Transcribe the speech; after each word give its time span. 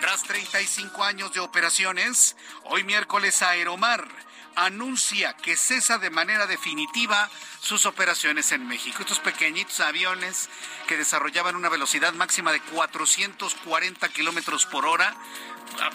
Tras 0.00 0.22
35 0.22 1.04
años 1.04 1.32
de 1.34 1.40
operaciones, 1.40 2.36
hoy 2.64 2.84
miércoles 2.84 3.42
Aeromar 3.42 4.08
anuncia 4.56 5.34
que 5.36 5.56
cesa 5.56 5.98
de 5.98 6.10
manera 6.10 6.46
definitiva 6.46 7.30
sus 7.60 7.86
operaciones 7.86 8.52
en 8.52 8.66
México. 8.66 8.98
Estos 9.00 9.20
pequeñitos 9.20 9.80
aviones 9.80 10.48
que 10.88 10.96
desarrollaban 10.96 11.56
una 11.56 11.68
velocidad 11.68 12.12
máxima 12.14 12.52
de 12.52 12.60
440 12.60 14.08
kilómetros 14.08 14.66
por 14.66 14.86
hora, 14.86 15.14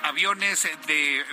aviones 0.03 0.67
de, 0.85 1.25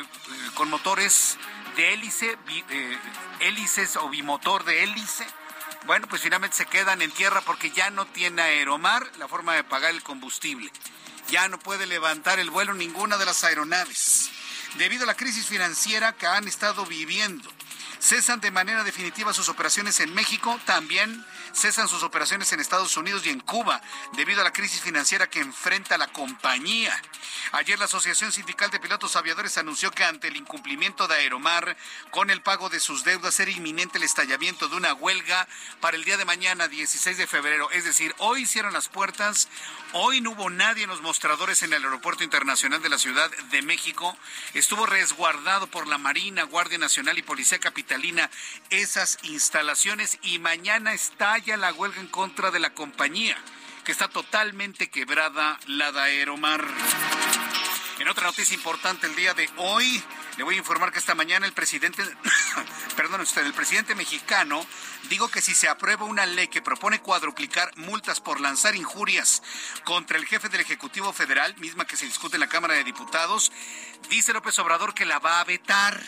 con 0.54 0.70
motores 0.70 1.36
de 1.76 1.92
hélice, 1.92 2.38
eh, 2.70 2.98
hélices 3.40 3.96
o 3.96 4.08
bimotor 4.08 4.64
de 4.64 4.82
hélice. 4.82 5.26
Bueno, 5.86 6.06
pues 6.08 6.22
finalmente 6.22 6.56
se 6.56 6.66
quedan 6.66 7.02
en 7.02 7.10
tierra 7.10 7.40
porque 7.42 7.70
ya 7.70 7.90
no 7.90 8.06
tiene 8.06 8.42
Aeromar 8.42 9.06
la 9.18 9.28
forma 9.28 9.54
de 9.54 9.64
pagar 9.64 9.90
el 9.90 10.02
combustible. 10.02 10.72
Ya 11.30 11.46
no 11.48 11.58
puede 11.58 11.86
levantar 11.86 12.38
el 12.38 12.50
vuelo 12.50 12.72
ninguna 12.72 13.18
de 13.18 13.26
las 13.26 13.44
aeronaves 13.44 14.30
debido 14.76 15.04
a 15.04 15.06
la 15.06 15.14
crisis 15.14 15.46
financiera 15.46 16.12
que 16.12 16.26
han 16.26 16.46
estado 16.46 16.84
viviendo. 16.86 17.50
Cesan 18.00 18.40
de 18.40 18.50
manera 18.50 18.84
definitiva 18.84 19.32
sus 19.32 19.48
operaciones 19.48 20.00
en 20.00 20.14
México, 20.14 20.60
también 20.66 21.24
cesan 21.58 21.88
sus 21.88 22.04
operaciones 22.04 22.52
en 22.52 22.60
Estados 22.60 22.96
Unidos 22.96 23.26
y 23.26 23.30
en 23.30 23.40
Cuba 23.40 23.80
debido 24.12 24.40
a 24.40 24.44
la 24.44 24.52
crisis 24.52 24.80
financiera 24.80 25.28
que 25.28 25.40
enfrenta 25.40 25.98
la 25.98 26.06
compañía. 26.06 26.94
Ayer 27.52 27.78
la 27.78 27.86
Asociación 27.86 28.32
Sindical 28.32 28.70
de 28.70 28.78
Pilotos 28.78 29.16
Aviadores 29.16 29.58
anunció 29.58 29.90
que 29.90 30.04
ante 30.04 30.28
el 30.28 30.36
incumplimiento 30.36 31.08
de 31.08 31.16
Aeromar 31.16 31.76
con 32.10 32.30
el 32.30 32.42
pago 32.42 32.68
de 32.68 32.78
sus 32.78 33.04
deudas 33.04 33.40
era 33.40 33.50
inminente 33.50 33.98
el 33.98 34.04
estallamiento 34.04 34.68
de 34.68 34.76
una 34.76 34.94
huelga 34.94 35.48
para 35.80 35.96
el 35.96 36.04
día 36.04 36.16
de 36.16 36.24
mañana, 36.24 36.68
16 36.68 37.16
de 37.18 37.26
febrero. 37.26 37.70
Es 37.72 37.84
decir, 37.84 38.14
hoy 38.18 38.42
hicieron 38.42 38.72
las 38.72 38.88
puertas, 38.88 39.48
hoy 39.92 40.20
no 40.20 40.30
hubo 40.30 40.50
nadie 40.50 40.84
en 40.84 40.90
los 40.90 41.02
mostradores 41.02 41.62
en 41.62 41.72
el 41.72 41.82
Aeropuerto 41.82 42.22
Internacional 42.22 42.82
de 42.82 42.88
la 42.88 42.98
Ciudad 42.98 43.30
de 43.50 43.62
México. 43.62 44.16
Estuvo 44.54 44.86
resguardado 44.86 45.66
por 45.66 45.88
la 45.88 45.98
Marina, 45.98 46.44
Guardia 46.44 46.78
Nacional 46.78 47.18
y 47.18 47.22
Policía 47.22 47.58
Capitalina 47.58 48.30
esas 48.70 49.18
instalaciones 49.22 50.18
y 50.22 50.38
mañana 50.38 50.92
estalla 50.92 51.47
la 51.56 51.72
huelga 51.72 52.00
en 52.00 52.08
contra 52.08 52.50
de 52.50 52.60
la 52.60 52.74
compañía 52.74 53.36
que 53.84 53.92
está 53.92 54.08
totalmente 54.08 54.90
quebrada 54.90 55.58
la 55.66 55.92
de 55.92 56.00
Aeromar. 56.00 56.64
En 57.98 58.08
otra 58.08 58.26
noticia 58.26 58.54
importante 58.54 59.06
el 59.06 59.16
día 59.16 59.34
de 59.34 59.48
hoy, 59.56 60.02
le 60.36 60.44
voy 60.44 60.54
a 60.56 60.58
informar 60.58 60.92
que 60.92 60.98
esta 60.98 61.14
mañana 61.14 61.46
el 61.46 61.52
presidente, 61.52 62.02
perdón 62.96 63.22
usted, 63.22 63.46
el 63.46 63.54
presidente 63.54 63.94
mexicano 63.94 64.64
dijo 65.08 65.28
que 65.28 65.40
si 65.40 65.54
se 65.54 65.68
aprueba 65.68 66.04
una 66.04 66.26
ley 66.26 66.48
que 66.48 66.60
propone 66.60 67.00
cuadruplicar 67.00 67.76
multas 67.76 68.20
por 68.20 68.40
lanzar 68.40 68.76
injurias 68.76 69.42
contra 69.84 70.18
el 70.18 70.26
jefe 70.26 70.48
del 70.48 70.60
Ejecutivo 70.60 71.12
Federal, 71.12 71.56
misma 71.58 71.86
que 71.86 71.96
se 71.96 72.06
discute 72.06 72.36
en 72.36 72.40
la 72.40 72.48
Cámara 72.48 72.74
de 72.74 72.84
Diputados, 72.84 73.50
dice 74.10 74.32
López 74.32 74.58
Obrador 74.58 74.94
que 74.94 75.06
la 75.06 75.18
va 75.18 75.40
a 75.40 75.44
vetar, 75.44 76.00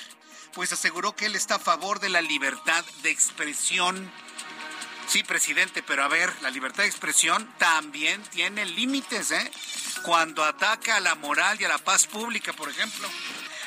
pues 0.52 0.72
aseguró 0.72 1.16
que 1.16 1.26
él 1.26 1.34
está 1.34 1.56
a 1.56 1.60
favor 1.60 1.98
de 1.98 2.10
la 2.10 2.20
libertad 2.20 2.84
de 3.02 3.10
expresión. 3.10 4.12
Sí, 5.10 5.24
presidente, 5.24 5.82
pero 5.82 6.04
a 6.04 6.08
ver, 6.08 6.32
la 6.40 6.50
libertad 6.50 6.84
de 6.84 6.88
expresión 6.88 7.44
también 7.58 8.22
tiene 8.30 8.64
límites, 8.64 9.32
¿eh? 9.32 9.50
Cuando 10.04 10.44
ataca 10.44 10.98
a 10.98 11.00
la 11.00 11.16
moral 11.16 11.60
y 11.60 11.64
a 11.64 11.68
la 11.68 11.78
paz 11.78 12.06
pública, 12.06 12.52
por 12.52 12.68
ejemplo. 12.68 13.08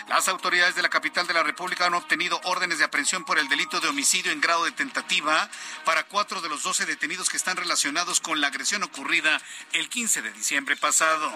Las 0.10 0.28
autoridades 0.28 0.76
de 0.76 0.82
la 0.82 0.90
capital 0.90 1.26
de 1.28 1.34
la 1.34 1.44
República 1.44 1.86
han 1.86 1.94
obtenido 1.94 2.40
órdenes 2.44 2.78
de 2.78 2.84
aprehensión 2.84 3.24
por 3.24 3.40
el 3.40 3.48
delito 3.48 3.80
de 3.80 3.88
homicidio 3.88 4.32
en 4.32 4.42
grado 4.42 4.66
de 4.66 4.72
tentativa 4.72 5.50
para 5.86 6.04
cuatro 6.04 6.42
de 6.42 6.50
los 6.50 6.64
doce 6.64 6.86
detenidos 6.86 7.30
que 7.30 7.38
están 7.38 7.58
relacionados 7.58 8.20
con 8.20 8.42
la 8.42 8.48
agresión 8.48 8.84
ocurrida 8.84 9.42
el 9.72 9.90
15 9.90 10.22
de 10.22 10.32
diciembre 10.34 10.76
pasado. 10.76 11.32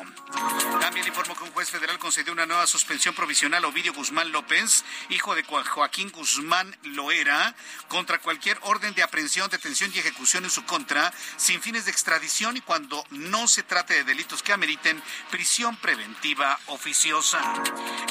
También 0.79 1.07
informó 1.07 1.35
que 1.35 1.43
un 1.43 1.51
juez 1.51 1.69
federal 1.69 1.97
concedió 1.97 2.33
una 2.33 2.45
nueva 2.45 2.67
suspensión 2.67 3.15
provisional 3.15 3.63
a 3.63 3.67
Ovidio 3.67 3.93
Guzmán 3.93 4.31
López, 4.31 4.83
hijo 5.09 5.33
de 5.33 5.43
Joaquín 5.43 6.11
Guzmán 6.11 6.77
Loera, 6.83 7.55
contra 7.87 8.19
cualquier 8.19 8.59
orden 8.61 8.93
de 8.93 9.03
aprehensión, 9.03 9.49
detención 9.49 9.91
y 9.93 9.99
ejecución 9.99 10.43
en 10.43 10.51
su 10.51 10.65
contra, 10.65 11.13
sin 11.37 11.61
fines 11.61 11.85
de 11.85 11.91
extradición 11.91 12.57
y 12.57 12.61
cuando 12.61 13.03
no 13.11 13.47
se 13.47 13.63
trate 13.63 13.93
de 13.95 14.03
delitos 14.03 14.43
que 14.43 14.53
ameriten 14.53 15.01
prisión 15.31 15.75
preventiva 15.77 16.59
oficiosa. 16.67 17.41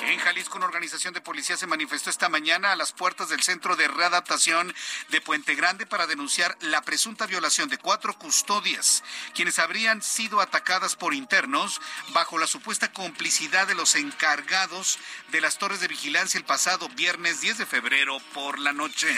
En 0.02 0.18
Jalisco, 0.18 0.55
una 0.56 0.66
organización 0.66 1.12
de 1.12 1.20
policía 1.20 1.56
se 1.56 1.66
manifestó 1.66 2.10
esta 2.10 2.28
mañana 2.28 2.72
a 2.72 2.76
las 2.76 2.92
puertas 2.92 3.28
del 3.28 3.42
Centro 3.42 3.76
de 3.76 3.88
Readaptación 3.88 4.74
de 5.10 5.20
Puente 5.20 5.54
Grande 5.54 5.86
para 5.86 6.06
denunciar 6.06 6.56
la 6.60 6.82
presunta 6.82 7.26
violación 7.26 7.68
de 7.68 7.78
cuatro 7.78 8.18
custodias, 8.18 9.04
quienes 9.34 9.58
habrían 9.58 10.02
sido 10.02 10.40
atacadas 10.40 10.96
por 10.96 11.14
internos 11.14 11.80
bajo 12.12 12.38
la 12.38 12.46
supuesta 12.46 12.92
complicidad 12.92 13.66
de 13.66 13.74
los 13.74 13.94
encargados 13.94 14.98
de 15.28 15.40
las 15.40 15.58
torres 15.58 15.80
de 15.80 15.88
vigilancia 15.88 16.38
el 16.38 16.44
pasado 16.44 16.88
viernes 16.90 17.40
10 17.40 17.58
de 17.58 17.66
febrero 17.66 18.18
por 18.32 18.58
la 18.58 18.72
noche. 18.72 19.14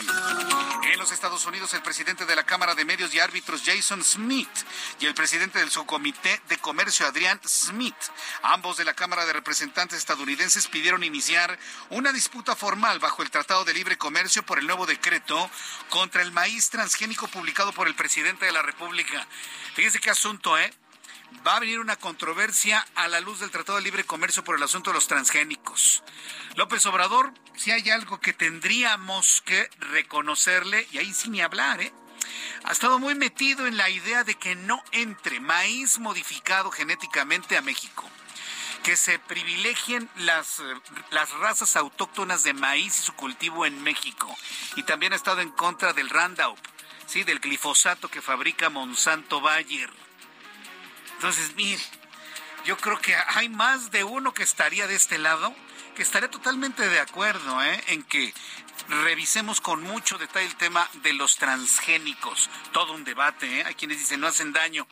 En 0.83 0.99
los 0.99 1.13
Estados 1.13 1.47
Unidos, 1.47 1.73
el 1.75 1.83
presidente 1.83 2.27
de 2.27 2.37
la 2.37 2.45
Cámara 2.45 2.75
de 2.75 2.85
Medios 2.85 3.15
y 3.15 3.21
Árbitros, 3.21 3.63
Jason 3.65 4.03
Smith, 4.03 4.49
y 5.01 5.07
el 5.07 5.15
presidente 5.15 5.59
del 5.61 5.71
subcomité 5.71 6.41
de 6.49 6.59
comercio, 6.59 7.07
Adrián 7.07 7.41
Smith, 7.47 7.95
ambos 8.43 8.77
de 8.77 8.85
la 8.85 8.95
Cámara 8.95 9.25
de 9.25 9.33
Representantes 9.33 9.99
estadounidenses, 9.99 10.67
pidieron 10.67 11.05
iniciar 11.05 11.18
una 11.91 12.13
disputa 12.13 12.55
formal 12.55 13.01
bajo 13.01 13.23
el 13.23 13.31
Tratado 13.31 13.65
de 13.65 13.75
Libre 13.75 13.99
Comercio 13.99 14.45
por 14.45 14.61
el 14.61 14.67
nuevo 14.67 14.87
decreto 14.87 15.51
contra 15.89 16.23
el 16.23 16.31
maíz 16.31 16.71
transgénico 16.71 17.27
publicado 17.27 17.73
por 17.73 17.89
el 17.89 17.97
presidente 17.97 18.47
de 18.47 18.53
la 18.53 18.63
República. 18.63 19.27
Fíjense 19.75 19.99
qué 19.99 20.11
asunto, 20.11 20.57
¿eh? 20.57 20.73
va 21.45 21.57
a 21.57 21.61
venir 21.61 21.81
una 21.81 21.97
controversia 21.97 22.87
a 22.95 23.09
la 23.09 23.19
luz 23.19 23.41
del 23.41 23.51
Tratado 23.51 23.79
de 23.79 23.85
Libre 23.85 24.05
Comercio 24.05 24.45
por 24.45 24.57
el 24.57 24.63
asunto 24.63 24.91
de 24.91 24.95
los 24.95 25.09
transgénicos. 25.09 26.05
López 26.55 26.87
Obrador, 26.87 27.35
si 27.57 27.73
hay 27.73 27.91
algo 27.91 28.21
que 28.21 28.33
tendríamos 28.33 29.43
que 29.45 29.69
reconocerle, 29.81 30.87
y 30.93 30.99
ahí 30.99 31.13
sin 31.13 31.33
ni 31.33 31.41
hablar, 31.41 31.81
¿eh? 31.81 31.93
ha 32.63 32.71
estado 32.71 33.01
muy 33.01 33.17
metido 33.17 33.67
en 33.67 33.77
la 33.77 33.91
idea 33.91 34.23
de 34.23 34.37
que 34.37 34.55
no 34.55 34.85
entre 34.93 35.41
maíz 35.41 35.99
modificado 35.99 36.71
genéticamente 36.71 37.57
a 37.57 37.63
México 37.63 38.09
que 38.83 38.97
se 38.97 39.19
privilegien 39.19 40.09
las, 40.17 40.63
las 41.11 41.31
razas 41.33 41.77
autóctonas 41.77 42.43
de 42.43 42.55
maíz 42.55 42.99
y 42.99 43.03
su 43.03 43.13
cultivo 43.15 43.67
en 43.67 43.83
México. 43.83 44.35
Y 44.77 44.83
también 44.85 45.13
ha 45.13 45.17
estado 45.17 45.41
en 45.41 45.51
contra 45.51 45.93
del 45.93 46.11
Roundup, 46.11 46.59
¿sí? 47.07 47.25
del 47.25 47.41
glifosato 47.41 48.09
que 48.09 48.23
fabrica 48.23 48.71
Monsanto 48.71 49.41
Bayer. 49.41 49.91
Entonces, 51.15 51.55
mire, 51.57 51.83
yo 52.65 52.77
creo 52.77 52.99
que 53.01 53.15
hay 53.15 53.49
más 53.49 53.91
de 53.91 54.05
uno 54.05 54.33
que 54.33 54.43
estaría 54.43 54.87
de 54.87 54.95
este 54.95 55.19
lado, 55.19 55.55
que 55.97 56.03
estaría 56.03 56.31
totalmente 56.31 56.89
de 56.89 57.01
acuerdo 57.01 57.63
¿eh? 57.63 57.83
en 57.89 58.03
que 58.05 58.33
revisemos 58.89 59.61
con 59.61 59.83
mucho 59.83 60.19
detalle 60.19 60.47
el 60.47 60.57
tema 60.57 60.89
de 61.03 61.13
los 61.13 61.37
transgénicos. 61.37 62.51
Todo 62.73 62.93
un 62.93 63.05
debate, 63.05 63.61
¿eh? 63.61 63.65
hay 63.67 63.75
quienes 63.75 63.99
dicen 63.99 64.21
no 64.21 64.27
hacen 64.27 64.53
daño. 64.53 64.87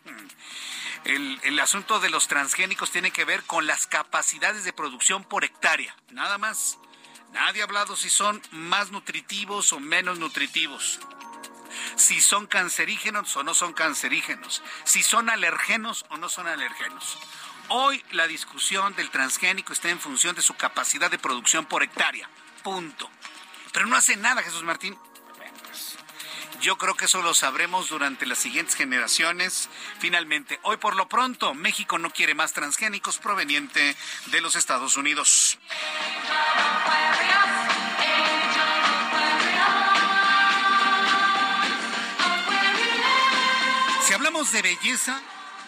El, 1.05 1.41
el, 1.45 1.59
asunto 1.61 2.01
de 2.01 2.11
los 2.11 2.29
transgénicos 2.29 2.91
tiene 2.91 3.11
que 3.11 3.25
ver 3.25 3.43
con 3.45 3.67
las 3.67 3.87
capacidades 3.87 4.65
de 4.65 4.73
producción 4.73 5.25
por 5.25 5.45
hectárea, 5.45 5.95
nada 6.11 6.37
más. 6.39 6.79
Nadie 7.33 7.61
ha 7.61 7.65
hablado 7.65 7.97
si 7.97 8.11
son 8.11 8.43
más 8.51 8.91
nutritivos 8.91 9.73
o 9.73 9.81
menos 9.81 10.19
nutritivos 10.19 11.01
si 11.97 12.21
son 12.21 12.47
cancerígenos 12.47 13.37
o 13.37 13.43
no 13.43 13.55
son 13.55 13.73
cancerígenos, 13.73 14.63
si 14.85 15.03
son 15.03 15.31
alergenos 15.31 16.05
o 16.11 16.17
no 16.17 16.29
son 16.29 16.47
alergenos. 16.47 17.19
Hoy 17.69 18.05
la 18.13 18.27
discusión 18.27 18.95
del 18.95 19.11
transgénico 19.11 19.73
está 19.73 19.91
en 19.91 19.99
función 19.99 20.37
de 20.37 20.43
su 20.43 20.55
capacidad 20.55 21.11
de 21.11 21.19
producción 21.19 21.67
por 21.67 21.83
hectárea. 21.83 22.29
Punto. 22.63 23.11
Pero 23.77 23.89
no 23.89 23.97
hace 23.97 24.17
nada, 24.17 24.43
Jesús 24.43 24.63
Martín. 24.63 24.97
Pues, 25.67 25.99
yo 26.63 26.79
creo 26.79 26.95
que 26.95 27.05
eso 27.05 27.21
lo 27.21 27.35
sabremos 27.35 27.91
durante 27.91 28.25
las 28.25 28.39
siguientes 28.39 28.75
generaciones. 28.75 29.69
Finalmente, 29.99 30.59
hoy 30.63 30.79
por 30.79 30.97
lo 30.97 31.11
pronto, 31.11 31.53
México 31.53 31.99
no 31.99 32.09
quiere 32.09 32.35
más 32.35 32.55
transgénicos 32.55 33.19
proveniente 33.19 33.95
de 34.29 34.41
los 34.41 34.57
Estados 34.57 34.97
Unidos. 34.97 35.59
Si 44.07 44.15
hablamos 44.15 44.53
de 44.53 44.63
belleza, 44.63 45.21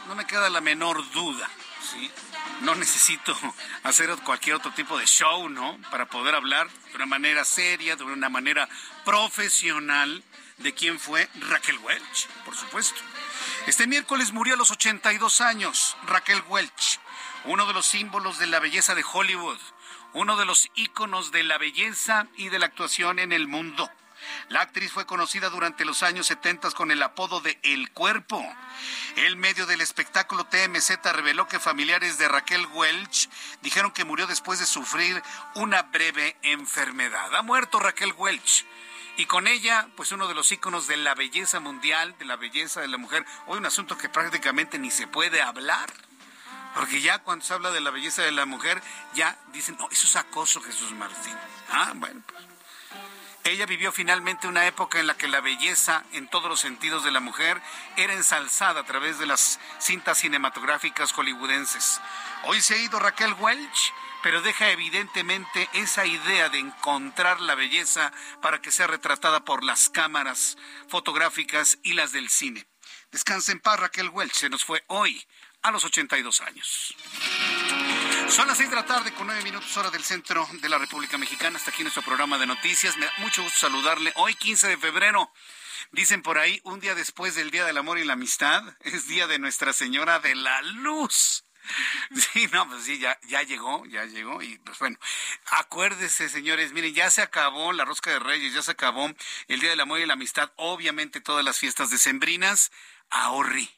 no 0.06 0.14
me 0.14 0.26
queda 0.26 0.48
la 0.48 0.62
menor 0.62 1.10
duda. 1.10 1.46
No 2.60 2.74
necesito 2.74 3.36
hacer 3.82 4.10
cualquier 4.24 4.56
otro 4.56 4.72
tipo 4.72 4.98
de 4.98 5.06
show, 5.06 5.48
¿no? 5.48 5.78
Para 5.90 6.06
poder 6.06 6.34
hablar 6.34 6.68
de 6.70 6.96
una 6.96 7.06
manera 7.06 7.44
seria, 7.44 7.96
de 7.96 8.04
una 8.04 8.28
manera 8.28 8.68
profesional 9.04 10.22
de 10.58 10.74
quién 10.74 10.98
fue 10.98 11.28
Raquel 11.48 11.78
Welch, 11.78 12.28
por 12.44 12.56
supuesto. 12.56 13.00
Este 13.66 13.86
miércoles 13.86 14.32
murió 14.32 14.54
a 14.54 14.56
los 14.56 14.70
82 14.70 15.40
años 15.40 15.96
Raquel 16.06 16.42
Welch, 16.48 17.00
uno 17.44 17.66
de 17.66 17.74
los 17.74 17.86
símbolos 17.86 18.38
de 18.38 18.46
la 18.48 18.58
belleza 18.58 18.94
de 18.94 19.04
Hollywood, 19.10 19.58
uno 20.14 20.36
de 20.36 20.46
los 20.46 20.68
íconos 20.74 21.30
de 21.30 21.44
la 21.44 21.58
belleza 21.58 22.26
y 22.36 22.48
de 22.48 22.58
la 22.58 22.66
actuación 22.66 23.18
en 23.18 23.32
el 23.32 23.46
mundo. 23.46 23.90
La 24.48 24.62
actriz 24.62 24.92
fue 24.92 25.06
conocida 25.06 25.50
durante 25.50 25.84
los 25.84 26.02
años 26.02 26.26
70 26.26 26.70
con 26.72 26.90
el 26.90 27.02
apodo 27.02 27.40
de 27.40 27.58
El 27.62 27.90
Cuerpo. 27.90 28.44
El 29.16 29.36
medio 29.36 29.66
del 29.66 29.80
espectáculo 29.80 30.44
TMZ 30.44 30.98
reveló 31.12 31.48
que 31.48 31.58
familiares 31.58 32.18
de 32.18 32.28
Raquel 32.28 32.66
Welch 32.72 33.28
dijeron 33.62 33.92
que 33.92 34.04
murió 34.04 34.26
después 34.26 34.58
de 34.58 34.66
sufrir 34.66 35.22
una 35.54 35.82
breve 35.82 36.36
enfermedad. 36.42 37.34
Ha 37.34 37.42
muerto 37.42 37.78
Raquel 37.78 38.12
Welch. 38.16 38.64
Y 39.16 39.26
con 39.26 39.48
ella, 39.48 39.88
pues 39.96 40.12
uno 40.12 40.28
de 40.28 40.34
los 40.34 40.52
íconos 40.52 40.86
de 40.86 40.96
la 40.96 41.14
belleza 41.14 41.58
mundial, 41.58 42.16
de 42.18 42.24
la 42.24 42.36
belleza 42.36 42.80
de 42.80 42.88
la 42.88 42.98
mujer. 42.98 43.26
Hoy 43.46 43.58
un 43.58 43.66
asunto 43.66 43.98
que 43.98 44.08
prácticamente 44.08 44.78
ni 44.78 44.92
se 44.92 45.08
puede 45.08 45.42
hablar. 45.42 45.92
Porque 46.74 47.00
ya 47.00 47.18
cuando 47.18 47.44
se 47.44 47.52
habla 47.52 47.72
de 47.72 47.80
la 47.80 47.90
belleza 47.90 48.22
de 48.22 48.30
la 48.30 48.46
mujer, 48.46 48.80
ya 49.14 49.36
dicen, 49.52 49.76
no, 49.78 49.88
eso 49.90 50.06
es 50.06 50.14
acoso, 50.14 50.60
Jesús 50.60 50.92
Martín. 50.92 51.34
Ah, 51.70 51.92
bueno, 51.96 52.22
pues. 52.26 52.47
Ella 53.48 53.64
vivió 53.64 53.92
finalmente 53.92 54.46
una 54.46 54.66
época 54.66 55.00
en 55.00 55.06
la 55.06 55.16
que 55.16 55.26
la 55.26 55.40
belleza 55.40 56.04
en 56.12 56.28
todos 56.28 56.50
los 56.50 56.60
sentidos 56.60 57.02
de 57.02 57.10
la 57.10 57.20
mujer 57.20 57.62
era 57.96 58.12
ensalzada 58.12 58.80
a 58.82 58.84
través 58.84 59.18
de 59.18 59.24
las 59.24 59.58
cintas 59.78 60.18
cinematográficas 60.18 61.12
hollywoodenses. 61.12 61.98
Hoy 62.44 62.60
se 62.60 62.74
ha 62.74 62.76
ido 62.76 62.98
Raquel 62.98 63.32
Welch, 63.40 63.94
pero 64.22 64.42
deja 64.42 64.68
evidentemente 64.68 65.66
esa 65.72 66.04
idea 66.04 66.50
de 66.50 66.58
encontrar 66.58 67.40
la 67.40 67.54
belleza 67.54 68.12
para 68.42 68.60
que 68.60 68.70
sea 68.70 68.86
retratada 68.86 69.40
por 69.46 69.64
las 69.64 69.88
cámaras 69.88 70.58
fotográficas 70.86 71.78
y 71.82 71.94
las 71.94 72.12
del 72.12 72.28
cine. 72.28 72.66
Descansa 73.12 73.52
en 73.52 73.60
paz 73.60 73.80
Raquel 73.80 74.10
Welch, 74.10 74.34
se 74.34 74.50
nos 74.50 74.62
fue 74.62 74.84
hoy 74.88 75.26
a 75.62 75.70
los 75.70 75.86
82 75.86 76.42
años. 76.42 76.94
Son 78.30 78.46
las 78.46 78.58
seis 78.58 78.68
de 78.68 78.76
la 78.76 78.84
tarde 78.84 79.12
con 79.12 79.26
nueve 79.26 79.42
minutos 79.42 79.74
hora 79.78 79.90
del 79.90 80.04
centro 80.04 80.46
de 80.60 80.68
la 80.68 80.76
República 80.76 81.16
Mexicana. 81.16 81.56
Hasta 81.56 81.70
aquí 81.70 81.82
nuestro 81.82 82.02
programa 82.02 82.38
de 82.38 82.46
noticias. 82.46 82.96
Me 82.98 83.06
da 83.06 83.12
mucho 83.18 83.42
gusto 83.42 83.58
saludarle. 83.58 84.12
Hoy 84.16 84.34
15 84.34 84.68
de 84.68 84.76
febrero. 84.76 85.32
Dicen 85.92 86.20
por 86.20 86.38
ahí, 86.38 86.60
un 86.64 86.78
día 86.78 86.94
después 86.94 87.34
del 87.34 87.50
Día 87.50 87.64
del 87.64 87.78
Amor 87.78 87.98
y 87.98 88.04
la 88.04 88.12
Amistad, 88.12 88.62
es 88.80 89.08
Día 89.08 89.26
de 89.26 89.38
Nuestra 89.38 89.72
Señora 89.72 90.20
de 90.20 90.34
la 90.34 90.60
Luz. 90.62 91.44
Sí, 92.32 92.48
no, 92.52 92.66
pues 92.68 92.84
sí, 92.84 92.98
ya, 92.98 93.18
ya 93.28 93.42
llegó, 93.42 93.84
ya 93.86 94.04
llegó. 94.04 94.42
Y 94.42 94.58
pues 94.58 94.78
bueno, 94.78 94.98
acuérdese, 95.46 96.28
señores, 96.28 96.72
miren, 96.72 96.94
ya 96.94 97.10
se 97.10 97.22
acabó 97.22 97.72
la 97.72 97.84
rosca 97.84 98.10
de 98.10 98.18
Reyes, 98.18 98.54
ya 98.54 98.62
se 98.62 98.70
acabó 98.70 99.10
el 99.48 99.60
Día 99.60 99.70
del 99.70 99.80
Amor 99.80 100.00
y 100.00 100.06
la 100.06 100.14
Amistad, 100.14 100.52
obviamente 100.56 101.20
todas 101.20 101.44
las 101.44 101.58
fiestas 101.58 101.90
decembrinas. 101.90 102.72
Ahorre, 103.10 103.68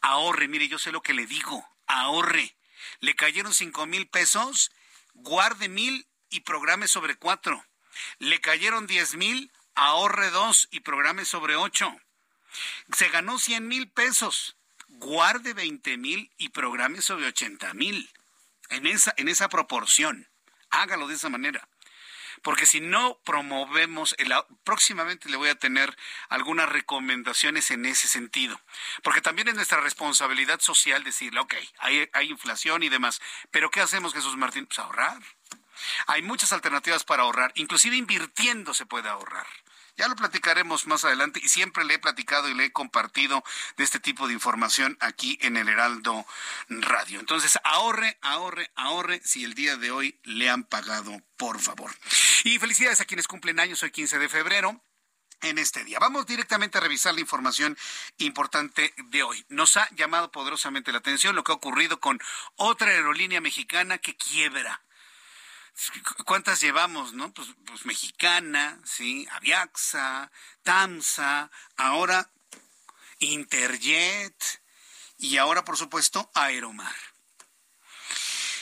ahorre, 0.00 0.48
mire, 0.48 0.68
yo 0.68 0.78
sé 0.78 0.92
lo 0.92 1.02
que 1.02 1.14
le 1.14 1.26
digo, 1.26 1.68
ahorre 1.86 2.56
le 3.00 3.14
cayeron 3.14 3.52
cinco 3.52 3.86
mil 3.86 4.06
pesos, 4.08 4.70
guarde 5.14 5.68
mil 5.68 6.06
y 6.28 6.40
programe 6.40 6.86
sobre 6.86 7.16
cuatro. 7.16 7.64
Le 8.18 8.40
cayeron 8.40 8.86
diez 8.86 9.14
mil, 9.14 9.50
ahorre 9.74 10.30
dos 10.30 10.68
y 10.70 10.80
programe 10.80 11.24
sobre 11.24 11.56
ocho. 11.56 11.94
Se 12.92 13.08
ganó 13.08 13.38
cien 13.38 13.68
mil 13.68 13.88
pesos, 13.88 14.56
guarde 14.88 15.54
veinte 15.54 15.96
mil 15.96 16.30
y 16.38 16.50
programe 16.50 17.02
sobre 17.02 17.26
ochenta 17.26 17.74
mil. 17.74 18.10
En 18.68 18.86
esa, 18.86 19.12
en 19.16 19.28
esa 19.28 19.48
proporción. 19.48 20.28
Hágalo 20.70 21.08
de 21.08 21.16
esa 21.16 21.28
manera 21.28 21.68
porque 22.42 22.66
si 22.66 22.80
no 22.80 23.18
promovemos, 23.24 24.14
el, 24.18 24.32
próximamente 24.64 25.28
le 25.28 25.36
voy 25.36 25.48
a 25.48 25.54
tener 25.54 25.96
algunas 26.28 26.68
recomendaciones 26.68 27.70
en 27.70 27.86
ese 27.86 28.08
sentido, 28.08 28.60
porque 29.02 29.20
también 29.20 29.48
es 29.48 29.54
nuestra 29.54 29.80
responsabilidad 29.80 30.60
social 30.60 31.04
decirle, 31.04 31.40
ok, 31.40 31.54
hay, 31.78 32.08
hay 32.12 32.30
inflación 32.30 32.82
y 32.82 32.88
demás, 32.88 33.20
pero 33.50 33.70
¿qué 33.70 33.80
hacemos 33.80 34.14
Jesús 34.14 34.36
Martín? 34.36 34.66
Pues 34.66 34.78
ahorrar. 34.78 35.18
Hay 36.06 36.22
muchas 36.22 36.52
alternativas 36.52 37.04
para 37.04 37.22
ahorrar, 37.22 37.52
inclusive 37.54 37.96
invirtiendo 37.96 38.74
se 38.74 38.86
puede 38.86 39.08
ahorrar. 39.08 39.46
Ya 40.00 40.08
lo 40.08 40.16
platicaremos 40.16 40.86
más 40.86 41.04
adelante 41.04 41.42
y 41.44 41.48
siempre 41.50 41.84
le 41.84 41.92
he 41.92 41.98
platicado 41.98 42.48
y 42.48 42.54
le 42.54 42.64
he 42.64 42.72
compartido 42.72 43.44
de 43.76 43.84
este 43.84 44.00
tipo 44.00 44.26
de 44.26 44.32
información 44.32 44.96
aquí 44.98 45.36
en 45.42 45.58
el 45.58 45.68
Heraldo 45.68 46.24
Radio. 46.70 47.20
Entonces, 47.20 47.58
ahorre, 47.64 48.16
ahorre, 48.22 48.70
ahorre 48.76 49.20
si 49.22 49.44
el 49.44 49.52
día 49.52 49.76
de 49.76 49.90
hoy 49.90 50.18
le 50.22 50.48
han 50.48 50.64
pagado, 50.64 51.20
por 51.36 51.60
favor. 51.60 51.94
Y 52.44 52.58
felicidades 52.58 53.02
a 53.02 53.04
quienes 53.04 53.28
cumplen 53.28 53.60
años 53.60 53.82
hoy 53.82 53.90
15 53.90 54.18
de 54.18 54.30
febrero 54.30 54.82
en 55.42 55.58
este 55.58 55.84
día. 55.84 55.98
Vamos 55.98 56.24
directamente 56.24 56.78
a 56.78 56.80
revisar 56.80 57.12
la 57.12 57.20
información 57.20 57.76
importante 58.16 58.94
de 58.96 59.22
hoy. 59.22 59.44
Nos 59.50 59.76
ha 59.76 59.86
llamado 59.96 60.32
poderosamente 60.32 60.92
la 60.92 60.98
atención 61.00 61.36
lo 61.36 61.44
que 61.44 61.52
ha 61.52 61.56
ocurrido 61.56 62.00
con 62.00 62.18
otra 62.56 62.88
aerolínea 62.88 63.42
mexicana 63.42 63.98
que 63.98 64.16
quiebra. 64.16 64.82
¿Cuántas 66.24 66.60
llevamos, 66.60 67.12
no? 67.12 67.32
Pues, 67.32 67.48
pues 67.66 67.86
Mexicana, 67.86 68.78
sí, 68.84 69.26
Aviaxa, 69.32 70.30
Tamsa, 70.62 71.50
ahora 71.76 72.30
Interjet 73.18 74.62
y 75.18 75.36
ahora, 75.36 75.64
por 75.64 75.76
supuesto, 75.76 76.30
Aeromar. 76.34 76.94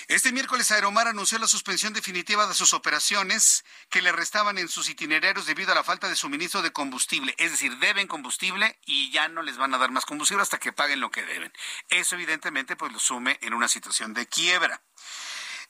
Este 0.09 0.33
miércoles 0.33 0.71
Aeromar 0.71 1.07
anunció 1.07 1.39
la 1.39 1.47
suspensión 1.47 1.93
definitiva 1.93 2.47
de 2.47 2.55
sus 2.55 2.73
operaciones 2.73 3.63
que 3.91 4.01
le 4.01 4.11
restaban 4.11 4.57
en 4.57 4.69
sus 4.69 4.89
itinerarios 4.89 5.45
debido 5.45 5.73
a 5.73 5.75
la 5.75 5.85
falta 5.85 6.09
de 6.09 6.17
suministro 6.17 6.63
de 6.63 6.73
combustible. 6.73 7.35
Es 7.37 7.51
decir, 7.51 7.77
deben 7.77 8.07
combustible 8.07 8.79
y 8.87 9.11
ya 9.11 9.29
no 9.29 9.43
les 9.43 9.59
van 9.59 9.75
a 9.75 9.79
dar 9.79 9.91
más 9.91 10.07
combustible 10.07 10.43
hasta 10.43 10.59
que 10.59 10.73
paguen 10.73 11.01
lo 11.01 11.11
que 11.11 11.27
deben. 11.27 11.53
Eso 11.91 12.15
evidentemente 12.15 12.75
pues 12.75 12.91
lo 12.91 12.99
sume 12.99 13.39
en 13.43 13.53
una 13.53 13.69
situación 13.69 14.15
de 14.15 14.27
quiebra. 14.27 14.81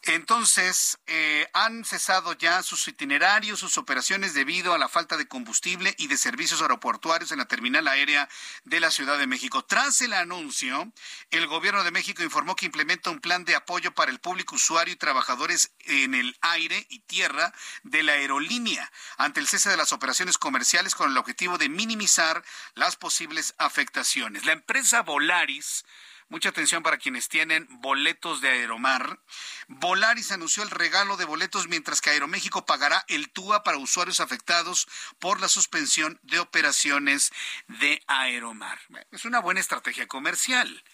Entonces, 0.02 0.98
eh, 1.06 1.48
han 1.52 1.84
cesado 1.84 2.32
ya 2.32 2.62
sus 2.62 2.86
itinerarios, 2.86 3.58
sus 3.58 3.78
operaciones 3.78 4.32
debido 4.32 4.72
a 4.72 4.78
la 4.78 4.88
falta 4.88 5.16
de 5.16 5.26
combustible 5.26 5.94
y 5.98 6.06
de 6.06 6.16
servicios 6.16 6.62
aeroportuarios 6.62 7.32
en 7.32 7.38
la 7.38 7.46
terminal 7.46 7.88
aérea 7.88 8.28
de 8.64 8.80
la 8.80 8.90
Ciudad 8.90 9.18
de 9.18 9.26
México. 9.26 9.64
Tras 9.64 10.00
el 10.00 10.12
anuncio, 10.12 10.92
el 11.30 11.46
gobierno 11.48 11.82
de 11.82 11.90
México 11.90 12.22
informó 12.22 12.54
que 12.54 12.66
implementa 12.66 13.10
un 13.10 13.20
plan 13.20 13.44
de 13.44 13.56
apoyo 13.56 13.92
para 13.92 14.10
el 14.12 14.20
público 14.20 14.54
usuario 14.54 14.94
y 14.94 14.96
trabajadores 14.96 15.72
en 15.80 16.14
el 16.14 16.36
aire 16.42 16.86
y 16.88 17.00
tierra 17.00 17.52
de 17.82 18.02
la 18.04 18.12
aerolínea 18.12 18.90
ante 19.16 19.40
el 19.40 19.48
cese 19.48 19.68
de 19.68 19.76
las 19.76 19.92
operaciones 19.92 20.38
comerciales 20.38 20.94
con 20.94 21.10
el 21.10 21.16
objetivo 21.16 21.58
de 21.58 21.68
minimizar 21.68 22.44
las 22.74 22.96
posibles 22.96 23.54
afectaciones. 23.58 24.46
La 24.46 24.52
empresa 24.52 25.02
Volaris 25.02 25.84
Mucha 26.30 26.50
atención 26.50 26.82
para 26.82 26.98
quienes 26.98 27.28
tienen 27.28 27.66
boletos 27.80 28.42
de 28.42 28.50
Aeromar. 28.50 29.18
Volaris 29.66 30.30
anunció 30.30 30.62
el 30.62 30.70
regalo 30.70 31.16
de 31.16 31.24
boletos 31.24 31.68
mientras 31.68 32.02
que 32.02 32.10
Aeroméxico 32.10 32.66
pagará 32.66 33.02
el 33.08 33.30
TUA 33.30 33.62
para 33.62 33.78
usuarios 33.78 34.20
afectados 34.20 34.86
por 35.18 35.40
la 35.40 35.48
suspensión 35.48 36.20
de 36.22 36.38
operaciones 36.38 37.32
de 37.66 38.02
Aeromar. 38.08 38.78
Es 39.10 39.24
una 39.24 39.40
buena 39.40 39.60
estrategia 39.60 40.06
comercial, 40.06 40.84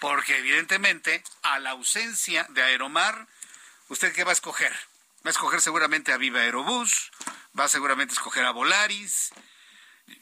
porque 0.00 0.38
evidentemente 0.38 1.22
a 1.42 1.60
la 1.60 1.70
ausencia 1.70 2.44
de 2.50 2.62
Aeromar, 2.62 3.28
¿usted 3.88 4.12
qué 4.12 4.24
va 4.24 4.30
a 4.30 4.34
escoger? 4.34 4.72
Va 5.24 5.28
a 5.28 5.30
escoger 5.30 5.60
seguramente 5.60 6.12
a 6.12 6.16
Viva 6.16 6.40
Aerobús, 6.40 7.12
va 7.56 7.64
a 7.64 7.68
seguramente 7.68 8.14
escoger 8.14 8.44
a 8.44 8.50
Volaris, 8.50 9.30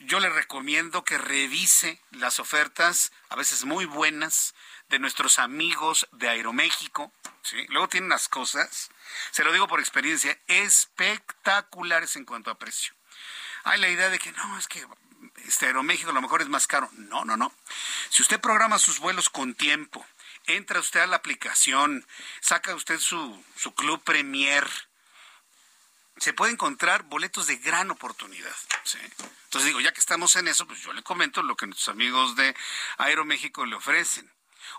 yo 0.00 0.20
le 0.20 0.28
recomiendo 0.28 1.04
que 1.04 1.18
revise 1.18 2.00
las 2.10 2.40
ofertas, 2.40 3.12
a 3.28 3.36
veces 3.36 3.64
muy 3.64 3.84
buenas, 3.84 4.54
de 4.88 4.98
nuestros 4.98 5.38
amigos 5.38 6.08
de 6.12 6.28
Aeroméxico. 6.28 7.12
¿sí? 7.42 7.64
Luego 7.68 7.88
tienen 7.88 8.10
las 8.10 8.28
cosas, 8.28 8.90
se 9.30 9.44
lo 9.44 9.52
digo 9.52 9.68
por 9.68 9.80
experiencia, 9.80 10.38
espectaculares 10.46 12.16
en 12.16 12.24
cuanto 12.24 12.50
a 12.50 12.58
precio. 12.58 12.94
Hay 13.64 13.80
la 13.80 13.88
idea 13.88 14.10
de 14.10 14.18
que 14.18 14.32
no, 14.32 14.58
es 14.58 14.66
que 14.66 14.86
este 15.46 15.66
Aeroméxico 15.66 16.10
a 16.10 16.14
lo 16.14 16.22
mejor 16.22 16.42
es 16.42 16.48
más 16.48 16.66
caro. 16.66 16.88
No, 16.92 17.24
no, 17.24 17.36
no. 17.36 17.52
Si 18.08 18.22
usted 18.22 18.40
programa 18.40 18.78
sus 18.78 18.98
vuelos 18.98 19.30
con 19.30 19.54
tiempo, 19.54 20.04
entra 20.46 20.80
usted 20.80 21.00
a 21.00 21.06
la 21.06 21.16
aplicación, 21.16 22.06
saca 22.40 22.74
usted 22.74 22.98
su, 22.98 23.42
su 23.56 23.74
Club 23.74 24.02
Premier, 24.02 24.66
se 26.20 26.34
puede 26.34 26.52
encontrar 26.52 27.04
boletos 27.04 27.46
de 27.46 27.56
gran 27.56 27.90
oportunidad. 27.90 28.54
¿sí? 28.84 28.98
Entonces 29.44 29.66
digo, 29.66 29.80
ya 29.80 29.92
que 29.92 30.00
estamos 30.00 30.36
en 30.36 30.48
eso, 30.48 30.66
pues 30.66 30.80
yo 30.80 30.92
le 30.92 31.02
comento 31.02 31.42
lo 31.42 31.56
que 31.56 31.66
nuestros 31.66 31.88
amigos 31.88 32.36
de 32.36 32.54
Aeroméxico 32.98 33.64
le 33.66 33.74
ofrecen. 33.74 34.30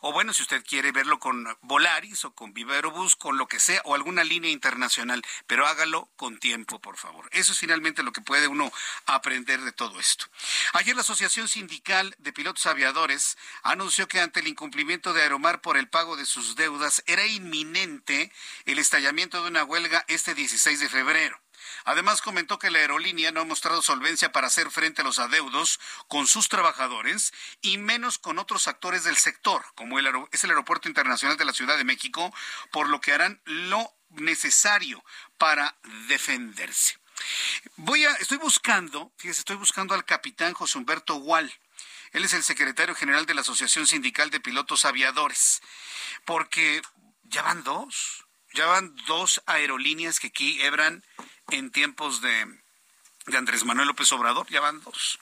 O 0.03 0.11
bueno, 0.11 0.33
si 0.33 0.41
usted 0.41 0.63
quiere 0.65 0.91
verlo 0.91 1.19
con 1.19 1.47
Volaris 1.61 2.25
o 2.25 2.33
con 2.33 2.53
Viva 2.53 2.73
Aerobús, 2.73 3.15
con 3.15 3.37
lo 3.37 3.47
que 3.47 3.59
sea, 3.59 3.81
o 3.85 3.93
alguna 3.93 4.23
línea 4.23 4.49
internacional, 4.49 5.21
pero 5.45 5.67
hágalo 5.67 6.09
con 6.15 6.39
tiempo, 6.39 6.79
por 6.79 6.97
favor. 6.97 7.29
Eso 7.31 7.51
es 7.51 7.59
finalmente 7.59 8.01
lo 8.01 8.11
que 8.11 8.21
puede 8.21 8.47
uno 8.47 8.71
aprender 9.05 9.61
de 9.61 9.71
todo 9.71 9.99
esto. 9.99 10.25
Ayer 10.73 10.95
la 10.95 11.01
Asociación 11.01 11.47
Sindical 11.47 12.15
de 12.17 12.33
Pilotos 12.33 12.65
Aviadores 12.65 13.37
anunció 13.61 14.07
que 14.07 14.19
ante 14.19 14.39
el 14.39 14.47
incumplimiento 14.47 15.13
de 15.13 15.21
Aeromar 15.21 15.61
por 15.61 15.77
el 15.77 15.87
pago 15.87 16.17
de 16.17 16.25
sus 16.25 16.55
deudas 16.55 17.03
era 17.05 17.27
inminente 17.27 18.31
el 18.65 18.79
estallamiento 18.79 19.43
de 19.43 19.49
una 19.49 19.63
huelga 19.63 20.03
este 20.07 20.33
16 20.33 20.79
de 20.79 20.89
febrero. 20.89 21.39
Además, 21.85 22.21
comentó 22.21 22.59
que 22.59 22.71
la 22.71 22.79
aerolínea 22.79 23.31
no 23.31 23.41
ha 23.41 23.45
mostrado 23.45 23.81
solvencia 23.81 24.31
para 24.31 24.47
hacer 24.47 24.71
frente 24.71 25.01
a 25.01 25.05
los 25.05 25.19
adeudos 25.19 25.79
con 26.07 26.27
sus 26.27 26.49
trabajadores 26.49 27.33
y 27.61 27.77
menos 27.77 28.17
con 28.17 28.39
otros 28.39 28.67
actores 28.67 29.03
del 29.03 29.17
sector, 29.17 29.65
como 29.75 29.99
es 29.99 30.43
el 30.43 30.49
Aeropuerto 30.49 30.87
Internacional 30.87 31.37
de 31.37 31.45
la 31.45 31.53
Ciudad 31.53 31.77
de 31.77 31.83
México, 31.83 32.33
por 32.71 32.89
lo 32.89 33.01
que 33.01 33.13
harán 33.13 33.41
lo 33.45 33.93
necesario 34.09 35.03
para 35.37 35.75
defenderse. 36.07 36.97
Voy 37.75 38.05
a, 38.05 38.13
estoy 38.15 38.37
buscando, 38.37 39.11
fíjese, 39.17 39.41
estoy 39.41 39.55
buscando 39.55 39.93
al 39.93 40.05
capitán 40.05 40.53
José 40.53 40.77
Humberto 40.77 41.15
Gual. 41.15 41.53
Él 42.11 42.25
es 42.25 42.33
el 42.33 42.43
secretario 42.43 42.95
general 42.95 43.25
de 43.25 43.33
la 43.33 43.41
Asociación 43.41 43.87
Sindical 43.87 44.29
de 44.29 44.39
Pilotos 44.39 44.85
Aviadores, 44.85 45.61
porque 46.25 46.81
ya 47.23 47.41
van 47.41 47.63
dos, 47.63 48.25
ya 48.53 48.65
van 48.65 48.95
dos 49.07 49.41
aerolíneas 49.45 50.19
que 50.19 50.31
quiebran 50.31 51.05
en 51.51 51.71
tiempos 51.71 52.21
de, 52.21 52.59
Andrés 53.37 53.65
Manuel 53.65 53.87
López 53.87 54.11
Obrador, 54.11 54.47
ya 54.49 54.61
van 54.61 54.81
dos. 54.81 55.19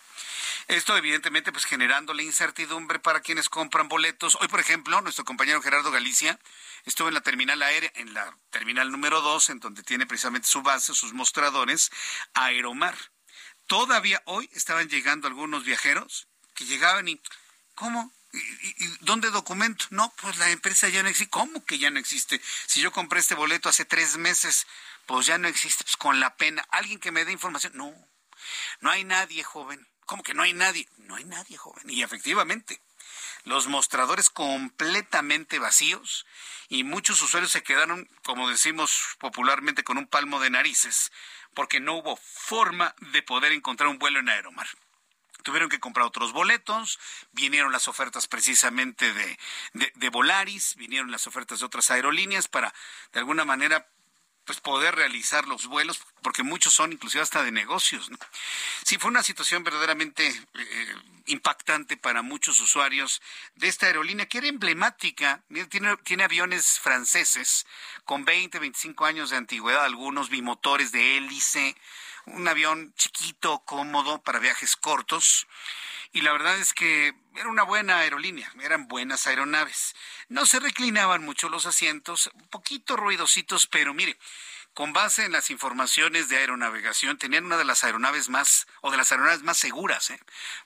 Esto 0.67 0.95
evidentemente 0.95 1.51
pues 1.51 1.65
generando 1.65 2.13
la 2.13 2.21
incertidumbre 2.21 2.99
para 2.99 3.21
quienes 3.21 3.49
compran 3.49 3.87
boletos. 3.87 4.37
Hoy, 4.39 4.47
por 4.47 4.59
ejemplo, 4.59 5.01
nuestro 5.01 5.25
compañero 5.25 5.61
Gerardo 5.61 5.91
Galicia 5.91 6.39
estuvo 6.85 7.07
en 7.07 7.15
la 7.15 7.21
terminal 7.21 7.61
aérea, 7.61 7.91
en 7.95 8.13
la 8.13 8.37
terminal 8.51 8.91
número 8.91 9.21
dos, 9.21 9.49
en 9.49 9.59
donde 9.59 9.83
tiene 9.83 10.05
precisamente 10.05 10.47
su 10.47 10.61
base, 10.61 10.93
sus 10.93 11.13
mostradores, 11.13 11.91
Aeromar. 12.33 12.95
Todavía 13.65 14.21
hoy 14.25 14.49
estaban 14.53 14.89
llegando 14.89 15.27
algunos 15.27 15.63
viajeros 15.63 16.27
que 16.53 16.65
llegaban 16.65 17.07
y, 17.07 17.19
¿cómo? 17.75 18.13
¿Y, 18.31 18.87
dónde 19.01 19.31
documento? 19.31 19.85
No, 19.89 20.13
pues 20.21 20.37
la 20.37 20.51
empresa 20.51 20.87
ya 20.89 21.01
no 21.01 21.09
existe. 21.09 21.31
¿Cómo 21.31 21.65
que 21.65 21.79
ya 21.79 21.89
no 21.89 21.99
existe? 21.99 22.39
Si 22.67 22.79
yo 22.79 22.91
compré 22.91 23.19
este 23.19 23.35
boleto 23.35 23.69
hace 23.69 23.85
tres 23.85 24.17
meses, 24.17 24.67
pues 25.09 25.25
ya 25.25 25.39
no 25.39 25.47
existe, 25.47 25.83
pues 25.83 25.97
con 25.97 26.19
la 26.19 26.35
pena. 26.35 26.63
¿Alguien 26.69 26.99
que 26.99 27.11
me 27.11 27.25
dé 27.25 27.31
información? 27.31 27.73
No, 27.75 27.91
no 28.79 28.91
hay 28.91 29.03
nadie, 29.03 29.43
joven. 29.43 29.87
¿Cómo 30.05 30.21
que 30.21 30.35
no 30.35 30.43
hay 30.43 30.53
nadie? 30.53 30.87
No 30.97 31.15
hay 31.15 31.23
nadie, 31.23 31.57
joven. 31.57 31.89
Y 31.89 32.03
efectivamente, 32.03 32.79
los 33.43 33.65
mostradores 33.65 34.29
completamente 34.29 35.57
vacíos 35.57 36.27
y 36.67 36.83
muchos 36.83 37.23
usuarios 37.23 37.51
se 37.51 37.63
quedaron, 37.63 38.07
como 38.23 38.51
decimos 38.51 39.17
popularmente, 39.17 39.83
con 39.83 39.97
un 39.97 40.05
palmo 40.05 40.39
de 40.39 40.51
narices, 40.51 41.11
porque 41.55 41.79
no 41.79 41.95
hubo 41.95 42.15
forma 42.15 42.93
de 43.11 43.23
poder 43.23 43.51
encontrar 43.51 43.89
un 43.89 43.97
vuelo 43.97 44.19
en 44.19 44.29
Aeromar 44.29 44.67
tuvieron 45.41 45.69
que 45.69 45.79
comprar 45.79 46.05
otros 46.05 46.33
boletos, 46.33 46.99
vinieron 47.31 47.71
las 47.71 47.87
ofertas 47.87 48.27
precisamente 48.27 49.13
de, 49.13 49.39
de, 49.71 49.91
de, 49.95 50.09
Volaris, 50.09 50.75
vinieron 50.75 51.11
las 51.11 51.27
ofertas 51.27 51.61
de 51.61 51.65
otras 51.65 51.89
aerolíneas 51.91 52.49
para, 52.49 52.73
de 53.13 53.19
alguna 53.19 53.45
manera, 53.45 53.87
pues 54.49 54.61
poder 54.61 54.95
realizar 54.95 55.47
los 55.47 55.67
vuelos, 55.67 56.01
porque 56.23 56.41
muchos 56.41 56.73
son 56.73 56.91
inclusive 56.91 57.21
hasta 57.21 57.43
de 57.43 57.51
negocios. 57.51 58.09
¿no? 58.09 58.17
Sí, 58.83 58.97
fue 58.97 59.11
una 59.11 59.21
situación 59.21 59.63
verdaderamente 59.63 60.27
eh, 60.27 60.95
impactante 61.27 61.97
para 61.97 62.23
muchos 62.23 62.59
usuarios 62.59 63.21
de 63.53 63.67
esta 63.67 63.85
aerolínea, 63.85 64.25
que 64.25 64.39
era 64.39 64.47
emblemática, 64.47 65.43
tiene, 65.69 65.95
tiene 65.97 66.23
aviones 66.23 66.79
franceses 66.79 67.67
con 68.05 68.25
20, 68.25 68.57
25 68.57 69.05
años 69.05 69.29
de 69.29 69.37
antigüedad, 69.37 69.85
algunos 69.85 70.31
bimotores 70.31 70.91
de 70.91 71.17
hélice, 71.17 71.75
un 72.25 72.47
avión 72.47 72.91
chiquito, 72.97 73.59
cómodo 73.65 74.19
para 74.23 74.39
viajes 74.39 74.75
cortos 74.75 75.45
y 76.11 76.21
la 76.21 76.31
verdad 76.31 76.57
es 76.57 76.73
que 76.73 77.13
era 77.35 77.49
una 77.49 77.63
buena 77.63 77.99
aerolínea, 77.99 78.51
eran 78.61 78.87
buenas 78.87 79.27
aeronaves. 79.27 79.95
No 80.27 80.45
se 80.45 80.59
reclinaban 80.59 81.23
mucho 81.23 81.49
los 81.49 81.65
asientos, 81.65 82.29
un 82.33 82.47
poquito 82.47 82.95
ruidositos, 82.95 83.67
pero 83.67 83.93
mire, 83.93 84.17
con 84.73 84.93
base 84.93 85.25
en 85.25 85.31
las 85.31 85.49
informaciones 85.51 86.29
de 86.29 86.37
aeronavegación, 86.37 87.17
tenían 87.17 87.45
una 87.45 87.57
de 87.57 87.65
las 87.65 87.83
aeronaves 87.83 88.29
más, 88.29 88.67
o 88.81 88.91
de 88.91 88.97
las 88.97 89.11
aeronaves 89.11 89.43
más 89.43 89.57
seguras, 89.57 90.09
¿eh? 90.09 90.19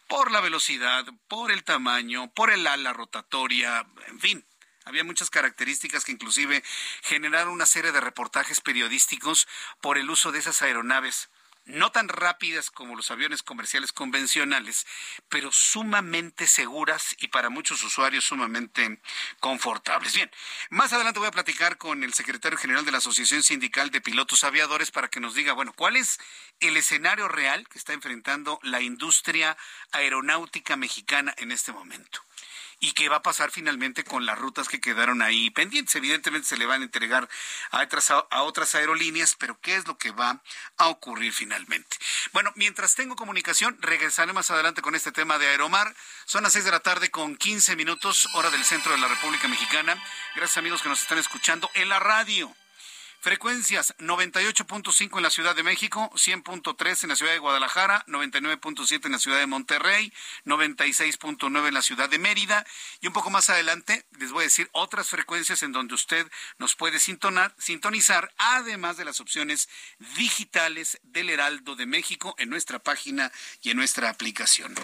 por 0.08 0.32
la 0.32 0.40
velocidad, 0.40 1.06
por 1.28 1.52
el 1.52 1.64
tamaño, 1.64 2.32
por 2.34 2.52
el 2.52 2.66
ala 2.68 2.94
rotatoria, 2.94 3.86
en 4.08 4.20
fin, 4.20 4.46
Había 4.86 5.06
muchas 5.06 5.30
características 5.30 6.04
que 6.04 6.12
inclusive 6.12 6.62
generaron 7.04 7.54
una 7.54 7.66
serie 7.66 7.94
de 7.94 8.02
reportajes 8.02 8.60
periodísticos 8.60 9.48
por 9.80 9.98
el 9.98 10.10
uso 10.10 10.34
de 10.34 10.40
esas 10.40 10.62
aeronaves 10.62 11.30
no 11.66 11.92
tan 11.92 12.10
rápidas 12.10 12.72
como 12.72 12.96
los 12.96 13.10
aviones 13.12 13.44
comerciales 13.44 13.94
convencionales, 13.94 14.86
pero 15.30 15.52
sumamente 15.52 16.48
seguras 16.48 17.16
y 17.20 17.30
para 17.30 17.50
muchos 17.50 17.84
usuarios 17.84 18.26
sumamente 18.26 19.00
confortables. 19.40 20.14
Bien, 20.14 20.30
más 20.70 20.94
adelante 20.94 21.20
voy 21.20 21.30
a 21.30 21.32
platicar 21.32 21.78
con 21.78 22.04
el 22.04 22.14
secretario 22.14 22.58
general 22.58 22.86
de 22.86 22.92
la 22.92 22.98
Asociación 22.98 23.44
Sindical 23.44 23.92
de 23.92 24.02
Pilotos 24.02 24.44
Aviadores 24.44 24.92
para 24.92 25.10
que 25.10 25.20
nos 25.20 25.36
diga, 25.36 25.54
bueno, 25.54 25.74
cuál 25.74 25.96
es 25.96 26.20
el 26.60 26.78
escenario 26.78 27.28
real 27.28 27.68
que 27.68 27.78
está 27.78 27.94
enfrentando 27.94 28.60
la 28.64 28.82
industria 28.82 29.58
aeronáutica 29.92 30.76
mexicana 30.76 31.34
en 31.38 31.52
este 31.52 31.72
momento 31.72 32.22
y 32.84 32.92
qué 32.92 33.08
va 33.08 33.16
a 33.16 33.22
pasar 33.22 33.50
finalmente 33.50 34.04
con 34.04 34.26
las 34.26 34.38
rutas 34.38 34.68
que 34.68 34.82
quedaron 34.82 35.22
ahí 35.22 35.50
pendientes. 35.52 35.96
Evidentemente 35.96 36.50
se 36.50 36.58
le 36.58 36.66
van 36.66 36.82
a 36.82 36.84
entregar 36.84 37.30
a 37.72 37.82
otras, 37.82 38.12
a 38.12 38.42
otras 38.42 38.76
aerolíneas, 38.76 39.36
pero 39.40 39.58
¿qué 39.62 39.78
es 39.78 39.88
lo 39.88 39.98
que 39.98 40.12
va 40.12 40.42
a 40.76 40.88
ocurrir 40.90 41.32
finalmente? 41.32 41.96
Bueno, 42.34 42.52
mientras 42.56 42.96
tengo 42.96 43.16
comunicación, 43.16 43.78
regresaré 43.80 44.34
más 44.34 44.52
adelante 44.52 44.82
con 44.82 44.96
este 44.96 45.14
tema 45.14 45.38
de 45.38 45.48
Aeromar. 45.48 45.96
Son 46.26 46.44
las 46.44 46.52
seis 46.52 46.66
de 46.66 46.72
la 46.72 46.82
tarde 46.82 47.10
con 47.10 47.38
15 47.38 47.78
minutos, 47.78 48.28
hora 48.34 48.50
del 48.50 48.66
centro 48.66 48.92
de 48.92 48.98
la 48.98 49.08
República 49.08 49.48
Mexicana. 49.48 49.96
Gracias 50.36 50.58
amigos 50.58 50.82
que 50.82 50.90
nos 50.90 51.02
están 51.02 51.20
escuchando 51.20 51.70
en 51.76 51.88
la 51.88 52.00
radio 52.00 52.54
Frecuencias 53.24 53.96
98.5 54.00 55.16
en 55.16 55.24
la 55.24 55.30
Ciudad 55.30 55.56
de 55.56 55.64
México, 55.64 56.12
100.3 56.14 57.04
en 57.04 57.10
la 57.10 57.16
Ciudad 57.16 57.32
de 57.32 57.40
Guadalajara, 57.40 58.04
99.7 58.06 59.06
en 59.06 59.14
la 59.14 59.18
Ciudad 59.18 59.40
de 59.40 59.48
Monterrey, 59.48 60.12
96.9 60.44 61.70
en 61.70 61.74
la 61.74 61.82
Ciudad 61.82 62.10
de 62.10 62.20
Mérida 62.20 62.66
y 63.00 63.08
un 63.08 63.14
poco 63.14 63.30
más 63.30 63.50
adelante 63.50 64.06
les 64.20 64.34
voy 64.34 64.42
a 64.42 64.44
decir 64.44 64.70
otras 64.74 65.08
frecuencias 65.08 65.64
en 65.64 65.72
donde 65.72 65.96
usted 65.96 66.30
nos 66.58 66.76
puede 66.76 67.00
sintonizar, 67.00 68.34
además 68.38 68.98
de 68.98 69.06
las 69.06 69.22
opciones 69.22 69.70
digitales 70.18 71.00
del 71.04 71.30
Heraldo 71.30 71.78
de 71.78 71.86
México 71.86 72.36
en 72.40 72.50
nuestra 72.50 72.80
página 72.80 73.32
y 73.62 73.70
en 73.70 73.78
nuestra 73.78 74.10
aplicación. 74.10 74.76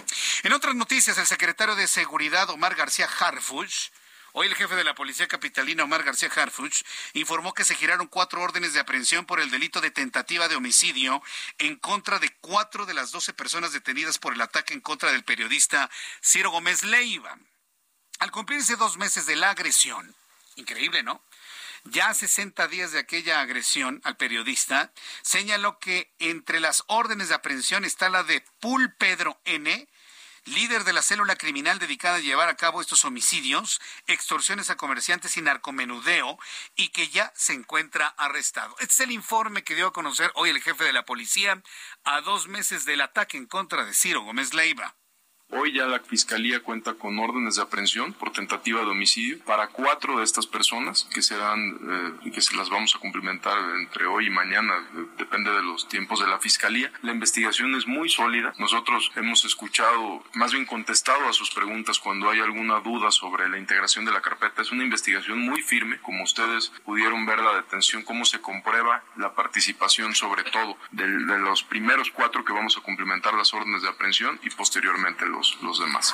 En 0.43 0.53
otras 0.53 0.75
noticias, 0.75 1.17
el 1.17 1.27
secretario 1.27 1.75
de 1.75 1.89
Seguridad 1.89 2.49
Omar 2.51 2.75
García 2.75 3.09
Harfuch 3.19 3.89
Hoy 4.33 4.47
el 4.47 4.55
jefe 4.55 4.75
de 4.75 4.83
la 4.83 4.93
Policía 4.93 5.27
Capitalina, 5.27 5.83
Omar 5.83 6.03
García 6.03 6.29
Harfuch, 6.33 6.83
informó 7.13 7.53
que 7.53 7.63
se 7.63 7.73
giraron 7.73 8.07
cuatro 8.07 8.41
órdenes 8.41 8.73
de 8.73 8.79
aprehensión 8.79 9.25
por 9.25 9.39
el 9.39 9.49
delito 9.49 9.81
de 9.81 9.89
tentativa 9.89 10.47
de 10.47 10.55
homicidio 10.55 11.23
en 11.57 11.75
contra 11.77 12.19
de 12.19 12.29
cuatro 12.39 12.85
de 12.85 12.93
las 12.93 13.11
doce 13.11 13.33
personas 13.33 13.73
detenidas 13.73 14.19
por 14.19 14.33
el 14.33 14.41
ataque 14.41 14.75
en 14.75 14.81
contra 14.81 15.11
del 15.11 15.23
periodista 15.23 15.89
Ciro 16.21 16.51
Gómez 16.51 16.83
Leiva. 16.83 17.39
Al 18.19 18.31
cumplirse 18.31 18.75
dos 18.75 18.97
meses 18.97 19.25
de 19.25 19.35
la 19.35 19.49
agresión, 19.49 20.15
increíble, 20.57 21.01
¿no? 21.01 21.23
Ya 21.85 22.13
60 22.13 22.67
días 22.67 22.91
de 22.91 22.99
aquella 22.99 23.41
agresión 23.41 24.01
al 24.03 24.17
periodista, 24.17 24.91
señaló 25.23 25.79
que 25.79 26.13
entre 26.19 26.59
las 26.59 26.83
órdenes 26.87 27.29
de 27.29 27.35
aprehensión 27.35 27.83
está 27.83 28.09
la 28.09 28.23
de 28.23 28.43
Pul 28.59 28.93
Pedro 28.95 29.39
N., 29.45 29.87
líder 30.53 30.83
de 30.83 30.93
la 30.93 31.01
célula 31.01 31.35
criminal 31.35 31.79
dedicada 31.79 32.15
a 32.15 32.19
llevar 32.19 32.49
a 32.49 32.55
cabo 32.55 32.81
estos 32.81 33.05
homicidios, 33.05 33.79
extorsiones 34.07 34.69
a 34.69 34.77
comerciantes 34.77 35.37
y 35.37 35.41
narcomenudeo, 35.41 36.37
y 36.75 36.89
que 36.89 37.09
ya 37.09 37.31
se 37.35 37.53
encuentra 37.53 38.07
arrestado. 38.07 38.75
Este 38.79 38.93
es 38.93 38.99
el 39.01 39.11
informe 39.11 39.63
que 39.63 39.75
dio 39.75 39.87
a 39.87 39.93
conocer 39.93 40.31
hoy 40.35 40.49
el 40.49 40.61
jefe 40.61 40.83
de 40.83 40.93
la 40.93 41.05
policía 41.05 41.61
a 42.03 42.21
dos 42.21 42.47
meses 42.47 42.85
del 42.85 43.01
ataque 43.01 43.37
en 43.37 43.45
contra 43.45 43.85
de 43.85 43.93
Ciro 43.93 44.21
Gómez 44.21 44.53
Leiva. 44.53 44.95
Hoy 45.51 45.73
ya 45.73 45.87
la 45.87 45.99
Fiscalía 45.99 46.59
cuenta 46.59 46.93
con 46.93 47.17
órdenes 47.17 47.55
de 47.55 47.63
aprehensión 47.63 48.13
por 48.13 48.31
tentativa 48.31 48.81
de 48.81 48.91
homicidio 48.91 49.39
para 49.45 49.69
cuatro 49.69 50.19
de 50.19 50.23
estas 50.23 50.45
personas 50.45 51.09
que 51.11 51.23
serán 51.23 52.19
eh, 52.23 52.31
que 52.31 52.41
se 52.41 52.55
las 52.55 52.69
vamos 52.69 52.95
a 52.95 52.99
cumplimentar 52.99 53.57
entre 53.79 54.05
hoy 54.05 54.27
y 54.27 54.29
mañana, 54.29 54.75
depende 55.17 55.51
de 55.51 55.63
los 55.63 55.87
tiempos 55.87 56.19
de 56.19 56.27
la 56.27 56.37
Fiscalía. 56.37 56.91
La 57.01 57.13
investigación 57.13 57.73
es 57.73 57.87
muy 57.87 58.09
sólida. 58.09 58.53
Nosotros 58.59 59.11
hemos 59.15 59.43
escuchado, 59.43 60.23
más 60.35 60.53
bien 60.53 60.67
contestado 60.67 61.27
a 61.27 61.33
sus 61.33 61.49
preguntas 61.49 61.97
cuando 61.97 62.29
hay 62.29 62.41
alguna 62.41 62.79
duda 62.81 63.09
sobre 63.09 63.49
la 63.49 63.57
integración 63.57 64.05
de 64.05 64.11
la 64.11 64.21
carpeta. 64.21 64.61
Es 64.61 64.71
una 64.71 64.83
investigación 64.83 65.39
muy 65.39 65.63
firme, 65.63 65.99
como 66.01 66.23
ustedes 66.23 66.71
pudieron 66.85 67.25
ver 67.25 67.39
la 67.39 67.55
detención, 67.55 68.03
cómo 68.03 68.23
se 68.23 68.39
comprueba 68.39 69.03
la 69.15 69.33
participación 69.33 70.13
sobre 70.13 70.43
todo 70.43 70.77
de, 70.91 71.07
de 71.07 71.39
los 71.39 71.63
primeros 71.63 72.11
cuatro 72.11 72.45
que 72.45 72.53
vamos 72.53 72.77
a 72.77 72.81
cumplimentar 72.81 73.33
las 73.33 73.51
órdenes 73.51 73.81
de 73.81 73.89
aprehensión 73.89 74.39
y 74.43 74.51
posteriormente 74.51 75.25
los 75.25 75.38
los, 75.61 75.79
demás. 75.79 76.13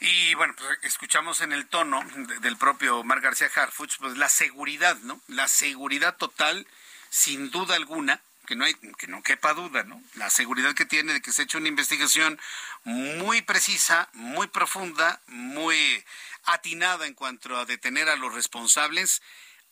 Y 0.00 0.34
bueno, 0.34 0.54
pues 0.56 0.78
escuchamos 0.82 1.40
en 1.40 1.52
el 1.52 1.66
tono 1.66 2.02
del 2.40 2.56
propio 2.56 3.04
Mar 3.04 3.20
García 3.20 3.50
Harfuch, 3.54 3.98
pues 3.98 4.16
la 4.16 4.28
seguridad, 4.28 4.96
¿no? 5.02 5.20
La 5.28 5.48
seguridad 5.48 6.16
total, 6.16 6.66
sin 7.10 7.50
duda 7.50 7.76
alguna, 7.76 8.20
que 8.46 8.56
no 8.56 8.64
hay, 8.64 8.74
que 8.74 9.06
no 9.06 9.22
quepa 9.22 9.54
duda, 9.54 9.84
¿no? 9.84 10.02
La 10.14 10.30
seguridad 10.30 10.74
que 10.74 10.86
tiene 10.86 11.12
de 11.12 11.22
que 11.22 11.32
se 11.32 11.42
ha 11.42 11.44
hecho 11.44 11.58
una 11.58 11.68
investigación 11.68 12.40
muy 12.84 13.42
precisa, 13.42 14.08
muy 14.12 14.48
profunda, 14.48 15.20
muy 15.26 16.04
atinada 16.44 17.06
en 17.06 17.14
cuanto 17.14 17.56
a 17.56 17.64
detener 17.64 18.08
a 18.08 18.16
los 18.16 18.34
responsables 18.34 19.22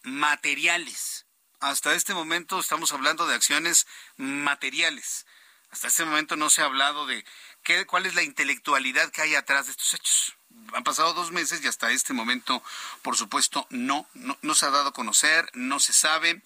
materiales. 0.03 1.27
Hasta 1.61 1.95
este 1.95 2.15
momento 2.15 2.59
estamos 2.59 2.93
hablando 2.93 3.27
de 3.27 3.35
acciones 3.35 3.87
materiales. 4.17 5.27
Hasta 5.71 5.89
este 5.89 6.05
momento 6.05 6.37
no 6.37 6.51
se 6.51 6.63
ha 6.63 6.65
hablado 6.65 7.07
de 7.07 7.25
¿Qué, 7.63 7.87
¿Cuál 7.87 8.07
es 8.07 8.15
la 8.15 8.23
intelectualidad 8.23 9.11
que 9.11 9.23
hay 9.23 9.35
atrás 9.35 9.67
de 9.67 9.73
estos 9.73 9.95
hechos? 9.95 10.37
Han 10.73 10.85
pasado 10.85 11.13
dos 11.15 11.31
meses 11.31 11.63
y 11.63 11.69
hasta 11.69 11.91
este 11.91 12.13
momento, 12.13 12.63
por 13.03 13.17
supuesto, 13.17 13.67
no, 13.71 14.07
no, 14.15 14.55
se 14.55 14.67
ha 14.67 14.71
dado 14.71 14.89
a 14.89 14.93
conocer, 14.93 15.49
no 15.55 15.81
se 15.81 15.93
sabe 15.93 16.43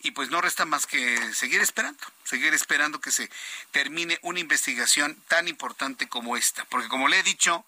y 0.00 0.12
pues 0.12 0.30
no 0.30 0.40
resta 0.40 0.64
más 0.64 0.86
que 0.86 1.34
seguir 1.34 1.60
esperando, 1.60 2.02
seguir 2.24 2.54
esperando 2.54 3.00
que 3.00 3.10
se 3.10 3.30
termine 3.70 4.18
una 4.22 4.40
investigación 4.40 5.20
tan 5.28 5.48
importante 5.48 6.08
como 6.08 6.36
esta, 6.36 6.64
porque 6.66 6.88
como 6.88 7.08
le 7.08 7.18
he 7.18 7.22
dicho, 7.22 7.64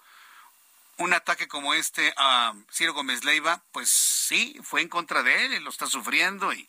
un 0.97 1.13
ataque 1.13 1.47
como 1.47 1.75
este 1.75 2.13
a 2.17 2.55
Ciro 2.73 2.95
Gómez 2.95 3.25
Leiva, 3.25 3.63
pues 3.73 3.91
sí, 3.91 4.59
fue 4.63 4.83
en 4.83 4.89
contra 4.89 5.23
de 5.23 5.47
él, 5.47 5.53
él 5.53 5.65
lo 5.65 5.71
está 5.71 5.87
sufriendo 5.87 6.53
y, 6.53 6.69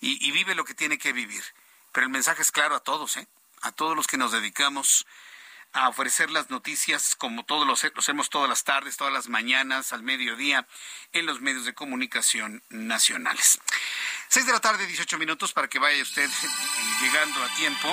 y, 0.00 0.26
y 0.26 0.30
vive 0.30 0.54
lo 0.54 0.64
que 0.64 0.74
tiene 0.74 0.98
que 0.98 1.12
vivir. 1.12 1.42
Pero 1.92 2.06
el 2.06 2.12
mensaje 2.12 2.42
es 2.42 2.52
claro 2.52 2.76
a 2.76 2.80
todos, 2.80 3.16
¿eh? 3.16 3.26
a 3.62 3.72
todos 3.72 3.96
los 3.96 4.06
que 4.06 4.18
nos 4.18 4.32
dedicamos 4.32 5.06
a 5.74 5.88
ofrecer 5.88 6.30
las 6.30 6.50
noticias 6.50 7.16
como 7.16 7.44
todos 7.44 7.66
los, 7.66 7.84
hacemos 7.84 8.30
todas 8.30 8.48
las 8.48 8.62
tardes, 8.62 8.96
todas 8.96 9.12
las 9.12 9.28
mañanas, 9.28 9.92
al 9.92 10.02
mediodía, 10.02 10.66
en 11.12 11.26
los 11.26 11.40
medios 11.40 11.64
de 11.64 11.74
comunicación 11.74 12.62
nacionales. 12.70 13.60
Seis 14.28 14.46
de 14.46 14.52
la 14.52 14.60
tarde, 14.60 14.86
18 14.86 15.18
minutos 15.18 15.52
para 15.52 15.68
que 15.68 15.80
vaya 15.80 16.02
usted 16.02 16.30
llegando 17.02 17.42
a 17.42 17.48
tiempo. 17.56 17.92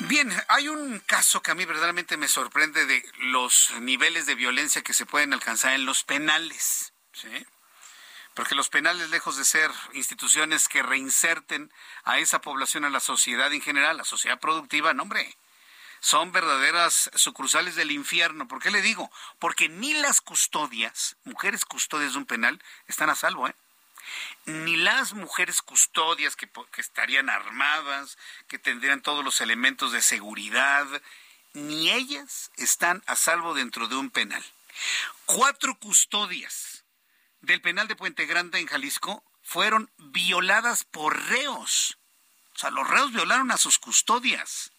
Bien, 0.00 0.32
hay 0.48 0.68
un 0.68 0.98
caso 1.00 1.42
que 1.42 1.50
a 1.50 1.54
mí 1.54 1.66
verdaderamente 1.66 2.16
me 2.16 2.26
sorprende 2.26 2.86
de 2.86 3.04
los 3.18 3.72
niveles 3.80 4.24
de 4.24 4.34
violencia 4.34 4.82
que 4.82 4.94
se 4.94 5.04
pueden 5.04 5.34
alcanzar 5.34 5.74
en 5.74 5.84
los 5.84 6.02
penales. 6.02 6.94
¿sí? 7.12 7.46
Porque 8.40 8.54
los 8.54 8.70
penales, 8.70 9.10
lejos 9.10 9.36
de 9.36 9.44
ser 9.44 9.70
instituciones 9.92 10.66
que 10.66 10.82
reinserten 10.82 11.70
a 12.04 12.20
esa 12.20 12.40
población 12.40 12.86
a 12.86 12.88
la 12.88 13.00
sociedad 13.00 13.52
en 13.52 13.60
general, 13.60 13.98
la 13.98 14.04
sociedad 14.04 14.40
productiva, 14.40 14.94
no 14.94 15.02
hombre, 15.02 15.36
son 16.00 16.32
verdaderas 16.32 17.10
sucursales 17.14 17.74
del 17.74 17.90
infierno. 17.90 18.48
¿Por 18.48 18.62
qué 18.62 18.70
le 18.70 18.80
digo? 18.80 19.10
Porque 19.38 19.68
ni 19.68 19.92
las 19.92 20.22
custodias, 20.22 21.16
mujeres 21.24 21.66
custodias 21.66 22.12
de 22.12 22.18
un 22.18 22.24
penal, 22.24 22.62
están 22.86 23.10
a 23.10 23.14
salvo, 23.14 23.46
¿eh? 23.46 23.54
Ni 24.46 24.76
las 24.76 25.12
mujeres 25.12 25.60
custodias 25.60 26.34
que, 26.34 26.48
que 26.72 26.80
estarían 26.80 27.28
armadas, 27.28 28.16
que 28.48 28.58
tendrían 28.58 29.02
todos 29.02 29.22
los 29.22 29.42
elementos 29.42 29.92
de 29.92 30.00
seguridad, 30.00 30.86
ni 31.52 31.90
ellas 31.90 32.50
están 32.56 33.02
a 33.04 33.16
salvo 33.16 33.52
dentro 33.52 33.86
de 33.86 33.96
un 33.96 34.08
penal. 34.08 34.42
Cuatro 35.26 35.74
custodias 35.74 36.69
del 37.40 37.60
penal 37.60 37.88
de 37.88 37.96
Puente 37.96 38.26
Grande 38.26 38.58
en 38.58 38.66
Jalisco 38.66 39.24
fueron 39.42 39.90
violadas 39.98 40.84
por 40.84 41.18
reos. 41.28 41.98
O 42.54 42.58
sea, 42.58 42.70
los 42.70 42.88
reos 42.88 43.12
violaron 43.12 43.50
a 43.50 43.56
sus 43.56 43.78
custodias. 43.78 44.72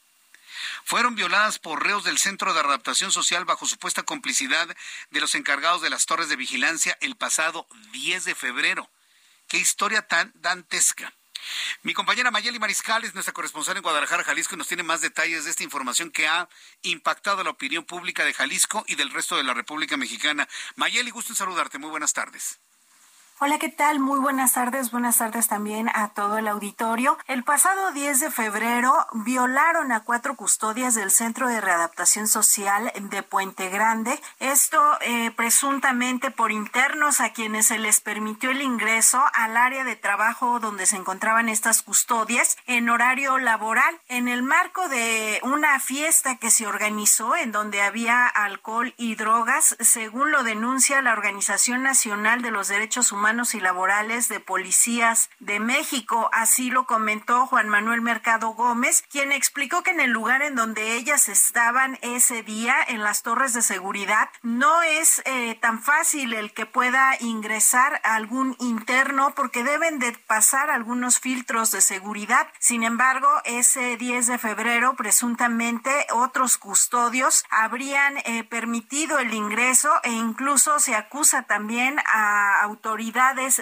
Fueron 0.83 1.15
violadas 1.15 1.59
por 1.59 1.83
reos 1.83 2.03
del 2.03 2.17
Centro 2.17 2.53
de 2.53 2.59
Adaptación 2.59 3.11
Social 3.11 3.45
bajo 3.45 3.65
supuesta 3.65 4.03
complicidad 4.03 4.67
de 5.09 5.19
los 5.19 5.35
encargados 5.35 5.81
de 5.81 5.89
las 5.89 6.05
torres 6.05 6.29
de 6.29 6.35
vigilancia 6.35 6.97
el 7.01 7.15
pasado 7.15 7.67
10 7.91 8.25
de 8.25 8.35
febrero. 8.35 8.89
Qué 9.47 9.57
historia 9.57 10.07
tan 10.07 10.31
dantesca. 10.35 11.13
Mi 11.83 11.93
compañera 11.93 12.31
Mayeli 12.31 12.59
Mariscal 12.59 13.03
es 13.03 13.13
nuestra 13.13 13.33
corresponsal 13.33 13.77
en 13.77 13.83
Guadalajara, 13.83 14.23
Jalisco, 14.23 14.55
y 14.55 14.57
nos 14.57 14.67
tiene 14.67 14.83
más 14.83 15.01
detalles 15.01 15.45
de 15.45 15.51
esta 15.51 15.63
información 15.63 16.11
que 16.11 16.27
ha 16.27 16.47
impactado 16.81 17.43
la 17.43 17.49
opinión 17.49 17.85
pública 17.85 18.23
de 18.25 18.33
Jalisco 18.33 18.83
y 18.87 18.95
del 18.95 19.11
resto 19.11 19.37
de 19.37 19.43
la 19.43 19.53
República 19.53 19.97
Mexicana. 19.97 20.47
Mayeli, 20.75 21.11
gusto 21.11 21.33
en 21.33 21.37
saludarte. 21.37 21.77
Muy 21.77 21.89
buenas 21.89 22.13
tardes. 22.13 22.59
Hola, 23.43 23.57
¿qué 23.57 23.69
tal? 23.69 23.99
Muy 23.99 24.19
buenas 24.19 24.53
tardes. 24.53 24.91
Buenas 24.91 25.17
tardes 25.17 25.47
también 25.47 25.89
a 25.95 26.09
todo 26.09 26.37
el 26.37 26.47
auditorio. 26.47 27.17
El 27.27 27.43
pasado 27.43 27.91
10 27.91 28.19
de 28.19 28.29
febrero 28.29 28.93
violaron 29.13 29.91
a 29.91 30.01
cuatro 30.01 30.35
custodias 30.35 30.93
del 30.93 31.09
Centro 31.09 31.47
de 31.47 31.59
Readaptación 31.59 32.27
Social 32.27 32.93
de 32.95 33.23
Puente 33.23 33.69
Grande. 33.69 34.21
Esto 34.39 34.79
eh, 35.01 35.31
presuntamente 35.31 36.29
por 36.29 36.51
internos 36.51 37.19
a 37.19 37.33
quienes 37.33 37.65
se 37.65 37.79
les 37.79 37.99
permitió 37.99 38.51
el 38.51 38.61
ingreso 38.61 39.19
al 39.33 39.57
área 39.57 39.85
de 39.85 39.95
trabajo 39.95 40.59
donde 40.59 40.85
se 40.85 40.97
encontraban 40.97 41.49
estas 41.49 41.81
custodias 41.81 42.59
en 42.67 42.91
horario 42.91 43.39
laboral. 43.39 43.99
En 44.07 44.27
el 44.27 44.43
marco 44.43 44.87
de 44.87 45.39
una 45.41 45.79
fiesta 45.79 46.37
que 46.37 46.51
se 46.51 46.67
organizó 46.67 47.35
en 47.35 47.51
donde 47.51 47.81
había 47.81 48.27
alcohol 48.27 48.93
y 48.97 49.15
drogas, 49.15 49.77
según 49.79 50.29
lo 50.31 50.43
denuncia 50.43 51.01
la 51.01 51.13
Organización 51.13 51.81
Nacional 51.81 52.43
de 52.43 52.51
los 52.51 52.67
Derechos 52.67 53.11
Humanos 53.11 53.30
y 53.31 53.61
Laborales 53.61 54.27
de 54.27 54.41
Policías 54.41 55.29
de 55.39 55.61
México. 55.61 56.29
Así 56.33 56.69
lo 56.69 56.85
comentó 56.85 57.47
Juan 57.47 57.69
Manuel 57.69 58.01
Mercado 58.01 58.49
Gómez, 58.49 59.05
quien 59.09 59.31
explicó 59.31 59.83
que 59.83 59.91
en 59.91 60.01
el 60.01 60.11
lugar 60.11 60.41
en 60.41 60.55
donde 60.55 60.95
ellas 60.95 61.29
estaban 61.29 61.97
ese 62.01 62.43
día, 62.43 62.75
en 62.89 63.01
las 63.01 63.23
torres 63.23 63.53
de 63.53 63.61
seguridad, 63.61 64.27
no 64.43 64.81
es 64.81 65.21
eh, 65.23 65.57
tan 65.61 65.81
fácil 65.81 66.33
el 66.33 66.51
que 66.51 66.65
pueda 66.65 67.15
ingresar 67.21 68.01
algún 68.03 68.57
interno 68.59 69.33
porque 69.33 69.63
deben 69.63 69.99
de 69.99 70.11
pasar 70.11 70.69
algunos 70.69 71.21
filtros 71.21 71.71
de 71.71 71.79
seguridad. 71.79 72.49
Sin 72.59 72.83
embargo, 72.83 73.29
ese 73.45 73.95
10 73.95 74.27
de 74.27 74.37
febrero, 74.39 74.95
presuntamente, 74.97 75.89
otros 76.11 76.57
custodios 76.57 77.45
habrían 77.49 78.17
eh, 78.25 78.43
permitido 78.43 79.19
el 79.19 79.33
ingreso 79.33 79.89
e 80.03 80.11
incluso 80.11 80.81
se 80.81 80.95
acusa 80.95 81.43
también 81.43 81.97
a 82.05 82.61
autoridades 82.63 83.20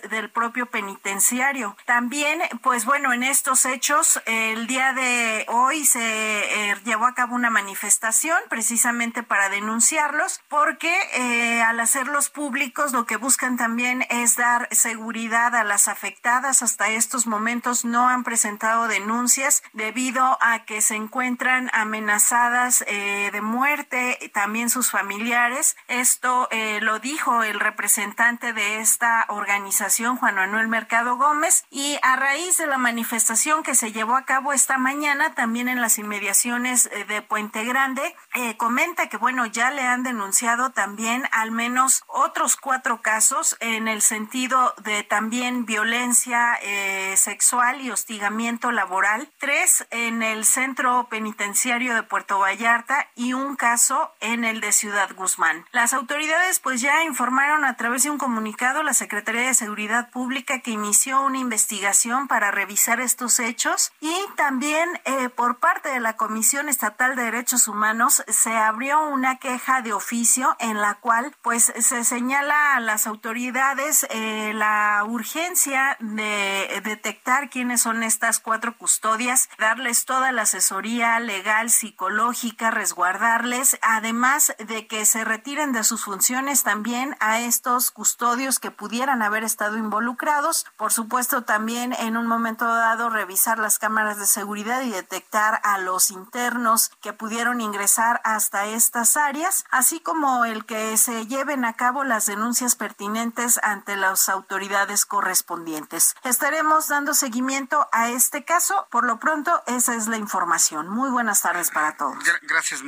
del 0.09 0.29
propio 0.29 0.67
penitenciario. 0.67 1.75
También, 1.85 2.41
pues 2.61 2.85
bueno, 2.85 3.11
en 3.11 3.23
estos 3.23 3.65
hechos, 3.65 4.21
el 4.25 4.67
día 4.67 4.93
de 4.93 5.45
hoy 5.49 5.85
se 5.85 5.99
eh, 5.99 6.75
llevó 6.85 7.05
a 7.05 7.13
cabo 7.13 7.35
una 7.35 7.49
manifestación 7.49 8.37
precisamente 8.49 9.21
para 9.21 9.49
denunciarlos, 9.49 10.41
porque 10.47 10.95
eh, 11.13 11.61
al 11.61 11.79
hacerlos 11.79 12.29
públicos 12.29 12.93
lo 12.93 13.05
que 13.05 13.17
buscan 13.17 13.57
también 13.57 14.05
es 14.09 14.37
dar 14.37 14.69
seguridad 14.71 15.53
a 15.55 15.65
las 15.65 15.87
afectadas. 15.89 16.63
Hasta 16.63 16.89
estos 16.89 17.27
momentos 17.27 17.83
no 17.83 18.07
han 18.07 18.23
presentado 18.23 18.87
denuncias 18.87 19.61
debido 19.73 20.37
a 20.41 20.63
que 20.65 20.81
se 20.81 20.95
encuentran 20.95 21.69
amenazadas 21.73 22.83
eh, 22.87 23.29
de 23.33 23.41
muerte, 23.41 24.31
también 24.33 24.69
sus 24.69 24.89
familiares. 24.89 25.75
Esto 25.87 26.47
lo 26.81 26.99
dijo 26.99 27.43
el 27.43 27.59
representante 27.59 28.53
de 28.53 28.79
esta 28.79 29.25
organización 29.27 29.38
organización 29.39 30.17
Juan 30.17 30.35
Manuel 30.35 30.67
Mercado 30.67 31.17
Gómez 31.17 31.65
y 31.71 31.97
a 32.01 32.15
raíz 32.15 32.57
de 32.57 32.67
la 32.67 32.77
manifestación 32.77 33.63
que 33.63 33.73
se 33.73 33.91
llevó 33.91 34.15
a 34.15 34.25
cabo 34.25 34.53
esta 34.53 34.77
mañana 34.77 35.33
también 35.33 35.67
en 35.67 35.81
las 35.81 35.97
inmediaciones 35.97 36.87
eh, 36.91 37.05
de 37.05 37.21
Puente 37.21 37.63
Grande, 37.63 38.15
eh, 38.35 38.57
comenta 38.57 39.07
que 39.07 39.17
bueno, 39.17 39.45
ya 39.45 39.71
le 39.71 39.81
han 39.81 40.03
denunciado 40.03 40.71
también 40.71 41.23
al 41.31 41.51
menos 41.51 42.03
otros 42.07 42.55
cuatro 42.55 43.01
casos 43.01 43.57
en 43.59 43.87
el 43.87 44.01
sentido 44.01 44.73
de 44.83 45.03
también 45.03 45.65
violencia 45.65 46.57
eh, 46.61 47.15
sexual 47.17 47.81
y 47.81 47.91
hostigamiento 47.91 48.71
laboral, 48.71 49.29
tres 49.39 49.87
en 49.91 50.21
el 50.21 50.45
centro 50.45 51.07
penitenciario 51.09 51.95
de 51.95 52.03
Puerto 52.03 52.39
Vallarta 52.39 53.07
y 53.15 53.33
un 53.33 53.55
caso 53.55 54.13
en 54.19 54.43
el 54.43 54.61
de 54.61 54.71
Ciudad 54.71 55.09
Guzmán. 55.15 55.65
Las 55.71 55.93
autoridades 55.93 56.59
pues 56.59 56.81
ya 56.81 57.03
informaron 57.03 57.65
a 57.65 57.75
través 57.77 58.03
de 58.03 58.09
un 58.09 58.17
comunicado 58.17 58.83
la 58.83 58.93
Secretaría 58.93 59.28
de 59.37 59.53
Seguridad 59.53 60.09
Pública 60.09 60.59
que 60.59 60.71
inició 60.71 61.21
una 61.21 61.37
investigación 61.37 62.27
para 62.27 62.51
revisar 62.51 62.99
estos 62.99 63.39
hechos 63.39 63.91
y 64.01 64.15
también 64.35 64.89
eh, 65.05 65.29
por 65.29 65.59
parte 65.59 65.89
de 65.89 65.99
la 65.99 66.15
Comisión 66.17 66.69
Estatal 66.69 67.15
de 67.15 67.23
Derechos 67.23 67.67
Humanos 67.67 68.23
se 68.27 68.55
abrió 68.55 69.07
una 69.07 69.37
queja 69.37 69.81
de 69.81 69.93
oficio 69.93 70.55
en 70.59 70.81
la 70.81 70.95
cual 70.95 71.35
pues 71.41 71.71
se 71.77 72.03
señala 72.03 72.75
a 72.75 72.79
las 72.79 73.05
autoridades 73.07 74.07
eh, 74.09 74.53
la 74.55 75.03
urgencia 75.07 75.97
de 75.99 76.81
detectar 76.83 77.49
quiénes 77.49 77.81
son 77.81 78.03
estas 78.03 78.39
cuatro 78.39 78.77
custodias, 78.77 79.49
darles 79.59 80.05
toda 80.05 80.31
la 80.31 80.43
asesoría 80.43 81.19
legal, 81.19 81.69
psicológica, 81.69 82.71
resguardarles, 82.71 83.77
además 83.81 84.55
de 84.59 84.87
que 84.87 85.05
se 85.05 85.23
retiren 85.23 85.71
de 85.71 85.83
sus 85.83 86.03
funciones 86.03 86.63
también 86.63 87.15
a 87.19 87.39
estos 87.39 87.91
custodios 87.91 88.59
que 88.59 88.71
pudieran 88.71 89.18
haber 89.21 89.43
estado 89.43 89.77
involucrados. 89.77 90.65
Por 90.77 90.91
supuesto, 90.91 91.43
también 91.43 91.93
en 91.93 92.17
un 92.17 92.27
momento 92.27 92.65
dado 92.65 93.09
revisar 93.09 93.59
las 93.59 93.79
cámaras 93.79 94.17
de 94.17 94.25
seguridad 94.25 94.81
y 94.81 94.89
detectar 94.89 95.59
a 95.63 95.77
los 95.77 96.11
internos 96.11 96.91
que 97.01 97.13
pudieron 97.13 97.61
ingresar 97.61 98.21
hasta 98.23 98.65
estas 98.65 99.17
áreas, 99.17 99.65
así 99.71 99.99
como 99.99 100.45
el 100.45 100.65
que 100.65 100.97
se 100.97 101.27
lleven 101.27 101.65
a 101.65 101.73
cabo 101.73 102.03
las 102.03 102.25
denuncias 102.25 102.75
pertinentes 102.75 103.59
ante 103.63 103.95
las 103.95 104.29
autoridades 104.29 105.05
correspondientes. 105.05 106.15
Estaremos 106.23 106.87
dando 106.87 107.13
seguimiento 107.13 107.87
a 107.91 108.09
este 108.09 108.43
caso. 108.43 108.87
Por 108.91 109.05
lo 109.05 109.19
pronto, 109.19 109.63
esa 109.67 109.95
es 109.95 110.07
la 110.07 110.17
información. 110.17 110.89
Muy 110.89 111.09
buenas 111.09 111.41
tardes 111.41 111.71
para 111.71 111.97
todos. 111.97 112.17
Gracias, 112.43 112.83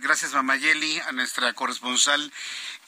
gracias 0.00 0.34
Mamayeli, 0.34 1.00
a 1.00 1.12
nuestra 1.12 1.52
corresponsal 1.54 2.32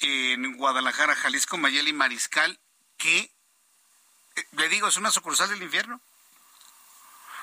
en 0.00 0.56
Guadalajara, 0.56 1.14
Jalisco, 1.14 1.56
Mayeli 1.56 1.92
Mariscal 1.92 2.58
eh, 3.04 4.46
le 4.52 4.68
digo, 4.68 4.88
es 4.88 4.96
una 4.96 5.10
sucursal 5.10 5.48
del 5.50 5.62
infierno. 5.62 6.00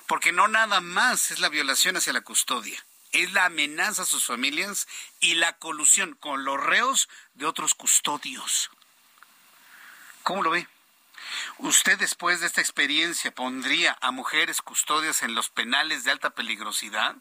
Porque 0.08 0.32
no 0.32 0.48
nada 0.48 0.82
más 0.82 1.32
es 1.32 1.40
la 1.40 1.50
violación 1.50 1.96
hacia 1.96 2.12
la 2.12 2.22
custodia, 2.22 2.84
es 3.12 3.32
la 3.32 3.46
amenaza 3.46 4.02
a 4.02 4.06
sus 4.06 4.26
familias 4.26 4.88
y 5.22 5.36
la 5.36 5.58
colusión 5.58 6.16
con 6.16 6.44
los 6.44 6.62
reos 6.62 7.08
de 7.34 7.46
otros 7.46 7.74
custodios. 7.74 8.70
¿Cómo 10.24 10.44
lo 10.44 10.52
ve? 10.52 10.68
¿Usted 11.60 11.98
después 11.98 12.42
de 12.42 12.48
esta 12.48 12.62
experiencia 12.62 13.34
pondría 13.34 13.98
a 14.02 14.12
mujeres 14.12 14.62
custodias 14.62 15.24
en 15.24 15.34
los 15.34 15.50
penales 15.50 16.04
de 16.04 16.12
alta 16.12 16.32
peligrosidad? 16.32 17.16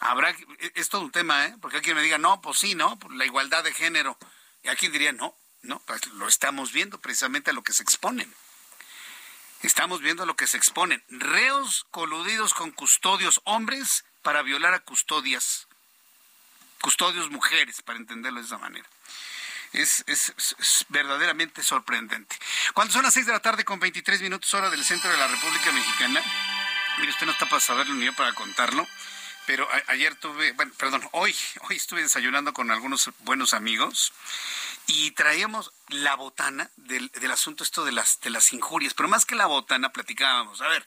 Habrá, 0.00 0.34
es 0.74 0.88
todo 0.88 1.02
un 1.02 1.12
tema, 1.12 1.46
¿eh? 1.46 1.56
Porque 1.60 1.76
hay 1.76 1.82
quien 1.82 1.96
me 1.96 2.02
diga, 2.02 2.18
no, 2.18 2.40
pues 2.40 2.58
sí, 2.58 2.74
¿no? 2.74 2.98
la 3.10 3.24
igualdad 3.24 3.62
de 3.62 3.72
género. 3.72 4.18
Y 4.62 4.68
aquí 4.68 4.88
diría, 4.88 5.12
no, 5.12 5.36
no, 5.64 5.82
lo 6.14 6.28
estamos 6.28 6.72
viendo 6.72 7.00
precisamente 7.00 7.50
a 7.50 7.54
lo 7.54 7.62
que 7.62 7.72
se 7.72 7.82
exponen. 7.82 8.32
Estamos 9.62 10.02
viendo 10.02 10.22
a 10.22 10.26
lo 10.26 10.36
que 10.36 10.46
se 10.46 10.58
exponen. 10.58 11.02
Reos 11.08 11.86
coludidos 11.90 12.52
con 12.52 12.70
custodios 12.70 13.40
hombres 13.44 14.04
para 14.22 14.42
violar 14.42 14.74
a 14.74 14.80
custodias. 14.80 15.66
Custodios 16.82 17.30
mujeres, 17.30 17.80
para 17.80 17.98
entenderlo 17.98 18.40
de 18.40 18.46
esa 18.46 18.58
manera. 18.58 18.86
Es, 19.72 20.04
verdaderamente 20.90 21.62
sorprendente. 21.62 22.36
Cuando 22.74 22.92
son 22.92 23.04
las 23.04 23.14
6 23.14 23.26
de 23.26 23.32
la 23.32 23.40
tarde 23.40 23.64
con 23.64 23.80
23 23.80 24.20
minutos 24.20 24.52
hora 24.52 24.68
del 24.68 24.84
centro 24.84 25.10
de 25.10 25.16
la 25.16 25.26
República 25.26 25.72
Mexicana, 25.72 26.22
mire, 26.98 27.10
usted 27.10 27.26
no 27.26 27.32
está 27.32 27.48
para 27.48 27.60
saberlo 27.60 27.94
ni 27.94 28.04
yo 28.04 28.14
para 28.14 28.34
contarlo, 28.34 28.86
pero 29.46 29.68
ayer 29.88 30.14
tuve, 30.16 30.52
bueno, 30.52 30.72
perdón, 30.76 31.06
hoy, 31.12 31.34
hoy 31.68 31.76
estuve 31.76 32.02
desayunando 32.02 32.52
con 32.52 32.70
algunos 32.70 33.10
buenos 33.20 33.54
amigos 33.54 34.12
y 34.86 35.10
traíamos 35.12 35.72
la 35.88 36.14
botana 36.14 36.70
del, 36.76 37.10
asunto 37.30 37.64
esto 37.64 37.84
de 37.84 37.92
las, 37.92 38.20
de 38.20 38.30
las 38.30 38.52
injurias, 38.52 38.94
pero 38.94 39.08
más 39.08 39.24
que 39.24 39.34
la 39.34 39.46
botana 39.46 39.92
platicábamos, 39.92 40.60
a 40.60 40.68
ver, 40.68 40.86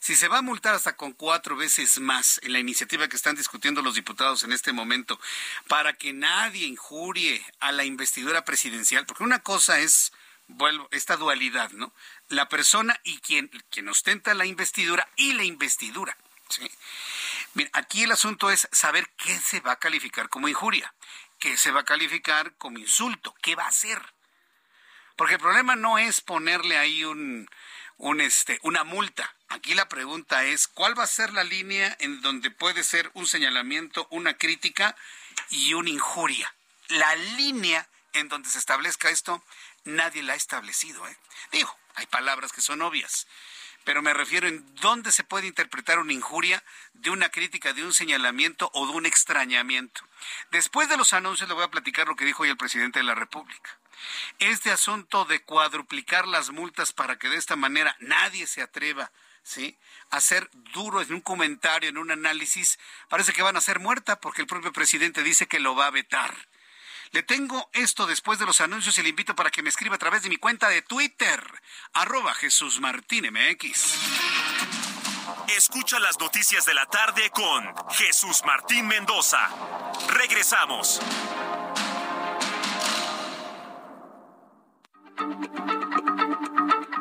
si 0.00 0.16
se 0.16 0.28
va 0.28 0.38
a 0.38 0.42
multar 0.42 0.74
hasta 0.74 0.96
con 0.96 1.12
cuatro 1.12 1.54
veces 1.54 2.00
más 2.00 2.40
en 2.42 2.52
la 2.52 2.58
iniciativa 2.58 3.08
que 3.08 3.16
están 3.16 3.36
discutiendo 3.36 3.82
los 3.82 3.94
diputados 3.94 4.42
en 4.42 4.52
este 4.52 4.72
momento 4.72 5.20
para 5.68 5.92
que 5.92 6.12
nadie 6.12 6.66
injurie 6.66 7.44
a 7.60 7.70
la 7.70 7.84
investidura 7.84 8.44
presidencial, 8.44 9.06
porque 9.06 9.22
una 9.22 9.38
cosa 9.38 9.78
es 9.78 10.12
vuelvo, 10.48 10.88
esta 10.90 11.16
dualidad, 11.16 11.70
¿no? 11.70 11.92
La 12.28 12.48
persona 12.48 12.98
y 13.04 13.18
quien, 13.18 13.48
quien 13.70 13.88
ostenta 13.88 14.34
la 14.34 14.46
investidura 14.46 15.08
y 15.16 15.34
la 15.34 15.44
investidura. 15.44 16.16
¿sí? 16.48 16.68
Aquí 17.72 18.04
el 18.04 18.12
asunto 18.12 18.50
es 18.50 18.68
saber 18.72 19.08
qué 19.16 19.38
se 19.38 19.60
va 19.60 19.72
a 19.72 19.78
calificar 19.78 20.28
como 20.28 20.48
injuria 20.48 20.92
que 21.42 21.56
se 21.56 21.72
va 21.72 21.80
a 21.80 21.84
calificar 21.84 22.54
como 22.54 22.78
insulto. 22.78 23.34
¿Qué 23.42 23.56
va 23.56 23.64
a 23.64 23.68
hacer? 23.68 24.00
Porque 25.16 25.34
el 25.34 25.40
problema 25.40 25.74
no 25.74 25.98
es 25.98 26.20
ponerle 26.20 26.78
ahí 26.78 27.02
un, 27.04 27.50
un 27.96 28.20
este, 28.20 28.60
una 28.62 28.84
multa. 28.84 29.34
Aquí 29.48 29.74
la 29.74 29.88
pregunta 29.88 30.44
es, 30.44 30.68
¿cuál 30.68 30.96
va 30.96 31.02
a 31.02 31.08
ser 31.08 31.32
la 31.32 31.42
línea 31.42 31.96
en 31.98 32.20
donde 32.20 32.52
puede 32.52 32.84
ser 32.84 33.10
un 33.14 33.26
señalamiento, 33.26 34.06
una 34.10 34.34
crítica 34.38 34.94
y 35.50 35.74
una 35.74 35.90
injuria? 35.90 36.54
La 36.86 37.16
línea 37.16 37.88
en 38.12 38.28
donde 38.28 38.48
se 38.48 38.60
establezca 38.60 39.10
esto, 39.10 39.44
nadie 39.82 40.22
la 40.22 40.34
ha 40.34 40.36
establecido. 40.36 41.08
¿eh? 41.08 41.16
Digo, 41.50 41.76
hay 41.96 42.06
palabras 42.06 42.52
que 42.52 42.60
son 42.60 42.82
obvias, 42.82 43.26
pero 43.84 44.02
me 44.02 44.14
refiero 44.14 44.48
en 44.48 44.64
dónde 44.76 45.12
se 45.12 45.24
puede 45.24 45.46
interpretar 45.46 45.98
una 45.98 46.12
injuria 46.12 46.62
de 46.94 47.10
una 47.10 47.30
crítica, 47.30 47.72
de 47.72 47.84
un 47.84 47.92
señalamiento 47.92 48.70
o 48.74 48.86
de 48.86 48.92
un 48.92 49.06
extrañamiento. 49.06 50.02
Después 50.50 50.88
de 50.88 50.96
los 50.96 51.12
anuncios 51.12 51.48
le 51.48 51.54
voy 51.54 51.64
a 51.64 51.70
platicar 51.70 52.06
lo 52.06 52.16
que 52.16 52.24
dijo 52.24 52.42
hoy 52.42 52.50
el 52.50 52.56
presidente 52.56 53.00
de 53.00 53.04
la 53.04 53.14
República. 53.14 53.78
Este 54.38 54.70
asunto 54.70 55.24
de 55.24 55.42
cuadruplicar 55.42 56.26
las 56.26 56.50
multas 56.50 56.92
para 56.92 57.18
que 57.18 57.28
de 57.28 57.36
esta 57.36 57.56
manera 57.56 57.96
nadie 58.00 58.46
se 58.46 58.62
atreva 58.62 59.10
¿sí? 59.42 59.76
a 60.10 60.20
ser 60.20 60.48
duro 60.72 61.00
en 61.00 61.12
un 61.12 61.20
comentario, 61.20 61.88
en 61.88 61.98
un 61.98 62.10
análisis, 62.10 62.78
parece 63.08 63.32
que 63.32 63.42
van 63.42 63.56
a 63.56 63.60
ser 63.60 63.78
muerta 63.78 64.20
porque 64.20 64.42
el 64.42 64.46
propio 64.46 64.72
presidente 64.72 65.22
dice 65.22 65.46
que 65.46 65.60
lo 65.60 65.74
va 65.74 65.86
a 65.86 65.90
vetar. 65.90 66.34
Le 67.12 67.22
tengo 67.22 67.68
esto 67.74 68.06
después 68.06 68.38
de 68.38 68.46
los 68.46 68.62
anuncios 68.62 68.96
y 68.96 69.02
le 69.02 69.10
invito 69.10 69.36
para 69.36 69.50
que 69.50 69.62
me 69.62 69.68
escriba 69.68 69.96
a 69.96 69.98
través 69.98 70.22
de 70.22 70.30
mi 70.30 70.38
cuenta 70.38 70.70
de 70.70 70.80
Twitter, 70.80 71.44
arroba 71.92 72.34
Jesús 72.34 72.80
Martín 72.80 73.26
MX. 73.30 73.96
Escucha 75.54 75.98
las 75.98 76.18
noticias 76.18 76.64
de 76.64 76.72
la 76.72 76.86
tarde 76.86 77.28
con 77.28 77.70
Jesús 77.90 78.42
Martín 78.46 78.86
Mendoza. 78.86 79.46
Regresamos. 80.08 81.00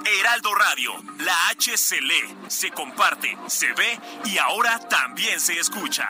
Heraldo 0.06 0.54
Radio, 0.56 1.02
la 1.19 1.47
H 1.47 1.78
se 1.78 2.02
lee, 2.02 2.36
se 2.50 2.69
comparte, 2.71 3.38
se 3.47 3.71
ve 3.71 3.97
y 4.26 4.38
ahora 4.38 4.78
también 4.89 5.39
se 5.39 5.58
escucha. 5.58 6.10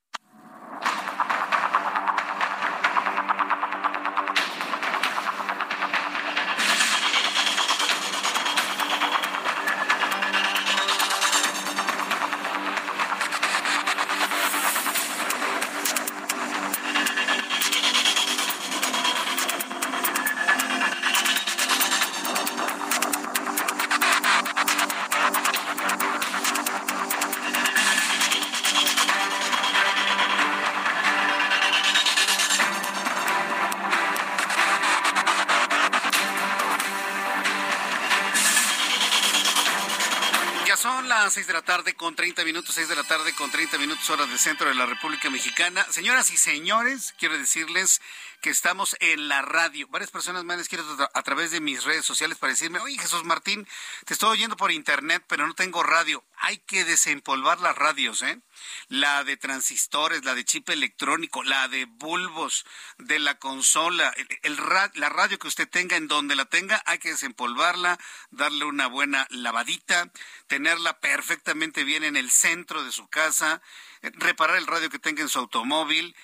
30 42.21 42.45
minutos, 42.45 42.75
seis 42.75 42.87
de 42.87 42.95
la 42.95 43.03
tarde 43.03 43.33
con 43.33 43.49
30 43.49 43.79
minutos 43.79 44.07
horas 44.11 44.29
del 44.29 44.37
centro 44.37 44.69
de 44.69 44.75
la 44.75 44.85
República 44.85 45.31
Mexicana. 45.31 45.83
Señoras 45.89 46.29
y 46.29 46.37
señores, 46.37 47.15
quiero 47.17 47.35
decirles 47.35 47.99
que 48.41 48.51
estamos 48.51 48.95
en 48.99 49.27
la 49.27 49.41
radio. 49.41 49.87
Varias 49.87 50.11
personas 50.11 50.43
me 50.43 50.53
han 50.53 50.59
escrito 50.59 50.85
a 51.11 51.23
través 51.23 51.49
de 51.49 51.61
mis 51.61 51.83
redes 51.83 52.05
sociales 52.05 52.37
para 52.37 52.53
decirme, 52.53 52.77
oye 52.77 52.99
Jesús 52.99 53.23
Martín, 53.23 53.67
te 54.05 54.13
estoy 54.13 54.29
oyendo 54.29 54.55
por 54.55 54.71
internet, 54.71 55.23
pero 55.27 55.47
no 55.47 55.55
tengo 55.55 55.81
radio. 55.81 56.23
Hay 56.51 56.57
que 56.57 56.83
desempolvar 56.83 57.61
las 57.61 57.77
radios, 57.77 58.21
¿eh? 58.23 58.41
La 58.89 59.23
de 59.23 59.37
transistores, 59.37 60.25
la 60.25 60.35
de 60.35 60.43
chip 60.43 60.69
electrónico, 60.69 61.43
la 61.43 61.69
de 61.69 61.85
bulbos, 61.85 62.65
de 62.97 63.19
la 63.19 63.39
consola, 63.39 64.13
el, 64.41 64.57
la 64.95 65.07
radio 65.07 65.39
que 65.39 65.47
usted 65.47 65.69
tenga 65.69 65.95
en 65.95 66.09
donde 66.09 66.35
la 66.35 66.43
tenga, 66.43 66.83
hay 66.85 66.99
que 66.99 67.11
desempolvarla, 67.11 67.97
darle 68.31 68.65
una 68.65 68.87
buena 68.87 69.27
lavadita, 69.29 70.11
tenerla 70.47 70.99
perfectamente 70.99 71.85
bien 71.85 72.03
en 72.03 72.17
el 72.17 72.29
centro 72.29 72.83
de 72.83 72.91
su 72.91 73.07
casa, 73.07 73.61
eh, 74.01 74.11
reparar 74.15 74.57
el 74.57 74.67
radio 74.67 74.89
que 74.89 74.99
tenga 74.99 75.21
en 75.21 75.29
su 75.29 75.39
automóvil, 75.39 76.17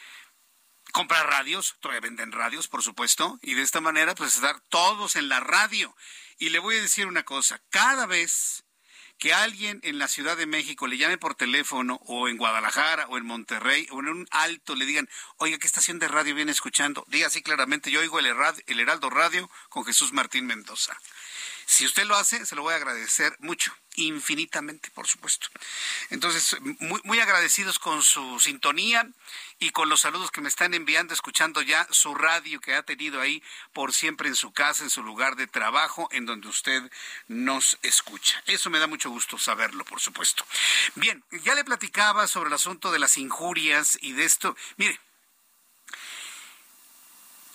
comprar 0.92 1.26
radios, 1.26 1.78
todavía 1.80 2.02
venden 2.02 2.34
radios, 2.34 2.68
por 2.68 2.84
supuesto, 2.84 3.40
y 3.42 3.54
de 3.54 3.62
esta 3.62 3.80
manera 3.80 4.13
pues 4.13 4.36
estar 4.36 4.60
todos 4.68 5.16
en 5.16 5.30
la 5.30 5.40
radio. 5.40 5.96
Y 6.38 6.50
le 6.50 6.60
voy 6.60 6.76
a 6.76 6.82
decir 6.82 7.08
una 7.08 7.24
cosa, 7.24 7.62
cada 7.70 8.06
vez 8.08 8.66
que 9.17 9.34
alguien 9.34 9.80
en 9.84 9.97
la 9.97 10.08
Ciudad 10.08 10.38
de 10.38 10.45
México 10.45 10.88
le 10.88 10.97
llame 10.97 11.17
por 11.17 11.36
teléfono 11.36 11.99
o 12.06 12.27
en 12.27 12.38
Guadalajara 12.38 13.08
o 13.08 13.17
en 13.17 13.25
Monterrey 13.25 13.88
o 13.91 13.99
en 13.99 14.10
un 14.10 14.27
alto 14.32 14.75
le 14.75 14.86
digan, 14.86 15.10
oiga, 15.38 15.58
¿qué 15.58 15.67
estación 15.67 15.99
de 15.99 16.08
radio 16.08 16.36
viene 16.36 16.51
escuchando? 16.51 17.03
Diga 17.08 17.27
así 17.27 17.41
claramente, 17.41 17.91
yo 17.91 17.99
oigo 17.99 18.19
el, 18.19 18.27
el 18.27 18.80
Heraldo 18.80 19.10
Radio 19.10 19.49
con 19.69 19.86
Jesús 19.86 20.13
Martín 20.13 20.45
Mendoza. 20.45 20.97
Si 21.69 21.86
usted 21.86 22.06
lo 22.06 22.15
hace, 22.15 22.45
se 22.45 22.56
lo 22.56 22.62
voy 22.62 22.73
a 22.73 22.77
agradecer 22.77 23.36
mucho, 23.39 23.75
infinitamente, 23.95 24.89
por 24.91 25.06
supuesto. 25.06 25.49
Entonces, 26.10 26.56
muy, 26.80 27.01
muy 27.03 27.19
agradecidos 27.19 27.77
con 27.77 28.01
su 28.01 28.39
sintonía 28.39 29.06
y 29.60 29.71
con 29.71 29.89
los 29.89 29.99
saludos 29.99 30.32
que 30.32 30.39
me 30.39 30.47
están 30.47 30.73
enviando, 30.73 31.13
escuchando 31.13 31.62
ya 31.62 31.86
su 31.91 32.15
radio 32.15 32.62
que 32.62 32.73
ha 32.73 32.84
tenido 32.84 33.19
ahí 33.19 33.43
por 33.73 33.93
siempre 33.93 34.30
en 34.30 34.36
su 34.36 34.53
casa, 34.53 34.86
en 34.86 34.89
su 34.89 35.03
lugar 35.03 35.36
de 35.36 35.45
trabajo, 35.45 36.08
en 36.13 36.25
donde 36.25 36.47
usted 36.47 36.89
nos 37.27 37.77
escucha. 37.82 38.41
Eso 38.45 38.69
me 38.69 38.80
da 38.80 38.88
mucho 38.88 39.10
gusto 39.10 39.38
saberlo, 39.38 39.84
por 39.84 39.99
supuesto. 39.99 40.45
Bien, 40.95 41.21
ya 41.43 41.53
le 41.53 41.65
platicaba 41.65 42.27
sobre 42.27 42.47
el 42.47 42.53
asunto 42.53 42.93
de 42.93 42.99
las 42.99 43.17
injurias 43.17 43.99
y 44.01 44.13
de 44.13 44.23
esto. 44.23 44.56
Mire, 44.77 45.01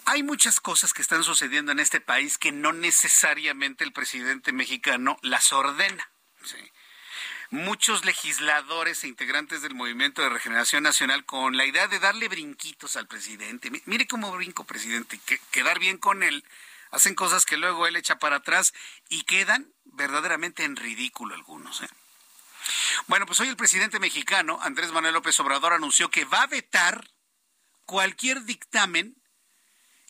hay 0.05 0.23
muchas 0.23 0.61
cosas 0.61 0.93
que 0.93 1.03
están 1.03 1.25
sucediendo 1.25 1.73
en 1.73 1.81
este 1.81 2.01
país 2.01 2.38
que 2.38 2.53
no 2.53 2.73
necesariamente 2.73 3.85
el 3.85 3.93
presidente 3.93 4.53
mexicano 4.53 5.19
las 5.23 5.53
ordena. 5.53 6.11
Muchos 7.51 8.05
legisladores 8.05 9.05
e 9.05 9.09
integrantes 9.09 9.61
del 9.62 9.75
Movimiento 9.75 10.23
de 10.23 10.31
Regeneración 10.31 10.83
Nacional 10.83 11.25
con 11.25 11.57
la 11.57 11.67
idea 11.67 11.87
de 11.87 11.99
darle 11.99 12.29
brinquitos 12.29 12.97
al 12.97 13.07
presidente. 13.07 13.71
Mire 13.85 14.07
cómo 14.07 14.33
brinco, 14.33 14.65
presidente, 14.65 15.21
que, 15.25 15.38
quedar 15.51 15.79
bien 15.79 15.99
con 15.99 16.23
él. 16.23 16.45
Hacen 16.91 17.15
cosas 17.15 17.45
que 17.45 17.59
luego 17.59 17.87
él 17.87 17.97
echa 17.97 18.19
para 18.19 18.37
atrás 18.37 18.73
y 19.09 19.25
quedan 19.25 19.73
verdaderamente 19.85 20.65
en 20.65 20.77
ridículo 20.77 21.35
algunos. 21.35 21.83
¿eh? 21.83 21.88
Bueno, 23.07 23.27
pues 23.27 23.38
hoy 23.41 23.49
el 23.49 23.57
presidente 23.57 23.99
mexicano, 23.99 24.59
Andrés 24.62 24.91
Manuel 24.91 25.15
López 25.15 25.38
Obrador, 25.41 25.75
anunció 25.75 26.11
que 26.11 26.25
va 26.25 26.43
a 26.43 26.47
vetar 26.47 27.11
cualquier 27.85 28.45
dictamen 28.45 29.22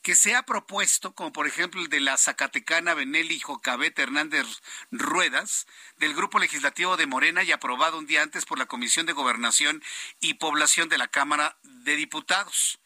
que 0.03 0.15
se 0.15 0.35
ha 0.35 0.43
propuesto, 0.43 1.15
como 1.15 1.33
por 1.33 1.47
ejemplo 1.47 1.81
el 1.81 1.89
de 1.89 2.01
la 2.01 2.17
Zacatecana 2.17 2.95
Benelli 2.95 3.39
Jocabet 3.39 3.99
Hernández 3.99 4.47
Ruedas, 4.91 5.67
del 5.99 6.15
Grupo 6.15 6.39
Legislativo 6.39 6.97
de 6.97 7.07
Morena 7.07 7.43
y 7.45 7.53
aprobado 7.53 7.99
un 7.99 8.07
día 8.07 8.23
antes 8.23 8.45
por 8.45 8.59
la 8.59 8.67
Comisión 8.67 9.07
de 9.07 9.13
Gobernación 9.13 9.83
y 10.21 10.35
Población 10.35 10.89
de 10.89 10.99
la 10.99 11.09
Cámara 11.09 11.57
de 11.63 11.97
Diputados 11.97 12.82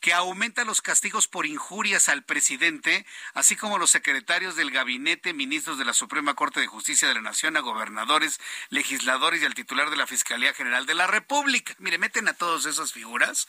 que 0.00 0.12
aumenta 0.12 0.64
los 0.64 0.80
castigos 0.80 1.28
por 1.28 1.46
injurias 1.46 2.08
al 2.08 2.24
presidente, 2.24 3.06
así 3.34 3.56
como 3.56 3.78
los 3.78 3.90
secretarios 3.90 4.56
del 4.56 4.70
gabinete, 4.70 5.32
ministros 5.32 5.78
de 5.78 5.84
la 5.84 5.92
Suprema 5.92 6.34
Corte 6.34 6.60
de 6.60 6.66
Justicia 6.66 7.08
de 7.08 7.14
la 7.14 7.20
Nación, 7.20 7.56
a 7.56 7.60
gobernadores, 7.60 8.40
legisladores 8.70 9.42
y 9.42 9.44
al 9.44 9.54
titular 9.54 9.90
de 9.90 9.96
la 9.96 10.06
Fiscalía 10.06 10.54
General 10.54 10.86
de 10.86 10.94
la 10.94 11.06
República. 11.06 11.74
Mire, 11.78 11.98
meten 11.98 12.28
a 12.28 12.34
todas 12.34 12.64
esas 12.64 12.92
figuras 12.92 13.48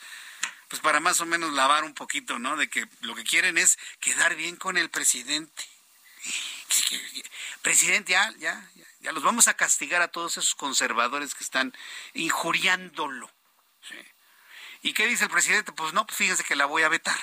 pues 0.72 0.82
para 0.82 1.02
más 1.02 1.20
o 1.20 1.26
menos 1.26 1.52
lavar 1.52 1.84
un 1.84 1.94
poquito, 1.94 2.40
¿no? 2.40 2.56
De 2.56 2.70
que 2.70 2.88
lo 3.02 3.14
que 3.14 3.26
quieren 3.26 3.58
es 3.58 3.78
quedar 4.00 4.36
bien 4.36 4.56
con 4.56 4.78
el 4.78 4.90
presidente. 4.90 5.66
Presidente, 7.62 8.14
ya, 8.14 8.34
ya, 8.38 8.72
ya, 9.02 9.12
los 9.12 9.22
vamos 9.22 9.50
a 9.50 9.56
castigar 9.56 10.02
a 10.02 10.08
todos 10.08 10.38
esos 10.38 10.56
conservadores 10.56 11.36
que 11.36 11.44
están 11.44 11.76
injuriándolo. 12.14 13.30
¿Y 14.82 14.94
qué 14.94 15.08
dice 15.08 15.26
el 15.26 15.30
presidente? 15.30 15.72
Pues 15.72 15.94
no, 15.94 16.06
pues 16.06 16.17
fíjense 16.17 16.44
que 16.44 16.56
la 16.56 16.65
voy 16.65 16.84
a 16.84 16.89
vetar. 16.89 17.20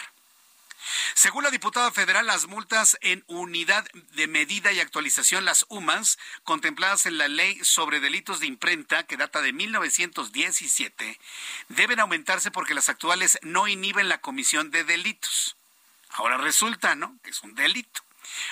Según 1.15 1.45
la 1.45 1.51
diputada 1.51 1.91
federal, 1.91 2.27
las 2.27 2.47
multas 2.47 2.97
en 3.01 3.25
unidad 3.27 3.87
de 4.13 4.27
medida 4.27 4.73
y 4.73 4.81
actualización, 4.81 5.45
las 5.45 5.67
UMAS, 5.69 6.19
contempladas 6.45 7.07
en 7.07 7.19
la 7.19 7.29
ley 7.29 7.59
sobre 7.63 8.01
delitos 8.01 8.41
de 8.41 8.47
imprenta, 8.47 9.05
que 9.05 9.17
data 9.17 9.43
de 9.43 9.53
1917, 9.53 11.19
deben 11.69 12.01
aumentarse 12.01 12.51
porque 12.51 12.75
las 12.75 12.89
actuales 12.89 13.39
no 13.43 13.69
inhiben 13.69 14.09
la 14.09 14.21
comisión 14.21 14.71
de 14.71 14.85
delitos. 14.85 15.57
Ahora 16.11 16.39
resulta, 16.39 16.95
¿no?, 16.95 17.19
que 17.23 17.31
es 17.31 17.43
un 17.43 17.55
delito. 17.55 18.03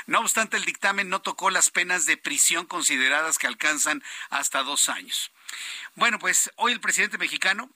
No 0.06 0.20
obstante, 0.20 0.56
el 0.56 0.64
dictamen 0.64 1.08
no 1.08 1.22
tocó 1.22 1.50
las 1.50 1.70
penas 1.70 2.06
de 2.06 2.16
prisión 2.16 2.66
consideradas 2.66 3.38
que 3.38 3.46
alcanzan 3.46 4.02
hasta 4.30 4.62
dos 4.62 4.88
años. 4.88 5.30
Bueno, 5.94 6.18
pues 6.18 6.50
hoy 6.56 6.72
el 6.72 6.80
presidente 6.80 7.18
mexicano, 7.18 7.70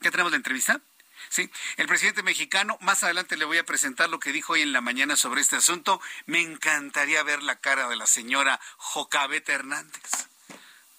¿qué 0.00 0.10
tenemos 0.10 0.32
de 0.32 0.36
entrevista? 0.36 0.80
Sí, 1.28 1.50
el 1.76 1.86
presidente 1.86 2.22
mexicano, 2.22 2.78
más 2.80 3.02
adelante 3.02 3.36
le 3.36 3.44
voy 3.44 3.58
a 3.58 3.64
presentar 3.64 4.08
lo 4.10 4.20
que 4.20 4.32
dijo 4.32 4.52
hoy 4.52 4.62
en 4.62 4.72
la 4.72 4.80
mañana 4.80 5.16
sobre 5.16 5.40
este 5.40 5.56
asunto. 5.56 6.00
Me 6.26 6.40
encantaría 6.40 7.22
ver 7.22 7.42
la 7.42 7.58
cara 7.58 7.88
de 7.88 7.96
la 7.96 8.06
señora 8.06 8.60
Jocabeta 8.76 9.52
Hernández. 9.52 10.28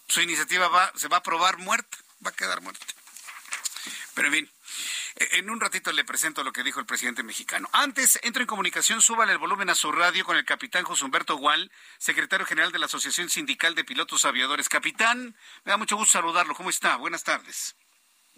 Su 0.07 0.21
iniciativa 0.21 0.67
va, 0.67 0.91
se 0.95 1.07
va 1.07 1.17
a 1.17 1.23
probar 1.23 1.57
muerta, 1.57 1.97
va 2.25 2.31
a 2.31 2.36
quedar 2.36 2.62
muerta. 2.62 2.86
Pero 4.15 4.29
en 4.29 4.33
fin, 4.33 4.51
en 5.19 5.49
un 5.49 5.60
ratito 5.60 5.91
le 5.91 6.03
presento 6.03 6.43
lo 6.43 6.51
que 6.51 6.63
dijo 6.63 6.79
el 6.79 6.86
presidente 6.86 7.23
mexicano. 7.23 7.69
Antes, 7.71 8.19
entro 8.23 8.41
en 8.41 8.47
comunicación, 8.47 9.01
súbale 9.01 9.31
el 9.31 9.38
volumen 9.38 9.69
a 9.69 9.75
su 9.75 9.91
radio 9.91 10.25
con 10.25 10.38
el 10.38 10.45
capitán 10.45 10.83
José 10.83 11.05
Humberto 11.05 11.38
Gual, 11.38 11.71
secretario 11.97 12.45
general 12.45 12.71
de 12.71 12.79
la 12.79 12.88
Asociación 12.88 13.29
Sindical 13.29 13.75
de 13.75 13.83
Pilotos 13.83 14.25
Aviadores. 14.25 14.69
Capitán, 14.69 15.36
me 15.65 15.71
da 15.71 15.77
mucho 15.77 15.97
gusto 15.97 16.13
saludarlo. 16.13 16.55
¿Cómo 16.55 16.69
está? 16.69 16.95
Buenas 16.95 17.23
tardes. 17.23 17.75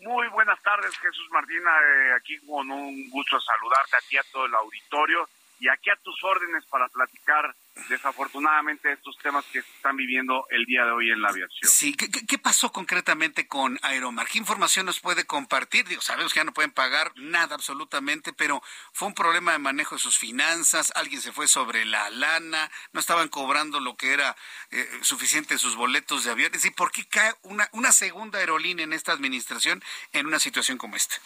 Muy 0.01 0.27
buenas 0.29 0.61
tardes, 0.61 0.97
Jesús 0.97 1.27
Martina. 1.31 1.69
Eh, 1.69 2.13
aquí 2.15 2.39
con 2.47 2.71
un 2.71 3.09
gusto 3.09 3.39
saludarte 3.39 3.97
aquí 3.97 4.17
a 4.17 4.23
todo 4.31 4.45
el 4.45 4.55
auditorio 4.55 5.27
y 5.59 5.67
aquí 5.67 5.89
a 5.89 5.95
tus 5.97 6.23
órdenes 6.23 6.65
para 6.65 6.87
platicar 6.87 7.53
desafortunadamente 7.89 8.91
estos 8.91 9.17
temas 9.17 9.45
que 9.45 9.61
se 9.61 9.71
están 9.71 9.95
viviendo 9.97 10.45
el 10.49 10.65
día 10.65 10.85
de 10.85 10.91
hoy 10.91 11.11
en 11.11 11.21
la 11.21 11.29
aviación. 11.29 11.69
Sí, 11.69 11.93
¿qué, 11.93 12.37
pasó 12.37 12.71
concretamente 12.71 13.47
con 13.47 13.77
Aeromar? 13.81 14.27
¿Qué 14.27 14.37
información 14.37 14.85
nos 14.85 14.99
puede 14.99 15.25
compartir? 15.25 15.87
Digo, 15.87 16.01
sabemos 16.01 16.33
que 16.33 16.39
ya 16.39 16.43
no 16.43 16.53
pueden 16.53 16.71
pagar 16.71 17.11
nada 17.15 17.55
absolutamente, 17.55 18.31
pero 18.33 18.61
fue 18.93 19.07
un 19.07 19.13
problema 19.13 19.51
de 19.51 19.59
manejo 19.59 19.95
de 19.95 20.01
sus 20.01 20.17
finanzas, 20.17 20.93
alguien 20.95 21.21
se 21.21 21.31
fue 21.31 21.47
sobre 21.47 21.85
la 21.85 22.09
lana, 22.09 22.71
no 22.93 22.99
estaban 22.99 23.27
cobrando 23.27 23.79
lo 23.79 23.95
que 23.97 24.13
era 24.13 24.35
eh, 24.71 24.89
suficiente 25.01 25.57
sus 25.57 25.75
boletos 25.75 26.23
de 26.23 26.31
avión. 26.31 26.51
¿Y 26.63 26.69
¿por 26.71 26.91
qué 26.91 27.05
cae 27.05 27.33
una, 27.43 27.67
una 27.73 27.91
segunda 27.91 28.39
aerolínea 28.39 28.83
en 28.83 28.93
esta 28.93 29.11
administración 29.11 29.83
en 30.13 30.27
una 30.27 30.39
situación 30.39 30.77
como 30.77 30.95
esta? 30.95 31.17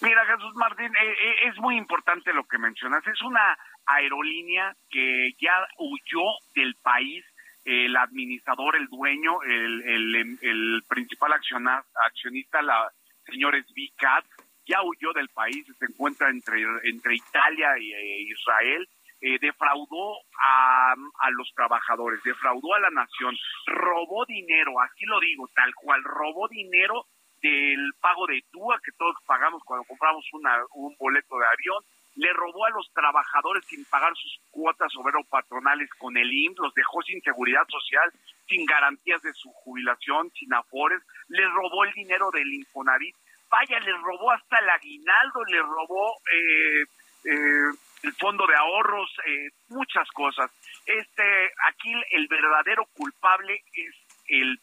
Mira, 0.00 0.26
Jesús 0.26 0.54
Martín, 0.56 0.86
eh, 0.94 1.12
eh, 1.12 1.48
es 1.48 1.56
muy 1.58 1.76
importante 1.76 2.32
lo 2.32 2.44
que 2.44 2.58
mencionas. 2.58 3.06
Es 3.06 3.22
una 3.22 3.56
aerolínea 3.86 4.74
que 4.90 5.32
ya 5.40 5.66
huyó 5.78 6.22
del 6.54 6.74
país. 6.82 7.24
El 7.64 7.96
administrador, 7.96 8.76
el 8.76 8.86
dueño, 8.86 9.42
el, 9.42 10.38
el, 10.40 10.82
principal 10.88 11.32
accionista, 11.32 12.62
la 12.62 12.92
señora 13.24 13.60
Svicat, 13.64 14.24
ya 14.64 14.82
huyó 14.84 15.12
del 15.12 15.28
país, 15.30 15.66
se 15.76 15.86
encuentra 15.86 16.30
entre, 16.30 16.62
entre 16.84 17.16
Italia 17.16 17.74
e 17.76 18.22
Israel. 18.22 18.88
Eh, 19.20 19.38
defraudó 19.40 20.18
a, 20.38 20.92
a, 20.92 21.30
los 21.30 21.50
trabajadores, 21.56 22.22
defraudó 22.22 22.74
a 22.74 22.80
la 22.80 22.90
nación, 22.90 23.34
robó 23.64 24.26
dinero, 24.26 24.78
así 24.78 25.06
lo 25.06 25.18
digo, 25.18 25.48
tal 25.54 25.74
cual, 25.74 26.04
robó 26.04 26.46
dinero 26.48 27.06
del 27.46 27.92
pago 28.00 28.26
de 28.26 28.42
TUA 28.50 28.80
que 28.84 28.92
todos 28.98 29.16
pagamos 29.26 29.62
cuando 29.64 29.84
compramos 29.84 30.24
una, 30.32 30.58
un 30.74 30.96
boleto 30.98 31.38
de 31.38 31.46
avión, 31.46 31.82
le 32.16 32.32
robó 32.32 32.64
a 32.64 32.70
los 32.70 32.90
trabajadores 32.92 33.64
sin 33.66 33.84
pagar 33.84 34.12
sus 34.16 34.40
cuotas 34.50 34.94
obrero 34.96 35.22
patronales 35.28 35.90
con 35.98 36.16
el 36.16 36.32
IMSS, 36.32 36.58
los 36.58 36.74
dejó 36.74 37.02
sin 37.02 37.20
seguridad 37.20 37.66
social, 37.68 38.10
sin 38.48 38.64
garantías 38.64 39.20
de 39.22 39.32
su 39.34 39.50
jubilación, 39.50 40.30
sin 40.32 40.52
afores, 40.54 41.02
le 41.28 41.44
robó 41.46 41.84
el 41.84 41.92
dinero 41.92 42.30
del 42.30 42.52
Infonavit, 42.52 43.14
vaya, 43.50 43.78
le 43.80 43.92
robó 43.92 44.32
hasta 44.32 44.58
el 44.58 44.70
aguinaldo, 44.70 45.44
le 45.44 45.60
robó 45.60 46.16
eh, 46.32 46.82
eh, 47.24 47.70
el 48.02 48.12
fondo 48.14 48.46
de 48.46 48.56
ahorros, 48.56 49.10
eh, 49.26 49.50
muchas 49.68 50.08
cosas. 50.12 50.50
Este, 50.86 51.50
aquí 51.68 51.92
el 52.12 52.26
verdadero 52.28 52.86
culpable 52.94 53.62
es 53.74 53.94
el 54.28 54.58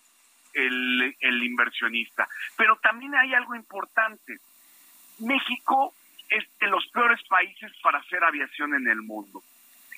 el, 0.54 1.44
inversionista. 1.44 2.28
Pero 2.58 2.78
también 2.78 3.16
hay 3.16 3.34
algo 3.34 3.56
importante. 3.56 4.38
México 5.20 5.94
es 6.30 6.44
de 6.60 6.68
los 6.68 6.86
peores 6.88 7.22
países 7.28 7.72
para 7.82 8.00
hacer 8.00 8.24
aviación 8.24 8.74
en 8.76 8.88
el 8.88 9.02
mundo. 9.02 9.44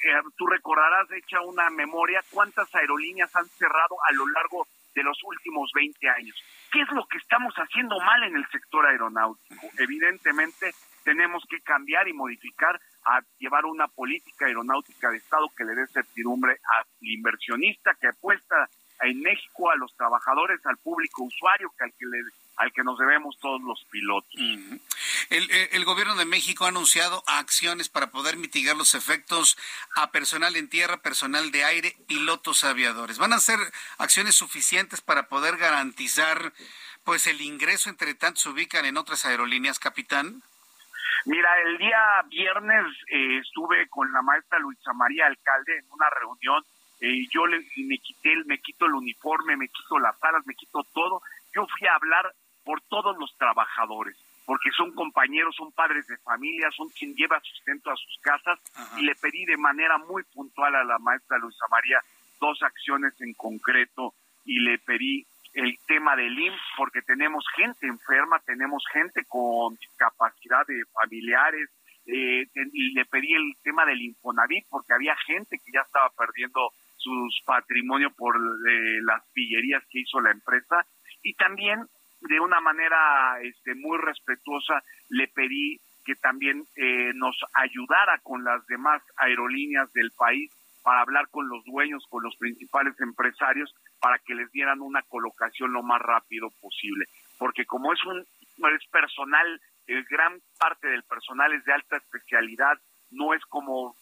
Eh, 0.04 0.14
tú 0.38 0.46
recordarás, 0.48 1.10
hecha 1.12 1.42
una 1.42 1.70
memoria, 1.70 2.24
cuántas 2.30 2.74
aerolíneas 2.76 3.36
han 3.36 3.48
cerrado 3.48 3.96
a 4.08 4.14
lo 4.14 4.28
largo 4.30 4.68
de 4.94 5.04
los 5.04 5.18
últimos 5.24 5.72
20 5.74 6.10
años. 6.10 6.36
¿Qué 6.72 6.82
es 6.82 6.90
lo 6.92 7.06
que 7.08 7.18
estamos 7.18 7.54
haciendo 7.56 8.00
mal 8.00 8.24
en 8.24 8.36
el 8.36 8.48
sector 8.50 8.86
aeronáutico? 8.86 9.68
Evidentemente, 9.78 10.72
tenemos 11.04 11.44
que 11.50 11.62
cambiar 11.62 12.08
y 12.08 12.14
modificar 12.14 12.80
a 13.06 13.22
llevar 13.38 13.66
una 13.66 13.88
política 13.88 14.48
aeronáutica 14.48 15.10
de 15.12 15.18
Estado 15.18 15.48
que 15.56 15.64
le 15.64 15.76
dé 15.76 15.88
certidumbre 15.88 16.58
al 16.78 16.86
inversionista 17.02 17.94
que 18.00 18.08
apuesta 18.08 18.68
en 19.06 19.22
México 19.22 19.70
a 19.70 19.76
los 19.76 19.96
trabajadores, 19.96 20.66
al 20.66 20.78
público 20.78 21.24
usuario, 21.24 21.72
que 21.78 21.84
al 21.86 21.94
que 21.94 22.06
al 22.58 22.72
que 22.72 22.84
nos 22.84 22.98
debemos 22.98 23.38
todos 23.40 23.62
los 23.62 23.84
pilotos. 23.92 24.34
el, 25.30 25.86
gobierno 25.86 26.16
de 26.16 26.26
México 26.26 26.66
ha 26.66 26.70
anunciado 26.70 27.24
acciones 27.28 27.90
para 27.90 28.12
poder 28.12 28.38
mitigar 28.38 28.78
los 28.78 28.96
efectos 28.96 29.58
a 29.96 30.12
personal 30.12 30.56
en 30.56 30.70
tierra, 30.70 30.98
personal 30.98 31.52
de 31.52 31.66
aire, 31.66 31.96
pilotos 32.08 32.64
aviadores. 32.64 33.18
¿Van 33.18 33.34
a 33.34 33.40
ser 33.40 33.60
acciones 33.98 34.36
suficientes 34.36 35.02
para 35.02 35.28
poder 35.28 35.58
garantizar 35.58 36.54
pues 37.04 37.28
el 37.28 37.42
ingreso 37.42 37.90
entre 37.90 38.16
tanto 38.16 38.40
se 38.40 38.50
ubican 38.50 38.86
en 38.86 38.98
otras 38.98 39.26
aerolíneas, 39.26 39.78
capitán? 39.78 40.42
Mira, 41.26 41.50
el 41.66 41.78
día 41.78 42.22
viernes 42.30 42.86
eh, 43.10 43.40
estuve 43.40 43.88
con 43.90 44.12
la 44.12 44.22
maestra 44.22 44.60
Luisa 44.60 44.94
María 44.94 45.26
Alcalde 45.28 45.78
en 45.80 45.86
una 45.92 46.10
reunión 46.10 46.64
eh, 47.06 47.28
yo 47.32 47.46
le, 47.46 47.60
me 47.60 48.00
quité, 48.00 48.36
me 48.46 48.58
quito 48.58 48.88
el 48.88 48.96
uniforme, 48.96 49.56
me 49.56 49.68
quito 49.68 50.00
las 50.00 50.16
alas, 50.24 50.44
me 50.48 50.56
quito 50.56 50.84
todo. 50.92 51.22
Yo 51.54 51.68
fui 51.78 51.88
a 51.88 51.94
hablar 51.94 52.34
por 52.64 52.82
todos 52.82 53.16
los 53.20 53.38
trabajadores, 53.38 54.18
porque 54.44 54.72
son 54.76 54.92
compañeros, 54.92 55.56
son 55.56 55.72
padres 55.72 56.08
de 56.08 56.18
familia, 56.18 56.72
son 56.72 56.90
quien 56.90 57.14
lleva 57.14 57.40
sustento 57.42 57.92
a 57.92 57.96
sus 57.96 58.18
casas, 58.22 58.60
y 58.98 59.04
le 59.04 59.14
pedí 59.16 59.46
de 59.46 59.56
manera 59.56 60.00
muy 60.00 60.24
puntual 60.34 60.74
a 60.74 60.84
la 60.84 60.98
maestra 60.98 61.38
Luisa 61.38 61.66
María 61.70 62.00
dos 62.40 62.64
acciones 62.64 63.14
en 63.22 63.36
concreto, 63.36 64.16
y 64.44 64.60
le 64.62 64.80
pedí 64.80 65.28
el 65.54 65.78
tema 65.86 66.16
del 66.16 66.38
IMSS, 66.38 66.62
porque 66.76 67.04
tenemos 67.04 67.46
gente 67.56 67.86
enferma, 67.86 68.40
tenemos 68.40 68.84
gente 68.92 69.26
con 69.26 69.76
discapacidad 69.76 70.66
de 70.66 70.84
familiares, 70.92 71.70
eh, 72.08 72.48
y 72.74 72.94
le 72.94 73.06
pedí 73.06 73.34
el 73.34 73.56
tema 73.64 73.86
del 73.86 74.02
Infonavit, 74.02 74.66
porque 74.70 74.94
había 74.94 75.16
gente 75.18 75.60
que 75.64 75.72
ya 75.72 75.82
estaba 75.82 76.10
perdiendo 76.18 76.72
sus 77.06 77.42
patrimonio 77.46 78.10
por 78.18 78.36
eh, 78.36 79.00
las 79.04 79.24
pillerías 79.32 79.84
que 79.92 80.00
hizo 80.00 80.20
la 80.20 80.32
empresa 80.32 80.86
y 81.22 81.36
también 81.36 81.86
de 82.22 82.40
una 82.40 82.60
manera 82.60 83.40
este, 83.42 83.76
muy 83.76 83.98
respetuosa 84.00 84.82
le 85.10 85.28
pedí 85.28 85.80
que 86.04 86.16
también 86.16 86.64
eh, 86.76 87.12
nos 87.14 87.36
ayudara 87.54 88.20
con 88.24 88.44
las 88.44 88.66
demás 88.68 89.02
aerolíneas 89.18 89.92
del 89.94 90.12
país 90.18 90.52
para 90.84 91.02
hablar 91.02 91.28
con 91.30 91.48
los 91.48 91.64
dueños, 91.66 92.06
con 92.10 92.24
los 92.24 92.36
principales 92.38 93.00
empresarios, 93.00 93.74
para 94.00 94.20
que 94.20 94.36
les 94.36 94.52
dieran 94.52 94.82
una 94.82 95.02
colocación 95.04 95.74
lo 95.74 95.82
más 95.82 96.00
rápido 96.02 96.50
posible. 96.62 97.06
Porque 97.40 97.66
como 97.66 97.92
es 97.92 98.04
un 98.06 98.20
es 98.20 98.88
personal, 98.92 99.62
el 99.88 100.04
gran 100.06 100.40
parte 100.60 100.88
del 100.88 101.04
personal 101.04 101.54
es 101.54 101.66
de 101.66 101.74
alta 101.74 101.98
especialidad, 101.98 102.78
no 103.12 103.34
es 103.34 103.44
como 103.46 103.96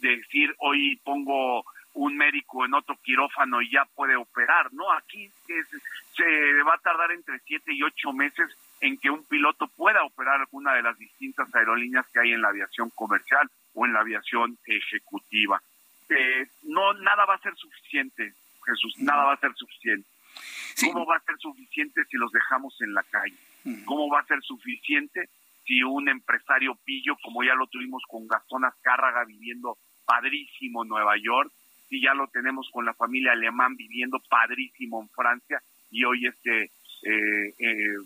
decir 0.00 0.54
hoy 0.58 1.00
pongo 1.04 1.64
un 1.94 2.16
médico 2.16 2.64
en 2.64 2.74
otro 2.74 2.96
quirófano 3.02 3.60
y 3.60 3.70
ya 3.70 3.84
puede 3.94 4.16
operar, 4.16 4.72
¿no? 4.72 4.90
Aquí 4.92 5.30
se 5.46 6.62
va 6.62 6.74
a 6.74 6.78
tardar 6.78 7.10
entre 7.12 7.38
siete 7.40 7.72
y 7.74 7.82
ocho 7.82 8.12
meses 8.12 8.48
en 8.80 8.98
que 8.98 9.10
un 9.10 9.24
piloto 9.24 9.66
pueda 9.68 10.04
operar 10.04 10.40
alguna 10.40 10.74
de 10.74 10.82
las 10.82 10.96
distintas 10.98 11.52
aerolíneas 11.54 12.06
que 12.08 12.20
hay 12.20 12.32
en 12.32 12.42
la 12.42 12.48
aviación 12.48 12.90
comercial 12.90 13.50
o 13.74 13.86
en 13.86 13.92
la 13.92 14.00
aviación 14.00 14.58
ejecutiva. 14.64 15.60
Eh, 16.08 16.46
no, 16.62 16.94
nada 16.94 17.24
va 17.24 17.34
a 17.34 17.40
ser 17.40 17.54
suficiente, 17.56 18.32
Jesús, 18.64 18.98
nada 18.98 19.24
va 19.24 19.32
a 19.34 19.40
ser 19.40 19.54
suficiente. 19.54 20.08
¿Cómo 20.80 21.06
va 21.06 21.16
a 21.16 21.20
ser 21.20 21.36
suficiente 21.38 22.04
si 22.04 22.16
los 22.16 22.30
dejamos 22.30 22.80
en 22.80 22.94
la 22.94 23.02
calle? 23.02 23.36
¿Cómo 23.84 24.08
va 24.08 24.20
a 24.20 24.26
ser 24.26 24.40
suficiente 24.42 25.28
si 25.66 25.82
un 25.82 26.08
empresario 26.08 26.76
pillo, 26.84 27.16
como 27.22 27.42
ya 27.42 27.54
lo 27.54 27.66
tuvimos 27.66 28.02
con 28.08 28.26
Gastón 28.26 28.64
Azcárraga 28.64 29.24
viviendo 29.24 29.76
padrísimo 30.06 30.82
en 30.82 30.88
Nueva 30.88 31.16
York, 31.18 31.52
y 31.90 32.02
ya 32.02 32.14
lo 32.14 32.28
tenemos 32.28 32.68
con 32.72 32.84
la 32.84 32.94
familia 32.94 33.32
alemán 33.32 33.76
viviendo 33.76 34.20
padrísimo 34.28 35.00
en 35.00 35.08
Francia 35.10 35.62
y 35.90 36.04
hoy 36.04 36.26
este 36.26 36.70
eh, 37.02 37.54
eh, 37.58 37.96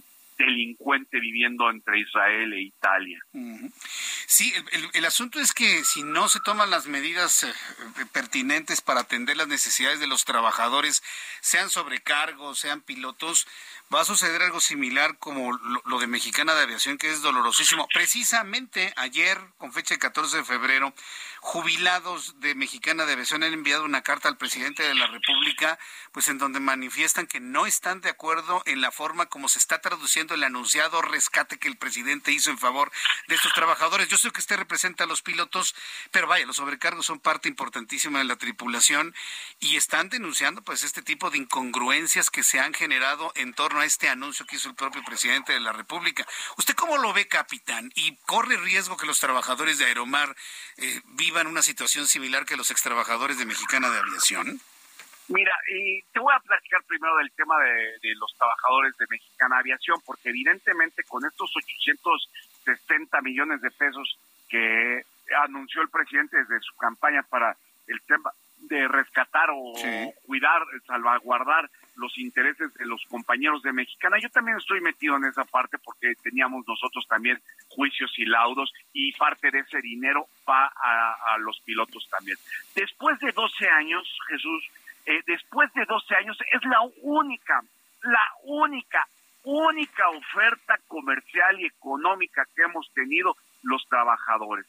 delincuente 0.44 1.20
viviendo 1.20 1.70
entre 1.70 2.00
Israel 2.00 2.52
e 2.52 2.62
Italia. 2.62 3.18
Sí, 4.26 4.52
el, 4.92 5.04
asunto 5.04 5.40
es 5.40 5.52
que 5.52 5.84
si 5.84 6.02
no 6.02 6.28
se 6.28 6.40
toman 6.40 6.70
las 6.70 6.86
medidas 6.86 7.44
eh, 7.44 7.52
pertinentes 8.12 8.80
para 8.80 9.00
atender 9.00 9.36
las 9.36 9.48
necesidades 9.48 10.00
de 10.00 10.06
los 10.06 10.24
trabajadores, 10.24 11.02
sean 11.40 11.70
sobrecargos, 11.70 12.58
sean 12.58 12.80
pilotos, 12.80 13.46
va 13.92 14.00
a 14.00 14.04
suceder 14.04 14.42
algo 14.42 14.60
similar 14.60 15.18
como 15.18 15.52
lo, 15.84 15.98
de 15.98 16.06
Mexicana 16.06 16.54
de 16.54 16.62
Aviación, 16.62 16.98
que 16.98 17.10
es 17.10 17.20
dolorosísimo. 17.20 17.86
Precisamente 17.92 18.92
ayer, 18.96 19.38
con 19.58 19.72
fecha 19.72 19.94
de 19.94 19.98
14 19.98 20.38
de 20.38 20.44
febrero, 20.44 20.94
jubilados 21.40 22.40
de 22.40 22.54
Mexicana 22.54 23.04
de 23.04 23.12
Aviación 23.12 23.42
han 23.42 23.52
enviado 23.52 23.84
una 23.84 24.02
carta 24.02 24.28
al 24.28 24.38
presidente 24.38 24.82
de 24.82 24.94
la 24.94 25.08
República, 25.08 25.78
pues 26.12 26.28
en 26.28 26.38
donde 26.38 26.60
manifiestan 26.60 27.26
que 27.26 27.40
no 27.40 27.66
están 27.66 28.00
de 28.00 28.10
acuerdo 28.10 28.62
en 28.64 28.80
la 28.80 28.92
forma 28.92 29.26
como 29.26 29.48
se 29.48 29.58
está 29.58 29.80
traduciendo 29.80 30.31
el 30.34 30.44
anunciado 30.44 31.02
rescate 31.02 31.58
que 31.58 31.68
el 31.68 31.76
presidente 31.76 32.32
hizo 32.32 32.50
en 32.50 32.58
favor 32.58 32.90
de 33.28 33.34
estos 33.34 33.52
trabajadores. 33.52 34.08
Yo 34.08 34.16
sé 34.16 34.30
que 34.30 34.40
usted 34.40 34.56
representa 34.56 35.04
a 35.04 35.06
los 35.06 35.22
pilotos, 35.22 35.74
pero 36.10 36.26
vaya, 36.26 36.46
los 36.46 36.56
sobrecargos 36.56 37.06
son 37.06 37.20
parte 37.20 37.48
importantísima 37.48 38.18
de 38.18 38.24
la 38.24 38.36
tripulación 38.36 39.14
y 39.60 39.76
están 39.76 40.08
denunciando 40.08 40.62
pues 40.62 40.82
este 40.82 41.02
tipo 41.02 41.30
de 41.30 41.38
incongruencias 41.38 42.30
que 42.30 42.42
se 42.42 42.60
han 42.60 42.74
generado 42.74 43.32
en 43.34 43.54
torno 43.54 43.80
a 43.80 43.84
este 43.84 44.08
anuncio 44.08 44.46
que 44.46 44.56
hizo 44.56 44.68
el 44.68 44.74
propio 44.74 45.02
presidente 45.04 45.52
de 45.52 45.60
la 45.60 45.72
República. 45.72 46.26
¿Usted 46.56 46.74
cómo 46.74 46.98
lo 46.98 47.12
ve, 47.12 47.28
capitán? 47.28 47.92
¿Y 47.94 48.16
corre 48.26 48.56
riesgo 48.56 48.96
que 48.96 49.06
los 49.06 49.20
trabajadores 49.20 49.78
de 49.78 49.86
Aeromar 49.86 50.34
eh, 50.76 51.00
vivan 51.06 51.46
una 51.46 51.62
situación 51.62 52.06
similar 52.06 52.46
que 52.46 52.56
los 52.56 52.70
extrabajadores 52.70 53.38
de 53.38 53.46
Mexicana 53.46 53.90
de 53.90 53.98
Aviación? 53.98 54.60
Mira, 55.28 55.52
y 55.70 56.02
te 56.12 56.20
voy 56.20 56.34
a 56.34 56.40
platicar 56.40 56.82
primero 56.84 57.16
del 57.16 57.30
tema 57.32 57.58
de, 57.60 58.14
los 58.16 58.34
trabajadores 58.36 58.96
de 58.96 59.06
Mexicana 59.08 59.58
Aviación, 59.58 59.98
porque 60.04 60.30
evidentemente 60.30 61.02
con 61.04 61.24
estos 61.24 61.50
860 61.56 63.20
millones 63.22 63.60
de 63.60 63.70
pesos 63.70 64.18
que 64.48 65.02
anunció 65.44 65.82
el 65.82 65.88
presidente 65.88 66.36
desde 66.36 66.60
su 66.60 66.74
campaña 66.76 67.22
para 67.22 67.56
el 67.86 68.00
tema 68.02 68.32
de 68.58 68.86
rescatar 68.88 69.48
o 69.50 69.72
cuidar, 70.26 70.62
salvaguardar 70.86 71.68
los 71.96 72.16
intereses 72.18 72.72
de 72.74 72.86
los 72.86 73.04
compañeros 73.06 73.62
de 73.62 73.72
Mexicana. 73.72 74.18
Yo 74.18 74.28
también 74.30 74.56
estoy 74.56 74.80
metido 74.80 75.16
en 75.16 75.24
esa 75.24 75.44
parte 75.44 75.78
porque 75.78 76.14
teníamos 76.22 76.66
nosotros 76.66 77.06
también 77.08 77.40
juicios 77.68 78.12
y 78.18 78.24
laudos 78.24 78.72
y 78.92 79.12
parte 79.12 79.50
de 79.50 79.60
ese 79.60 79.80
dinero 79.80 80.26
va 80.48 80.66
a, 80.66 81.38
los 81.38 81.60
pilotos 81.60 82.08
también. 82.10 82.36
Después 82.74 83.18
de 83.20 83.32
12 83.32 83.68
años, 83.68 84.18
Jesús, 84.28 84.70
eh, 85.06 85.22
después 85.26 85.72
de 85.74 85.84
12 85.84 86.14
años 86.14 86.38
es 86.52 86.64
la 86.64 86.80
única, 87.02 87.62
la 88.02 88.28
única, 88.44 89.06
única 89.44 90.08
oferta 90.10 90.78
comercial 90.88 91.60
y 91.60 91.66
económica 91.66 92.46
que 92.54 92.62
hemos 92.62 92.90
tenido 92.94 93.36
los 93.62 93.82
trabajadores 93.88 94.66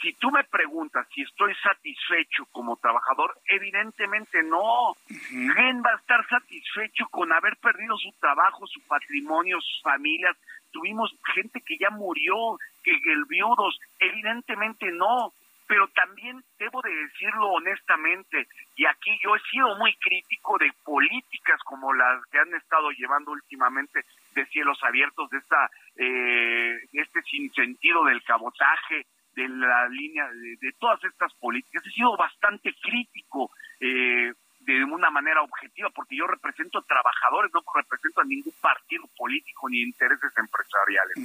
si 0.00 0.12
tú 0.14 0.30
me 0.30 0.44
preguntas 0.44 1.06
si 1.14 1.22
estoy 1.22 1.54
satisfecho 1.56 2.46
como 2.52 2.76
trabajador, 2.76 3.36
evidentemente 3.46 4.42
no. 4.42 4.94
¿Quién 5.28 5.82
va 5.82 5.92
a 5.92 5.96
estar 5.96 6.26
satisfecho 6.28 7.06
con 7.10 7.32
haber 7.32 7.56
perdido 7.56 7.96
su 7.98 8.10
trabajo, 8.18 8.66
su 8.66 8.80
patrimonio, 8.86 9.60
sus 9.60 9.82
familias? 9.82 10.36
Tuvimos 10.72 11.14
gente 11.34 11.60
que 11.60 11.76
ya 11.78 11.90
murió, 11.90 12.58
que, 12.82 12.92
el 12.92 13.24
viudos, 13.28 13.78
evidentemente 13.98 14.90
no. 14.92 15.32
Pero 15.70 15.86
también 15.94 16.42
debo 16.58 16.82
de 16.82 16.92
decirlo 16.92 17.46
honestamente, 17.50 18.48
y 18.74 18.86
aquí 18.86 19.16
yo 19.22 19.36
he 19.36 19.50
sido 19.52 19.76
muy 19.76 19.94
crítico 19.98 20.58
de 20.58 20.68
políticas 20.84 21.60
como 21.62 21.92
las 21.92 22.26
que 22.26 22.40
han 22.40 22.52
estado 22.56 22.90
llevando 22.90 23.30
últimamente 23.30 24.04
de 24.34 24.46
cielos 24.46 24.80
abiertos, 24.82 25.30
de 25.30 25.38
esta 25.38 25.70
eh, 25.94 26.76
este 26.92 27.22
sinsentido 27.22 28.04
del 28.04 28.20
cabotaje, 28.24 29.06
de 29.36 29.48
la 29.48 29.88
línea 29.88 30.28
de, 30.60 30.72
todas 30.72 31.04
estas 31.04 31.32
políticas. 31.34 31.86
He 31.86 31.90
sido 31.92 32.16
bastante 32.16 32.74
crítico 32.82 33.52
eh, 33.78 34.32
de 34.58 34.84
una 34.84 35.10
manera 35.10 35.40
objetiva 35.40 35.88
porque 35.90 36.16
yo 36.16 36.26
represento 36.26 36.82
trabajadores, 36.82 37.52
no 37.54 37.62
represento 37.76 38.22
a 38.22 38.24
ningún 38.24 38.54
partido 38.60 39.04
político 39.16 39.68
ni 39.68 39.82
intereses 39.82 40.32
empresariales. 40.36 41.16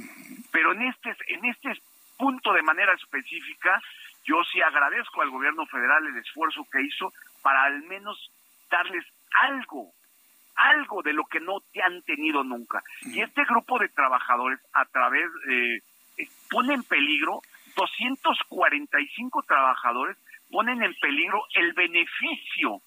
Pero 0.52 0.70
en 0.70 0.82
este, 0.82 1.16
en 1.34 1.44
este 1.46 1.82
punto 2.16 2.52
de 2.52 2.62
manera 2.62 2.94
específica, 2.94 3.80
yo 4.26 4.42
sí 4.52 4.60
agradezco 4.60 5.22
al 5.22 5.30
gobierno 5.30 5.66
federal 5.66 6.06
el 6.06 6.18
esfuerzo 6.18 6.66
que 6.70 6.82
hizo 6.82 7.12
para 7.42 7.64
al 7.64 7.82
menos 7.84 8.30
darles 8.70 9.04
algo, 9.42 9.92
algo 10.56 11.02
de 11.02 11.12
lo 11.12 11.24
que 11.26 11.40
no 11.40 11.60
te 11.72 11.82
han 11.82 12.02
tenido 12.02 12.42
nunca. 12.42 12.82
Y 13.02 13.20
este 13.20 13.44
grupo 13.44 13.78
de 13.78 13.88
trabajadores 13.88 14.58
a 14.72 14.84
través 14.86 15.30
eh, 15.48 15.80
pone 16.50 16.74
en 16.74 16.82
peligro 16.82 17.40
245 17.76 19.42
trabajadores 19.42 20.16
ponen 20.50 20.82
en 20.82 20.94
peligro 20.94 21.44
el 21.54 21.72
beneficio 21.72 22.80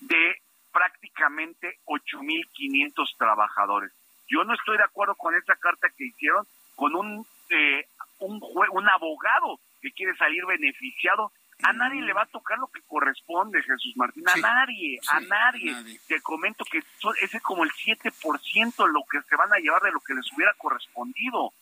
de 0.00 0.36
prácticamente 0.72 1.78
8.500 1.86 3.16
trabajadores. 3.16 3.92
Yo 4.28 4.44
no 4.44 4.54
estoy 4.54 4.76
de 4.76 4.84
acuerdo 4.84 5.14
con 5.14 5.34
esa 5.34 5.54
carta 5.56 5.88
que 5.96 6.06
hicieron 6.06 6.46
con 6.74 6.94
un 6.94 7.26
eh, 7.48 7.86
un, 8.18 8.40
un 8.42 8.88
abogado 8.88 9.58
que 9.86 9.92
quiere 9.92 10.16
salir 10.16 10.44
beneficiado. 10.46 11.32
A 11.62 11.72
nadie 11.72 12.02
le 12.02 12.12
va 12.12 12.22
a 12.22 12.26
tocar 12.26 12.58
lo 12.58 12.66
que 12.66 12.82
corresponde, 12.82 13.62
Jesús 13.62 13.96
Martín. 13.96 14.24
A 14.28 14.36
nadie, 14.36 14.98
a 15.10 15.20
nadie. 15.20 15.74
Te 16.06 16.20
comento 16.20 16.64
que 16.70 16.78
ese 16.78 17.36
es 17.36 17.42
como 17.42 17.64
el 17.64 17.70
7% 17.70 18.86
lo 18.88 19.00
que 19.10 19.22
se 19.22 19.36
van 19.36 19.52
a 19.52 19.58
llevar 19.58 19.80
de 19.82 19.92
lo 19.92 20.00
que 20.00 20.14
les 20.14 20.30
hubiera 20.32 20.52
correspondido. 20.58 21.52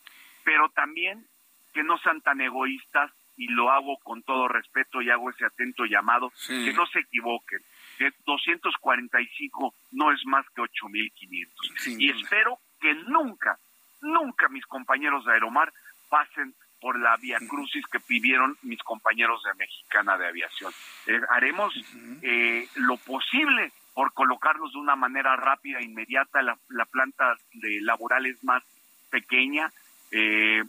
Pero 0.43 0.69
también 0.69 1.25
que 1.73 1.83
no 1.83 1.97
sean 1.99 2.21
tan 2.21 2.41
egoístas 2.41 3.11
y 3.37 3.47
lo 3.47 3.69
hago 3.69 3.97
con 4.03 4.23
todo 4.23 4.47
respeto 4.47 5.01
y 5.01 5.09
hago 5.09 5.29
ese 5.29 5.45
atento 5.45 5.85
llamado, 5.85 6.31
que 6.47 6.73
no 6.73 6.85
se 6.87 6.99
equivoquen, 6.99 7.59
que 7.97 8.11
245 8.25 9.75
no 9.91 10.11
es 10.11 10.25
más 10.25 10.45
que 10.55 10.61
8.500. 10.61 11.99
y 11.99 12.09
espero 12.09 12.59
que 12.79 12.93
nunca, 13.07 13.57
nunca 14.01 14.47
mis 14.49 14.65
compañeros 14.65 15.25
de 15.25 15.33
Aeromar 15.33 15.73
pasen 16.09 16.55
por 16.79 16.99
la 16.99 17.17
vía 17.17 17.37
crucis 17.47 17.85
que 17.87 17.99
pidieron 17.99 18.57
mis 18.61 18.81
compañeros 18.83 19.41
de 19.43 19.53
Mexicana 19.55 20.17
de 20.17 20.27
Aviación. 20.27 20.71
Eh, 21.07 21.19
haremos 21.29 21.73
eh, 22.21 22.67
lo 22.75 22.97
posible 22.97 23.71
por 23.93 24.13
colocarlos 24.13 24.73
de 24.73 24.79
una 24.79 24.95
manera 24.95 25.35
rápida, 25.35 25.81
inmediata. 25.81 26.41
La, 26.41 26.57
la 26.69 26.85
planta 26.85 27.35
de 27.53 27.81
laboral 27.81 28.25
es 28.25 28.43
más 28.43 28.63
pequeña. 29.09 29.71
Eh, 30.11 30.63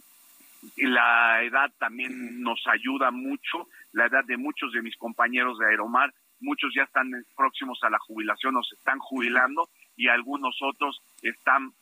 la 0.76 1.42
edad 1.42 1.70
también 1.78 2.40
nos 2.40 2.66
ayuda 2.66 3.10
mucho, 3.10 3.68
la 3.92 4.06
edad 4.06 4.24
de 4.24 4.36
muchos 4.36 4.72
de 4.72 4.82
mis 4.82 4.96
compañeros 4.96 5.58
de 5.58 5.66
Aeromar, 5.66 6.12
muchos 6.40 6.72
ya 6.74 6.82
están 6.82 7.10
próximos 7.36 7.78
a 7.82 7.90
la 7.90 7.98
jubilación 7.98 8.56
o 8.56 8.62
se 8.62 8.74
están 8.74 8.98
jubilando 8.98 9.68
y 9.96 10.08
algunos 10.08 10.56
otros 10.62 11.00
están, 11.22 11.72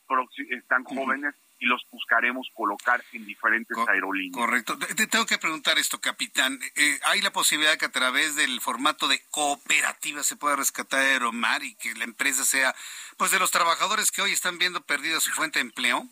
están 0.49 0.83
jóvenes 0.83 1.35
y 1.59 1.65
los 1.65 1.85
buscaremos 1.89 2.49
colocar 2.53 3.03
en 3.13 3.25
diferentes 3.25 3.77
aerolíneas. 3.87 4.35
Correcto. 4.35 4.77
Te 4.77 5.07
tengo 5.07 5.25
que 5.25 5.37
preguntar 5.37 5.77
esto, 5.77 5.99
capitán. 5.99 6.59
Eh, 6.75 6.99
¿Hay 7.05 7.21
la 7.21 7.31
posibilidad 7.31 7.77
que 7.77 7.85
a 7.85 7.91
través 7.91 8.35
del 8.35 8.59
formato 8.61 9.07
de 9.07 9.21
cooperativa 9.31 10.23
se 10.23 10.35
pueda 10.35 10.55
rescatar 10.55 10.99
Aeromar 10.99 11.63
y 11.63 11.75
que 11.75 11.93
la 11.95 12.03
empresa 12.03 12.43
sea, 12.43 12.75
pues, 13.17 13.31
de 13.31 13.39
los 13.39 13.51
trabajadores 13.51 14.11
que 14.11 14.21
hoy 14.21 14.31
están 14.31 14.57
viendo 14.57 14.81
perdida 14.81 15.19
su 15.19 15.31
fuente 15.31 15.59
de 15.59 15.65
empleo? 15.65 16.07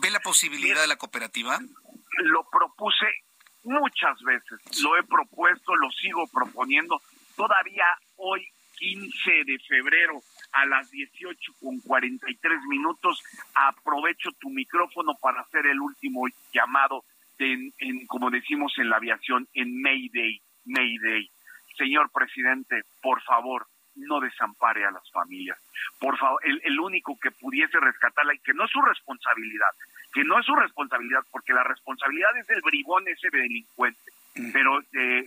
¿Ve 0.00 0.10
la 0.10 0.20
posibilidad 0.20 0.80
de 0.80 0.88
la 0.88 0.96
cooperativa? 0.96 1.60
lo 2.24 2.44
propuse 2.50 3.06
muchas 3.64 4.20
veces, 4.22 4.82
lo 4.82 4.96
he 4.96 5.02
propuesto, 5.04 5.74
lo 5.76 5.90
sigo 5.90 6.26
proponiendo. 6.28 7.00
Todavía 7.36 7.84
hoy, 8.16 8.46
15 8.78 9.44
de 9.44 9.58
febrero, 9.60 10.20
a 10.52 10.66
las 10.66 10.90
18 10.90 11.52
con 11.60 11.78
43 11.80 12.62
minutos, 12.68 13.22
aprovecho 13.54 14.30
tu 14.40 14.50
micrófono 14.50 15.14
para 15.20 15.40
hacer 15.40 15.66
el 15.66 15.80
último 15.80 16.26
llamado, 16.52 17.04
en, 17.38 17.72
como 18.06 18.30
decimos 18.30 18.72
en 18.78 18.90
la 18.90 18.96
aviación, 18.96 19.46
en 19.54 19.80
Mayday, 19.80 20.40
Mayday. 20.64 21.30
Señor 21.76 22.10
presidente, 22.10 22.82
por 23.00 23.22
favor, 23.22 23.66
no 23.94 24.20
desampare 24.20 24.84
a 24.84 24.90
las 24.90 25.08
familias. 25.10 25.58
Por 26.00 26.18
favor, 26.18 26.40
el, 26.44 26.60
el 26.64 26.80
único 26.80 27.18
que 27.20 27.30
pudiese 27.30 27.78
rescatarla 27.78 28.34
y 28.34 28.38
que 28.38 28.54
no 28.54 28.64
es 28.64 28.70
su 28.70 28.80
responsabilidad, 28.80 29.70
que 30.12 30.24
no 30.24 30.38
es 30.38 30.46
su 30.46 30.54
responsabilidad, 30.54 31.20
porque 31.30 31.52
la 31.52 31.64
responsabilidad 31.64 32.36
es 32.36 32.46
del 32.46 32.62
bribón 32.62 33.06
ese 33.08 33.28
delincuente, 33.30 34.12
pero 34.52 34.80
eh, 34.92 35.24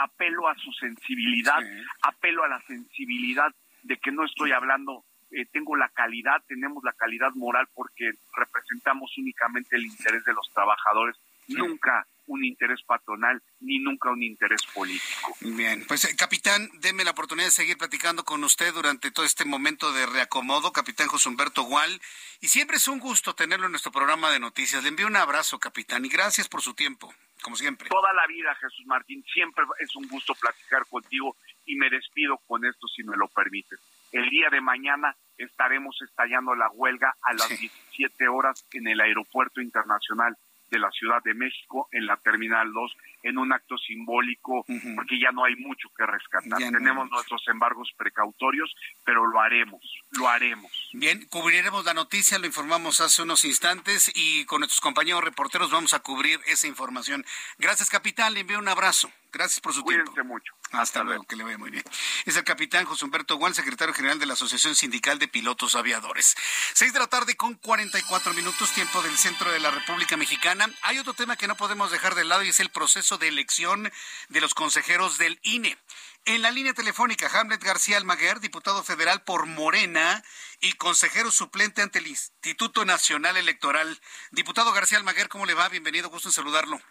apelo 0.00 0.48
a 0.48 0.54
su 0.56 0.72
sensibilidad, 0.72 1.60
apelo 2.02 2.44
a 2.44 2.48
la 2.48 2.60
sensibilidad 2.62 3.52
de 3.88 3.96
que 3.96 4.12
no 4.12 4.24
estoy 4.24 4.52
hablando, 4.52 5.04
eh, 5.30 5.46
tengo 5.50 5.74
la 5.74 5.88
calidad, 5.88 6.42
tenemos 6.46 6.84
la 6.84 6.92
calidad 6.92 7.32
moral 7.34 7.66
porque 7.74 8.12
representamos 8.36 9.16
únicamente 9.16 9.76
el 9.76 9.86
interés 9.86 10.24
de 10.24 10.34
los 10.34 10.48
trabajadores 10.52 11.16
nunca 11.48 12.06
un 12.26 12.44
interés 12.44 12.82
patronal 12.82 13.42
ni 13.60 13.78
nunca 13.78 14.10
un 14.10 14.22
interés 14.22 14.60
político. 14.74 15.34
Bien, 15.40 15.86
pues 15.88 16.04
eh, 16.04 16.14
capitán, 16.14 16.68
deme 16.74 17.02
la 17.02 17.12
oportunidad 17.12 17.46
de 17.46 17.52
seguir 17.52 17.78
platicando 17.78 18.22
con 18.26 18.44
usted 18.44 18.74
durante 18.74 19.10
todo 19.10 19.24
este 19.24 19.46
momento 19.46 19.90
de 19.94 20.04
reacomodo, 20.04 20.70
capitán 20.70 21.08
José 21.08 21.30
Humberto 21.30 21.62
Gual, 21.62 22.02
y 22.42 22.48
siempre 22.48 22.76
es 22.76 22.86
un 22.86 22.98
gusto 22.98 23.34
tenerlo 23.34 23.64
en 23.64 23.72
nuestro 23.72 23.92
programa 23.92 24.30
de 24.30 24.40
noticias. 24.40 24.82
Le 24.82 24.90
envío 24.90 25.06
un 25.06 25.16
abrazo, 25.16 25.58
capitán, 25.58 26.04
y 26.04 26.10
gracias 26.10 26.48
por 26.48 26.60
su 26.60 26.74
tiempo, 26.74 27.14
como 27.40 27.56
siempre. 27.56 27.88
Toda 27.88 28.12
la 28.12 28.26
vida, 28.26 28.54
Jesús 28.56 28.84
Martín, 28.84 29.24
siempre 29.32 29.64
es 29.80 29.96
un 29.96 30.06
gusto 30.08 30.34
platicar 30.34 30.84
contigo 30.86 31.34
y 31.68 31.76
me 31.76 31.90
despido 31.90 32.38
con 32.46 32.64
esto 32.64 32.88
si 32.88 33.04
me 33.04 33.16
lo 33.16 33.28
permites. 33.28 33.78
El 34.10 34.28
día 34.30 34.48
de 34.50 34.60
mañana 34.60 35.14
estaremos 35.36 36.00
estallando 36.02 36.54
la 36.54 36.70
huelga 36.70 37.14
a 37.22 37.34
las 37.34 37.48
17 37.48 38.26
horas 38.26 38.66
en 38.72 38.88
el 38.88 39.00
Aeropuerto 39.00 39.60
Internacional 39.60 40.36
de 40.70 40.78
la 40.78 40.90
Ciudad 40.90 41.22
de 41.22 41.34
México 41.34 41.88
en 41.92 42.06
la 42.06 42.16
Terminal 42.16 42.72
2 42.72 42.96
en 43.22 43.38
un 43.38 43.52
acto 43.52 43.76
simbólico 43.78 44.64
porque 44.94 45.18
ya 45.20 45.32
no 45.32 45.44
hay 45.44 45.56
mucho 45.56 45.88
que 45.96 46.06
rescatar. 46.06 46.58
Tenemos 46.58 47.10
nuestros 47.10 47.42
embargos 47.48 47.90
precautorios, 47.96 48.74
pero 49.04 49.26
lo 49.26 49.40
haremos, 49.40 49.80
lo 50.12 50.28
haremos. 50.28 50.70
Bien, 50.92 51.26
cubriremos 51.26 51.84
la 51.84 51.94
noticia, 51.94 52.38
lo 52.38 52.46
informamos 52.46 53.00
hace 53.00 53.22
unos 53.22 53.44
instantes 53.44 54.10
y 54.14 54.44
con 54.46 54.60
nuestros 54.60 54.80
compañeros 54.80 55.24
reporteros 55.24 55.70
vamos 55.70 55.94
a 55.94 56.00
cubrir 56.00 56.40
esa 56.46 56.66
información. 56.66 57.24
Gracias, 57.58 57.90
capitán, 57.90 58.34
le 58.34 58.40
envío 58.40 58.58
un 58.58 58.68
abrazo. 58.68 59.10
Gracias 59.32 59.60
por 59.60 59.74
su 59.74 59.82
tiempo. 59.82 60.10
Cuídense 60.10 60.26
mucho. 60.26 60.54
Hasta, 60.72 61.02
luego, 61.02 61.24
que 61.24 61.36
le 61.36 61.44
vaya 61.44 61.58
muy 61.58 61.70
bien. 61.70 61.84
Es 62.24 62.36
el 62.36 62.44
capitán 62.44 62.84
José 62.84 63.04
Humberto 63.04 63.36
Guan, 63.36 63.54
secretario 63.54 63.94
general 63.94 64.18
de 64.18 64.26
la 64.26 64.34
Asociación 64.34 64.74
Sindical 64.74 65.18
de 65.18 65.28
Pilotos 65.28 65.74
Aviadores. 65.74 66.34
Seis 66.74 66.92
de 66.92 66.98
la 66.98 67.06
tarde 67.06 67.36
con 67.36 67.54
44 67.54 68.34
minutos, 68.34 68.72
tiempo 68.72 69.02
del 69.02 69.16
centro 69.16 69.50
de 69.50 69.60
la 69.60 69.70
República 69.70 70.16
Mexicana. 70.16 70.68
Hay 70.82 70.98
otro 70.98 71.14
tema 71.14 71.36
que 71.36 71.46
no 71.46 71.56
podemos 71.56 71.90
dejar 71.90 72.14
de 72.14 72.24
lado 72.24 72.42
y 72.42 72.48
es 72.48 72.60
el 72.60 72.70
proceso 72.70 73.07
de 73.16 73.28
elección 73.28 73.90
de 74.28 74.40
los 74.40 74.52
consejeros 74.52 75.16
del 75.16 75.40
INE. 75.42 75.78
En 76.26 76.42
la 76.42 76.50
línea 76.50 76.74
telefónica, 76.74 77.30
Hamlet 77.32 77.62
García 77.62 77.96
Almaguer, 77.96 78.40
diputado 78.40 78.84
federal 78.84 79.22
por 79.22 79.46
Morena 79.46 80.22
y 80.60 80.74
consejero 80.74 81.30
suplente 81.30 81.80
ante 81.80 82.00
el 82.00 82.08
Instituto 82.08 82.84
Nacional 82.84 83.38
Electoral. 83.38 83.98
Diputado 84.30 84.72
García 84.72 84.98
Almaguer, 84.98 85.30
¿cómo 85.30 85.46
le 85.46 85.54
va? 85.54 85.70
Bienvenido, 85.70 86.10
gusto 86.10 86.28
en 86.28 86.34
saludarlo. 86.34 86.82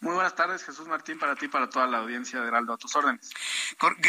Muy 0.00 0.12
buenas 0.12 0.34
tardes, 0.34 0.62
Jesús 0.62 0.86
Martín, 0.86 1.18
para 1.18 1.34
ti 1.34 1.46
y 1.46 1.48
para 1.48 1.70
toda 1.70 1.86
la 1.86 1.98
audiencia 1.98 2.38
de 2.40 2.48
Heraldo, 2.48 2.74
a 2.74 2.76
tus 2.76 2.94
órdenes. 2.94 3.30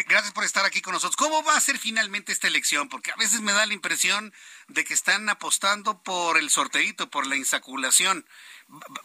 Gracias 0.07 0.33
por 0.33 0.43
estar 0.43 0.65
aquí 0.65 0.81
con 0.81 0.93
nosotros. 0.93 1.15
¿Cómo 1.15 1.41
va 1.43 1.55
a 1.55 1.61
ser 1.61 1.77
finalmente 1.77 2.33
esta 2.33 2.47
elección? 2.47 2.89
Porque 2.89 3.11
a 3.11 3.15
veces 3.15 3.39
me 3.39 3.53
da 3.53 3.65
la 3.65 3.73
impresión 3.73 4.33
de 4.67 4.83
que 4.83 4.93
están 4.93 5.29
apostando 5.29 6.03
por 6.03 6.37
el 6.37 6.49
sorteito, 6.49 7.09
por 7.09 7.27
la 7.27 7.37
insaculación. 7.37 8.27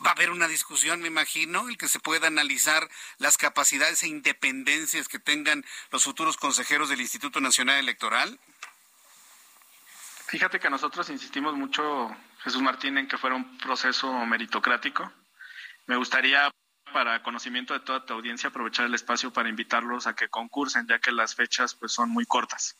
Va 0.04 0.10
a 0.10 0.14
haber 0.14 0.30
una 0.30 0.48
discusión, 0.48 1.00
me 1.00 1.06
imagino, 1.06 1.68
el 1.68 1.78
que 1.78 1.86
se 1.86 2.00
pueda 2.00 2.26
analizar 2.26 2.88
las 3.18 3.38
capacidades 3.38 4.02
e 4.02 4.08
independencias 4.08 5.06
que 5.06 5.20
tengan 5.20 5.64
los 5.92 6.02
futuros 6.02 6.36
consejeros 6.36 6.88
del 6.88 7.00
Instituto 7.00 7.40
Nacional 7.40 7.78
Electoral. 7.78 8.40
Fíjate 10.26 10.58
que 10.58 10.70
nosotros 10.70 11.08
insistimos 11.10 11.54
mucho, 11.54 12.08
Jesús 12.42 12.62
Martín, 12.62 12.98
en 12.98 13.06
que 13.06 13.18
fuera 13.18 13.36
un 13.36 13.58
proceso 13.58 14.12
meritocrático. 14.26 15.12
Me 15.86 15.96
gustaría 15.96 16.50
para 16.92 17.22
conocimiento 17.22 17.74
de 17.74 17.80
toda 17.80 18.04
tu 18.04 18.14
audiencia, 18.14 18.48
aprovechar 18.48 18.86
el 18.86 18.94
espacio 18.94 19.32
para 19.32 19.48
invitarlos 19.48 20.06
a 20.06 20.14
que 20.14 20.28
concursen, 20.28 20.86
ya 20.86 20.98
que 20.98 21.12
las 21.12 21.34
fechas 21.34 21.74
pues 21.74 21.92
son 21.92 22.10
muy 22.10 22.26
cortas. 22.26 22.76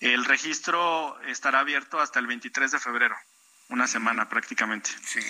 El 0.00 0.24
registro 0.24 1.18
estará 1.22 1.60
abierto 1.60 2.00
hasta 2.00 2.18
el 2.18 2.26
23 2.26 2.72
de 2.72 2.78
febrero, 2.78 3.16
una 3.70 3.86
semana 3.86 4.28
prácticamente. 4.28 4.90
Sí. 5.02 5.20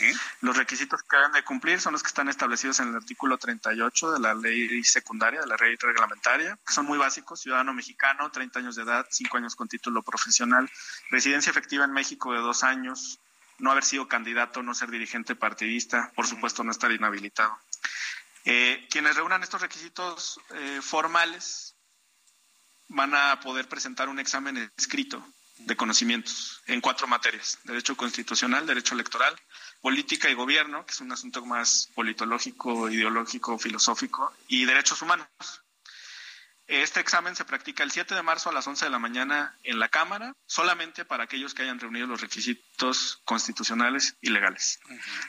Los 0.41 0.57
requisitos 0.57 1.03
que 1.03 1.17
deben 1.17 1.33
de 1.33 1.45
cumplir 1.45 1.81
son 1.81 1.93
los 1.93 2.03
que 2.03 2.09
están 2.09 2.29
establecidos 2.29 2.81
en 2.81 2.89
el 2.89 2.97
artículo 2.97 3.39
38 3.39 4.13
de 4.13 4.21
la 4.21 4.35
ley 4.35 4.83
secundaria, 4.83 5.41
de 5.41 5.47
la 5.47 5.57
ley 5.57 5.77
reglamentaria, 5.77 6.59
que 6.67 6.73
son 6.73 6.87
muy 6.87 6.99
básicos, 6.99 7.41
ciudadano 7.41 7.73
mexicano, 7.73 8.31
30 8.31 8.59
años 8.59 8.77
de 8.77 8.83
edad, 8.83 9.07
5 9.09 9.37
años 9.37 9.55
con 9.55 9.69
título 9.69 10.03
profesional, 10.03 10.69
residencia 11.11 11.51
efectiva 11.51 11.85
en 11.85 11.93
México 11.93 12.33
de 12.33 12.41
dos 12.41 12.65
años, 12.65 13.21
no 13.59 13.71
haber 13.71 13.85
sido 13.85 14.09
candidato, 14.09 14.63
no 14.63 14.75
ser 14.75 14.91
dirigente 14.91 15.35
partidista, 15.35 16.13
por 16.15 16.27
supuesto 16.27 16.65
no 16.65 16.71
estar 16.71 16.91
inhabilitado. 16.93 17.57
Eh, 18.45 18.87
quienes 18.91 19.17
reúnan 19.17 19.43
estos 19.43 19.61
requisitos 19.61 20.41
eh, 20.55 20.81
formales 20.81 21.75
van 22.89 23.15
a 23.15 23.41
poder 23.41 23.69
presentar 23.69 24.09
un 24.09 24.21
examen 24.21 24.71
escrito 24.77 25.25
de 25.59 25.77
conocimientos 25.77 26.63
en 26.67 26.81
cuatro 26.81 27.07
materias, 27.07 27.59
derecho 27.65 27.97
constitucional, 27.97 28.67
derecho 28.67 28.95
electoral, 28.95 29.35
política 29.81 30.29
y 30.29 30.35
gobierno, 30.35 30.85
que 30.85 30.93
es 30.93 31.01
un 31.01 31.11
asunto 31.11 31.45
más 31.45 31.89
politológico, 31.95 32.91
ideológico, 32.91 33.59
filosófico, 33.59 34.33
y 34.49 34.65
derechos 34.65 35.01
humanos. 35.03 35.27
Este 36.69 36.99
examen 36.99 37.37
se 37.37 37.45
practica 37.45 37.85
el 37.85 37.93
7 37.93 38.15
de 38.15 38.23
marzo 38.23 38.51
a 38.51 38.53
las 38.53 38.67
11 38.67 38.87
de 38.87 38.91
la 38.91 38.99
mañana 38.99 39.57
en 39.63 39.79
la 39.79 39.89
Cámara, 39.89 40.35
solamente 40.47 41.05
para 41.05 41.25
aquellos 41.25 41.55
que 41.55 41.63
hayan 41.63 41.79
reunido 41.79 42.09
los 42.09 42.21
requisitos 42.21 43.21
constitucionales 43.25 44.17
y 44.21 44.31
legales. 44.31 44.81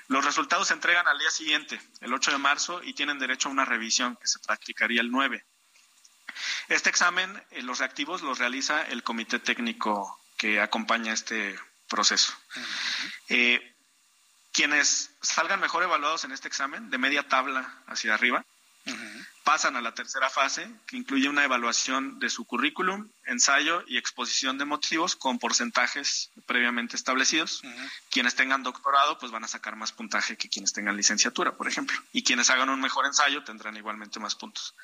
Los 0.07 0.25
resultados 0.25 0.69
se 0.69 0.73
entregan 0.73 1.07
al 1.07 1.19
día 1.19 1.29
siguiente, 1.29 1.79
el 2.01 2.11
8 2.11 2.31
de 2.31 2.37
marzo, 2.39 2.81
y 2.83 2.93
tienen 2.93 3.19
derecho 3.19 3.49
a 3.49 3.51
una 3.51 3.65
revisión 3.65 4.15
que 4.15 4.27
se 4.27 4.39
practicaría 4.39 5.01
el 5.01 5.11
9. 5.11 5.45
Este 6.69 6.89
examen, 6.89 7.43
eh, 7.51 7.61
los 7.61 7.79
reactivos 7.79 8.23
los 8.23 8.39
realiza 8.39 8.81
el 8.87 9.03
comité 9.03 9.37
técnico 9.39 10.19
que 10.37 10.59
acompaña 10.59 11.13
este 11.13 11.57
proceso. 11.87 12.33
Eh, 13.29 13.75
quienes 14.51 15.11
salgan 15.21 15.59
mejor 15.59 15.83
evaluados 15.83 16.23
en 16.23 16.31
este 16.31 16.47
examen, 16.47 16.89
de 16.89 16.97
media 16.97 17.27
tabla 17.27 17.83
hacia 17.85 18.15
arriba, 18.15 18.43
pasan 19.47 19.77
a 19.77 19.81
la 19.81 19.93
tercera 19.93 20.29
fase, 20.29 20.69
que 20.87 20.97
incluye 20.97 21.29
una 21.29 21.45
evaluación 21.45 22.19
de 22.19 22.29
su 22.29 22.43
currículum, 22.43 23.09
ensayo 23.23 23.81
y 23.87 23.97
exposición 23.97 24.57
de 24.57 24.65
motivos 24.65 25.15
con 25.15 25.39
porcentajes 25.39 26.31
previamente 26.45 26.97
establecidos. 26.97 27.61
Quienes 28.11 28.35
tengan 28.35 28.61
doctorado, 28.61 29.17
pues 29.17 29.31
van 29.31 29.45
a 29.45 29.47
sacar 29.47 29.77
más 29.77 29.93
puntaje 29.93 30.35
que 30.35 30.49
quienes 30.49 30.73
tengan 30.73 30.97
licenciatura, 30.97 31.53
por 31.53 31.69
ejemplo. 31.69 31.97
Y 32.11 32.25
quienes 32.25 32.49
hagan 32.49 32.67
un 32.67 32.81
mejor 32.81 33.05
ensayo 33.05 33.45
tendrán 33.45 33.77
igualmente 33.77 34.19
más 34.19 34.35
puntos. 34.35 34.75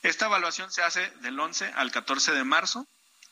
Esta 0.00 0.24
evaluación 0.24 0.72
se 0.72 0.82
hace 0.82 1.10
del 1.20 1.38
11 1.38 1.66
al 1.76 1.92
14 1.92 2.32
de 2.32 2.44
marzo. 2.44 2.88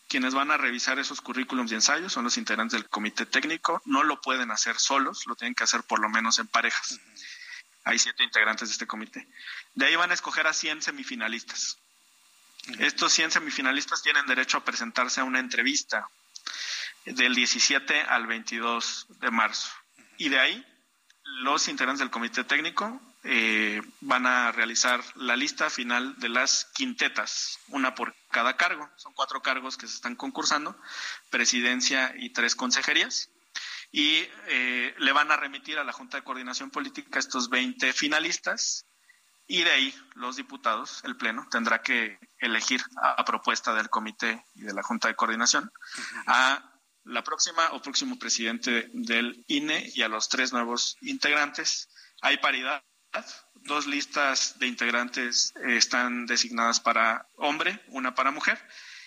Quienes 0.07 0.35
van 0.35 0.51
a 0.51 0.59
revisar 0.59 0.99
esos 0.99 1.23
currículums 1.23 1.73
y 1.73 1.77
ensayos 1.77 2.13
son 2.13 2.25
los 2.25 2.37
integrantes 2.37 2.79
del 2.79 2.91
comité 2.91 3.25
técnico. 3.25 3.81
No 3.87 4.03
lo 4.03 4.21
pueden 4.21 4.51
hacer 4.51 4.79
solos, 4.79 5.27
lo 5.27 5.35
tienen 5.35 5.55
que 5.55 5.65
hacer 5.65 5.83
por 5.85 5.99
lo 5.99 6.11
menos 6.11 6.39
en 6.39 6.47
parejas. 6.47 7.01
Hay 7.89 7.99
siete 7.99 8.23
integrantes 8.23 8.69
de 8.69 8.75
este 8.75 8.87
comité. 8.87 9.27
De 9.75 9.87
ahí 9.87 9.97
van 9.97 10.11
a 10.11 10.15
escoger 10.15 10.47
a 10.47 10.53
100 10.53 10.83
semifinalistas. 10.83 11.79
Estos 12.81 13.15
100 13.15 13.31
semifinalistas 13.31 14.03
tienen 14.03 14.27
derecho 14.27 14.59
a 14.59 14.65
presentarse 14.65 15.23
a 15.23 15.25
una 15.25 15.39
entrevista 15.39 16.07
del 17.07 17.35
17 17.35 18.03
al 18.03 18.27
22 18.27 19.07
de 19.21 19.31
marzo. 19.31 19.71
Y 20.19 20.29
de 20.29 20.39
ahí, 20.39 20.67
los 21.41 21.67
integrantes 21.69 22.01
del 22.01 22.11
comité 22.11 22.45
técnico 22.45 23.01
eh, 23.25 23.81
van 24.03 24.27
a 24.27 24.53
realizar 24.53 25.03
la 25.15 25.35
lista 25.35 25.71
final 25.71 26.15
de 26.19 26.29
las 26.29 26.67
quintetas, 26.75 27.59
una 27.69 27.95
por 27.95 28.15
cada 28.31 28.59
cargo. 28.59 28.87
Son 28.97 29.15
cuatro 29.15 29.41
cargos 29.41 29.79
que 29.79 29.87
se 29.87 29.95
están 29.95 30.15
concursando, 30.15 30.79
presidencia 31.31 32.13
y 32.19 32.35
tres 32.35 32.55
consejerías 32.55 33.31
y 33.91 34.27
eh, 34.49 34.95
le 34.99 35.13
van 35.13 35.31
a 35.31 35.37
remitir 35.37 35.79
a 35.79 35.85
la 35.85 35.93
Junta 35.93 36.19
de 36.19 36.25
Coordinación 36.25 36.71
Política 36.71 37.19
estos 37.19 37.49
20 37.49 37.93
finalistas 37.93 38.85
y 39.47 39.65
de 39.65 39.71
ahí 39.71 39.95
los 40.15 40.37
diputados, 40.37 41.03
el 41.05 41.17
Pleno, 41.17 41.47
tendrá 41.51 41.81
que 41.81 42.19
elegir 42.39 42.83
a, 43.01 43.25
propuesta 43.25 43.75
del 43.75 43.89
comité 43.89 44.45
y 44.55 44.63
de 44.63 44.75
la 44.75 44.83
Junta 44.83 45.09
de 45.09 45.17
Coordinación 45.17 45.73
a 46.27 46.71
la 47.05 47.25
próxima 47.25 47.71
o 47.73 47.81
próximo 47.81 48.19
presidente 48.19 48.91
del 48.93 49.43
INE 49.49 49.91
y 49.95 50.03
a 50.03 50.09
los 50.09 50.29
tres 50.29 50.53
nuevos 50.53 50.99
integrantes. 51.01 51.89
Hay 52.21 52.37
paridad, 52.37 52.85
dos 53.55 53.87
listas 53.87 54.59
de 54.59 54.67
integrantes 54.67 55.55
eh, 55.65 55.79
están 55.79 56.27
designadas 56.27 56.81
para 56.81 57.27
hombre, 57.37 57.83
una 57.89 58.15
para 58.15 58.31
mujer, 58.31 58.63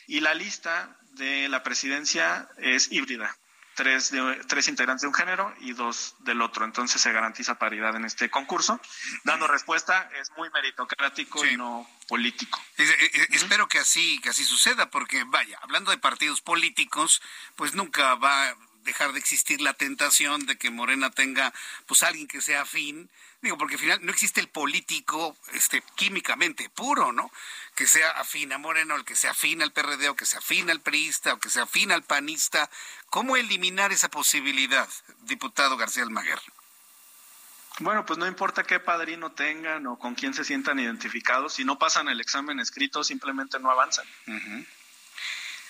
y 0.08 0.22
la 0.22 0.34
lista 0.34 0.98
de 1.12 1.50
la 1.50 1.62
presidencia 1.62 2.50
es 2.58 2.92
híbrida 2.92 3.38
tres, 3.76 4.12
de, 4.12 4.36
tres 4.48 4.68
integrantes 4.68 5.02
de 5.02 5.08
un 5.08 5.14
género 5.14 5.54
y 5.60 5.74
dos 5.74 6.16
del 6.20 6.42
otro. 6.42 6.66
Entonces 6.66 7.02
se 7.02 7.12
garantiza 7.12 7.58
paridad 7.58 7.96
en 7.96 8.06
este 8.06 8.30
concurso. 8.30 8.80
Dando 9.24 9.48
respuesta, 9.48 10.10
es 10.20 10.32
muy 10.38 10.50
meritocrático 10.52 11.46
y 11.46 11.58
no 11.58 11.90
político. 12.08 12.62
Espero 12.78 13.68
que 13.68 13.80
así, 13.80 14.20
que 14.20 14.30
así 14.30 14.44
suceda, 14.44 14.90
porque 14.90 15.24
vaya, 15.26 15.58
hablando 15.62 15.92
de 15.92 15.98
partidos 15.98 16.42
políticos, 16.42 17.22
pues 17.56 17.74
nunca 17.74 18.16
va 18.16 18.56
dejar 18.84 19.14
de 19.14 19.20
existir 19.20 19.62
la 19.62 19.74
tentación 19.74 20.46
de 20.46 20.58
que 20.58 20.70
Morena 20.70 21.12
tenga 21.12 21.54
pues 21.86 22.04
alguien 22.04 22.28
que 22.28 22.42
sea 22.42 22.62
afín 22.62 23.10
Digo, 23.42 23.58
porque 23.58 23.74
al 23.74 23.82
final 23.82 24.00
no 24.04 24.12
existe 24.12 24.40
el 24.40 24.50
político 24.50 25.36
este, 25.54 25.82
químicamente 25.96 26.70
puro, 26.70 27.12
¿no? 27.12 27.32
Que 27.74 27.88
sea 27.88 28.12
afín 28.12 28.54
a 28.54 28.60
Moreno, 28.60 28.96
el 28.96 29.04
que 29.04 29.16
sea 29.16 29.32
afín 29.32 29.64
al 29.64 29.72
PRD, 29.72 30.10
o 30.10 30.16
que 30.16 30.28
sea 30.28 30.40
afín 30.40 30.70
al 30.70 30.80
priista, 30.80 31.34
o 31.34 31.40
que 31.40 31.50
sea 31.50 31.64
afín 31.64 31.92
al 31.92 32.04
panista. 32.04 32.70
¿Cómo 33.10 33.36
eliminar 33.36 33.92
esa 33.92 34.10
posibilidad, 34.10 34.88
diputado 35.24 35.76
García 35.76 36.04
Almaguer? 36.04 36.40
Bueno, 37.80 38.06
pues 38.06 38.20
no 38.20 38.28
importa 38.28 38.64
qué 38.64 38.80
padrino 38.80 39.32
tengan 39.32 39.88
o 39.88 39.98
con 39.98 40.14
quién 40.14 40.36
se 40.36 40.44
sientan 40.44 40.78
identificados, 40.78 41.56
si 41.56 41.66
no 41.66 41.80
pasan 41.80 42.10
el 42.10 42.22
examen 42.22 42.60
escrito, 42.60 43.04
simplemente 43.04 43.60
no 43.60 43.72
avanzan. 43.72 44.06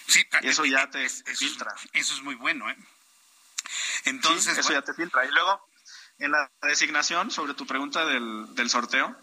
Sí, 0.07 0.27
eso 0.41 0.65
ya 0.65 0.89
te 0.89 1.05
eso, 1.05 1.23
filtra. 1.23 1.73
Eso 1.93 2.13
es 2.15 2.21
muy 2.21 2.35
bueno, 2.35 2.69
¿eh? 2.69 2.75
Entonces, 4.05 4.53
sí, 4.53 4.59
eso 4.59 4.73
ya 4.73 4.81
te 4.81 4.93
filtra. 4.93 5.25
Y 5.25 5.31
luego, 5.31 5.67
en 6.19 6.31
la 6.31 6.51
designación, 6.63 7.31
sobre 7.31 7.53
tu 7.53 7.65
pregunta 7.65 8.05
del, 8.05 8.53
del 8.55 8.69
sorteo, 8.69 9.15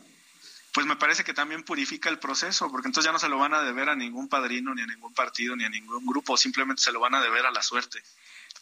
pues 0.72 0.86
me 0.86 0.96
parece 0.96 1.24
que 1.24 1.34
también 1.34 1.64
purifica 1.64 2.08
el 2.08 2.18
proceso, 2.18 2.70
porque 2.70 2.88
entonces 2.88 3.06
ya 3.06 3.12
no 3.12 3.18
se 3.18 3.28
lo 3.28 3.38
van 3.38 3.54
a 3.54 3.62
deber 3.62 3.88
a 3.88 3.96
ningún 3.96 4.28
padrino, 4.28 4.74
ni 4.74 4.82
a 4.82 4.86
ningún 4.86 5.14
partido, 5.14 5.56
ni 5.56 5.64
a 5.64 5.68
ningún 5.68 6.06
grupo, 6.06 6.36
simplemente 6.36 6.82
se 6.82 6.92
lo 6.92 7.00
van 7.00 7.14
a 7.14 7.22
deber 7.22 7.46
a 7.46 7.50
la 7.50 7.62
suerte. 7.62 8.02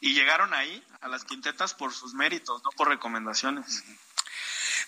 Y 0.01 0.15
llegaron 0.15 0.55
ahí, 0.55 0.83
a 1.01 1.09
las 1.09 1.25
quintetas, 1.25 1.75
por 1.75 1.93
sus 1.93 2.15
méritos, 2.15 2.63
no 2.65 2.71
por 2.71 2.89
recomendaciones. 2.89 3.85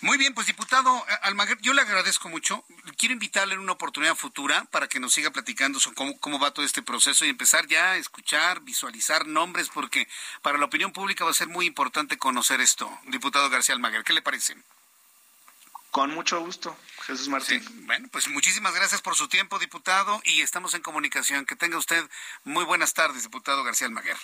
Muy 0.01 0.17
bien, 0.17 0.33
pues 0.33 0.47
diputado 0.47 1.05
Almaguer, 1.23 1.57
yo 1.61 1.73
le 1.73 1.81
agradezco 1.81 2.29
mucho. 2.29 2.63
Quiero 2.97 3.13
invitarle 3.13 3.55
en 3.55 3.59
una 3.59 3.73
oportunidad 3.73 4.15
futura 4.15 4.65
para 4.65 4.87
que 4.87 4.99
nos 4.99 5.13
siga 5.13 5.31
platicando 5.31 5.79
sobre 5.79 5.95
cómo, 5.95 6.19
cómo 6.19 6.39
va 6.39 6.53
todo 6.53 6.65
este 6.65 6.81
proceso 6.81 7.25
y 7.25 7.29
empezar 7.29 7.67
ya 7.67 7.91
a 7.91 7.97
escuchar, 7.97 8.61
visualizar 8.61 9.27
nombres, 9.27 9.69
porque 9.69 10.07
para 10.41 10.57
la 10.57 10.65
opinión 10.65 10.91
pública 10.91 11.25
va 11.25 11.31
a 11.31 11.33
ser 11.33 11.47
muy 11.47 11.65
importante 11.65 12.17
conocer 12.17 12.61
esto. 12.61 12.91
Diputado 13.05 13.49
García 13.49 13.75
Almaguer, 13.75 14.03
¿qué 14.03 14.13
le 14.13 14.21
parece? 14.21 14.55
Con 15.91 16.13
mucho 16.13 16.39
gusto, 16.39 16.77
Jesús 17.07 17.29
Martín. 17.29 17.63
Sí, 17.63 17.73
bueno, 17.85 18.07
pues 18.11 18.27
muchísimas 18.27 18.75
gracias 18.75 19.01
por 19.01 19.15
su 19.15 19.27
tiempo, 19.27 19.57
diputado, 19.57 20.21
y 20.23 20.41
estamos 20.41 20.75
en 20.75 20.83
comunicación. 20.83 21.45
Que 21.45 21.55
tenga 21.55 21.77
usted 21.77 22.07
muy 22.43 22.63
buenas 22.63 22.93
tardes, 22.93 23.23
diputado 23.23 23.63
García 23.63 23.87
Almaguer. 23.87 24.17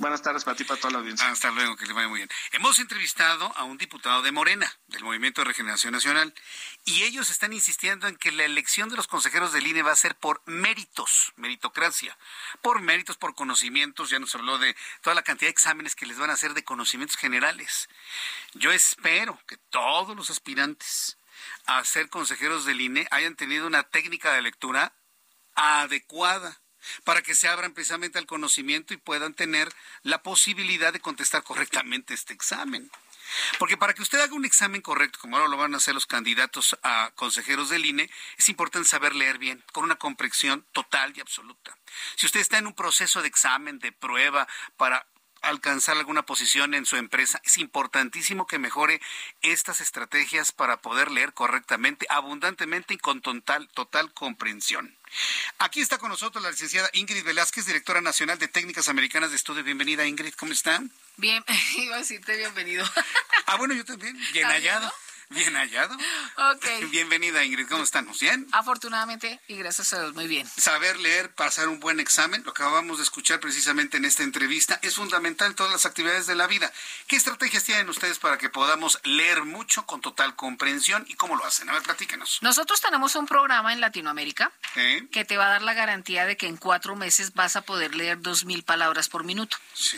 Buenas 0.00 0.22
tardes 0.22 0.44
para 0.44 0.56
ti, 0.56 0.64
para 0.64 0.80
toda 0.80 0.92
la 0.94 0.98
audiencia. 1.00 1.28
Hasta 1.28 1.50
luego, 1.50 1.76
que 1.76 1.84
le 1.84 1.92
vaya 1.92 2.08
muy 2.08 2.20
bien. 2.20 2.30
Hemos 2.52 2.78
entrevistado 2.78 3.52
a 3.54 3.64
un 3.64 3.76
diputado 3.76 4.22
de 4.22 4.32
Morena, 4.32 4.72
del 4.86 5.04
Movimiento 5.04 5.42
de 5.42 5.48
Regeneración 5.48 5.92
Nacional, 5.92 6.32
y 6.86 7.02
ellos 7.02 7.30
están 7.30 7.52
insistiendo 7.52 8.08
en 8.08 8.16
que 8.16 8.32
la 8.32 8.46
elección 8.46 8.88
de 8.88 8.96
los 8.96 9.06
consejeros 9.06 9.52
del 9.52 9.66
INE 9.66 9.82
va 9.82 9.92
a 9.92 9.96
ser 9.96 10.16
por 10.16 10.40
méritos, 10.46 11.34
meritocracia, 11.36 12.16
por 12.62 12.80
méritos, 12.80 13.18
por 13.18 13.34
conocimientos. 13.34 14.08
Ya 14.08 14.18
nos 14.18 14.34
habló 14.34 14.56
de 14.56 14.74
toda 15.02 15.14
la 15.14 15.22
cantidad 15.22 15.48
de 15.48 15.52
exámenes 15.52 15.94
que 15.94 16.06
les 16.06 16.18
van 16.18 16.30
a 16.30 16.32
hacer 16.32 16.54
de 16.54 16.64
conocimientos 16.64 17.18
generales. 17.18 17.90
Yo 18.54 18.72
espero 18.72 19.38
que 19.46 19.58
todos 19.68 20.16
los 20.16 20.30
aspirantes 20.30 21.18
a 21.66 21.84
ser 21.84 22.08
consejeros 22.08 22.64
del 22.64 22.80
INE 22.80 23.06
hayan 23.10 23.36
tenido 23.36 23.66
una 23.66 23.82
técnica 23.82 24.32
de 24.32 24.40
lectura 24.40 24.94
adecuada 25.54 26.58
para 27.04 27.22
que 27.22 27.34
se 27.34 27.48
abran 27.48 27.72
precisamente 27.72 28.18
al 28.18 28.26
conocimiento 28.26 28.94
y 28.94 28.98
puedan 28.98 29.34
tener 29.34 29.68
la 30.02 30.22
posibilidad 30.22 30.92
de 30.92 31.00
contestar 31.00 31.42
correctamente 31.42 32.14
este 32.14 32.32
examen. 32.34 32.90
Porque 33.58 33.76
para 33.76 33.94
que 33.94 34.02
usted 34.02 34.20
haga 34.20 34.34
un 34.34 34.44
examen 34.44 34.80
correcto, 34.82 35.18
como 35.20 35.36
ahora 35.36 35.48
lo 35.48 35.56
van 35.56 35.74
a 35.74 35.76
hacer 35.76 35.94
los 35.94 36.06
candidatos 36.06 36.76
a 36.82 37.12
consejeros 37.14 37.68
del 37.68 37.84
INE, 37.84 38.10
es 38.36 38.48
importante 38.48 38.88
saber 38.88 39.14
leer 39.14 39.38
bien, 39.38 39.64
con 39.72 39.84
una 39.84 39.96
comprensión 39.96 40.66
total 40.72 41.12
y 41.16 41.20
absoluta. 41.20 41.76
Si 42.16 42.26
usted 42.26 42.40
está 42.40 42.58
en 42.58 42.66
un 42.66 42.74
proceso 42.74 43.22
de 43.22 43.28
examen, 43.28 43.78
de 43.78 43.92
prueba, 43.92 44.48
para 44.76 45.06
alcanzar 45.42 45.96
alguna 45.96 46.22
posición 46.22 46.74
en 46.74 46.86
su 46.86 46.96
empresa, 46.96 47.40
es 47.44 47.58
importantísimo 47.58 48.46
que 48.46 48.58
mejore 48.58 49.00
estas 49.42 49.80
estrategias 49.80 50.52
para 50.52 50.80
poder 50.80 51.10
leer 51.10 51.32
correctamente, 51.32 52.06
abundantemente 52.08 52.94
y 52.94 52.98
con 52.98 53.20
total, 53.20 53.68
total 53.74 54.12
comprensión. 54.12 54.96
Aquí 55.58 55.80
está 55.80 55.98
con 55.98 56.10
nosotros 56.10 56.42
la 56.42 56.50
licenciada 56.50 56.88
Ingrid 56.92 57.24
Velázquez, 57.24 57.66
directora 57.66 58.00
nacional 58.00 58.38
de 58.38 58.48
Técnicas 58.48 58.88
Americanas 58.88 59.30
de 59.30 59.36
Estudio. 59.36 59.64
Bienvenida, 59.64 60.06
Ingrid, 60.06 60.34
¿cómo 60.34 60.52
están? 60.52 60.90
Bien, 61.16 61.44
iba 61.76 61.96
a 61.96 61.98
decirte 61.98 62.36
bienvenido. 62.36 62.88
Ah, 63.46 63.56
bueno, 63.56 63.74
yo 63.74 63.84
también, 63.84 64.16
bien 64.32 64.46
hallado. 64.46 64.92
Bien 65.34 65.54
hallado. 65.54 65.94
Ok. 66.54 66.66
Bienvenida, 66.90 67.44
Ingrid. 67.44 67.68
¿Cómo 67.68 67.84
estamos? 67.84 68.18
¿Bien? 68.18 68.48
Afortunadamente, 68.50 69.40
y 69.46 69.54
gracias 69.54 69.92
a 69.92 70.00
Dios, 70.00 70.14
muy 70.14 70.26
bien. 70.26 70.48
Saber 70.56 70.98
leer, 70.98 71.32
pasar 71.32 71.68
un 71.68 71.78
buen 71.78 72.00
examen, 72.00 72.42
lo 72.44 72.52
que 72.52 72.64
acabamos 72.64 72.98
de 72.98 73.04
escuchar 73.04 73.38
precisamente 73.38 73.96
en 73.96 74.04
esta 74.04 74.24
entrevista, 74.24 74.80
es 74.82 74.96
fundamental 74.96 75.48
en 75.48 75.54
todas 75.54 75.72
las 75.72 75.86
actividades 75.86 76.26
de 76.26 76.34
la 76.34 76.48
vida. 76.48 76.72
¿Qué 77.06 77.14
estrategias 77.14 77.62
tienen 77.62 77.88
ustedes 77.88 78.18
para 78.18 78.38
que 78.38 78.50
podamos 78.50 78.98
leer 79.04 79.44
mucho 79.44 79.86
con 79.86 80.00
total 80.00 80.34
comprensión 80.34 81.04
y 81.08 81.14
cómo 81.14 81.36
lo 81.36 81.44
hacen? 81.44 81.70
A 81.70 81.74
ver, 81.74 81.82
platíquenos. 81.82 82.38
Nosotros 82.42 82.80
tenemos 82.80 83.14
un 83.14 83.26
programa 83.26 83.72
en 83.72 83.80
Latinoamérica 83.80 84.50
¿Eh? 84.74 85.06
que 85.12 85.24
te 85.24 85.36
va 85.36 85.46
a 85.46 85.50
dar 85.50 85.62
la 85.62 85.74
garantía 85.74 86.26
de 86.26 86.36
que 86.36 86.48
en 86.48 86.56
cuatro 86.56 86.96
meses 86.96 87.34
vas 87.34 87.54
a 87.54 87.62
poder 87.62 87.94
leer 87.94 88.20
dos 88.20 88.44
mil 88.44 88.64
palabras 88.64 89.08
por 89.08 89.22
minuto. 89.22 89.56
Sí. 89.74 89.96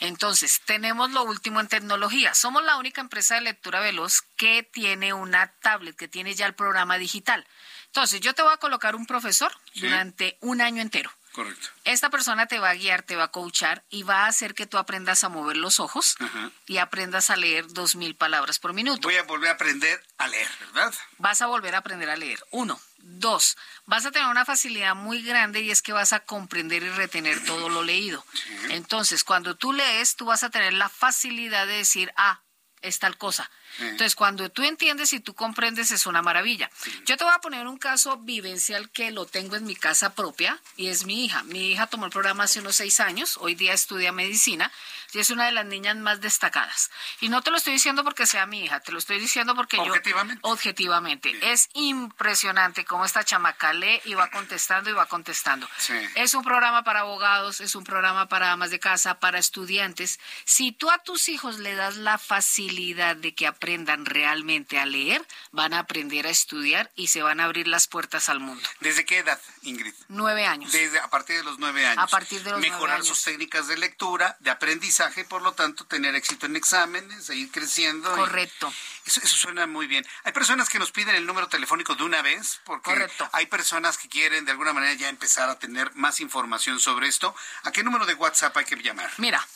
Entonces, 0.00 0.60
tenemos 0.66 1.10
lo 1.12 1.22
último 1.22 1.60
en 1.60 1.68
tecnología. 1.68 2.34
Somos 2.34 2.62
la 2.64 2.76
única 2.76 3.00
empresa 3.00 3.36
de 3.36 3.40
lectura 3.40 3.80
veloz 3.80 4.20
que 4.36 4.68
tiene 4.74 5.14
una 5.14 5.52
tablet, 5.62 5.96
que 5.96 6.08
tiene 6.08 6.34
ya 6.34 6.44
el 6.46 6.54
programa 6.54 6.98
digital. 6.98 7.46
Entonces, 7.86 8.20
yo 8.20 8.34
te 8.34 8.42
voy 8.42 8.52
a 8.52 8.56
colocar 8.58 8.94
un 8.96 9.06
profesor 9.06 9.52
Sí. 9.72 9.80
durante 9.80 10.36
un 10.40 10.60
año 10.60 10.82
entero. 10.82 11.10
Correcto. 11.32 11.68
Esta 11.84 12.10
persona 12.10 12.46
te 12.46 12.60
va 12.60 12.70
a 12.70 12.74
guiar, 12.74 13.02
te 13.02 13.16
va 13.16 13.24
a 13.24 13.30
coachar 13.32 13.82
y 13.90 14.04
va 14.04 14.24
a 14.24 14.26
hacer 14.28 14.54
que 14.54 14.66
tú 14.66 14.78
aprendas 14.78 15.24
a 15.24 15.28
mover 15.28 15.56
los 15.56 15.80
ojos 15.80 16.14
Ajá. 16.20 16.50
y 16.66 16.78
aprendas 16.78 17.28
a 17.30 17.36
leer 17.36 17.66
dos 17.68 17.96
mil 17.96 18.14
palabras 18.14 18.60
por 18.60 18.72
minuto. 18.72 19.08
Voy 19.08 19.16
a 19.16 19.24
volver 19.24 19.48
a 19.50 19.54
aprender 19.54 20.00
a 20.18 20.28
leer, 20.28 20.48
¿verdad? 20.72 20.94
Vas 21.18 21.42
a 21.42 21.46
volver 21.46 21.74
a 21.74 21.78
aprender 21.78 22.08
a 22.10 22.16
leer. 22.16 22.38
Uno. 22.50 22.80
Dos. 22.98 23.56
Vas 23.84 24.06
a 24.06 24.12
tener 24.12 24.28
una 24.28 24.44
facilidad 24.44 24.94
muy 24.94 25.22
grande 25.22 25.60
y 25.60 25.70
es 25.72 25.82
que 25.82 25.92
vas 25.92 26.12
a 26.12 26.20
comprender 26.20 26.82
y 26.84 26.88
retener 26.90 27.44
todo 27.44 27.68
lo 27.68 27.82
leído. 27.82 28.24
Entonces, 28.70 29.24
cuando 29.24 29.56
tú 29.56 29.72
lees, 29.72 30.14
tú 30.16 30.26
vas 30.26 30.44
a 30.44 30.50
tener 30.50 30.72
la 30.72 30.88
facilidad 30.88 31.66
de 31.66 31.78
decir, 31.78 32.12
ah, 32.16 32.40
es 32.80 32.98
tal 33.00 33.18
cosa. 33.18 33.50
Entonces, 33.80 34.14
cuando 34.14 34.48
tú 34.50 34.62
entiendes 34.62 35.12
y 35.12 35.20
tú 35.20 35.34
comprendes, 35.34 35.90
es 35.90 36.06
una 36.06 36.22
maravilla. 36.22 36.70
Yo 37.06 37.16
te 37.16 37.24
voy 37.24 37.32
a 37.34 37.40
poner 37.40 37.66
un 37.66 37.78
caso 37.78 38.16
vivencial 38.18 38.90
que 38.90 39.10
lo 39.10 39.26
tengo 39.26 39.56
en 39.56 39.64
mi 39.64 39.74
casa 39.74 40.14
propia 40.14 40.60
y 40.76 40.88
es 40.88 41.04
mi 41.04 41.24
hija. 41.24 41.42
Mi 41.44 41.72
hija 41.72 41.86
tomó 41.86 42.06
el 42.06 42.12
programa 42.12 42.44
hace 42.44 42.60
unos 42.60 42.76
seis 42.76 43.00
años, 43.00 43.36
hoy 43.40 43.54
día 43.54 43.72
estudia 43.72 44.12
medicina 44.12 44.70
y 45.14 45.20
es 45.20 45.30
una 45.30 45.46
de 45.46 45.52
las 45.52 45.64
niñas 45.66 45.96
más 45.96 46.20
destacadas. 46.20 46.90
Y 47.20 47.28
no 47.28 47.42
te 47.42 47.50
lo 47.50 47.56
estoy 47.56 47.74
diciendo 47.74 48.04
porque 48.04 48.26
sea 48.26 48.46
mi 48.46 48.64
hija, 48.64 48.80
te 48.80 48.92
lo 48.92 48.98
estoy 48.98 49.18
diciendo 49.20 49.54
porque 49.54 49.78
Objetivamente. 49.78 50.40
yo... 50.42 50.50
Objetivamente. 50.50 51.52
Es 51.52 51.68
impresionante 51.74 52.84
cómo 52.84 53.04
esta 53.04 53.24
chamaca 53.24 53.72
lee 53.72 54.00
y 54.04 54.14
va 54.14 54.30
contestando 54.30 54.90
y 54.90 54.92
va 54.92 55.06
contestando. 55.06 55.68
Sí. 55.78 55.94
Es 56.14 56.34
un 56.34 56.44
programa 56.44 56.82
para 56.84 57.00
abogados, 57.00 57.60
es 57.60 57.74
un 57.74 57.84
programa 57.84 58.28
para 58.28 58.52
amas 58.52 58.70
de 58.70 58.80
casa, 58.80 59.20
para 59.20 59.38
estudiantes. 59.38 60.18
Si 60.44 60.72
tú 60.72 60.90
a 60.90 60.98
tus 60.98 61.28
hijos 61.28 61.58
le 61.58 61.74
das 61.74 61.96
la 61.96 62.18
facilidad 62.18 63.16
de 63.16 63.34
que 63.34 63.46
aprendan 63.46 64.06
realmente 64.06 64.78
a 64.78 64.86
leer, 64.86 65.26
van 65.52 65.74
a 65.74 65.80
aprender 65.80 66.26
a 66.26 66.30
estudiar 66.30 66.90
y 66.96 67.08
se 67.08 67.22
van 67.22 67.40
a 67.40 67.44
abrir 67.44 67.68
las 67.68 67.86
puertas 67.86 68.28
al 68.28 68.40
mundo. 68.40 68.68
¿Desde 68.80 69.04
qué 69.04 69.18
edad, 69.18 69.40
Ingrid? 69.62 69.94
Nueve 70.08 70.46
años. 70.46 70.72
Desde 70.72 70.98
a 70.98 71.08
partir 71.08 71.36
de 71.36 71.44
los 71.44 71.58
nueve 71.58 71.86
años. 71.86 72.02
A 72.02 72.06
partir 72.06 72.42
de 72.42 72.50
los 72.50 72.60
nueve 72.60 72.74
Mejorar 72.74 72.96
años. 72.96 73.08
sus 73.08 73.22
técnicas 73.22 73.68
de 73.68 73.76
lectura, 73.76 74.36
de 74.40 74.50
aprendizaje, 74.50 75.03
por 75.28 75.42
lo 75.42 75.52
tanto, 75.52 75.84
tener 75.84 76.14
éxito 76.14 76.46
en 76.46 76.56
exámenes, 76.56 77.26
seguir 77.26 77.50
creciendo. 77.50 78.12
y- 78.12 78.18
Correcto. 78.18 78.72
Eso, 79.04 79.20
eso 79.22 79.36
suena 79.36 79.66
muy 79.66 79.86
bien. 79.86 80.06
Hay 80.24 80.32
personas 80.32 80.68
que 80.68 80.78
nos 80.78 80.90
piden 80.92 81.14
el 81.14 81.26
número 81.26 81.48
telefónico 81.48 81.94
de 81.94 82.04
una 82.04 82.22
vez, 82.22 82.60
porque 82.64 82.90
Correcto. 82.90 83.28
hay 83.32 83.46
personas 83.46 83.98
que 83.98 84.08
quieren 84.08 84.44
de 84.44 84.52
alguna 84.52 84.72
manera 84.72 84.92
ya 84.94 85.08
empezar 85.08 85.48
a 85.50 85.58
tener 85.58 85.94
más 85.94 86.20
información 86.20 86.80
sobre 86.80 87.08
esto. 87.08 87.34
¿A 87.64 87.70
qué 87.72 87.82
número 87.84 88.06
de 88.06 88.14
WhatsApp 88.14 88.56
hay 88.56 88.64
que 88.64 88.76
llamar? 88.76 89.10
Mira, 89.18 89.46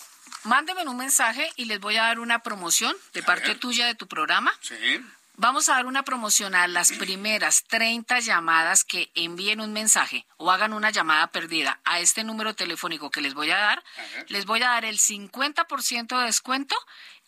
mándenme 0.44 0.82
un 0.86 0.96
mensaje 0.96 1.51
y 1.57 1.64
les 1.64 1.80
voy 1.80 1.96
a 1.96 2.03
dar 2.03 2.18
una 2.20 2.40
promoción 2.40 2.94
de 3.14 3.22
parte 3.22 3.49
ver. 3.49 3.59
tuya 3.59 3.86
de 3.86 3.94
tu 3.94 4.07
programa. 4.07 4.53
Sí. 4.61 5.05
Vamos 5.41 5.68
a 5.68 5.74
dar 5.74 5.86
una 5.86 6.03
promoción 6.03 6.57
a 6.57 6.66
las 6.66 6.91
primeras 6.91 7.62
30 7.68 8.18
llamadas 8.18 8.82
que 8.82 9.09
envíen 9.14 9.61
un 9.61 9.72
mensaje 9.72 10.26
o 10.36 10.51
hagan 10.51 10.72
una 10.72 10.91
llamada 10.91 11.28
perdida 11.28 11.78
a 11.84 12.01
este 12.01 12.24
número 12.24 12.55
telefónico 12.55 13.12
que 13.12 13.20
les 13.20 13.34
voy 13.34 13.53
a 13.53 13.57
dar. 13.57 13.84
Les 14.26 14.47
voy 14.47 14.61
a 14.64 14.70
dar 14.70 14.84
el 14.84 14.99
50% 14.99 16.18
de 16.18 16.24
descuento 16.26 16.74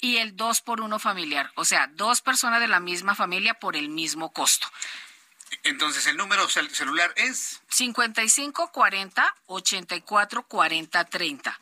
y 0.00 0.16
el 0.16 0.34
2 0.36 0.60
por 0.62 0.80
1 0.80 0.98
familiar. 0.98 1.52
O 1.54 1.64
sea, 1.64 1.86
dos 1.86 2.20
personas 2.20 2.60
de 2.60 2.66
la 2.66 2.80
misma 2.80 3.14
familia 3.14 3.54
por 3.54 3.76
el 3.76 3.88
mismo 3.88 4.32
costo. 4.32 4.66
Entonces, 5.62 6.04
el 6.08 6.16
número 6.16 6.48
cel- 6.48 6.70
celular 6.70 7.12
es 7.16 7.60
55 7.68 8.72
40 8.72 9.36
84 9.46 10.42
40 10.48 11.04
30. 11.04 11.60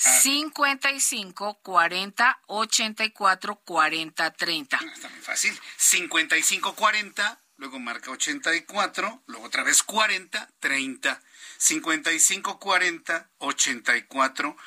55 0.00 1.60
40 1.62 2.40
84 2.46 3.56
40 3.64 4.30
30. 4.30 4.76
Está 4.76 5.08
muy 5.08 5.20
fácil. 5.20 5.60
5540, 5.76 7.38
luego 7.58 7.78
marca 7.78 8.10
84, 8.10 9.22
luego 9.26 9.46
otra 9.46 9.62
vez 9.62 9.82
40, 9.82 10.50
30. 10.58 11.20
5540, 11.58 13.28
84, 13.38 14.56
40, 14.56 14.64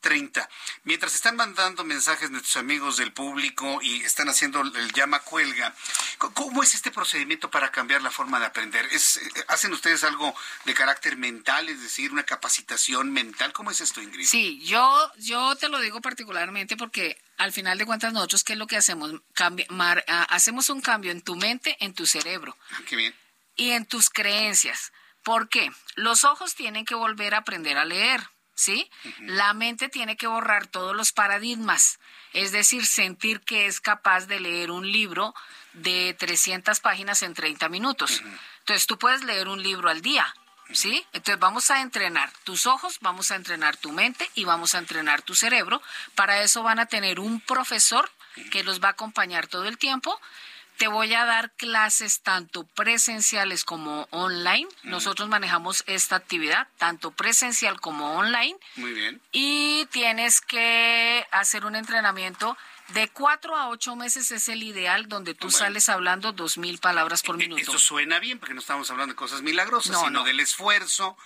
30. 0.00 0.48
Mientras 0.84 1.14
están 1.14 1.36
mandando 1.36 1.84
mensajes 1.84 2.30
nuestros 2.30 2.56
amigos 2.56 2.96
del 2.96 3.12
público 3.12 3.80
y 3.82 4.02
están 4.02 4.28
haciendo 4.28 4.60
el 4.62 4.92
llama 4.92 5.20
cuelga, 5.20 5.74
¿c- 6.20 6.28
¿cómo 6.34 6.62
es 6.62 6.74
este 6.74 6.90
procedimiento 6.90 7.50
para 7.50 7.70
cambiar 7.70 8.02
la 8.02 8.10
forma 8.10 8.40
de 8.40 8.46
aprender? 8.46 8.86
¿Es, 8.90 9.16
eh, 9.18 9.44
¿Hacen 9.48 9.72
ustedes 9.72 10.04
algo 10.04 10.34
de 10.64 10.74
carácter 10.74 11.16
mental, 11.16 11.68
es 11.68 11.80
decir, 11.82 12.12
una 12.12 12.24
capacitación 12.24 13.12
mental? 13.12 13.52
¿Cómo 13.52 13.70
es 13.70 13.80
esto, 13.80 14.00
Ingrid? 14.02 14.26
Sí, 14.26 14.60
yo, 14.64 15.12
yo 15.18 15.54
te 15.56 15.68
lo 15.68 15.78
digo 15.80 16.00
particularmente 16.00 16.76
porque 16.76 17.20
al 17.38 17.52
final 17.52 17.78
de 17.78 17.86
cuentas 17.86 18.12
nosotros, 18.12 18.44
¿qué 18.44 18.52
es 18.54 18.58
lo 18.58 18.66
que 18.66 18.76
hacemos? 18.76 19.12
Ah, 19.38 20.26
hacemos 20.30 20.68
un 20.70 20.80
cambio 20.80 21.10
en 21.12 21.22
tu 21.22 21.36
mente, 21.36 21.76
en 21.80 21.94
tu 21.94 22.06
cerebro. 22.06 22.56
Ah, 22.70 22.80
qué 22.86 22.96
bien. 22.96 23.14
Y 23.56 23.70
en 23.70 23.86
tus 23.86 24.10
creencias. 24.10 24.92
¿Por 25.22 25.48
qué? 25.48 25.70
Los 25.94 26.24
ojos 26.24 26.54
tienen 26.54 26.84
que 26.84 26.94
volver 26.96 27.34
a 27.34 27.38
aprender 27.38 27.78
a 27.78 27.84
leer. 27.84 28.20
¿Sí? 28.62 28.88
La 29.20 29.52
mente 29.54 29.88
tiene 29.88 30.16
que 30.16 30.28
borrar 30.28 30.66
todos 30.68 30.94
los 30.94 31.12
paradigmas, 31.12 31.98
es 32.32 32.52
decir, 32.52 32.86
sentir 32.86 33.40
que 33.40 33.66
es 33.66 33.80
capaz 33.80 34.26
de 34.26 34.38
leer 34.38 34.70
un 34.70 34.90
libro 34.90 35.34
de 35.72 36.14
300 36.18 36.78
páginas 36.80 37.22
en 37.22 37.34
30 37.34 37.68
minutos. 37.68 38.22
Entonces 38.60 38.86
tú 38.86 38.98
puedes 38.98 39.24
leer 39.24 39.48
un 39.48 39.62
libro 39.62 39.90
al 39.90 40.00
día, 40.00 40.32
¿sí? 40.72 41.04
Entonces 41.12 41.40
vamos 41.40 41.70
a 41.70 41.80
entrenar 41.80 42.30
tus 42.44 42.66
ojos, 42.66 42.98
vamos 43.00 43.32
a 43.32 43.34
entrenar 43.34 43.76
tu 43.76 43.90
mente 43.90 44.30
y 44.34 44.44
vamos 44.44 44.74
a 44.74 44.78
entrenar 44.78 45.22
tu 45.22 45.34
cerebro. 45.34 45.82
Para 46.14 46.42
eso 46.42 46.62
van 46.62 46.78
a 46.78 46.86
tener 46.86 47.18
un 47.18 47.40
profesor 47.40 48.08
que 48.52 48.62
los 48.62 48.80
va 48.80 48.88
a 48.88 48.92
acompañar 48.92 49.48
todo 49.48 49.64
el 49.64 49.76
tiempo 49.76 50.20
te 50.82 50.88
voy 50.88 51.14
a 51.14 51.24
dar 51.24 51.52
clases 51.52 52.22
tanto 52.22 52.64
presenciales 52.64 53.64
como 53.64 54.08
online. 54.10 54.66
Nosotros 54.82 55.28
manejamos 55.28 55.84
esta 55.86 56.16
actividad, 56.16 56.66
tanto 56.76 57.12
presencial 57.12 57.80
como 57.80 58.16
online. 58.16 58.56
Muy 58.74 58.92
bien. 58.92 59.20
Y 59.30 59.86
tienes 59.92 60.40
que 60.40 61.24
hacer 61.30 61.66
un 61.66 61.76
entrenamiento 61.76 62.56
de 62.88 63.08
cuatro 63.08 63.56
a 63.56 63.68
ocho 63.68 63.96
meses 63.96 64.30
es 64.32 64.48
el 64.48 64.62
ideal 64.62 65.08
donde 65.08 65.34
tú 65.34 65.50
sales 65.50 65.88
hablando 65.88 66.32
dos 66.32 66.58
mil 66.58 66.78
palabras 66.78 67.22
por 67.22 67.36
e, 67.36 67.44
e, 67.44 67.48
minuto. 67.48 67.62
Eso 67.62 67.78
suena 67.78 68.18
bien 68.18 68.38
porque 68.38 68.54
no 68.54 68.60
estamos 68.60 68.90
hablando 68.90 69.12
de 69.12 69.16
cosas 69.16 69.42
milagrosas, 69.42 69.98
sino 70.04 70.24
del 70.24 70.40
esfuerzo 70.40 71.16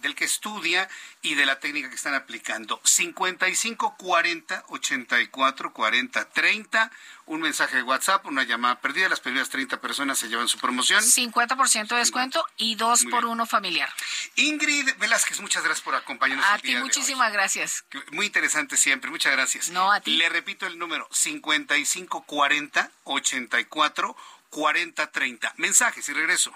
del 0.00 0.14
que 0.14 0.24
estudia 0.24 0.88
y 1.22 1.34
de 1.34 1.46
la 1.46 1.58
técnica 1.58 1.88
que 1.88 1.96
están 1.96 2.14
aplicando. 2.14 2.80
55 2.84 3.96
40 3.96 4.64
84 4.68 5.72
40 5.72 6.28
30 6.28 6.90
un 7.30 7.40
mensaje 7.40 7.76
de 7.76 7.82
WhatsApp, 7.84 8.26
una 8.26 8.42
llamada 8.42 8.80
perdida. 8.80 9.08
Las 9.08 9.20
primeras 9.20 9.48
30 9.50 9.80
personas 9.80 10.18
se 10.18 10.28
llevan 10.28 10.48
su 10.48 10.58
promoción. 10.58 11.00
50% 11.00 11.86
de 11.86 11.96
descuento 11.96 12.44
y 12.56 12.74
dos 12.74 13.04
por 13.04 13.24
uno 13.24 13.46
familiar. 13.46 13.88
Ingrid 14.34 14.90
Velázquez, 14.98 15.40
muchas 15.40 15.62
gracias 15.62 15.84
por 15.84 15.94
acompañarnos. 15.94 16.44
A 16.44 16.58
ti, 16.58 16.74
muchísimas 16.74 17.32
gracias. 17.32 17.84
Muy 18.10 18.26
interesante 18.26 18.76
siempre, 18.76 19.10
muchas 19.10 19.32
gracias. 19.32 19.68
No, 19.68 19.92
a 19.92 20.00
ti. 20.00 20.16
Le 20.16 20.28
repito 20.28 20.66
el 20.66 20.76
número, 20.76 21.08
5540 21.12 22.90
84 23.04 24.16
40 24.50 25.06
30. 25.12 25.54
Mensajes 25.56 26.08
y 26.08 26.12
regreso. 26.12 26.52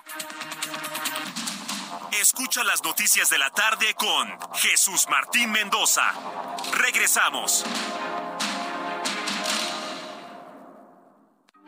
Escucha 2.20 2.64
las 2.64 2.82
noticias 2.82 3.30
de 3.30 3.38
la 3.38 3.50
tarde 3.50 3.94
con 3.94 4.28
Jesús 4.56 5.06
Martín 5.08 5.52
Mendoza. 5.52 6.12
Regresamos. 6.72 7.64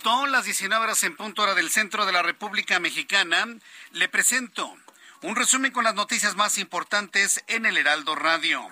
Punto, 0.00 0.26
las 0.28 0.46
19 0.46 0.82
horas 0.82 1.04
en 1.04 1.14
punto 1.14 1.42
hora 1.42 1.54
del 1.54 1.70
centro 1.70 2.06
de 2.06 2.12
la 2.12 2.22
República 2.22 2.80
Mexicana, 2.80 3.46
le 3.92 4.08
presento 4.08 4.74
un 5.20 5.36
resumen 5.36 5.72
con 5.72 5.84
las 5.84 5.94
noticias 5.94 6.36
más 6.36 6.56
importantes 6.56 7.44
en 7.48 7.66
el 7.66 7.76
Heraldo 7.76 8.14
Radio. 8.14 8.66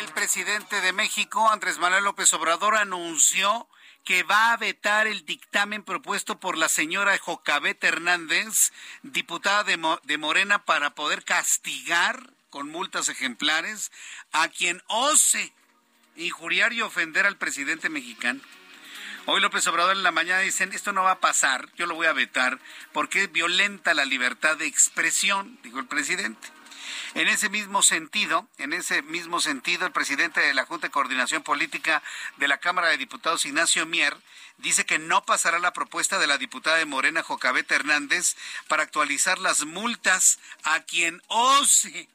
El 0.00 0.08
presidente 0.14 0.80
de 0.80 0.92
México, 0.92 1.48
Andrés 1.48 1.78
Manuel 1.78 2.02
López 2.02 2.32
Obrador, 2.32 2.74
anunció 2.74 3.68
que 4.04 4.24
va 4.24 4.52
a 4.52 4.56
vetar 4.56 5.06
el 5.06 5.24
dictamen 5.24 5.84
propuesto 5.84 6.40
por 6.40 6.58
la 6.58 6.68
señora 6.68 7.16
Jocabet 7.16 7.82
Hernández, 7.84 8.72
diputada 9.02 9.62
de, 9.62 9.78
de 10.02 10.18
Morena, 10.18 10.64
para 10.64 10.96
poder 10.96 11.24
castigar 11.24 12.32
con 12.50 12.68
multas 12.68 13.08
ejemplares 13.08 13.92
a 14.32 14.48
quien 14.48 14.82
ose 14.88 15.52
injuriar 16.16 16.72
y 16.72 16.82
ofender 16.82 17.26
al 17.26 17.36
presidente 17.36 17.88
mexicano. 17.88 18.40
Hoy 19.28 19.40
López 19.40 19.66
Obrador 19.66 19.96
en 19.96 20.04
la 20.04 20.12
mañana 20.12 20.38
dicen, 20.38 20.72
esto 20.72 20.92
no 20.92 21.02
va 21.02 21.10
a 21.10 21.20
pasar, 21.20 21.68
yo 21.74 21.86
lo 21.86 21.96
voy 21.96 22.06
a 22.06 22.12
vetar, 22.12 22.60
porque 22.92 23.24
es 23.24 23.32
violenta 23.32 23.92
la 23.92 24.04
libertad 24.04 24.56
de 24.56 24.66
expresión, 24.66 25.58
dijo 25.64 25.80
el 25.80 25.86
presidente. 25.86 26.46
En 27.14 27.26
ese 27.26 27.48
mismo 27.48 27.82
sentido, 27.82 28.48
en 28.58 28.72
ese 28.72 29.02
mismo 29.02 29.40
sentido, 29.40 29.84
el 29.84 29.90
presidente 29.90 30.38
de 30.38 30.54
la 30.54 30.64
Junta 30.64 30.86
de 30.86 30.92
Coordinación 30.92 31.42
Política 31.42 32.04
de 32.36 32.46
la 32.46 32.58
Cámara 32.58 32.86
de 32.86 32.98
Diputados, 32.98 33.46
Ignacio 33.46 33.84
Mier, 33.84 34.16
dice 34.58 34.86
que 34.86 35.00
no 35.00 35.24
pasará 35.24 35.58
la 35.58 35.72
propuesta 35.72 36.20
de 36.20 36.28
la 36.28 36.38
diputada 36.38 36.76
de 36.76 36.84
Morena, 36.84 37.24
Jocabet 37.24 37.68
Hernández, 37.72 38.36
para 38.68 38.84
actualizar 38.84 39.40
las 39.40 39.64
multas 39.64 40.38
a 40.62 40.84
quien 40.84 41.20
ose 41.26 42.08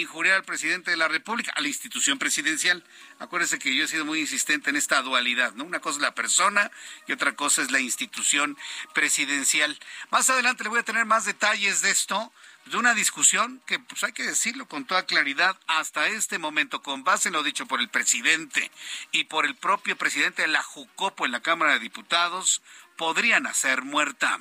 injuriar 0.00 0.36
al 0.36 0.44
presidente 0.44 0.90
de 0.90 0.96
la 0.96 1.08
República, 1.08 1.52
a 1.54 1.60
la 1.60 1.68
institución 1.68 2.18
presidencial. 2.18 2.82
Acuérdense 3.22 3.60
que 3.60 3.72
yo 3.72 3.84
he 3.84 3.88
sido 3.88 4.04
muy 4.04 4.18
insistente 4.18 4.70
en 4.70 4.74
esta 4.74 5.00
dualidad, 5.00 5.52
¿no? 5.52 5.62
Una 5.62 5.78
cosa 5.78 5.98
es 5.98 6.02
la 6.02 6.12
persona 6.12 6.72
y 7.06 7.12
otra 7.12 7.36
cosa 7.36 7.62
es 7.62 7.70
la 7.70 7.78
institución 7.78 8.58
presidencial. 8.94 9.78
Más 10.10 10.28
adelante 10.28 10.64
le 10.64 10.70
voy 10.70 10.80
a 10.80 10.82
tener 10.82 11.04
más 11.04 11.24
detalles 11.24 11.82
de 11.82 11.92
esto, 11.92 12.32
de 12.64 12.76
una 12.78 12.94
discusión 12.94 13.62
que, 13.64 13.78
pues 13.78 14.02
hay 14.02 14.12
que 14.12 14.24
decirlo 14.24 14.66
con 14.66 14.86
toda 14.86 15.06
claridad, 15.06 15.56
hasta 15.68 16.08
este 16.08 16.38
momento, 16.38 16.82
con 16.82 17.04
base 17.04 17.28
en 17.28 17.34
lo 17.34 17.44
dicho 17.44 17.66
por 17.66 17.78
el 17.78 17.88
presidente 17.88 18.72
y 19.12 19.22
por 19.24 19.46
el 19.46 19.54
propio 19.54 19.96
presidente 19.96 20.42
de 20.42 20.48
la 20.48 20.64
Jucopo 20.64 21.24
en 21.24 21.30
la 21.30 21.42
Cámara 21.42 21.74
de 21.74 21.78
Diputados, 21.78 22.60
podrían 22.96 23.46
hacer 23.46 23.82
muerta. 23.82 24.40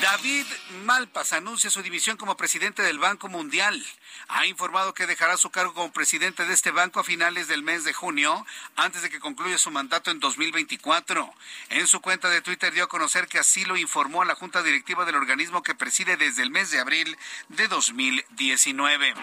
David 0.00 0.46
Malpas 0.84 1.32
anuncia 1.32 1.70
su 1.70 1.82
división 1.82 2.16
como 2.16 2.36
presidente 2.36 2.82
del 2.82 3.00
Banco 3.00 3.28
Mundial. 3.28 3.84
Ha 4.28 4.46
informado 4.46 4.94
que 4.94 5.08
dejará 5.08 5.36
su 5.36 5.50
cargo 5.50 5.74
como 5.74 5.92
presidente 5.92 6.44
de 6.44 6.54
este 6.54 6.70
banco 6.70 7.00
a 7.00 7.04
finales 7.04 7.48
del 7.48 7.64
mes 7.64 7.82
de 7.82 7.92
junio, 7.92 8.46
antes 8.76 9.02
de 9.02 9.10
que 9.10 9.18
concluya 9.18 9.58
su 9.58 9.72
mandato 9.72 10.12
en 10.12 10.20
2024. 10.20 11.28
En 11.70 11.88
su 11.88 12.00
cuenta 12.00 12.28
de 12.28 12.42
Twitter 12.42 12.72
dio 12.72 12.84
a 12.84 12.88
conocer 12.88 13.26
que 13.26 13.40
así 13.40 13.64
lo 13.64 13.76
informó 13.76 14.22
a 14.22 14.24
la 14.24 14.36
Junta 14.36 14.62
Directiva 14.62 15.04
del 15.04 15.16
organismo 15.16 15.64
que 15.64 15.74
preside 15.74 16.16
desde 16.16 16.44
el 16.44 16.50
mes 16.50 16.70
de 16.70 16.78
abril 16.78 17.18
de 17.48 17.66
2019. 17.66 19.14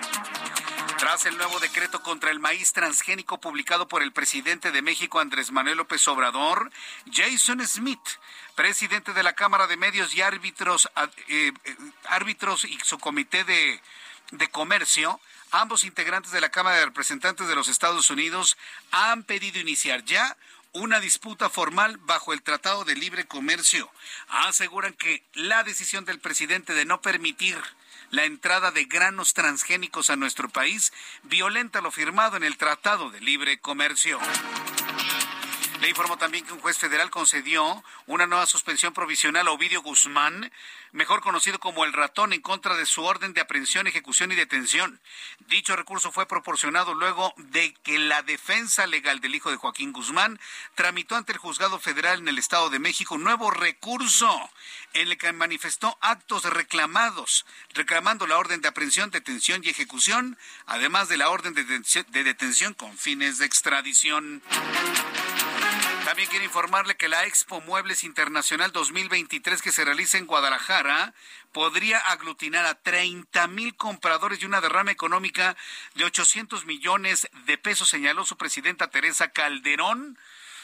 Tras 0.97 1.25
el 1.25 1.37
nuevo 1.37 1.59
decreto 1.59 2.01
contra 2.01 2.31
el 2.31 2.39
maíz 2.39 2.73
transgénico 2.73 3.39
publicado 3.39 3.87
por 3.87 4.01
el 4.01 4.11
presidente 4.11 4.71
de 4.71 4.81
México, 4.81 5.19
Andrés 5.19 5.51
Manuel 5.51 5.77
López 5.77 6.07
Obrador, 6.07 6.71
Jason 7.11 7.65
Smith 7.67 8.07
presidente 8.55 9.13
de 9.13 9.23
la 9.23 9.33
Cámara 9.33 9.67
de 9.67 9.77
Medios 9.77 10.13
y 10.15 10.21
Árbitros, 10.21 10.89
eh, 11.27 11.51
eh, 11.63 11.75
árbitros 12.05 12.65
y 12.65 12.77
su 12.83 12.97
comité 12.97 13.43
de, 13.43 13.81
de 14.31 14.47
comercio, 14.49 15.19
ambos 15.51 15.83
integrantes 15.83 16.31
de 16.31 16.41
la 16.41 16.49
Cámara 16.49 16.77
de 16.77 16.85
Representantes 16.85 17.47
de 17.47 17.55
los 17.55 17.67
Estados 17.67 18.09
Unidos 18.09 18.57
han 18.91 19.23
pedido 19.23 19.59
iniciar 19.59 20.03
ya 20.05 20.35
una 20.73 20.99
disputa 20.99 21.49
formal 21.49 21.97
bajo 21.99 22.33
el 22.33 22.41
Tratado 22.41 22.83
de 22.83 22.95
Libre 22.95 23.25
Comercio. 23.25 23.89
Aseguran 24.27 24.93
que 24.93 25.23
la 25.33 25.63
decisión 25.63 26.03
del 26.03 26.19
presidente 26.19 26.73
de 26.73 26.85
no 26.85 27.01
permitir 27.01 27.57
la 28.11 28.25
entrada 28.25 28.71
de 28.71 28.85
granos 28.85 29.33
transgénicos 29.33 30.09
a 30.09 30.15
nuestro 30.15 30.49
país 30.49 30.91
violenta 31.23 31.81
lo 31.81 31.91
firmado 31.91 32.37
en 32.37 32.43
el 32.43 32.57
Tratado 32.57 33.09
de 33.09 33.21
Libre 33.21 33.57
Comercio. 33.59 34.19
Le 35.81 35.89
informó 35.89 36.17
también 36.17 36.45
que 36.45 36.53
un 36.53 36.59
juez 36.59 36.77
federal 36.77 37.09
concedió 37.09 37.83
una 38.07 38.27
nueva 38.27 38.45
suspensión 38.45 38.93
provisional 38.93 39.47
a 39.47 39.51
Ovidio 39.51 39.81
Guzmán, 39.81 40.51
mejor 40.93 41.21
conocido 41.21 41.59
como 41.59 41.83
el 41.83 41.91
ratón, 41.91 42.31
en 42.31 42.41
contra 42.41 42.77
de 42.77 42.85
su 42.85 43.03
orden 43.03 43.33
de 43.33 43.41
aprehensión, 43.41 43.85
ejecución 43.85 44.31
y 44.31 44.35
detención. 44.35 45.01
Dicho 45.47 45.75
recurso 45.75 46.11
fue 46.11 46.27
proporcionado 46.27 46.93
luego 46.93 47.33
de 47.37 47.73
que 47.83 47.99
la 47.99 48.23
defensa 48.23 48.87
legal 48.87 49.19
del 49.19 49.35
hijo 49.35 49.51
de 49.51 49.57
Joaquín 49.57 49.91
Guzmán 49.91 50.39
tramitó 50.75 51.15
ante 51.15 51.33
el 51.33 51.39
juzgado 51.39 51.77
federal 51.79 52.19
en 52.19 52.29
el 52.29 52.39
Estado 52.39 52.69
de 52.69 52.79
México 52.79 53.15
un 53.15 53.23
nuevo 53.23 53.51
recurso 53.51 54.49
en 54.93 55.09
el 55.09 55.17
que 55.17 55.33
manifestó 55.33 55.97
actos 55.99 56.45
reclamados, 56.45 57.45
reclamando 57.73 58.27
la 58.27 58.37
orden 58.37 58.61
de 58.61 58.69
aprehensión, 58.69 59.11
detención 59.11 59.61
y 59.63 59.69
ejecución, 59.69 60.37
además 60.65 61.09
de 61.09 61.17
la 61.17 61.29
orden 61.29 61.53
de 61.53 62.23
detención, 62.23 62.73
con 62.73 62.97
fines 62.97 63.37
de 63.37 63.45
extradición. 63.45 64.41
También 66.05 66.29
quiero 66.29 66.45
informarle 66.45 66.95
que 66.95 67.09
la 67.09 67.25
Expo 67.25 67.61
Muebles 67.61 68.03
Internacional 68.03 68.71
2023 68.71 69.59
que 69.63 69.71
se 69.71 69.83
realiza 69.83 70.19
en 70.19 70.27
Guadalajara 70.27 71.15
podría 71.51 71.97
aglutinar 71.97 72.63
a 72.67 72.75
30 72.75 73.47
mil 73.47 73.75
compradores 73.75 74.39
y 74.39 74.45
una 74.45 74.61
derrama 74.61 74.91
económica 74.91 75.57
de 75.95 76.05
800 76.05 76.65
millones 76.65 77.27
de 77.47 77.57
pesos, 77.57 77.89
señaló 77.89 78.23
su 78.23 78.37
presidenta 78.37 78.91
Teresa 78.91 79.31
Calderón, 79.31 80.19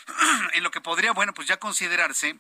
en 0.54 0.62
lo 0.62 0.70
que 0.70 0.80
podría, 0.80 1.12
bueno, 1.12 1.34
pues 1.34 1.48
ya 1.48 1.58
considerarse 1.58 2.40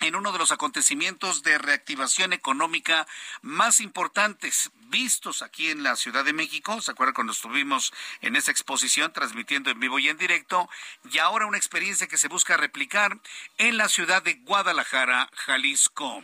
en 0.00 0.16
uno 0.16 0.32
de 0.32 0.38
los 0.38 0.52
acontecimientos 0.52 1.42
de 1.42 1.58
reactivación 1.58 2.32
económica 2.32 3.06
más 3.42 3.80
importantes 3.80 4.70
vistos 4.88 5.42
aquí 5.42 5.70
en 5.70 5.82
la 5.82 5.96
Ciudad 5.96 6.24
de 6.24 6.32
México. 6.32 6.80
¿Se 6.80 6.90
acuerdan 6.90 7.14
cuando 7.14 7.32
estuvimos 7.32 7.92
en 8.20 8.36
esa 8.36 8.50
exposición 8.50 9.12
transmitiendo 9.12 9.70
en 9.70 9.80
vivo 9.80 9.98
y 9.98 10.08
en 10.08 10.18
directo? 10.18 10.68
Y 11.10 11.18
ahora 11.18 11.46
una 11.46 11.58
experiencia 11.58 12.06
que 12.06 12.18
se 12.18 12.28
busca 12.28 12.56
replicar 12.56 13.18
en 13.58 13.76
la 13.76 13.88
ciudad 13.88 14.22
de 14.22 14.34
Guadalajara, 14.34 15.30
Jalisco. 15.34 16.22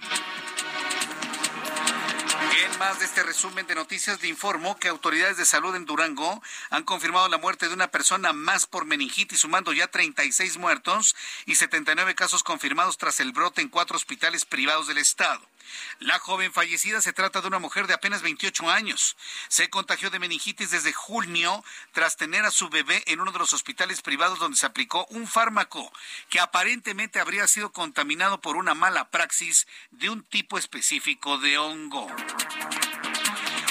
Más 2.78 2.98
de 2.98 3.04
este 3.04 3.22
resumen 3.22 3.66
de 3.66 3.74
noticias, 3.74 4.22
le 4.22 4.28
informo 4.28 4.78
que 4.78 4.88
autoridades 4.88 5.36
de 5.36 5.44
salud 5.44 5.74
en 5.74 5.84
Durango 5.84 6.42
han 6.70 6.84
confirmado 6.84 7.28
la 7.28 7.38
muerte 7.38 7.68
de 7.68 7.74
una 7.74 7.90
persona 7.90 8.32
más 8.32 8.66
por 8.66 8.86
meningitis, 8.86 9.40
sumando 9.40 9.72
ya 9.72 9.86
36 9.86 10.56
muertos 10.56 11.14
y 11.46 11.56
79 11.56 12.14
casos 12.14 12.42
confirmados 12.42 12.96
tras 12.96 13.20
el 13.20 13.32
brote 13.32 13.60
en 13.60 13.68
cuatro 13.68 13.96
hospitales 13.96 14.44
privados 14.44 14.86
del 14.86 14.98
estado. 14.98 15.40
La 15.98 16.18
joven 16.18 16.52
fallecida 16.52 17.00
se 17.00 17.12
trata 17.12 17.40
de 17.40 17.48
una 17.48 17.58
mujer 17.58 17.86
de 17.86 17.94
apenas 17.94 18.22
28 18.22 18.70
años. 18.70 19.16
Se 19.48 19.70
contagió 19.70 20.10
de 20.10 20.18
meningitis 20.18 20.70
desde 20.70 20.92
junio 20.92 21.64
tras 21.92 22.16
tener 22.16 22.44
a 22.44 22.50
su 22.50 22.68
bebé 22.68 23.02
en 23.06 23.20
uno 23.20 23.32
de 23.32 23.38
los 23.38 23.52
hospitales 23.52 24.02
privados 24.02 24.38
donde 24.38 24.56
se 24.56 24.66
aplicó 24.66 25.06
un 25.10 25.26
fármaco 25.26 25.92
que 26.28 26.40
aparentemente 26.40 27.20
habría 27.20 27.46
sido 27.46 27.72
contaminado 27.72 28.40
por 28.40 28.56
una 28.56 28.74
mala 28.74 29.10
praxis 29.10 29.66
de 29.90 30.10
un 30.10 30.22
tipo 30.22 30.58
específico 30.58 31.38
de 31.38 31.58
hongo. 31.58 32.08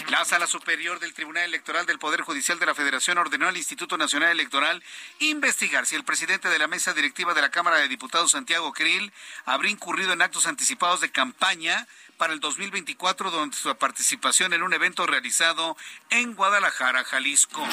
La 0.10 0.26
Sala 0.26 0.48
Superior 0.48 1.00
del 1.00 1.14
Tribunal 1.14 1.44
Electoral 1.44 1.86
del 1.86 2.00
Poder 2.00 2.22
Judicial 2.22 2.58
de 2.58 2.66
la 2.66 2.74
Federación 2.74 3.20
ordenó 3.20 3.48
al 3.48 3.58
Instituto 3.58 3.96
Nacional 3.96 4.32
Electoral 4.32 4.82
investigar 5.20 5.86
si 5.86 5.96
el 5.96 6.04
presidente 6.04 6.50
de 6.50 6.58
la 6.58 6.68
mesa 6.68 6.94
directiva 6.94 7.36
de 7.36 7.42
la 7.42 7.52
Cámara 7.52 7.78
de 7.78 7.88
Diputados, 7.88 8.32
Santiago 8.32 8.74
Krill, 8.74 9.14
habría 9.46 9.72
incurrido 9.72 10.12
en 10.14 10.24
actos 10.24 10.48
anticipados 10.48 11.00
de 11.02 11.12
campaña 11.12 11.88
para 12.18 12.34
el 12.34 12.40
2024 12.40 13.30
durante 13.30 13.58
su 13.58 13.76
participación 13.78 14.54
en 14.54 14.64
un 14.64 14.74
evento 14.74 15.06
realizado 15.06 15.78
en 16.10 16.34
Guadalajara, 16.34 17.04
Jalisco. 17.04 17.64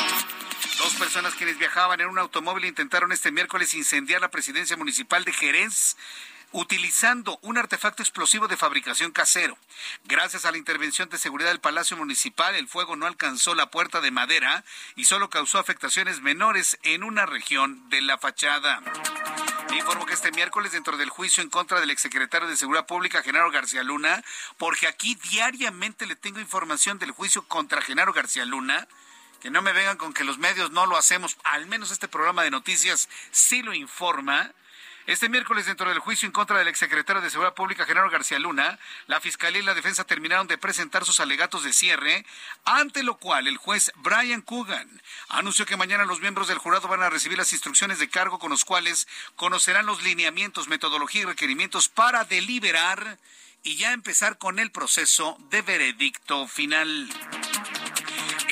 Dos 0.76 0.94
personas 0.96 1.34
quienes 1.36 1.56
viajaban 1.56 2.02
en 2.02 2.08
un 2.08 2.18
automóvil 2.18 2.66
intentaron 2.66 3.12
este 3.12 3.32
miércoles 3.32 3.72
incendiar 3.72 4.20
la 4.20 4.30
presidencia 4.30 4.76
municipal 4.76 5.24
de 5.24 5.32
Jerez 5.32 5.96
utilizando 6.56 7.38
un 7.42 7.58
artefacto 7.58 8.02
explosivo 8.02 8.48
de 8.48 8.56
fabricación 8.56 9.12
casero. 9.12 9.58
Gracias 10.04 10.46
a 10.46 10.50
la 10.50 10.56
intervención 10.56 11.10
de 11.10 11.18
seguridad 11.18 11.50
del 11.50 11.60
Palacio 11.60 11.98
Municipal, 11.98 12.54
el 12.54 12.66
fuego 12.66 12.96
no 12.96 13.06
alcanzó 13.06 13.54
la 13.54 13.70
puerta 13.70 14.00
de 14.00 14.10
madera 14.10 14.64
y 14.94 15.04
solo 15.04 15.28
causó 15.28 15.58
afectaciones 15.58 16.22
menores 16.22 16.78
en 16.82 17.04
una 17.04 17.26
región 17.26 17.90
de 17.90 18.00
la 18.00 18.16
fachada. 18.16 18.80
informo 19.76 20.06
que 20.06 20.14
este 20.14 20.32
miércoles, 20.32 20.72
dentro 20.72 20.96
del 20.96 21.10
juicio 21.10 21.42
en 21.42 21.50
contra 21.50 21.78
del 21.78 21.90
exsecretario 21.90 22.48
de 22.48 22.56
Seguridad 22.56 22.86
Pública, 22.86 23.22
Genaro 23.22 23.50
García 23.50 23.82
Luna, 23.82 24.24
porque 24.56 24.86
aquí 24.86 25.14
diariamente 25.30 26.06
le 26.06 26.16
tengo 26.16 26.40
información 26.40 26.98
del 26.98 27.10
juicio 27.10 27.46
contra 27.46 27.82
Genaro 27.82 28.14
García 28.14 28.46
Luna, 28.46 28.88
que 29.42 29.50
no 29.50 29.60
me 29.60 29.74
vengan 29.74 29.98
con 29.98 30.14
que 30.14 30.24
los 30.24 30.38
medios 30.38 30.70
no 30.70 30.86
lo 30.86 30.96
hacemos, 30.96 31.36
al 31.44 31.66
menos 31.66 31.90
este 31.90 32.08
programa 32.08 32.44
de 32.44 32.50
noticias 32.50 33.10
sí 33.30 33.62
lo 33.62 33.74
informa 33.74 34.54
este 35.06 35.28
miércoles, 35.28 35.66
dentro 35.66 35.88
del 35.88 36.00
juicio 36.00 36.26
en 36.26 36.32
contra 36.32 36.58
del 36.58 36.68
exsecretario 36.68 37.22
de 37.22 37.30
Seguridad 37.30 37.54
Pública, 37.54 37.86
Genaro 37.86 38.10
García 38.10 38.40
Luna, 38.40 38.78
la 39.06 39.20
Fiscalía 39.20 39.60
y 39.60 39.64
la 39.64 39.74
Defensa 39.74 40.04
terminaron 40.04 40.48
de 40.48 40.58
presentar 40.58 41.04
sus 41.04 41.20
alegatos 41.20 41.62
de 41.62 41.72
cierre, 41.72 42.26
ante 42.64 43.04
lo 43.04 43.16
cual 43.16 43.46
el 43.46 43.56
juez 43.56 43.92
Brian 43.96 44.42
Coogan 44.42 45.00
anunció 45.28 45.64
que 45.64 45.76
mañana 45.76 46.04
los 46.04 46.20
miembros 46.20 46.48
del 46.48 46.58
jurado 46.58 46.88
van 46.88 47.02
a 47.02 47.10
recibir 47.10 47.38
las 47.38 47.52
instrucciones 47.52 47.98
de 48.00 48.08
cargo 48.08 48.38
con 48.38 48.50
los 48.50 48.64
cuales 48.64 49.06
conocerán 49.36 49.86
los 49.86 50.02
lineamientos, 50.02 50.68
metodología 50.68 51.22
y 51.22 51.26
requerimientos 51.26 51.88
para 51.88 52.24
deliberar 52.24 53.18
y 53.62 53.76
ya 53.76 53.92
empezar 53.92 54.38
con 54.38 54.58
el 54.58 54.70
proceso 54.70 55.36
de 55.50 55.62
veredicto 55.62 56.48
final. 56.48 57.08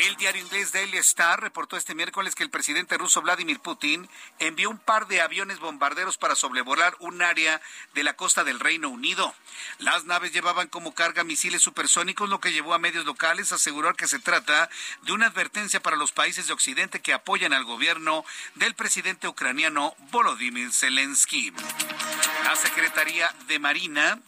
El 0.05 0.17
diario 0.17 0.43
inglés 0.43 0.71
Daily 0.71 0.99
Star 0.99 1.41
reportó 1.41 1.79
este 1.79 1.95
miércoles 1.95 2.35
que 2.35 2.43
el 2.43 2.51
presidente 2.51 2.99
ruso 2.99 3.23
Vladimir 3.23 3.59
Putin 3.61 4.07
envió 4.39 4.69
un 4.69 4.77
par 4.77 5.07
de 5.07 5.23
aviones 5.23 5.61
bombarderos 5.61 6.19
para 6.19 6.35
sobrevolar 6.35 6.95
un 6.99 7.23
área 7.23 7.63
de 7.95 8.05
la 8.05 8.15
costa 8.15 8.45
del 8.45 8.61
Reino 8.61 8.91
Unido. 8.91 9.35
Las 9.79 10.05
naves 10.05 10.33
llevaban 10.33 10.69
como 10.69 10.93
carga 10.95 11.25
misiles 11.25 11.63
supersónicos, 11.63 12.29
lo 12.29 12.39
que 12.39 12.53
llevó 12.53 12.75
a 12.75 12.79
medios 12.79 13.07
locales 13.07 13.51
a 13.51 13.55
asegurar 13.55 13.97
que 13.97 14.07
se 14.07 14.19
trata 14.19 14.69
de 15.03 15.13
una 15.13 15.29
advertencia 15.29 15.81
para 15.81 15.97
los 15.97 16.13
países 16.13 16.49
de 16.49 16.53
Occidente 16.53 17.01
que 17.01 17.15
apoyan 17.15 17.55
al 17.55 17.65
gobierno 17.65 18.27
del 18.57 18.75
presidente 18.75 19.27
ucraniano 19.27 19.97
Volodymyr 20.11 20.71
Zelensky. 20.71 21.51
La 22.45 22.57
Secretaría 22.57 23.35
de 23.47 23.59
Marina 23.59 24.21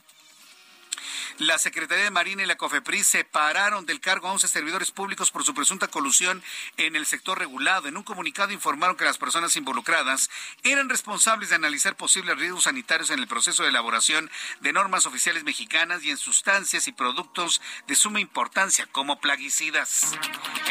la 1.39 1.59
Secretaría 1.59 2.05
de 2.05 2.11
Marina 2.11 2.43
y 2.43 2.47
la 2.47 2.57
COFEPRIS 2.57 3.07
separaron 3.07 3.85
del 3.85 4.01
cargo 4.01 4.29
a 4.29 4.33
11 4.33 4.49
servidores 4.49 4.91
públicos 4.91 5.31
por 5.31 5.45
su 5.45 5.55
presunta 5.55 5.89
colusión 5.89 6.43
en 6.79 6.97
el 6.97 7.05
sector 7.05 7.39
regulado. 7.39 7.89
En 7.89 7.97
un 7.97 8.03
comunicado 8.03 8.53
informaron 8.53 8.97
que 8.97 9.05
las 9.05 9.19
personas 9.19 9.55
involucradas 9.57 10.31
eran 10.63 10.89
responsables 10.89 11.51
de 11.51 11.57
analizar 11.57 11.95
posibles 11.95 12.39
riesgos 12.39 12.65
sanitarios 12.65 13.11
en 13.11 13.19
el 13.19 13.27
proceso 13.27 13.63
de 13.63 13.69
elaboración 13.69 14.31
de 14.61 14.73
normas 14.73 15.05
oficiales 15.05 15.45
mexicanas 15.45 16.03
y 16.05 16.11
en 16.11 16.17
sustancias 16.17 16.89
y 16.89 16.93
productos 16.93 17.61
de 17.87 17.97
suma 17.97 18.21
importancia 18.21 18.87
como 18.91 19.21
plaguicidas. 19.21 20.13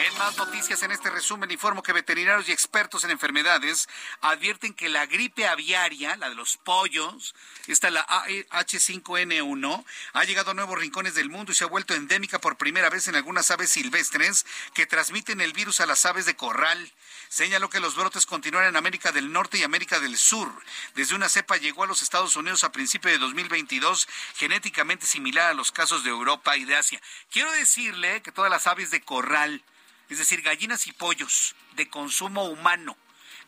En 0.03 0.17
más 0.17 0.35
noticias 0.37 0.81
en 0.81 0.91
este 0.91 1.11
resumen 1.11 1.51
informo 1.51 1.83
que 1.83 1.93
veterinarios 1.93 2.49
y 2.49 2.51
expertos 2.51 3.03
en 3.03 3.11
enfermedades 3.11 3.87
advierten 4.21 4.73
que 4.73 4.89
la 4.89 5.05
gripe 5.05 5.47
aviaria, 5.47 6.15
la 6.17 6.29
de 6.29 6.35
los 6.35 6.57
pollos, 6.57 7.35
esta 7.67 7.91
la 7.91 8.05
H5N1, 8.07 9.85
ha 10.13 10.23
llegado 10.23 10.54
nuevos 10.55 10.79
rincones 10.79 11.15
del 11.15 11.29
mundo 11.29 11.51
y 11.51 11.55
se 11.55 11.63
ha 11.63 11.67
vuelto 11.67 11.93
endémica 11.93 12.39
por 12.39 12.57
primera 12.57 12.89
vez 12.89 13.07
en 13.07 13.15
algunas 13.15 13.51
aves 13.51 13.69
silvestres 13.69 14.45
que 14.73 14.85
transmiten 14.85 15.41
el 15.41 15.53
virus 15.53 15.79
a 15.81 15.85
las 15.85 16.05
aves 16.05 16.25
de 16.25 16.35
corral. 16.35 16.93
Señaló 17.29 17.69
que 17.69 17.79
los 17.79 17.95
brotes 17.95 18.25
continúan 18.25 18.65
en 18.65 18.75
América 18.75 19.11
del 19.11 19.31
Norte 19.31 19.57
y 19.57 19.63
América 19.63 19.99
del 19.99 20.17
Sur. 20.17 20.51
Desde 20.95 21.15
una 21.15 21.29
cepa 21.29 21.57
llegó 21.57 21.83
a 21.83 21.87
los 21.87 22.01
Estados 22.01 22.35
Unidos 22.35 22.63
a 22.63 22.71
principios 22.71 23.13
de 23.13 23.19
2022, 23.19 24.07
genéticamente 24.35 25.05
similar 25.05 25.51
a 25.51 25.53
los 25.53 25.71
casos 25.71 26.03
de 26.03 26.09
Europa 26.09 26.55
y 26.57 26.65
de 26.65 26.75
Asia. 26.75 27.01
Quiero 27.31 27.51
decirle 27.51 28.21
que 28.21 28.31
todas 28.31 28.51
las 28.51 28.67
aves 28.67 28.91
de 28.91 29.01
corral, 29.01 29.63
es 30.09 30.17
decir, 30.17 30.41
gallinas 30.41 30.87
y 30.87 30.93
pollos 30.93 31.55
de 31.73 31.89
consumo 31.89 32.45
humano, 32.45 32.97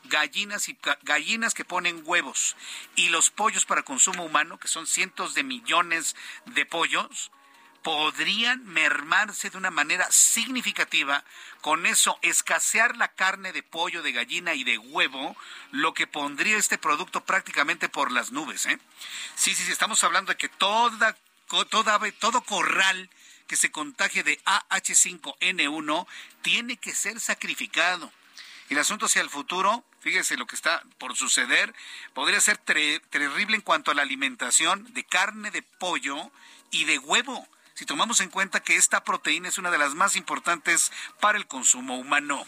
gallinas 0.08 0.70
y 0.70 0.78
gallinas 1.04 1.54
que 1.54 1.66
ponen 1.66 2.02
huevos 2.06 2.56
y 2.96 3.10
los 3.10 3.30
pollos 3.30 3.66
para 3.66 3.84
consumo 3.84 4.26
humano, 4.26 4.60
que 4.60 4.68
son 4.68 4.88
cientos 4.88 5.34
de 5.34 5.44
millones 5.44 6.16
de 6.46 6.66
pollos, 6.66 7.32
podrían 7.88 8.66
mermarse 8.66 9.50
de 9.50 9.58
una 9.58 9.72
manera 9.72 10.08
significativa, 10.12 11.24
con 11.62 11.86
eso 11.86 12.20
escasear 12.22 12.98
la 12.98 13.08
carne 13.08 13.54
de 13.54 13.64
pollo, 13.64 14.04
de 14.04 14.12
gallina 14.12 14.54
y 14.56 14.66
de 14.66 14.78
huevo, 14.78 15.38
lo 15.72 15.94
que 15.94 16.06
pondría 16.06 16.58
este 16.58 16.78
producto 16.78 17.24
prácticamente 17.24 17.88
por 17.88 18.12
las 18.12 18.34
nubes. 18.34 18.66
¿eh? 18.66 18.78
Sí, 19.36 19.56
sí, 19.56 19.64
sí, 19.64 19.72
estamos 19.72 20.04
hablando 20.04 20.34
de 20.34 20.38
que 20.38 20.50
toda, 20.50 21.16
todo 22.20 22.42
corral 22.42 23.10
que 23.48 23.56
se 23.56 23.72
contagie 23.72 24.24
de 24.24 24.38
AH5N1 24.44 26.08
tiene 26.42 26.76
que 26.76 26.94
ser 26.94 27.20
sacrificado. 27.22 28.12
El 28.70 28.78
asunto 28.80 29.06
hacia 29.06 29.22
el 29.22 29.30
futuro, 29.30 29.84
fíjese 30.02 30.36
lo 30.36 30.46
que 30.46 30.56
está 30.56 30.84
por 30.98 31.16
suceder, 31.16 31.74
podría 32.14 32.42
ser 32.42 32.58
terrible 32.58 33.56
en 33.56 33.62
cuanto 33.62 33.92
a 33.92 33.94
la 33.94 34.02
alimentación 34.02 34.94
de 34.94 35.06
carne 35.06 35.52
de 35.52 35.62
pollo 35.62 36.32
y 36.70 36.84
de 36.84 37.00
huevo, 37.00 37.48
si 37.76 37.86
tomamos 37.86 38.20
en 38.22 38.30
cuenta 38.30 38.62
que 38.62 38.76
esta 38.76 39.04
proteína 39.04 39.50
es 39.50 39.58
una 39.58 39.72
de 39.72 39.78
las 39.78 39.94
más 39.94 40.16
importantes 40.16 40.92
para 41.20 41.38
el 41.38 41.46
consumo 41.46 41.98
humano. 41.98 42.46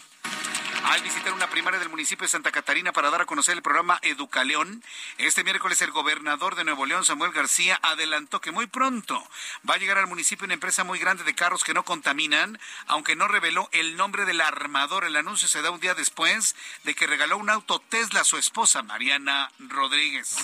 Al 0.84 1.02
visitar 1.02 1.32
una 1.32 1.48
primaria 1.48 1.78
del 1.78 1.88
municipio 1.88 2.24
de 2.24 2.30
Santa 2.30 2.50
Catarina 2.50 2.92
para 2.92 3.10
dar 3.10 3.20
a 3.20 3.26
conocer 3.26 3.54
el 3.54 3.62
programa 3.62 3.98
Educaleón, 4.02 4.82
este 5.18 5.44
miércoles 5.44 5.80
el 5.82 5.90
gobernador 5.90 6.56
de 6.56 6.64
Nuevo 6.64 6.86
León, 6.86 7.04
Samuel 7.04 7.32
García, 7.32 7.78
adelantó 7.82 8.40
que 8.40 8.50
muy 8.50 8.66
pronto 8.66 9.22
va 9.68 9.74
a 9.74 9.78
llegar 9.78 9.98
al 9.98 10.06
municipio 10.06 10.44
una 10.44 10.54
empresa 10.54 10.82
muy 10.82 10.98
grande 10.98 11.24
de 11.24 11.34
carros 11.34 11.64
que 11.64 11.74
no 11.74 11.84
contaminan, 11.84 12.58
aunque 12.86 13.14
no 13.14 13.28
reveló 13.28 13.68
el 13.72 13.96
nombre 13.96 14.24
del 14.24 14.40
armador. 14.40 15.04
El 15.04 15.16
anuncio 15.16 15.48
se 15.48 15.62
da 15.62 15.70
un 15.70 15.80
día 15.80 15.94
después 15.94 16.56
de 16.84 16.94
que 16.94 17.06
regaló 17.06 17.36
un 17.36 17.50
auto 17.50 17.78
Tesla 17.78 18.22
a 18.22 18.24
su 18.24 18.36
esposa, 18.36 18.82
Mariana 18.82 19.52
Rodríguez. 19.58 20.36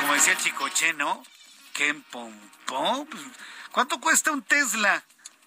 Como 0.00 0.14
decía 0.14 0.34
el 0.34 0.38
chicoche, 0.38 0.92
¿no? 0.92 1.24
¿Qué 1.72 1.94
pompó? 2.10 3.06
¿Cuánto 3.72 3.98
cuesta 4.00 4.30
un 4.30 4.42
Tesla? 4.42 5.02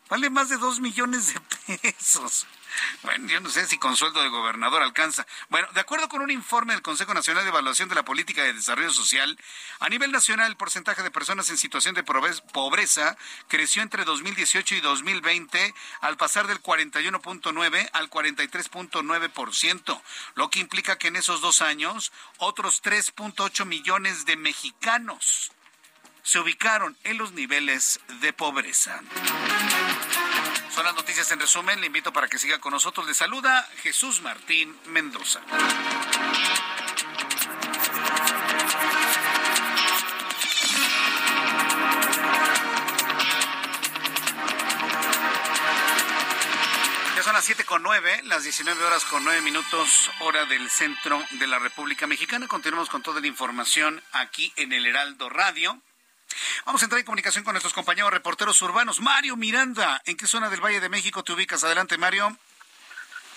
Vale 0.10 0.30
más 0.30 0.50
de 0.50 0.58
dos 0.58 0.80
millones 0.80 1.34
de 1.34 1.80
pesos. 1.82 2.48
Bueno, 3.04 3.28
yo 3.28 3.40
no 3.40 3.50
sé 3.50 3.66
si 3.68 3.78
con 3.78 3.96
sueldo 3.96 4.22
de 4.22 4.30
gobernador 4.30 4.82
alcanza. 4.82 5.26
Bueno, 5.50 5.68
de 5.74 5.82
acuerdo 5.82 6.10
con 6.10 6.22
un 6.22 6.32
informe 6.32 6.74
del 6.74 6.82
Consejo 6.82 7.14
Nacional 7.14 7.44
de 7.44 7.50
Evaluación 7.50 7.90
de 7.90 7.96
la 7.96 8.06
Política 8.06 8.44
de 8.44 8.54
Desarrollo 8.54 8.92
Social, 8.92 9.38
a 9.80 9.90
nivel 9.90 10.12
nacional 10.12 10.48
el 10.48 10.58
porcentaje 10.58 11.04
de 11.04 11.12
personas 11.12 11.50
en 11.50 11.58
situación 11.58 11.96
de 11.96 12.04
pobreza 12.04 13.18
creció 13.48 13.82
entre 13.82 14.06
2018 14.06 14.76
y 14.76 14.82
2020 14.82 15.74
al 16.02 16.18
pasar 16.18 16.48
del 16.48 16.62
41.9 16.62 17.90
al 17.94 18.10
43.9%, 18.10 20.02
lo 20.36 20.50
que 20.50 20.60
implica 20.60 20.98
que 20.98 21.08
en 21.08 21.16
esos 21.16 21.42
dos 21.42 21.62
años 21.62 22.12
otros 22.38 22.82
3.8 22.84 23.66
millones 23.66 24.26
de 24.26 24.38
mexicanos 24.38 25.52
se 26.24 26.40
ubicaron 26.40 26.98
en 27.06 27.18
los 27.18 27.32
niveles 27.32 28.02
de 28.20 28.34
pobreza. 28.34 29.02
Son 30.78 30.86
las 30.86 30.94
noticias 30.94 31.32
en 31.32 31.40
resumen. 31.40 31.82
Le 31.82 31.88
invito 31.88 32.14
para 32.14 32.28
que 32.28 32.38
siga 32.38 32.60
con 32.60 32.72
nosotros. 32.72 33.08
Le 33.08 33.16
saluda 33.16 33.68
Jesús 33.82 34.22
Martín 34.22 34.78
Mendoza. 34.86 35.42
Ya 47.16 47.24
son 47.24 47.34
las 47.34 47.44
siete 47.44 47.64
con 47.64 47.82
nueve, 47.82 48.22
las 48.26 48.44
19 48.44 48.84
horas 48.84 49.04
con 49.06 49.24
nueve 49.24 49.42
minutos, 49.42 50.12
hora 50.20 50.46
del 50.46 50.70
centro 50.70 51.20
de 51.32 51.48
la 51.48 51.58
República 51.58 52.06
Mexicana. 52.06 52.48
Continuamos 52.48 52.90
con 52.90 53.02
toda 53.02 53.20
la 53.20 53.26
información 53.26 54.04
aquí 54.12 54.54
en 54.58 54.72
el 54.72 54.86
Heraldo 54.86 55.28
Radio. 55.28 55.82
Vamos 56.66 56.82
a 56.82 56.86
entrar 56.86 57.00
en 57.00 57.06
comunicación 57.06 57.44
con 57.44 57.54
nuestros 57.54 57.74
compañeros 57.74 58.12
reporteros 58.12 58.62
urbanos. 58.62 59.00
Mario 59.00 59.36
Miranda, 59.38 60.02
¿en 60.06 60.18
qué 60.18 60.28
zona 60.28 60.50
del 60.50 60.62
Valle 60.62 60.80
de 60.80 60.90
México 60.90 61.24
te 61.24 61.34
ubicas? 61.34 61.64
Adelante, 61.64 61.98
Mario. 61.98 62.38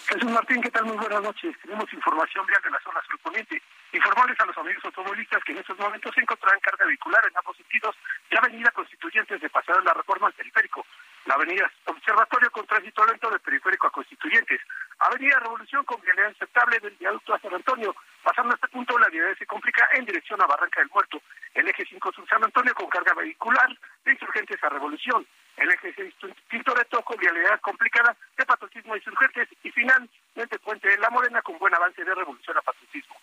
Jesús 0.08 0.30
Martín, 0.32 0.60
¿qué 0.60 0.70
tal? 0.70 0.86
Muy 0.86 0.96
buenas 0.96 1.22
noches. 1.22 1.54
Tenemos 1.62 1.86
información 1.92 2.44
vial 2.44 2.60
de 2.64 2.70
la 2.70 2.80
zona 2.80 3.00
surponiente. 3.08 3.62
Informarles 3.92 4.40
a 4.40 4.46
los 4.46 4.58
amigos 4.58 4.84
automovilistas 4.84 5.42
que 5.44 5.52
en 5.52 5.58
estos 5.58 5.78
momentos 5.78 6.12
se 6.14 6.20
encontrarán 6.20 6.58
carga 6.60 6.84
vehicular 6.84 7.22
en 7.30 7.36
ambos 7.36 7.56
sentidos 7.56 7.94
de 8.28 8.38
Avenida 8.38 8.70
Constituyentes 8.72 9.40
de 9.40 9.50
Paseo 9.50 9.78
de 9.78 9.84
la 9.84 9.94
Reforma 9.94 10.26
al 10.26 10.32
Periférico, 10.32 10.84
la 11.26 11.34
Avenida 11.34 11.70
Observatorio 11.84 12.50
con 12.50 12.66
tránsito 12.66 13.06
lento 13.06 13.30
del 13.30 13.40
Periférico 13.40 13.86
a 13.86 13.92
Constituyentes, 13.92 14.60
Avenida 14.98 15.38
Revolución 15.38 15.84
con 15.84 16.00
vialidad 16.00 16.30
aceptable 16.30 16.80
del 16.80 16.96
viaducto 16.96 17.34
a 17.34 17.40
San 17.40 17.54
Antonio, 17.54 17.94
pasando 18.22 18.52
a 18.52 18.54
este 18.54 18.68
punto 18.68 18.98
la 18.98 19.08
vialidad 19.08 19.36
se 19.38 19.46
complica 19.46 19.88
en 19.94 20.04
dirección 20.04 20.40
a 20.42 20.46
Barranca 20.46 20.80
del 20.80 20.90
Muerto, 20.90 21.22
el 21.54 21.68
eje 21.68 21.84
5 21.88 22.12
sur 22.12 22.28
San 22.28 22.44
Antonio 22.44 22.74
con 22.74 22.88
carga 22.88 23.14
vehicular 23.14 23.68
de 24.04 24.12
insurgentes 24.12 24.62
a 24.62 24.68
Revolución, 24.68 25.26
el 25.56 25.70
eje 25.70 25.92
6 25.94 26.14
Tintoretto 26.48 27.02
con 27.02 27.16
vialidad 27.18 27.60
complicada 27.60 28.16
de 28.36 28.46
patriotismo 28.46 28.94
a 28.94 28.98
insurgentes 28.98 29.48
y 29.62 29.70
finalmente 29.70 30.58
Puente 30.62 30.88
de 30.88 30.98
la 30.98 31.10
Morena 31.10 31.42
con 31.42 31.58
buen 31.58 31.74
avance 31.74 32.04
de 32.04 32.14
Revolución 32.14 32.56
a 32.56 32.62
patriotismo. 32.62 33.16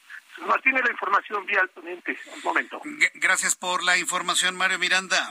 Martínez, 0.45 0.83
la 0.83 0.91
información 0.91 1.45
vía 1.45 1.61
al 1.61 1.69
ponente 1.69 2.17
al 2.33 2.43
momento. 2.43 2.81
Gracias 3.15 3.55
por 3.55 3.83
la 3.83 3.97
información, 3.97 4.55
Mario 4.55 4.77
Miranda. 4.77 5.29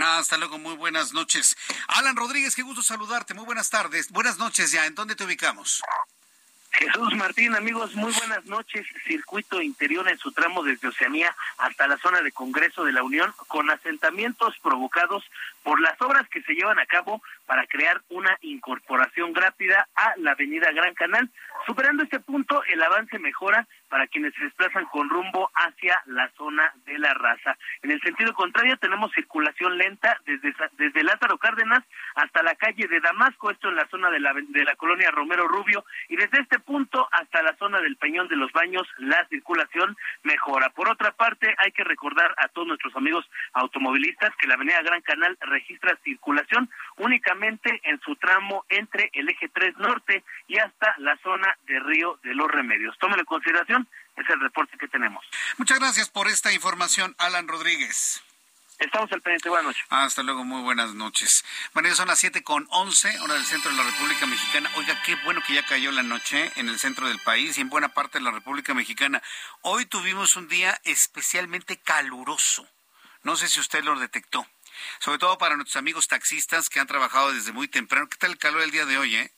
Ah, 0.00 0.18
hasta 0.18 0.36
luego, 0.38 0.58
muy 0.58 0.74
buenas 0.76 1.12
noches. 1.12 1.56
Alan 1.88 2.16
Rodríguez, 2.16 2.54
qué 2.54 2.62
gusto 2.62 2.82
saludarte, 2.82 3.34
muy 3.34 3.44
buenas 3.44 3.68
tardes. 3.68 4.10
Buenas 4.10 4.38
noches 4.38 4.70
ya, 4.72 4.86
¿en 4.86 4.94
dónde 4.94 5.16
te 5.16 5.24
ubicamos? 5.24 5.82
Jesús 6.72 7.14
Martín, 7.16 7.54
amigos, 7.54 7.94
muy 7.94 8.12
buenas 8.12 8.44
noches. 8.46 8.86
Circuito 9.06 9.60
interior 9.60 10.08
en 10.08 10.18
su 10.18 10.32
tramo 10.32 10.62
desde 10.62 10.88
Oceanía 10.88 11.34
hasta 11.58 11.86
la 11.86 11.98
zona 11.98 12.22
de 12.22 12.32
Congreso 12.32 12.84
de 12.84 12.92
la 12.92 13.02
Unión, 13.02 13.32
con 13.46 13.70
asentamientos 13.70 14.58
provocados 14.62 15.22
por 15.62 15.80
las 15.80 16.00
obras 16.00 16.26
que 16.28 16.42
se 16.42 16.54
llevan 16.54 16.78
a 16.78 16.86
cabo 16.86 17.22
para 17.46 17.66
crear 17.66 18.00
una 18.08 18.38
incorporación 18.40 19.34
rápida 19.34 19.86
a 19.94 20.14
la 20.16 20.32
avenida 20.32 20.72
Gran 20.72 20.94
Canal. 20.94 21.28
Superando 21.66 22.02
este 22.02 22.20
punto, 22.20 22.62
el 22.64 22.82
avance 22.82 23.18
mejora 23.18 23.68
para 23.92 24.06
quienes 24.06 24.32
se 24.32 24.44
desplazan 24.44 24.86
con 24.86 25.10
rumbo 25.10 25.50
hacia 25.54 26.02
la 26.06 26.30
zona 26.38 26.72
de 26.86 26.98
la 26.98 27.12
raza. 27.12 27.58
En 27.82 27.90
el 27.90 28.00
sentido 28.00 28.32
contrario, 28.32 28.78
tenemos 28.78 29.12
circulación 29.12 29.76
lenta 29.76 30.18
desde, 30.24 30.54
desde 30.78 31.04
Lázaro 31.04 31.36
Cárdenas 31.36 31.84
hasta 32.14 32.42
la 32.42 32.54
calle 32.54 32.88
de 32.88 33.00
Damasco, 33.00 33.50
esto 33.50 33.68
en 33.68 33.76
la 33.76 33.86
zona 33.88 34.08
de 34.08 34.18
la, 34.18 34.32
de 34.32 34.64
la 34.64 34.76
colonia 34.76 35.10
Romero 35.10 35.46
Rubio, 35.46 35.84
y 36.08 36.16
desde 36.16 36.40
este 36.40 36.58
punto 36.58 37.06
hasta 37.12 37.42
la 37.42 37.54
zona 37.58 37.82
del 37.82 37.96
Peñón 37.96 38.28
de 38.28 38.36
los 38.36 38.50
Baños, 38.52 38.88
la 38.96 39.26
circulación 39.28 39.94
mejora. 40.22 40.70
Por 40.70 40.88
otra 40.88 41.12
parte, 41.12 41.54
hay 41.58 41.72
que 41.72 41.84
recordar 41.84 42.34
a 42.38 42.48
todos 42.48 42.68
nuestros 42.68 42.96
amigos 42.96 43.28
automovilistas 43.52 44.34
que 44.36 44.46
la 44.46 44.54
avenida 44.54 44.80
Gran 44.80 45.02
Canal 45.02 45.36
registra 45.42 45.98
circulación 46.02 46.70
únicamente 46.96 47.78
en 47.84 48.00
su 48.00 48.16
tramo 48.16 48.64
entre 48.70 49.10
el 49.12 49.28
eje 49.28 49.50
3 49.50 49.76
norte 49.76 50.24
y 50.48 50.56
hasta 50.56 50.94
la 50.96 51.18
zona 51.18 51.58
de 51.66 51.78
Río 51.80 52.18
de 52.22 52.34
los 52.34 52.50
Remedios. 52.50 52.96
Tómelo 52.98 53.20
en 53.20 53.26
consideración, 53.26 53.81
es 54.22 54.30
el 54.30 54.40
reporte 54.40 54.76
que 54.78 54.88
tenemos. 54.88 55.24
Muchas 55.58 55.78
gracias 55.78 56.08
por 56.08 56.28
esta 56.28 56.52
información, 56.52 57.14
Alan 57.18 57.48
Rodríguez. 57.48 58.22
Estamos 58.78 59.12
al 59.12 59.20
pendiente, 59.20 59.48
buenas 59.48 59.66
noches. 59.66 59.84
hasta 59.90 60.22
luego, 60.24 60.44
muy 60.44 60.60
buenas 60.62 60.92
noches. 60.94 61.44
Bueno, 61.72 61.88
ya 61.88 61.94
son 61.94 62.08
las 62.08 62.18
siete 62.18 62.42
con 62.42 62.66
once, 62.70 63.16
hora 63.20 63.34
del 63.34 63.44
centro 63.44 63.70
de 63.70 63.76
la 63.76 63.84
República 63.84 64.26
Mexicana. 64.26 64.68
Oiga, 64.74 65.00
qué 65.04 65.14
bueno 65.24 65.40
que 65.46 65.54
ya 65.54 65.64
cayó 65.64 65.92
la 65.92 66.02
noche 66.02 66.50
en 66.56 66.68
el 66.68 66.80
centro 66.80 67.06
del 67.06 67.20
país 67.20 67.56
y 67.56 67.60
en 67.60 67.68
buena 67.68 67.90
parte 67.90 68.18
de 68.18 68.24
la 68.24 68.32
República 68.32 68.74
Mexicana. 68.74 69.22
Hoy 69.60 69.86
tuvimos 69.86 70.34
un 70.34 70.48
día 70.48 70.80
especialmente 70.82 71.76
caluroso. 71.76 72.68
No 73.22 73.36
sé 73.36 73.48
si 73.48 73.60
usted 73.60 73.84
lo 73.84 73.96
detectó. 73.98 74.44
Sobre 74.98 75.18
todo 75.18 75.38
para 75.38 75.54
nuestros 75.54 75.76
amigos 75.76 76.08
taxistas 76.08 76.68
que 76.68 76.80
han 76.80 76.88
trabajado 76.88 77.32
desde 77.32 77.52
muy 77.52 77.68
temprano. 77.68 78.08
¿Qué 78.08 78.16
tal 78.16 78.32
el 78.32 78.38
calor 78.38 78.62
el 78.62 78.72
día 78.72 78.84
de 78.84 78.98
hoy, 78.98 79.14
eh? 79.14 79.32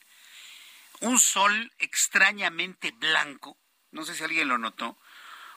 Un 1.01 1.19
sol 1.19 1.71
extrañamente 1.77 2.91
blanco. 2.91 3.59
No 3.95 4.05
sé 4.05 4.13
si 4.13 4.23
alguien 4.23 4.49
lo 4.49 4.57
notó 4.57 4.97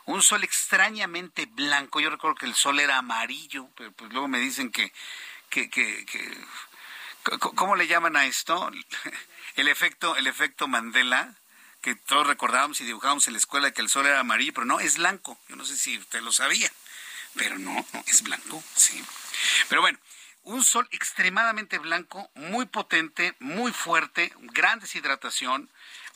un 0.09 0.22
sol 0.22 0.43
extrañamente 0.43 1.47
blanco. 1.47 2.01
Yo 2.01 2.09
recuerdo 2.09 2.36
que 2.36 2.47
el 2.47 2.55
sol 2.55 2.80
era 2.80 2.97
amarillo, 2.97 3.68
pero 3.76 3.93
pues 3.93 4.11
luego 4.11 4.26
me 4.26 4.39
dicen 4.39 4.70
que, 4.70 4.91
que, 5.51 5.68
que, 5.68 6.07
¿cómo 7.39 7.76
le 7.76 7.86
llaman 7.86 8.16
a 8.16 8.24
esto? 8.24 8.70
El 9.57 9.66
efecto, 9.66 10.14
el 10.14 10.28
efecto 10.28 10.68
Mandela, 10.68 11.34
que 11.80 11.97
todos 11.97 12.28
recordábamos 12.28 12.80
y 12.80 12.84
dibujábamos 12.84 13.26
en 13.26 13.32
la 13.32 13.41
escuela 13.41 13.72
que 13.72 13.80
el 13.80 13.89
sol 13.89 14.07
era 14.07 14.20
amarillo, 14.20 14.53
pero 14.55 14.66
no, 14.66 14.78
es 14.78 14.99
blanco. 14.99 15.36
Yo 15.49 15.57
no 15.57 15.64
sé 15.64 15.76
si 15.76 15.99
usted 15.99 16.20
lo 16.20 16.30
sabía, 16.30 16.70
pero 17.34 17.59
no, 17.59 17.84
no, 17.93 18.05
es 18.07 18.22
blanco, 18.22 18.62
sí. 18.76 19.03
Pero 19.68 19.80
bueno, 19.80 19.99
un 20.45 20.62
sol 20.62 20.86
extremadamente 20.93 21.78
blanco, 21.78 22.30
muy 22.36 22.66
potente, 22.66 23.34
muy 23.41 23.72
fuerte, 23.72 24.32
gran 24.39 24.78
deshidratación, 24.78 25.68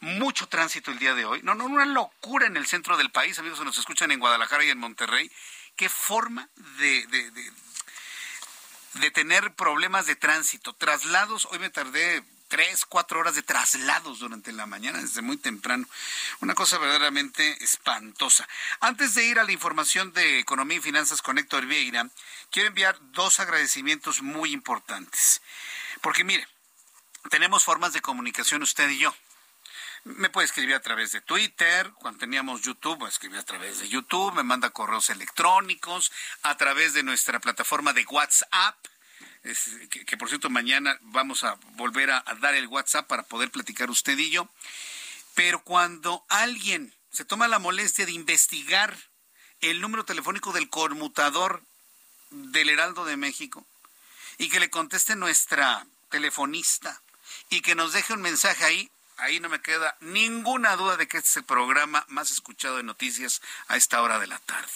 mucho 0.03 0.49
tránsito 0.49 0.91
el 0.91 0.99
día 0.99 1.15
de 1.15 1.25
hoy. 1.25 1.41
No, 1.45 1.55
no, 1.55 1.65
una 1.65 1.87
locura 1.87 2.47
en 2.47 2.57
el 2.57 2.67
centro 2.67 2.97
del 2.97 3.13
país, 3.13 3.39
amigos 3.39 3.61
que 3.61 3.65
nos 3.65 3.79
escuchan 3.79 4.11
en 4.11 4.19
Guadalajara 4.19 4.65
y 4.65 4.71
en 4.71 4.79
Monterrey. 4.79 5.31
Qué 5.77 5.89
forma 5.89 6.49
de, 6.79 7.07
de, 7.07 7.31
de, 8.95 9.11
tener 9.13 9.55
problemas 9.55 10.07
de 10.07 10.17
tránsito. 10.17 10.75
Traslados, 10.75 11.47
hoy 11.53 11.61
me 11.61 11.71
tardé 11.71 12.25
tres, 12.49 12.85
cuatro 12.85 13.21
horas 13.21 13.37
de 13.37 13.45
traslados 13.45 14.19
durante 14.19 14.51
la 14.51 14.67
mañana, 14.67 15.01
desde 15.01 15.23
muy 15.23 15.37
temprano. 15.37 15.87
Una 16.41 16.55
cosa 16.55 16.79
verdaderamente 16.79 17.63
espantosa. 17.63 18.47
Antes 18.81 19.15
de 19.15 19.25
ir 19.25 19.39
a 19.39 19.45
la 19.45 19.53
información 19.53 20.13
de 20.13 20.41
Economía 20.41 20.79
y 20.79 20.83
Finanzas 20.83 21.23
con 21.23 21.39
Héctor 21.39 21.67
Vieira, 21.67 22.11
quiero 22.51 22.69
enviar 22.69 22.99
dos 23.13 23.39
agradecimientos 23.39 24.21
muy 24.21 24.53
importantes. 24.53 25.43
Porque 26.01 26.25
mire, 26.25 26.47
tenemos 27.31 27.63
formas 27.63 27.93
de 27.93 28.01
comunicación 28.01 28.65
usted 28.65 28.89
y 28.91 28.99
yo. 28.99 29.15
Me 30.05 30.31
puede 30.31 30.47
escribir 30.47 30.75
a 30.75 30.81
través 30.81 31.13
de 31.13 31.21
Twitter, 31.21 31.93
cuando 32.01 32.19
teníamos 32.19 32.63
YouTube, 32.63 33.07
escribir 33.07 33.39
a 33.39 33.45
través 33.45 33.79
de 33.79 33.89
YouTube, 33.89 34.35
me 34.35 34.43
manda 34.43 34.71
correos 34.71 35.11
electrónicos, 35.11 36.11
a 36.43 36.57
través 36.57 36.93
de 36.93 37.05
nuestra 37.05 37.39
plataforma 37.39 37.93
de 37.93 38.05
WhatsApp, 38.07 38.77
que, 40.07 40.17
por 40.17 40.29
cierto 40.29 40.51
mañana 40.51 40.99
vamos 41.03 41.45
a 41.45 41.55
volver 41.75 42.11
a, 42.11 42.23
a 42.27 42.35
dar 42.35 42.55
el 42.55 42.67
WhatsApp 42.67 43.07
para 43.07 43.23
poder 43.23 43.51
platicar 43.53 43.91
usted 43.91 44.19
y 44.19 44.31
yo. 44.31 44.49
Pero 45.35 45.63
cuando 45.63 46.25
alguien 46.29 46.93
se 47.13 47.25
toma 47.25 47.47
la 47.47 47.61
molestia 47.61 48.05
de 48.05 48.13
investigar 48.13 48.97
el 49.61 49.81
número 49.81 50.05
telefónico 50.05 50.53
del 50.53 50.69
conmutador 50.69 51.63
del 52.31 52.71
Heraldo 52.71 53.05
de 53.05 53.17
México 53.17 53.65
y 54.39 54.49
que 54.49 54.61
le 54.61 54.71
conteste 54.71 55.15
nuestra 55.15 55.87
telefonista 56.11 57.01
y 57.51 57.61
que 57.61 57.75
nos 57.75 57.93
deje 57.93 58.13
un 58.13 58.23
mensaje 58.23 58.65
ahí. 58.65 58.91
Ahí 59.23 59.39
no 59.39 59.49
me 59.49 59.63
queda 59.63 59.97
ninguna 60.01 60.75
duda 60.75 60.97
de 60.97 61.07
que 61.07 61.19
este 61.19 61.29
es 61.29 61.37
el 61.37 61.45
programa 61.45 62.05
más 62.09 62.33
escuchado 62.33 62.79
de 62.79 62.83
noticias 62.83 63.41
a 63.69 63.77
esta 63.77 64.03
hora 64.03 64.19
de 64.19 64.27
la 64.27 64.41
tarde. 64.41 64.73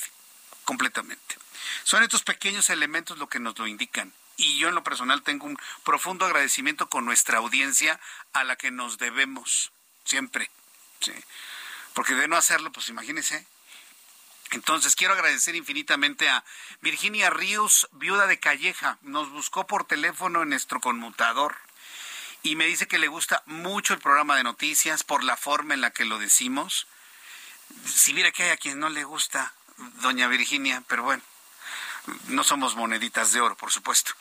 Completamente. 0.64 1.36
Son 1.82 2.04
estos 2.04 2.22
pequeños 2.22 2.70
elementos 2.70 3.18
lo 3.18 3.28
que 3.28 3.40
nos 3.40 3.58
lo 3.58 3.66
indican. 3.66 4.12
Y 4.36 4.58
yo 4.58 4.68
en 4.68 4.76
lo 4.76 4.84
personal 4.84 5.22
tengo 5.22 5.46
un 5.46 5.58
profundo 5.82 6.26
agradecimiento 6.26 6.88
con 6.88 7.04
nuestra 7.04 7.38
audiencia 7.38 7.98
a 8.34 8.44
la 8.44 8.54
que 8.54 8.70
nos 8.70 8.98
debemos 8.98 9.72
siempre. 10.04 10.48
¿sí? 11.00 11.12
Porque 11.92 12.14
de 12.14 12.28
no 12.28 12.36
hacerlo, 12.36 12.70
pues 12.70 12.88
imagínense, 12.88 13.44
entonces, 14.52 14.94
quiero 14.94 15.12
agradecer 15.12 15.56
infinitamente 15.56 16.28
a 16.28 16.44
Virginia 16.80 17.30
Ríos, 17.30 17.88
viuda 17.90 18.28
de 18.28 18.38
Calleja. 18.38 18.96
Nos 19.02 19.28
buscó 19.30 19.66
por 19.66 19.88
teléfono 19.88 20.42
en 20.42 20.50
nuestro 20.50 20.80
conmutador 20.80 21.56
y 22.46 22.54
me 22.54 22.66
dice 22.66 22.86
que 22.86 22.98
le 22.98 23.08
gusta 23.08 23.42
mucho 23.46 23.92
el 23.92 23.98
programa 23.98 24.36
de 24.36 24.44
noticias 24.44 25.02
por 25.02 25.24
la 25.24 25.36
forma 25.36 25.74
en 25.74 25.80
la 25.80 25.90
que 25.90 26.04
lo 26.04 26.20
decimos. 26.20 26.86
Si 27.84 28.14
mira 28.14 28.30
que 28.30 28.44
hay 28.44 28.50
a 28.50 28.56
quien 28.56 28.78
no 28.78 28.88
le 28.88 29.02
gusta, 29.02 29.52
doña 30.00 30.28
Virginia, 30.28 30.82
pero 30.86 31.02
bueno 31.02 31.24
no 32.28 32.44
somos 32.44 32.76
moneditas 32.76 33.32
de 33.32 33.40
oro, 33.40 33.56
por 33.56 33.72
supuesto. 33.72 34.12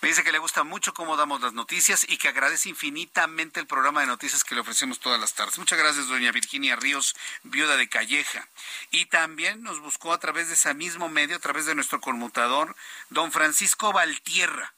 Me 0.00 0.08
dice 0.08 0.24
que 0.24 0.32
le 0.32 0.38
gusta 0.38 0.64
mucho 0.64 0.92
cómo 0.94 1.16
damos 1.16 1.40
las 1.40 1.52
noticias 1.52 2.04
y 2.08 2.16
que 2.16 2.26
agradece 2.26 2.68
infinitamente 2.68 3.60
el 3.60 3.68
programa 3.68 4.00
de 4.00 4.08
noticias 4.08 4.42
que 4.42 4.56
le 4.56 4.62
ofrecemos 4.62 4.98
todas 4.98 5.20
las 5.20 5.34
tardes. 5.34 5.58
Muchas 5.58 5.78
gracias, 5.78 6.08
doña 6.08 6.32
Virginia 6.32 6.74
Ríos, 6.74 7.14
viuda 7.44 7.76
de 7.76 7.88
Calleja. 7.88 8.48
Y 8.90 9.06
también 9.06 9.62
nos 9.62 9.78
buscó 9.78 10.12
a 10.12 10.18
través 10.18 10.48
de 10.48 10.54
ese 10.54 10.74
mismo 10.74 11.08
medio, 11.08 11.36
a 11.36 11.40
través 11.40 11.66
de 11.66 11.74
nuestro 11.74 12.00
conmutador, 12.00 12.74
don 13.10 13.30
Francisco 13.30 13.92
Valtierra. 13.92 14.74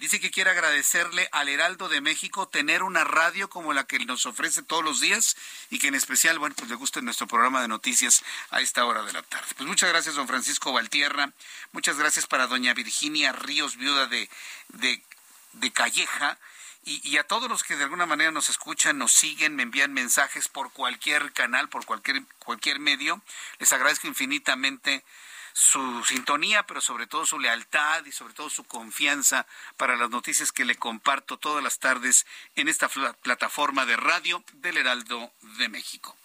Dice 0.00 0.18
que 0.18 0.30
quiere 0.30 0.48
agradecerle 0.48 1.28
al 1.30 1.50
Heraldo 1.50 1.90
de 1.90 2.00
México 2.00 2.48
tener 2.48 2.82
una 2.82 3.04
radio 3.04 3.50
como 3.50 3.74
la 3.74 3.84
que 3.84 3.98
nos 4.06 4.24
ofrece 4.24 4.62
todos 4.62 4.82
los 4.82 4.98
días 5.00 5.36
y 5.68 5.78
que 5.78 5.88
en 5.88 5.94
especial, 5.94 6.38
bueno, 6.38 6.54
pues 6.56 6.70
le 6.70 6.76
guste 6.76 7.02
nuestro 7.02 7.26
programa 7.26 7.60
de 7.60 7.68
noticias 7.68 8.24
a 8.48 8.62
esta 8.62 8.86
hora 8.86 9.02
de 9.02 9.12
la 9.12 9.20
tarde. 9.20 9.48
Pues 9.58 9.68
muchas 9.68 9.90
gracias, 9.90 10.14
don 10.14 10.26
Francisco 10.26 10.72
Valtierra. 10.72 11.34
Muchas 11.72 11.98
gracias 11.98 12.26
para 12.26 12.46
doña 12.46 12.72
Virginia 12.72 13.32
Ríos, 13.32 13.76
viuda 13.76 14.06
de, 14.06 14.30
de, 14.68 15.70
Calleja. 15.70 16.38
Y, 16.86 17.06
y, 17.06 17.18
a 17.18 17.24
todos 17.24 17.50
los 17.50 17.62
que 17.62 17.76
de 17.76 17.84
alguna 17.84 18.06
manera 18.06 18.30
nos 18.30 18.48
escuchan, 18.48 18.96
nos 18.96 19.12
siguen, 19.12 19.54
me 19.54 19.64
envían 19.64 19.92
mensajes 19.92 20.48
por 20.48 20.72
cualquier 20.72 21.30
canal, 21.34 21.68
por 21.68 21.84
cualquier, 21.84 22.22
cualquier 22.38 22.78
medio, 22.78 23.20
les 23.58 23.70
agradezco 23.74 24.06
infinitamente 24.06 25.04
su 25.52 26.04
sintonía, 26.04 26.66
pero 26.66 26.80
sobre 26.80 27.06
todo 27.06 27.26
su 27.26 27.38
lealtad 27.38 28.04
y 28.04 28.12
sobre 28.12 28.34
todo 28.34 28.50
su 28.50 28.64
confianza 28.64 29.46
para 29.76 29.96
las 29.96 30.10
noticias 30.10 30.52
que 30.52 30.64
le 30.64 30.76
comparto 30.76 31.38
todas 31.38 31.62
las 31.62 31.78
tardes 31.78 32.26
en 32.56 32.68
esta 32.68 32.88
plataforma 33.22 33.86
de 33.86 33.96
radio 33.96 34.42
del 34.54 34.76
Heraldo 34.76 35.32
de 35.58 35.68
México. 35.68 36.16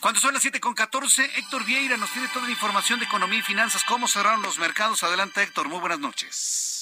Cuando 0.00 0.20
son 0.20 0.32
las 0.32 0.42
siete 0.42 0.60
con 0.60 0.74
catorce, 0.74 1.24
Héctor 1.36 1.64
Vieira 1.64 1.96
nos 1.96 2.12
tiene 2.12 2.28
toda 2.28 2.46
la 2.46 2.52
información 2.52 3.00
de 3.00 3.06
economía 3.06 3.40
y 3.40 3.42
finanzas. 3.42 3.82
¿Cómo 3.84 4.06
cerraron 4.06 4.42
los 4.42 4.58
mercados? 4.58 5.02
Adelante, 5.02 5.42
Héctor. 5.42 5.68
Muy 5.68 5.80
buenas 5.80 5.98
noches. 5.98 6.77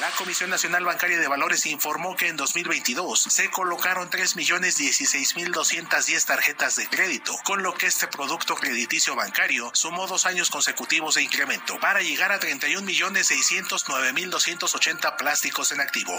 La 0.00 0.10
Comisión 0.12 0.50
Nacional 0.50 0.84
Bancaria 0.84 1.18
de 1.18 1.26
Valores 1.26 1.66
informó 1.66 2.14
que 2.16 2.28
en 2.28 2.36
2022 2.36 3.20
se 3.20 3.50
colocaron 3.50 4.08
3.016.210 4.10 6.24
tarjetas 6.24 6.76
de 6.76 6.86
crédito, 6.88 7.36
con 7.44 7.62
lo 7.62 7.74
que 7.74 7.86
este 7.86 8.06
producto 8.06 8.54
crediticio 8.54 9.16
bancario 9.16 9.70
sumó 9.74 10.06
dos 10.06 10.24
años 10.26 10.50
consecutivos 10.50 11.16
de 11.16 11.22
incremento 11.22 11.80
para 11.80 12.02
llegar 12.02 12.30
a 12.32 12.38
31.609.200 12.38 14.49
280 14.58 15.16
plásticos 15.16 15.72
en 15.72 15.80
activo. 15.80 16.18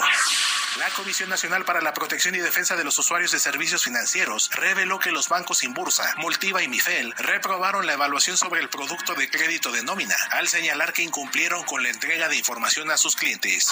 La 0.79 0.89
Comisión 0.91 1.29
Nacional 1.29 1.65
para 1.65 1.81
la 1.81 1.93
Protección 1.93 2.33
y 2.33 2.39
Defensa 2.39 2.77
de 2.77 2.85
los 2.85 2.97
Usuarios 2.97 3.31
de 3.31 3.39
Servicios 3.39 3.83
Financieros 3.83 4.49
reveló 4.53 4.99
que 4.99 5.11
los 5.11 5.27
bancos 5.27 5.63
Inbursa, 5.63 6.15
Multiva 6.17 6.63
y 6.63 6.69
Mifel 6.69 7.13
reprobaron 7.17 7.85
la 7.85 7.93
evaluación 7.93 8.37
sobre 8.37 8.61
el 8.61 8.69
producto 8.69 9.13
de 9.13 9.29
crédito 9.29 9.71
de 9.71 9.83
nómina, 9.83 10.15
al 10.31 10.47
señalar 10.47 10.93
que 10.93 11.03
incumplieron 11.03 11.63
con 11.63 11.83
la 11.83 11.89
entrega 11.89 12.29
de 12.29 12.37
información 12.37 12.89
a 12.89 12.97
sus 12.97 13.17
clientes. 13.17 13.67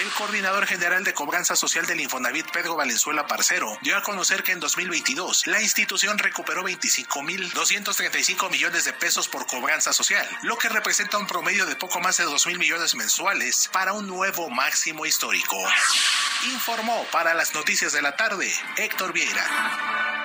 El 0.00 0.10
coordinador 0.10 0.66
general 0.66 1.04
de 1.04 1.14
cobranza 1.14 1.56
social 1.56 1.86
del 1.86 2.00
Infonavit, 2.00 2.50
Pedro 2.50 2.76
Valenzuela 2.76 3.26
Parcero, 3.26 3.78
dio 3.82 3.96
a 3.96 4.02
conocer 4.02 4.42
que 4.42 4.52
en 4.52 4.60
2022 4.60 5.46
la 5.46 5.62
institución 5.62 6.18
recuperó 6.18 6.62
25.235 6.64 8.50
millones 8.50 8.84
de 8.84 8.92
pesos 8.92 9.28
por 9.28 9.46
cobranza 9.46 9.92
social, 9.92 10.28
lo 10.42 10.58
que 10.58 10.68
representa 10.68 11.16
un 11.16 11.26
promedio 11.26 11.64
de 11.64 11.76
poco 11.76 12.00
más 12.00 12.18
de 12.18 12.26
2.000 12.26 12.58
millones 12.58 12.96
mensuales 12.96 13.67
para 13.72 13.92
un 13.92 14.06
nuevo 14.06 14.50
máximo 14.50 15.06
histórico. 15.06 15.56
Informó 16.52 17.04
para 17.12 17.34
las 17.34 17.54
noticias 17.54 17.92
de 17.92 18.02
la 18.02 18.16
tarde 18.16 18.52
Héctor 18.76 19.12
Vieira. 19.12 20.17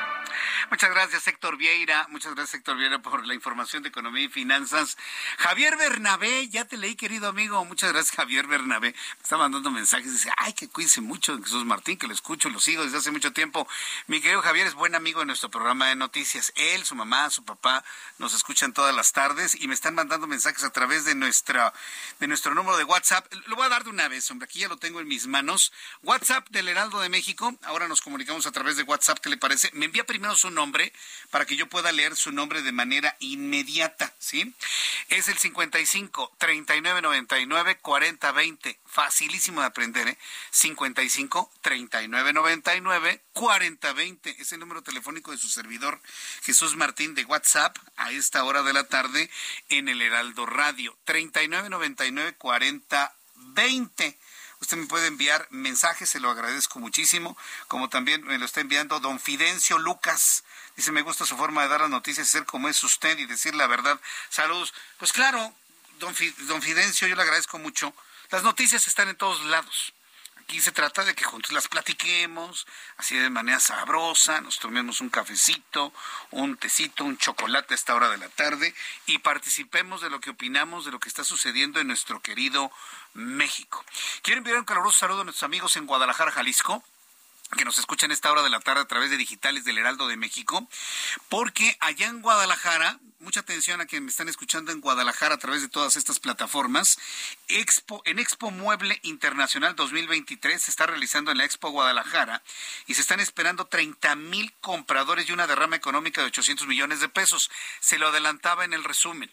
Muchas 0.69 0.89
gracias, 0.89 1.27
Héctor 1.27 1.57
Vieira. 1.57 2.07
Muchas 2.09 2.33
gracias, 2.33 2.55
Héctor 2.55 2.77
Vieira, 2.77 2.99
por 2.99 3.25
la 3.25 3.33
información 3.33 3.83
de 3.83 3.89
economía 3.89 4.23
y 4.23 4.29
finanzas. 4.29 4.97
Javier 5.37 5.77
Bernabé, 5.77 6.47
ya 6.49 6.65
te 6.65 6.77
leí, 6.77 6.95
querido 6.95 7.27
amigo. 7.27 7.63
Muchas 7.65 7.91
gracias, 7.91 8.15
Javier 8.15 8.47
Bernabé. 8.47 8.91
Me 8.91 9.23
está 9.23 9.37
mandando 9.37 9.69
mensajes. 9.69 10.11
Dice, 10.11 10.31
ay, 10.37 10.53
que 10.53 10.67
cuídense 10.67 11.01
mucho 11.01 11.37
Jesús 11.43 11.65
Martín, 11.65 11.97
que 11.97 12.07
lo 12.07 12.13
escucho, 12.13 12.49
lo 12.49 12.59
sigo 12.59 12.83
desde 12.83 12.97
hace 12.97 13.11
mucho 13.11 13.33
tiempo. 13.33 13.67
Mi 14.07 14.19
querido 14.19 14.41
Javier 14.41 14.65
es 14.65 14.73
buen 14.73 14.95
amigo 14.95 15.19
de 15.19 15.27
nuestro 15.27 15.49
programa 15.49 15.87
de 15.87 15.95
noticias. 15.95 16.51
Él, 16.55 16.83
su 16.85 16.95
mamá, 16.95 17.29
su 17.29 17.43
papá 17.43 17.83
nos 18.17 18.33
escuchan 18.33 18.73
todas 18.73 18.95
las 18.95 19.13
tardes 19.13 19.55
y 19.61 19.67
me 19.67 19.73
están 19.73 19.93
mandando 19.95 20.25
mensajes 20.27 20.63
a 20.63 20.71
través 20.71 21.05
de, 21.05 21.13
nuestra, 21.13 21.73
de 22.19 22.27
nuestro 22.27 22.55
número 22.55 22.77
de 22.77 22.83
WhatsApp. 22.83 23.31
Lo 23.45 23.55
voy 23.55 23.65
a 23.65 23.69
dar 23.69 23.83
de 23.83 23.91
una 23.91 24.07
vez, 24.07 24.29
hombre. 24.31 24.45
Aquí 24.45 24.59
ya 24.59 24.69
lo 24.69 24.77
tengo 24.77 24.99
en 25.01 25.07
mis 25.07 25.27
manos. 25.27 25.71
WhatsApp 26.01 26.49
del 26.49 26.67
Heraldo 26.67 26.99
de 26.99 27.09
México. 27.09 27.53
Ahora 27.63 27.87
nos 27.87 28.01
comunicamos 28.01 28.47
a 28.47 28.51
través 28.51 28.75
de 28.75 28.83
WhatsApp. 28.83 29.19
¿Qué 29.19 29.29
le 29.29 29.37
parece? 29.37 29.69
Me 29.73 29.85
envía 29.85 30.03
primero 30.03 30.35
su 30.35 30.49
nombre 30.49 30.62
para 31.29 31.45
que 31.45 31.55
yo 31.55 31.67
pueda 31.67 31.91
leer 31.91 32.15
su 32.15 32.31
nombre 32.31 32.61
de 32.61 32.71
manera 32.71 33.15
inmediata, 33.19 34.13
¿sí? 34.19 34.53
Es 35.09 35.27
el 35.27 35.37
55 35.37 36.35
39 36.37 37.01
99 37.01 37.77
40 37.79 38.31
20. 38.31 38.79
Facilísimo 38.85 39.61
de 39.61 39.67
aprender, 39.67 40.07
¿eh? 40.07 40.17
55 40.51 41.51
39 41.61 42.33
99 42.33 43.21
40 43.33 43.93
20. 43.93 44.35
Es 44.39 44.53
el 44.53 44.59
número 44.59 44.81
telefónico 44.81 45.31
de 45.31 45.37
su 45.37 45.49
servidor 45.49 46.01
Jesús 46.43 46.75
Martín 46.75 47.13
de 47.15 47.25
WhatsApp 47.25 47.77
a 47.97 48.11
esta 48.11 48.43
hora 48.43 48.63
de 48.63 48.73
la 48.73 48.85
tarde 48.85 49.29
en 49.69 49.89
el 49.89 50.01
Heraldo 50.01 50.45
Radio. 50.45 50.95
39 51.03 51.69
99 51.69 52.35
40 52.37 53.15
20. 53.35 54.17
Usted 54.63 54.77
me 54.77 54.85
puede 54.85 55.07
enviar 55.07 55.45
mensajes, 55.49 56.09
se 56.09 56.21
lo 56.21 56.29
agradezco 56.29 56.79
muchísimo, 56.79 57.35
como 57.67 57.89
también 57.89 58.23
me 58.23 58.37
lo 58.37 58.45
está 58.45 58.61
enviando 58.61 59.01
don 59.01 59.19
Fidencio 59.19 59.77
Lucas. 59.77 60.45
Dice, 60.75 60.91
me 60.91 61.01
gusta 61.03 61.25
su 61.25 61.37
forma 61.37 61.63
de 61.63 61.69
dar 61.69 61.81
las 61.81 61.89
noticias, 61.89 62.27
ser 62.27 62.45
como 62.45 62.67
es 62.67 62.83
usted 62.83 63.17
y 63.19 63.25
decir 63.25 63.53
la 63.55 63.67
verdad. 63.67 63.99
Saludos. 64.29 64.73
Pues 64.97 65.13
claro, 65.13 65.53
don, 65.99 66.15
don 66.47 66.61
Fidencio, 66.61 67.07
yo 67.07 67.15
le 67.15 67.21
agradezco 67.21 67.59
mucho 67.59 67.93
Las 68.31 68.43
noticias 68.43 68.87
están 68.87 69.09
en 69.09 69.15
todos 69.15 69.43
lados. 69.45 69.93
Aquí 70.43 70.59
se 70.59 70.73
trata 70.73 71.05
de 71.05 71.15
que 71.15 71.23
juntos 71.23 71.53
las 71.53 71.69
platiquemos, 71.69 72.67
así 72.97 73.15
de 73.15 73.29
manera 73.29 73.61
sabrosa, 73.61 74.41
nos 74.41 74.59
tomemos 74.59 74.99
un 74.99 75.09
cafecito, 75.09 75.93
un 76.31 76.57
tecito, 76.57 77.05
un 77.05 77.17
chocolate 77.17 77.73
a 77.73 77.75
esta 77.75 77.95
hora 77.95 78.09
de 78.09 78.17
la 78.17 78.27
tarde 78.27 78.75
y 79.05 79.19
participemos 79.19 80.01
de 80.01 80.09
lo 80.09 80.19
que 80.19 80.31
opinamos 80.31 80.83
de 80.83 80.91
lo 80.91 80.99
que 80.99 81.07
está 81.07 81.23
sucediendo 81.23 81.79
en 81.79 81.87
nuestro 81.87 82.21
querido 82.21 82.71
México. 83.13 83.85
Quiero 84.21 84.39
enviar 84.39 84.57
un 84.57 84.65
caluroso 84.65 84.99
saludo 84.99 85.21
a 85.21 85.23
nuestros 85.23 85.43
amigos 85.43 85.77
en 85.77 85.85
Guadalajara, 85.85 86.31
Jalisco 86.31 86.83
que 87.55 87.65
nos 87.65 87.77
escuchan 87.77 88.11
esta 88.11 88.31
hora 88.31 88.41
de 88.41 88.49
la 88.49 88.59
tarde 88.59 88.81
a 88.81 88.87
través 88.87 89.09
de 89.09 89.17
digitales 89.17 89.63
del 89.65 89.77
Heraldo 89.77 90.07
de 90.07 90.17
México, 90.17 90.67
porque 91.29 91.77
allá 91.79 92.07
en 92.07 92.21
Guadalajara, 92.21 92.99
mucha 93.19 93.39
atención 93.41 93.81
a 93.81 93.85
quienes 93.85 94.03
me 94.03 94.11
están 94.11 94.29
escuchando 94.29 94.71
en 94.71 94.81
Guadalajara 94.81 95.35
a 95.35 95.39
través 95.39 95.61
de 95.61 95.69
todas 95.69 95.95
estas 95.95 96.19
plataformas, 96.19 96.97
Expo, 97.47 98.01
en 98.05 98.19
Expo 98.19 98.51
Mueble 98.51 98.99
Internacional 99.03 99.75
2023 99.75 100.61
se 100.61 100.71
está 100.71 100.85
realizando 100.85 101.31
en 101.31 101.37
la 101.37 101.45
Expo 101.45 101.69
Guadalajara 101.69 102.43
y 102.87 102.95
se 102.95 103.01
están 103.01 103.19
esperando 103.19 103.65
30 103.65 104.15
mil 104.15 104.53
compradores 104.61 105.29
y 105.29 105.31
una 105.31 105.47
derrama 105.47 105.75
económica 105.75 106.21
de 106.21 106.27
800 106.27 106.67
millones 106.67 106.99
de 106.99 107.09
pesos. 107.09 107.49
Se 107.79 107.97
lo 107.97 108.07
adelantaba 108.07 108.65
en 108.65 108.73
el 108.73 108.83
resumen. 108.83 109.31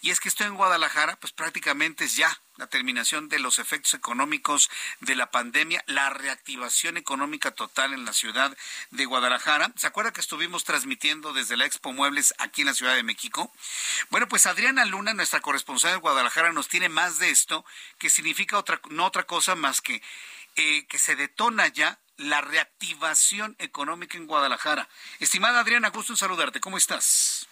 Y 0.00 0.10
es 0.10 0.20
que 0.20 0.28
esto 0.28 0.44
en 0.44 0.54
Guadalajara, 0.54 1.16
pues 1.16 1.32
prácticamente 1.32 2.04
es 2.04 2.16
ya 2.16 2.40
la 2.56 2.66
terminación 2.66 3.28
de 3.28 3.38
los 3.38 3.58
efectos 3.58 3.94
económicos 3.94 4.70
de 5.00 5.16
la 5.16 5.30
pandemia, 5.30 5.82
la 5.86 6.10
reactivación 6.10 6.96
económica 6.96 7.50
total 7.52 7.92
en 7.92 8.04
la 8.04 8.12
ciudad 8.12 8.56
de 8.90 9.04
Guadalajara. 9.04 9.72
¿Se 9.76 9.86
acuerda 9.86 10.12
que 10.12 10.20
estuvimos 10.20 10.64
transmitiendo 10.64 11.32
desde 11.32 11.56
la 11.56 11.64
Expo 11.64 11.92
Muebles 11.92 12.34
aquí 12.38 12.62
en 12.62 12.68
la 12.68 12.74
Ciudad 12.74 12.94
de 12.94 13.02
México? 13.02 13.52
Bueno, 14.10 14.28
pues 14.28 14.46
Adriana 14.46 14.84
Luna, 14.84 15.14
nuestra 15.14 15.40
corresponsal 15.40 15.92
de 15.92 15.98
Guadalajara, 15.98 16.52
nos 16.52 16.68
tiene 16.68 16.88
más 16.88 17.18
de 17.18 17.30
esto, 17.30 17.64
que 17.98 18.10
significa 18.10 18.58
otra, 18.58 18.80
no 18.90 19.06
otra 19.06 19.24
cosa 19.24 19.54
más 19.54 19.80
que 19.80 20.02
eh, 20.54 20.86
que 20.86 20.98
se 20.98 21.16
detona 21.16 21.68
ya 21.68 21.98
la 22.18 22.42
reactivación 22.42 23.56
económica 23.58 24.18
en 24.18 24.26
Guadalajara. 24.26 24.88
Estimada 25.18 25.60
Adriana, 25.60 25.88
gusto 25.88 26.12
en 26.12 26.18
saludarte. 26.18 26.60
¿Cómo 26.60 26.76
estás? 26.76 27.48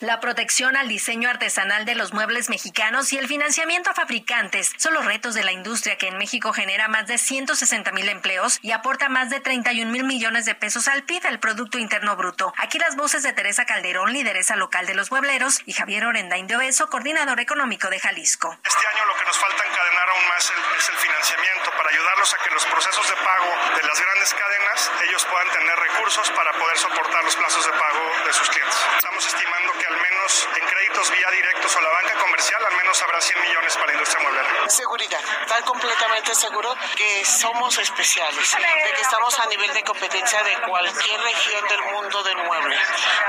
La 0.00 0.18
protección 0.18 0.78
al 0.78 0.88
diseño 0.88 1.28
artesanal 1.28 1.84
de 1.84 1.94
los 1.94 2.14
muebles 2.14 2.48
mexicanos 2.48 3.12
y 3.12 3.18
el 3.18 3.28
financiamiento 3.28 3.90
a 3.90 3.94
fabricantes 3.94 4.72
son 4.78 4.94
los 4.94 5.04
retos 5.04 5.34
de 5.34 5.44
la 5.44 5.52
industria 5.52 5.98
que 5.98 6.08
en 6.08 6.16
México 6.16 6.54
genera 6.54 6.88
más 6.88 7.06
de 7.06 7.18
160 7.18 7.92
mil 7.92 8.08
empleos 8.08 8.58
y 8.62 8.72
aporta 8.72 9.10
más 9.10 9.28
de 9.28 9.40
31 9.40 9.92
mil 9.92 10.04
millones 10.04 10.46
de 10.46 10.54
pesos 10.54 10.88
al 10.88 11.02
PIB, 11.02 11.26
el 11.26 11.38
Producto 11.38 11.76
Interno 11.76 12.16
Bruto. 12.16 12.54
Aquí 12.56 12.78
las 12.78 12.96
voces 12.96 13.22
de 13.22 13.34
Teresa 13.34 13.66
Calderón, 13.66 14.14
lideresa 14.14 14.56
local 14.56 14.86
de 14.86 14.94
los 14.94 15.10
muebleros, 15.10 15.60
y 15.66 15.74
Javier 15.74 16.06
Orendain 16.06 16.46
de 16.46 16.56
Oeso, 16.56 16.88
coordinador 16.88 17.38
económico 17.38 17.90
de 17.90 18.00
Jalisco. 18.00 18.56
Este 18.64 18.86
año 18.86 19.04
lo 19.04 19.16
que 19.18 19.26
nos 19.26 19.36
falta 19.36 19.64
encadenar 19.68 20.08
aún 20.08 20.28
más 20.28 20.52
es 20.78 20.88
el 20.88 20.96
financiamiento 20.96 21.70
para 21.76 21.90
ayudarlos 21.90 22.32
a 22.32 22.38
que 22.38 22.54
los 22.54 22.64
procesos 22.64 23.06
de 23.06 23.16
pago 23.16 23.52
de 23.76 23.86
las 23.86 24.00
grandes 24.00 24.32
cadenas 24.32 24.92
ellos 25.10 25.26
puedan 25.26 25.50
tener 25.52 25.76
recursos 25.76 26.30
para 26.30 26.52
poder 26.52 26.78
soportar 26.78 27.22
los 27.22 27.36
plazos 27.36 27.66
de 27.66 27.72
pago 27.72 28.12
de 28.24 28.32
sus 28.32 28.48
clientes. 28.48 28.78
Estamos 28.96 29.26
estimando 29.26 29.72
que 29.76 29.89
al 29.90 30.00
menos 30.00 30.48
en 30.56 30.66
créditos 30.68 31.10
vía 31.10 31.30
directos 31.30 31.74
o 31.74 31.80
la 31.80 31.88
banca 31.90 32.14
comercial, 32.14 32.64
al 32.64 32.76
menos 32.76 33.02
habrá 33.02 33.20
100 33.20 33.40
millones 33.42 33.74
para 33.74 33.86
la 33.86 33.92
industria 33.94 34.22
mueblera. 34.22 34.68
Seguridad, 34.68 35.20
estar 35.42 35.64
completamente 35.64 36.34
seguro 36.34 36.76
que 36.94 37.24
somos 37.24 37.76
especiales, 37.78 38.56
de 38.56 38.92
que 38.92 39.00
estamos 39.00 39.38
a 39.40 39.46
nivel 39.46 39.72
de 39.72 39.82
competencia 39.82 40.42
de 40.44 40.60
cualquier 40.62 41.20
región 41.20 41.68
del 41.68 41.82
mundo 41.92 42.22
del 42.22 42.36
mueble. 42.36 42.76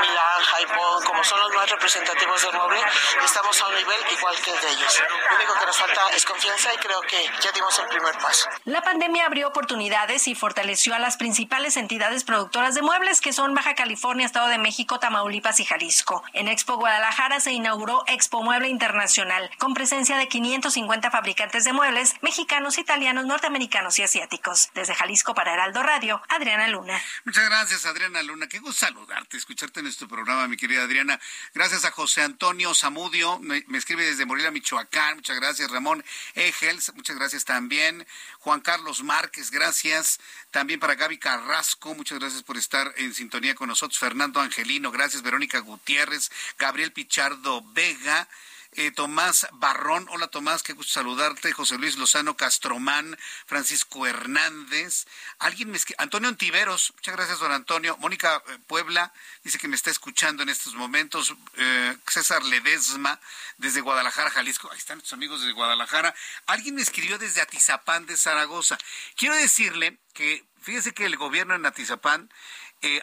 Milán, 0.02 0.44
Japón, 0.44 1.04
como 1.06 1.24
son 1.24 1.40
los 1.40 1.51
más 1.62 1.70
representativos 1.70 2.42
del 2.42 2.54
mueble, 2.56 2.80
estamos 3.24 3.62
a 3.62 3.68
un 3.68 3.76
nivel 3.76 3.98
igual 4.18 4.36
que 4.44 4.50
el 4.50 4.62
de 4.62 4.70
ellos. 4.72 5.04
Lo 5.30 5.36
único 5.36 5.54
que 5.60 5.66
nos 5.68 5.78
falta 5.78 6.02
es 6.16 6.26
confianza 6.26 6.74
y 6.74 6.78
creo 6.78 7.02
que 7.02 7.24
ya 7.40 7.52
dimos 7.52 7.78
el 7.78 7.88
primer 7.88 8.18
paso. 8.18 8.50
La 8.66 8.82
pandemia 8.82 9.28
abrió 9.28 9.48
oportunidades 9.48 10.28
y 10.28 10.34
fortaleció 10.34 10.96
a 10.96 11.00
las 11.00 11.18
principales 11.18 11.78
entidades 11.78 12.24
productoras 12.24 12.74
de 12.74 12.82
muebles 12.82 13.22
que 13.22 13.32
son 13.32 13.54
Baja 13.54 13.76
California, 13.76 14.26
Estado 14.26 14.48
de 14.48 14.58
México, 14.58 15.00
Tamaulipas 15.00 15.60
y 15.60 15.66
Jalisco. 15.66 16.24
En 16.34 16.48
Expo 16.48 16.78
Guadalajara 16.78 17.40
se 17.40 17.52
inauguró 17.52 18.06
Expo 18.08 18.42
Mueble 18.42 18.68
Internacional, 18.68 19.52
con 19.60 19.76
presencia 19.76 20.18
de 20.18 20.28
550 20.28 21.12
fabricantes 21.12 21.64
de 21.64 21.74
muebles 21.74 22.16
mexicanos, 22.22 22.80
italianos, 22.80 23.28
norteamericanos 23.28 24.00
y 24.00 24.02
asiáticos. 24.02 24.72
Desde 24.74 24.96
Jalisco 24.96 25.36
para 25.36 25.54
Heraldo 25.54 25.84
Radio, 25.84 26.24
Adriana 26.28 26.68
Luna. 26.70 27.00
Muchas 27.24 27.46
gracias, 27.46 27.86
Adriana 27.86 28.24
Luna. 28.24 28.48
Qué 28.48 28.58
gusto 28.58 28.88
saludarte, 28.88 29.38
escucharte 29.38 29.82
en 29.82 29.86
este 29.86 30.08
programa, 30.08 30.48
mi 30.48 30.58
querida 30.58 30.82
Adriana. 30.82 31.20
Gracias 31.54 31.84
a 31.84 31.92
José 31.92 32.22
Antonio 32.22 32.74
Zamudio, 32.74 33.38
me, 33.40 33.62
escribe 33.74 34.06
desde 34.06 34.26
Morelia, 34.26 34.52
Michoacán. 34.52 35.18
Muchas 35.18 35.36
gracias, 35.36 35.70
Ramón 35.70 36.02
Egels. 36.34 36.94
Muchas 36.96 37.18
gracias 37.18 37.44
también. 37.44 38.08
Juan 38.40 38.62
Carlos 38.62 39.04
Márquez, 39.04 39.52
gracias. 39.52 40.22
También 40.52 40.80
para 40.80 40.96
Gaby 40.96 41.18
Carrasco, 41.18 41.94
muchas 41.94 42.20
gracias 42.20 42.44
por 42.44 42.56
estar 42.56 42.94
en 42.96 43.14
sintonía 43.14 43.54
con 43.54 43.68
nosotros. 43.68 44.00
Fernando 44.00 44.40
Angelino, 44.40 44.92
gracias. 44.92 45.24
Verónica 45.24 45.60
Gutiérrez, 45.60 46.32
Gabriel 46.58 46.94
Pichardo 46.94 47.62
Vega. 47.74 48.30
Eh, 48.74 48.90
Tomás 48.92 49.48
Barrón, 49.52 50.08
hola 50.12 50.30
Tomás, 50.30 50.64
qué 50.64 50.72
gusto 50.72 50.94
saludarte, 50.94 51.52
José 51.52 51.78
Luis 51.78 51.98
Lozano 51.98 52.38
Castromán, 52.38 53.18
Francisco 53.46 54.08
Hernández, 54.08 55.08
alguien 55.40 55.72
me 55.72 55.80
Antonio 55.98 56.30
Antiveros, 56.30 56.94
muchas 56.96 57.18
gracias 57.18 57.40
don 57.40 57.52
Antonio, 57.52 57.98
Mónica 57.98 58.42
eh, 58.48 58.58
Puebla, 58.68 59.12
dice 59.44 59.60
que 59.60 59.68
me 59.68 59.76
está 59.76 59.90
escuchando 59.92 60.42
en 60.42 60.48
estos 60.48 60.74
momentos, 60.76 61.36
eh, 61.58 61.98
César 62.08 62.46
Ledesma, 62.46 63.20
desde 63.58 63.82
Guadalajara, 63.82 64.30
Jalisco, 64.30 64.72
ahí 64.72 64.78
están 64.78 65.00
nuestros 65.00 65.18
amigos 65.18 65.44
de 65.44 65.52
Guadalajara, 65.52 66.16
alguien 66.46 66.76
me 66.76 66.82
escribió 66.82 67.18
desde 67.18 67.42
Atizapán 67.42 68.06
de 68.06 68.16
Zaragoza, 68.16 68.78
quiero 69.18 69.36
decirle 69.36 69.98
que, 70.14 70.46
fíjese 70.62 70.94
que 70.94 71.06
el 71.06 71.18
gobierno 71.18 71.56
en 71.56 71.66
Atizapán 71.66 72.32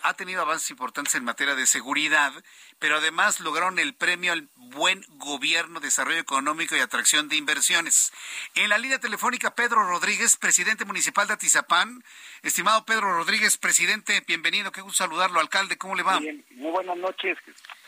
ha 0.02 0.14
tenido 0.14 0.42
avances 0.42 0.70
importantes 0.70 1.14
en 1.14 1.22
materia 1.22 1.54
de 1.54 1.64
seguridad, 1.64 2.32
pero 2.80 2.96
además 2.96 3.38
lograron 3.38 3.78
el 3.78 3.94
premio 3.94 4.32
al 4.32 4.48
buen 4.70 5.04
gobierno, 5.16 5.80
desarrollo 5.80 6.18
económico 6.18 6.76
y 6.76 6.80
atracción 6.80 7.28
de 7.28 7.36
inversiones. 7.36 8.12
En 8.54 8.68
la 8.68 8.78
línea 8.78 8.98
telefónica, 8.98 9.54
Pedro 9.54 9.82
Rodríguez, 9.86 10.36
presidente 10.36 10.84
municipal 10.84 11.26
de 11.26 11.34
Atizapán. 11.34 12.04
Estimado 12.42 12.84
Pedro 12.84 13.16
Rodríguez, 13.16 13.56
presidente, 13.56 14.22
bienvenido, 14.26 14.70
qué 14.72 14.80
gusto 14.80 15.04
saludarlo, 15.04 15.40
alcalde, 15.40 15.76
¿cómo 15.76 15.94
le 15.94 16.02
va? 16.02 16.18
Bien, 16.18 16.44
muy 16.50 16.70
buenas 16.70 16.96
noches, 16.96 17.36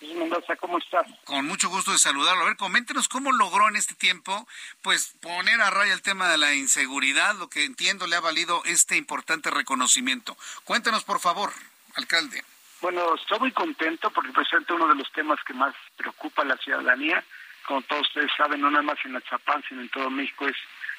Mendoza, 0.00 0.56
¿cómo 0.56 0.78
estás? 0.78 1.06
Con 1.24 1.46
mucho 1.46 1.68
gusto 1.68 1.92
de 1.92 1.98
saludarlo. 1.98 2.42
A 2.42 2.46
ver, 2.46 2.56
coméntenos 2.56 3.08
cómo 3.08 3.32
logró 3.32 3.68
en 3.68 3.76
este 3.76 3.94
tiempo, 3.94 4.48
pues, 4.82 5.14
poner 5.20 5.60
a 5.60 5.70
raya 5.70 5.92
el 5.92 6.02
tema 6.02 6.28
de 6.28 6.38
la 6.38 6.54
inseguridad, 6.54 7.34
lo 7.36 7.48
que 7.48 7.64
entiendo 7.64 8.06
le 8.06 8.16
ha 8.16 8.20
valido 8.20 8.62
este 8.64 8.96
importante 8.96 9.50
reconocimiento. 9.50 10.36
Cuéntenos, 10.64 11.04
por 11.04 11.20
favor, 11.20 11.52
alcalde. 11.94 12.42
Bueno, 12.80 13.14
estoy 13.14 13.38
muy 13.40 13.52
contento 13.52 14.10
porque 14.10 14.32
presenta 14.32 14.74
uno 14.74 14.88
de 14.88 14.94
los 14.94 15.12
temas 15.12 15.38
que 15.44 15.52
más 15.52 15.74
preocupa 15.96 16.42
a 16.42 16.46
la 16.46 16.56
ciudadanía. 16.56 17.22
Como 17.66 17.82
todos 17.82 18.08
ustedes 18.08 18.30
saben, 18.36 18.62
no 18.62 18.70
nada 18.70 18.82
más 18.82 18.98
en 19.04 19.16
Azapán, 19.16 19.62
sino 19.68 19.82
en 19.82 19.90
todo 19.90 20.08
México, 20.08 20.48
es 20.48 20.56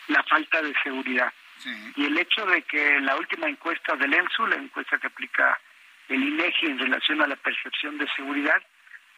la 0.07 0.23
falta 0.23 0.61
de 0.61 0.73
seguridad. 0.83 1.33
Y 1.95 2.05
el 2.05 2.17
hecho 2.17 2.45
de 2.45 2.63
que 2.63 2.99
la 3.01 3.15
última 3.15 3.47
encuesta 3.47 3.95
del 3.95 4.13
ENSU, 4.13 4.47
la 4.47 4.55
encuesta 4.55 4.97
que 4.97 5.07
aplica 5.07 5.59
el 6.07 6.23
INEGI 6.23 6.67
en 6.67 6.79
relación 6.79 7.21
a 7.21 7.27
la 7.27 7.35
percepción 7.35 7.97
de 7.97 8.07
seguridad, 8.15 8.61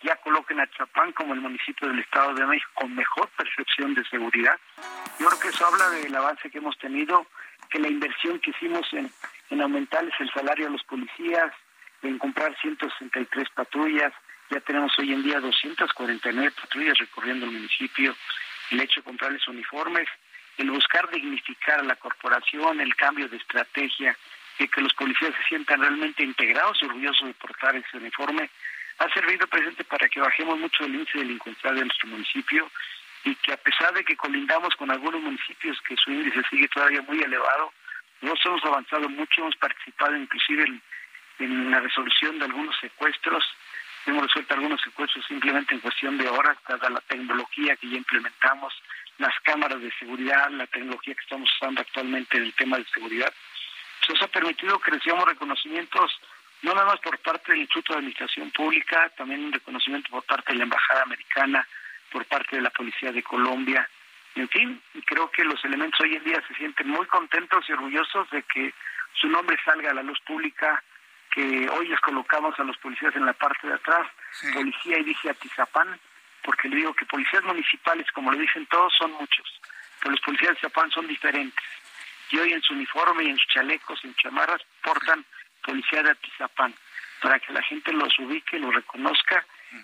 ya 0.01 0.15
coloca 0.17 0.53
a 0.53 0.63
Azapán 0.63 1.13
como 1.13 1.33
el 1.33 1.41
municipio 1.41 1.87
del 1.87 1.99
Estado 1.99 2.33
de 2.33 2.45
México 2.45 2.69
con 2.75 2.95
mejor 2.95 3.29
percepción 3.37 3.93
de 3.93 4.03
seguridad. 4.05 4.57
Yo 5.19 5.27
creo 5.27 5.39
que 5.39 5.47
eso 5.49 5.65
habla 5.65 5.89
del 5.89 6.15
avance 6.15 6.49
que 6.49 6.57
hemos 6.57 6.77
tenido, 6.77 7.25
que 7.69 7.79
la 7.79 7.87
inversión 7.87 8.39
que 8.39 8.51
hicimos 8.51 8.85
en, 8.93 9.09
en 9.49 9.61
aumentarles 9.61 10.13
el 10.19 10.29
salario 10.31 10.67
a 10.67 10.71
los 10.71 10.83
policías, 10.83 11.53
en 12.03 12.17
comprar 12.17 12.55
163 12.61 13.49
patrullas, 13.49 14.13
ya 14.49 14.59
tenemos 14.59 14.91
hoy 14.99 15.13
en 15.13 15.23
día 15.23 15.39
249 15.39 16.51
patrullas 16.51 16.97
recorriendo 16.97 17.45
el 17.45 17.51
municipio, 17.51 18.15
el 18.71 18.79
hecho 18.81 18.99
de 18.99 19.05
comprarles 19.05 19.47
uniformes, 19.47 20.07
el 20.57 20.69
buscar 20.69 21.09
dignificar 21.09 21.79
a 21.79 21.83
la 21.83 21.95
corporación, 21.95 22.79
el 22.79 22.95
cambio 22.95 23.27
de 23.27 23.37
estrategia, 23.37 24.15
y 24.59 24.67
que 24.67 24.81
los 24.81 24.93
policías 24.93 25.33
se 25.35 25.43
sientan 25.49 25.81
realmente 25.81 26.23
integrados 26.23 26.77
y 26.81 26.85
orgullosos 26.85 27.27
de 27.27 27.33
portar 27.33 27.75
ese 27.75 27.97
uniforme, 27.97 28.49
ha 28.99 29.09
servido 29.11 29.47
presente 29.47 29.83
para 29.83 30.07
que 30.07 30.19
bajemos 30.19 30.59
mucho 30.59 30.85
el 30.85 30.93
índice 30.93 31.17
de 31.17 31.23
delincuencia 31.23 31.71
de 31.71 31.81
nuestro 31.81 32.09
municipio 32.09 32.69
y 33.23 33.35
que 33.35 33.53
a 33.53 33.57
pesar 33.57 33.93
de 33.93 34.03
que 34.03 34.15
colindamos 34.15 34.75
con 34.75 34.91
algunos 34.91 35.21
municipios 35.21 35.81
que 35.81 35.95
su 35.97 36.11
índice 36.11 36.41
sigue 36.49 36.67
todavía 36.67 37.01
muy 37.01 37.19
elevado, 37.21 37.73
nosotros 38.21 38.45
hemos 38.45 38.65
avanzado 38.65 39.09
mucho, 39.09 39.41
hemos 39.41 39.55
participado 39.55 40.15
inclusive 40.15 40.63
en 40.63 40.81
en 41.39 41.71
la 41.71 41.79
resolución 41.79 42.39
de 42.39 42.45
algunos 42.45 42.75
secuestros. 42.79 43.43
Hemos 44.05 44.23
resuelto 44.23 44.53
algunos 44.53 44.81
secuestros 44.81 45.25
simplemente 45.25 45.73
en 45.73 45.81
cuestión 45.81 46.17
de 46.17 46.27
horas, 46.27 46.57
dada 46.67 46.89
la 46.89 47.01
tecnología 47.01 47.75
que 47.77 47.89
ya 47.89 47.97
implementamos, 47.97 48.73
las 49.17 49.33
cámaras 49.43 49.81
de 49.81 49.91
seguridad, 49.99 50.49
la 50.49 50.67
tecnología 50.67 51.15
que 51.15 51.21
estamos 51.21 51.49
usando 51.55 51.81
actualmente 51.81 52.37
en 52.37 52.43
el 52.43 52.53
tema 52.53 52.77
de 52.77 52.85
seguridad. 52.85 53.33
Eso 54.07 54.25
ha 54.25 54.27
permitido 54.27 54.79
que 54.79 54.91
recibamos 54.91 55.25
reconocimientos 55.25 56.19
no 56.63 56.73
nada 56.73 56.87
más 56.87 56.99
por 57.01 57.17
parte 57.19 57.51
del 57.51 57.61
Instituto 57.61 57.93
de 57.93 57.99
Administración 57.99 58.49
Pública, 58.51 59.11
también 59.17 59.43
un 59.43 59.51
reconocimiento 59.51 60.09
por 60.09 60.23
parte 60.23 60.53
de 60.53 60.59
la 60.59 60.63
Embajada 60.63 61.03
Americana, 61.03 61.67
por 62.09 62.25
parte 62.25 62.55
de 62.55 62.61
la 62.61 62.69
Policía 62.69 63.11
de 63.11 63.21
Colombia, 63.23 63.87
En 64.35 64.49
fin, 64.49 64.81
creo 65.05 65.29
que 65.29 65.43
los 65.43 65.63
elementos 65.63 65.99
hoy 65.99 66.15
en 66.15 66.23
día 66.23 66.41
se 66.47 66.55
sienten 66.55 66.87
muy 66.87 67.05
contentos 67.05 67.63
y 67.67 67.73
orgullosos 67.73 68.27
de 68.31 68.41
que 68.43 68.73
su 69.13 69.27
nombre 69.27 69.57
salga 69.63 69.91
a 69.91 69.93
la 69.93 70.01
luz 70.01 70.19
pública, 70.21 70.83
que 71.33 71.67
hoy 71.69 71.87
les 71.87 71.99
colocamos 72.01 72.57
a 72.59 72.63
los 72.63 72.77
policías 72.77 73.15
en 73.15 73.25
la 73.25 73.33
parte 73.33 73.67
de 73.67 73.73
atrás, 73.73 74.07
policía 74.53 74.99
y 74.99 75.03
dije 75.03 75.29
Atizapán, 75.29 75.99
porque 76.43 76.69
le 76.69 76.75
digo 76.77 76.93
que 76.93 77.05
policías 77.05 77.43
municipales, 77.43 78.05
como 78.13 78.31
lo 78.31 78.37
dicen 78.37 78.65
todos, 78.67 78.93
son 78.97 79.11
muchos, 79.13 79.61
pero 79.99 80.11
los 80.11 80.21
policías 80.21 80.51
de 80.51 80.57
Atizapán 80.59 80.91
son 80.91 81.07
diferentes. 81.07 81.65
Y 82.29 82.37
hoy 82.37 82.53
en 82.53 82.61
su 82.61 82.73
uniforme 82.73 83.23
y 83.23 83.29
en 83.29 83.37
sus 83.37 83.47
chalecos, 83.47 83.99
en 84.03 84.15
chamarras, 84.15 84.61
portan 84.83 85.25
policía 85.63 86.03
de 86.03 86.11
Atizapán, 86.11 86.73
para 87.21 87.39
que 87.39 87.53
la 87.53 87.61
gente 87.63 87.91
los 87.93 88.17
ubique, 88.19 88.59
los 88.59 88.73
reconozca 88.73 89.43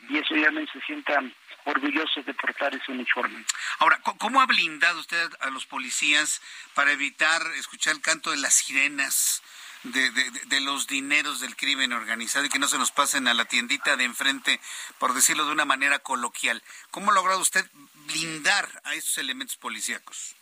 y 0.10 0.18
eso 0.18 0.36
ya 0.36 0.52
no 0.52 0.62
se 0.68 0.82
sientan 0.82 1.34
orgullosos 1.66 2.26
de 2.26 2.34
portar 2.34 2.76
ese 2.76 2.92
uniforme. 2.92 3.44
Ahora, 3.80 4.00
¿cómo 4.02 4.42
ha 4.42 4.46
blindado 4.46 5.00
usted 5.00 5.30
a 5.40 5.50
los 5.50 5.66
policías 5.66 6.42
para 6.74 6.92
evitar 6.92 7.42
escuchar 7.58 7.96
el 7.96 8.02
canto 8.02 8.32
de 8.32 8.38
las 8.38 8.54
sirenas? 8.54 9.42
De, 9.84 10.12
de, 10.12 10.60
los 10.60 10.88
dineros 10.88 11.40
del 11.40 11.56
crimen 11.56 11.94
organizado 11.94 12.46
y 12.46 12.50
que 12.50 12.60
no 12.60 12.68
se 12.68 12.78
nos 12.78 12.92
pasen 12.92 13.30
a 13.30 13.34
la 13.34 13.46
tiendita 13.46 13.96
de 13.96 14.04
enfrente, 14.04 14.60
por 14.98 15.14
decirlo 15.14 15.46
de 15.46 15.54
una 15.54 15.64
manera 15.64 16.00
coloquial. 16.00 16.62
¿Cómo 16.92 17.12
ha 17.12 17.14
logrado 17.14 17.40
usted 17.40 17.66
blindar 18.08 18.68
a 18.84 18.94
esos 18.96 19.18
elementos 19.20 19.56
policíacos? 19.56 20.36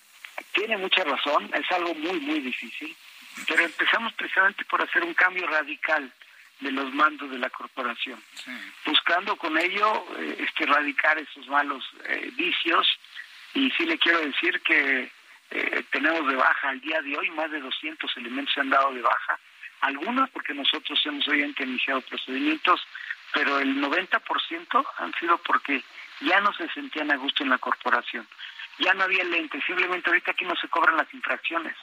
Tiene 0.53 0.77
mucha 0.77 1.03
razón, 1.03 1.51
es 1.53 1.71
algo 1.71 1.93
muy, 1.93 2.19
muy 2.19 2.39
difícil, 2.39 2.95
pero 3.47 3.63
empezamos 3.63 4.13
precisamente 4.13 4.65
por 4.65 4.81
hacer 4.81 5.03
un 5.03 5.13
cambio 5.13 5.45
radical 5.47 6.11
de 6.59 6.71
los 6.71 6.91
mandos 6.93 7.29
de 7.29 7.37
la 7.37 7.49
corporación, 7.49 8.21
buscando 8.85 9.35
con 9.35 9.57
ello 9.57 10.05
eh, 10.17 10.37
este, 10.39 10.63
erradicar 10.63 11.17
esos 11.19 11.47
malos 11.47 11.83
eh, 12.05 12.31
vicios. 12.33 12.87
Y 13.53 13.71
sí 13.71 13.85
le 13.85 13.97
quiero 13.97 14.19
decir 14.19 14.61
que 14.61 15.11
eh, 15.51 15.83
tenemos 15.91 16.27
de 16.27 16.35
baja 16.35 16.69
al 16.69 16.81
día 16.81 17.01
de 17.01 17.17
hoy, 17.17 17.29
más 17.31 17.49
de 17.51 17.59
200 17.59 18.17
elementos 18.17 18.53
se 18.53 18.61
han 18.61 18.69
dado 18.69 18.93
de 18.93 19.01
baja, 19.01 19.39
algunos 19.81 20.29
porque 20.31 20.53
nosotros 20.53 20.99
hemos 21.05 21.27
hoy 21.27 21.53
iniciado 21.59 22.01
procedimientos, 22.01 22.81
pero 23.33 23.59
el 23.59 23.81
90% 23.81 24.85
han 24.97 25.13
sido 25.13 25.37
porque 25.39 25.83
ya 26.21 26.41
no 26.41 26.51
se 26.53 26.67
sentían 26.69 27.11
a 27.11 27.17
gusto 27.17 27.43
en 27.43 27.49
la 27.49 27.57
corporación, 27.57 28.27
ya 28.79 28.93
no 28.93 29.03
había 29.03 29.23
lente, 29.23 29.61
simplemente 29.61 30.09
ahorita 30.09 30.31
aquí 30.31 30.45
no 30.45 30.55
se 30.55 30.67
cobran 30.67 30.97
las 30.97 31.13
infracciones, 31.13 31.75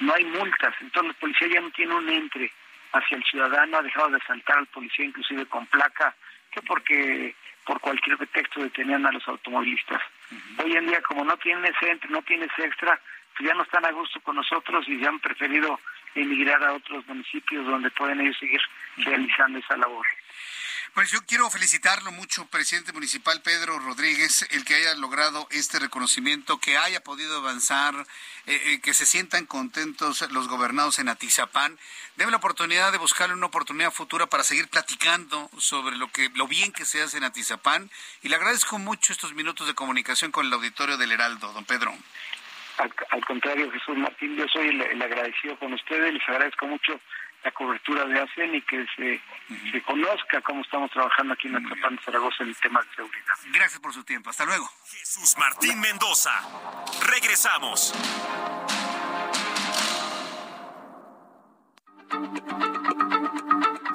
no 0.00 0.14
hay 0.14 0.24
multas, 0.24 0.74
entonces 0.80 1.14
la 1.14 1.20
policía 1.20 1.48
ya 1.48 1.60
no 1.60 1.70
tiene 1.70 1.94
un 1.94 2.08
entre 2.08 2.52
hacia 2.92 3.16
el 3.16 3.24
ciudadano, 3.24 3.78
ha 3.78 3.82
dejado 3.82 4.10
de 4.10 4.20
saltar 4.26 4.58
al 4.58 4.66
policía 4.66 5.06
inclusive 5.06 5.46
con 5.46 5.66
placa, 5.66 6.14
que 6.50 6.60
porque 6.62 7.34
por 7.64 7.80
cualquier 7.80 8.16
pretexto 8.16 8.62
detenían 8.62 9.06
a 9.06 9.12
los 9.12 9.26
automovilistas. 9.28 10.00
Hoy 10.62 10.72
en 10.72 10.86
día, 10.86 11.00
como 11.02 11.24
no 11.24 11.36
tienen 11.36 11.64
ese 11.64 11.90
entre, 11.90 12.10
no 12.10 12.22
tienen 12.22 12.48
ese 12.52 12.66
extra, 12.66 12.98
pues 13.36 13.48
ya 13.48 13.54
no 13.54 13.62
están 13.62 13.84
a 13.84 13.92
gusto 13.92 14.20
con 14.20 14.36
nosotros 14.36 14.86
y 14.88 14.98
ya 14.98 15.08
han 15.08 15.20
preferido 15.20 15.78
emigrar 16.14 16.62
a 16.62 16.74
otros 16.74 17.06
municipios 17.06 17.66
donde 17.66 17.90
pueden 17.90 18.20
ellos 18.20 18.36
seguir 18.38 18.60
realizando 18.98 19.58
esa 19.58 19.76
labor. 19.76 20.06
Pues 20.94 21.10
yo 21.10 21.20
quiero 21.26 21.48
felicitarlo 21.48 22.12
mucho, 22.12 22.44
presidente 22.48 22.92
municipal 22.92 23.40
Pedro 23.40 23.78
Rodríguez, 23.78 24.46
el 24.50 24.62
que 24.66 24.74
haya 24.74 24.94
logrado 24.94 25.48
este 25.50 25.78
reconocimiento, 25.78 26.58
que 26.58 26.76
haya 26.76 27.02
podido 27.02 27.38
avanzar, 27.38 27.94
eh, 28.46 28.60
eh, 28.66 28.80
que 28.82 28.92
se 28.92 29.06
sientan 29.06 29.46
contentos 29.46 30.20
los 30.32 30.48
gobernados 30.48 30.98
en 30.98 31.08
Atizapán. 31.08 31.78
Debe 32.16 32.30
la 32.30 32.36
oportunidad 32.36 32.92
de 32.92 32.98
buscarle 32.98 33.34
una 33.34 33.46
oportunidad 33.46 33.90
futura 33.90 34.26
para 34.26 34.42
seguir 34.42 34.68
platicando 34.68 35.48
sobre 35.56 35.96
lo 35.96 36.08
que 36.08 36.28
lo 36.34 36.46
bien 36.46 36.72
que 36.72 36.84
se 36.84 37.00
hace 37.00 37.16
en 37.16 37.24
Atizapán 37.24 37.90
y 38.22 38.28
le 38.28 38.36
agradezco 38.36 38.78
mucho 38.78 39.14
estos 39.14 39.32
minutos 39.32 39.66
de 39.66 39.74
comunicación 39.74 40.30
con 40.30 40.44
el 40.44 40.52
auditorio 40.52 40.98
del 40.98 41.12
Heraldo, 41.12 41.54
don 41.54 41.64
Pedro. 41.64 41.94
Al, 42.76 43.24
contrario, 43.24 43.70
Jesús 43.70 43.96
Martín, 43.96 44.36
yo 44.36 44.46
soy 44.48 44.68
el, 44.68 44.82
el 44.82 45.00
agradecido 45.00 45.58
con 45.58 45.72
ustedes, 45.72 46.12
les 46.12 46.28
agradezco 46.28 46.66
mucho 46.66 47.00
la 47.44 47.50
cobertura 47.52 48.04
de 48.04 48.20
ASEN 48.20 48.54
y 48.54 48.62
que 48.62 48.86
se, 48.96 49.20
se 49.70 49.82
conozca 49.82 50.40
cómo 50.42 50.62
estamos 50.62 50.90
trabajando 50.90 51.34
aquí 51.34 51.48
en 51.48 51.56
Atlapán, 51.56 51.98
Zaragoza 52.04 52.42
en 52.42 52.50
el 52.50 52.56
tema 52.56 52.80
de 52.82 52.94
seguridad. 52.94 53.34
Gracias 53.52 53.80
por 53.80 53.92
su 53.92 54.04
tiempo. 54.04 54.30
Hasta 54.30 54.44
luego. 54.44 54.68
Jesús 54.90 55.36
Martín 55.38 55.80
Mendoza. 55.80 56.32
Regresamos. 57.08 57.92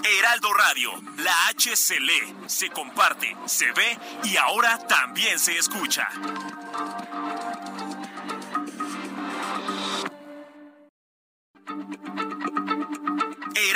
Heraldo 0.04 0.54
Radio, 0.54 0.92
la 1.18 1.48
H 1.50 1.76
se 1.76 2.00
lee, 2.00 2.36
se 2.48 2.70
comparte, 2.70 3.36
se 3.46 3.72
ve 3.74 3.98
y 4.24 4.38
ahora 4.38 4.78
también 4.88 5.38
se 5.38 5.58
escucha. 5.58 6.10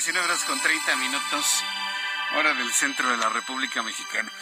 19 0.00 0.24
horas 0.24 0.44
con 0.44 0.58
30 0.58 0.96
minutos, 0.96 1.62
hora 2.34 2.54
del 2.54 2.72
centro 2.72 3.10
de 3.10 3.18
la 3.18 3.28
República 3.28 3.82
Mexicana. 3.82 4.32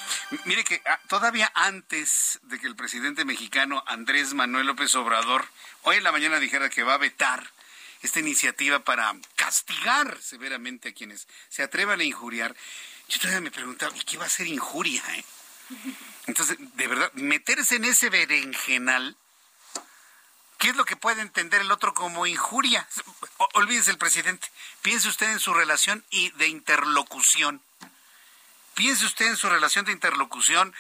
Mire 0.45 0.63
que 0.63 0.81
ah, 0.87 1.01
todavía 1.09 1.51
antes 1.53 2.39
de 2.45 2.61
que 2.61 2.69
el 2.69 2.77
presidente 2.77 3.25
mexicano 3.25 3.83
Andrés 3.89 4.35
Manuel 4.35 4.69
López 4.69 4.95
Obrador 4.95 5.49
hoy 5.83 5.97
en 5.97 6.05
la 6.05 6.13
mañana 6.13 6.39
dijera 6.39 6.69
que 6.69 6.85
va 6.85 6.95
a 6.95 6.99
vetar 6.99 7.51
esta 8.03 8.21
iniciativa 8.21 8.79
para 8.85 9.17
castigar 9.35 10.17
severamente 10.23 10.91
a 10.91 10.95
quienes 10.95 11.27
se 11.49 11.65
atrevan 11.65 11.99
a 11.99 12.05
injuriar, 12.05 12.55
yo 13.09 13.19
todavía 13.19 13.41
me 13.41 13.51
preguntaba, 13.51 13.97
¿y 13.97 14.01
qué 14.03 14.17
va 14.17 14.27
a 14.27 14.29
ser 14.29 14.47
injuria? 14.47 15.03
eh? 15.17 15.25
Entonces, 16.29 16.57
de 16.61 16.87
verdad, 16.87 17.13
meterse 17.15 17.75
en 17.75 17.85
ese 17.85 18.11
berenjenal, 18.11 19.17
¿qué 20.59 20.71
es 20.71 20.77
lo 20.77 20.85
que 20.85 20.97
puede 20.97 21.23
entender 21.23 21.61
el 21.61 21.71
otro 21.71 21.95
como 21.95 22.27
injuria? 22.27 22.87
O- 23.39 23.49
olvídese 23.55 23.91
el 23.91 23.99
presidente, 23.99 24.51
piense 24.83 25.09
usted 25.09 25.31
en 25.31 25.41
su 25.41 25.55
relación 25.55 26.05
y 26.11 26.31
de 26.33 26.49
interlocución. 26.49 27.63
Piense 28.75 29.07
usted 29.07 29.27
en 29.27 29.37
su 29.37 29.49
relación 29.49 29.85
de 29.85 29.93
interlocución 29.93 30.75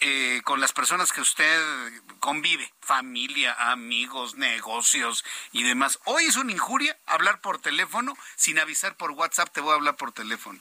eh, 0.00 0.40
con 0.44 0.60
las 0.60 0.72
personas 0.72 1.12
que 1.12 1.20
usted 1.20 1.92
convive, 2.18 2.72
familia, 2.80 3.54
amigos, 3.70 4.34
negocios 4.34 5.24
y 5.52 5.62
demás. 5.62 5.98
Hoy 6.04 6.24
es 6.24 6.36
una 6.36 6.52
injuria 6.52 6.96
hablar 7.06 7.40
por 7.40 7.60
teléfono 7.60 8.16
sin 8.36 8.58
avisar 8.58 8.96
por 8.96 9.12
WhatsApp, 9.12 9.52
te 9.52 9.60
voy 9.60 9.72
a 9.72 9.76
hablar 9.76 9.96
por 9.96 10.10
teléfono. 10.12 10.58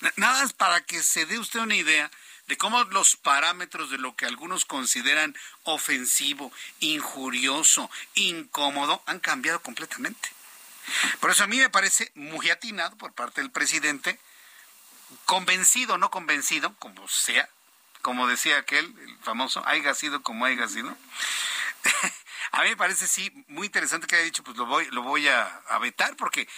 Na- 0.00 0.12
Nada 0.16 0.42
más 0.42 0.52
para 0.52 0.80
que 0.82 1.02
se 1.02 1.26
dé 1.26 1.38
usted 1.38 1.60
una 1.60 1.74
idea 1.76 2.10
de 2.50 2.58
cómo 2.58 2.82
los 2.82 3.14
parámetros 3.14 3.90
de 3.90 3.98
lo 3.98 4.16
que 4.16 4.26
algunos 4.26 4.64
consideran 4.64 5.36
ofensivo, 5.62 6.52
injurioso, 6.80 7.88
incómodo, 8.14 9.04
han 9.06 9.20
cambiado 9.20 9.62
completamente. 9.62 10.28
Por 11.20 11.30
eso 11.30 11.44
a 11.44 11.46
mí 11.46 11.58
me 11.58 11.70
parece 11.70 12.10
muy 12.16 12.50
atinado 12.50 12.96
por 12.96 13.12
parte 13.12 13.40
del 13.40 13.52
presidente, 13.52 14.18
convencido 15.26 15.94
o 15.94 15.98
no 15.98 16.10
convencido, 16.10 16.74
como 16.80 17.06
sea, 17.06 17.48
como 18.02 18.26
decía 18.26 18.58
aquel, 18.58 18.92
el 18.98 19.18
famoso, 19.18 19.62
haya 19.64 19.94
sido 19.94 20.20
como 20.24 20.44
haya 20.44 20.66
sido. 20.66 20.88
a 22.50 22.62
mí 22.64 22.70
me 22.70 22.76
parece 22.76 23.06
sí 23.06 23.30
muy 23.46 23.66
interesante 23.66 24.08
que 24.08 24.16
haya 24.16 24.24
dicho, 24.24 24.42
pues 24.42 24.56
lo 24.56 24.66
voy, 24.66 24.86
lo 24.90 25.02
voy 25.02 25.28
a, 25.28 25.46
a 25.68 25.78
vetar, 25.78 26.16
porque 26.16 26.48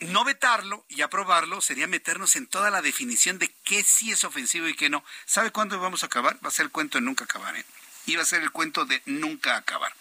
no 0.00 0.24
vetarlo 0.24 0.84
y 0.88 1.02
aprobarlo 1.02 1.60
sería 1.60 1.86
meternos 1.86 2.36
en 2.36 2.46
toda 2.46 2.70
la 2.70 2.82
definición 2.82 3.38
de 3.38 3.52
qué 3.64 3.82
sí 3.82 4.12
es 4.12 4.24
ofensivo 4.24 4.66
y 4.68 4.74
qué 4.74 4.90
no. 4.90 5.04
¿Sabe 5.26 5.50
cuándo 5.50 5.78
vamos 5.78 6.02
a 6.02 6.06
acabar? 6.06 6.38
Va 6.44 6.48
a 6.48 6.52
ser 6.52 6.64
el 6.64 6.72
cuento 6.72 6.98
de 6.98 7.02
nunca 7.02 7.24
acabar, 7.24 7.56
¿eh? 7.56 7.64
Iba 8.06 8.22
a 8.22 8.26
ser 8.26 8.42
el 8.42 8.50
cuento 8.50 8.86
de 8.86 9.02
nunca 9.04 9.56
acabar. 9.56 9.94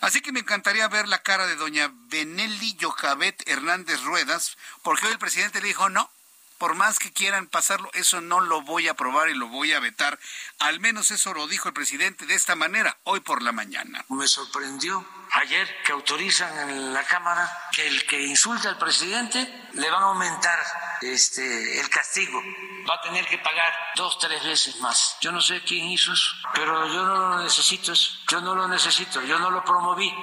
Así 0.00 0.20
que 0.22 0.32
me 0.32 0.40
encantaría 0.40 0.88
ver 0.88 1.08
la 1.08 1.22
cara 1.22 1.46
de 1.46 1.56
doña 1.56 1.90
Benelli 1.92 2.74
Yojabet 2.76 3.46
Hernández 3.48 4.00
Ruedas, 4.02 4.56
porque 4.82 5.06
hoy 5.06 5.12
el 5.12 5.18
presidente 5.18 5.60
le 5.60 5.68
dijo, 5.68 5.88
no, 5.88 6.10
por 6.58 6.74
más 6.74 6.98
que 6.98 7.12
quieran 7.12 7.46
pasarlo, 7.46 7.90
eso 7.94 8.20
no 8.20 8.40
lo 8.40 8.62
voy 8.62 8.88
a 8.88 8.92
aprobar 8.92 9.28
y 9.28 9.34
lo 9.34 9.48
voy 9.48 9.72
a 9.72 9.80
vetar. 9.80 10.18
Al 10.58 10.80
menos 10.80 11.10
eso 11.10 11.34
lo 11.34 11.46
dijo 11.46 11.68
el 11.68 11.74
presidente 11.74 12.26
de 12.26 12.34
esta 12.34 12.54
manera 12.54 12.96
hoy 13.04 13.20
por 13.20 13.42
la 13.42 13.52
mañana. 13.52 14.04
Me 14.08 14.26
sorprendió 14.26 15.04
ayer 15.32 15.68
que 15.84 15.92
autorizan 15.92 16.70
en 16.70 16.94
la 16.94 17.04
Cámara 17.04 17.68
que 17.72 17.86
el 17.86 18.06
que 18.06 18.22
insulta 18.22 18.68
al 18.68 18.78
presidente 18.78 19.68
le 19.72 19.90
van 19.90 20.02
a 20.02 20.06
aumentar 20.06 20.58
este 21.02 21.80
el 21.80 21.88
castigo. 21.90 22.40
Va 22.88 22.94
a 22.94 23.00
tener 23.00 23.26
que 23.26 23.38
pagar 23.38 23.72
dos, 23.96 24.18
tres 24.18 24.44
veces 24.44 24.76
más. 24.80 25.16
Yo 25.20 25.32
no 25.32 25.40
sé 25.40 25.62
quién 25.62 25.86
hizo 25.86 26.12
eso, 26.12 26.30
pero 26.54 26.86
yo 26.86 27.04
no 27.04 27.16
lo 27.16 27.42
necesito 27.42 27.92
eso. 27.92 28.18
Yo 28.28 28.40
no 28.40 28.54
lo 28.54 28.68
necesito, 28.68 29.22
yo 29.22 29.38
no 29.38 29.50
lo 29.50 29.64
promoví. 29.64 30.14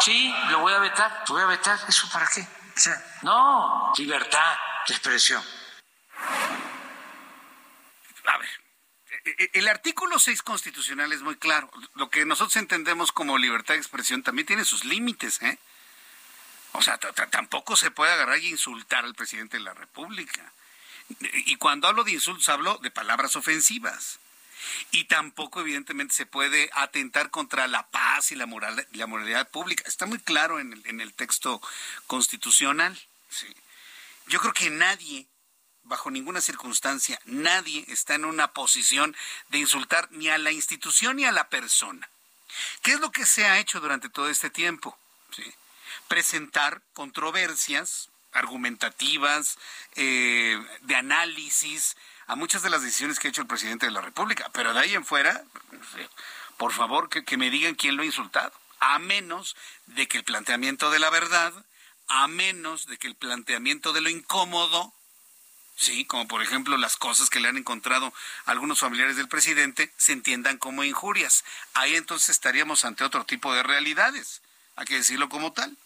Sí, 0.00 0.34
lo 0.50 0.60
voy 0.60 0.72
a 0.74 0.78
vetar. 0.78 1.24
¿Lo 1.28 1.34
voy 1.34 1.44
a 1.44 1.46
vetar? 1.46 1.78
¿Eso 1.88 2.08
para 2.10 2.28
qué? 2.28 2.40
O 2.40 2.80
sea, 2.80 2.94
no, 3.22 3.92
libertad 3.96 4.56
de 4.86 4.94
expresión. 4.94 5.42
A 8.24 8.38
ver, 8.38 8.48
e, 9.24 9.44
e, 9.44 9.50
el 9.54 9.68
artículo 9.68 10.18
6 10.18 10.42
constitucional 10.42 11.12
es 11.12 11.22
muy 11.22 11.36
claro. 11.36 11.70
Lo 11.94 12.10
que 12.10 12.24
nosotros 12.24 12.56
entendemos 12.56 13.12
como 13.12 13.38
libertad 13.38 13.74
de 13.74 13.80
expresión 13.80 14.22
también 14.22 14.46
tiene 14.46 14.64
sus 14.64 14.84
límites, 14.84 15.40
¿eh? 15.42 15.58
O 16.72 16.82
sea, 16.82 16.98
tampoco 16.98 17.76
se 17.76 17.90
puede 17.90 18.12
agarrar 18.12 18.38
y 18.38 18.48
insultar 18.48 19.04
al 19.04 19.14
presidente 19.14 19.56
de 19.56 19.64
la 19.64 19.74
República. 19.74 20.52
Y 21.32 21.56
cuando 21.56 21.88
hablo 21.88 22.04
de 22.04 22.12
insultos, 22.12 22.48
hablo 22.50 22.78
de 22.82 22.90
palabras 22.90 23.34
ofensivas. 23.36 24.20
Y 24.90 25.04
tampoco, 25.04 25.60
evidentemente, 25.60 26.14
se 26.14 26.26
puede 26.26 26.68
atentar 26.74 27.30
contra 27.30 27.66
la 27.68 27.88
paz 27.88 28.32
y 28.32 28.36
la, 28.36 28.46
moral, 28.46 28.86
la 28.92 29.06
moralidad 29.06 29.48
pública. 29.48 29.84
Está 29.86 30.06
muy 30.06 30.18
claro 30.18 30.60
en 30.60 31.00
el, 31.00 31.14
texto 31.14 31.62
constitucional. 32.06 32.98
Yo 34.26 34.40
creo 34.40 34.52
que 34.52 34.70
nadie 34.70 35.26
bajo 35.88 36.10
ninguna 36.10 36.40
circunstancia, 36.40 37.20
nadie 37.24 37.84
está 37.88 38.14
en 38.14 38.24
una 38.24 38.52
posición 38.52 39.16
de 39.48 39.58
insultar 39.58 40.08
ni 40.12 40.28
a 40.28 40.38
la 40.38 40.52
institución 40.52 41.16
ni 41.16 41.24
a 41.24 41.32
la 41.32 41.48
persona. 41.48 42.08
¿Qué 42.82 42.92
es 42.92 43.00
lo 43.00 43.10
que 43.10 43.26
se 43.26 43.46
ha 43.46 43.58
hecho 43.58 43.80
durante 43.80 44.08
todo 44.08 44.28
este 44.28 44.50
tiempo? 44.50 44.96
Presentar 46.06 46.82
controversias 46.94 48.08
argumentativas, 48.32 49.58
eh, 49.96 50.62
de 50.82 50.94
análisis 50.94 51.96
a 52.26 52.36
muchas 52.36 52.62
de 52.62 52.70
las 52.70 52.82
decisiones 52.82 53.18
que 53.18 53.28
ha 53.28 53.30
hecho 53.30 53.40
el 53.40 53.48
presidente 53.48 53.86
de 53.86 53.92
la 53.92 54.00
República. 54.00 54.50
Pero 54.52 54.74
de 54.74 54.80
ahí 54.80 54.94
en 54.94 55.04
fuera, 55.04 55.42
por 56.56 56.72
favor, 56.72 57.08
que 57.08 57.36
me 57.36 57.50
digan 57.50 57.74
quién 57.74 57.96
lo 57.96 58.02
ha 58.02 58.06
insultado. 58.06 58.52
A 58.80 58.98
menos 58.98 59.56
de 59.86 60.06
que 60.06 60.18
el 60.18 60.24
planteamiento 60.24 60.90
de 60.90 60.98
la 60.98 61.10
verdad, 61.10 61.52
a 62.06 62.28
menos 62.28 62.86
de 62.86 62.98
que 62.98 63.06
el 63.06 63.14
planteamiento 63.14 63.92
de 63.92 64.00
lo 64.00 64.10
incómodo 64.10 64.92
sí, 65.78 66.04
como 66.04 66.26
por 66.26 66.42
ejemplo 66.42 66.76
las 66.76 66.96
cosas 66.96 67.30
que 67.30 67.40
le 67.40 67.48
han 67.48 67.56
encontrado 67.56 68.12
algunos 68.44 68.80
familiares 68.80 69.16
del 69.16 69.28
presidente, 69.28 69.92
se 69.96 70.12
entiendan 70.12 70.58
como 70.58 70.84
injurias. 70.84 71.44
Ahí 71.74 71.94
entonces 71.94 72.30
estaríamos 72.30 72.84
ante 72.84 73.04
otro 73.04 73.24
tipo 73.24 73.54
de 73.54 73.62
realidades, 73.62 74.42
hay 74.76 74.86
que 74.86 74.96
decirlo 74.96 75.28
como 75.28 75.52
tal. 75.52 75.76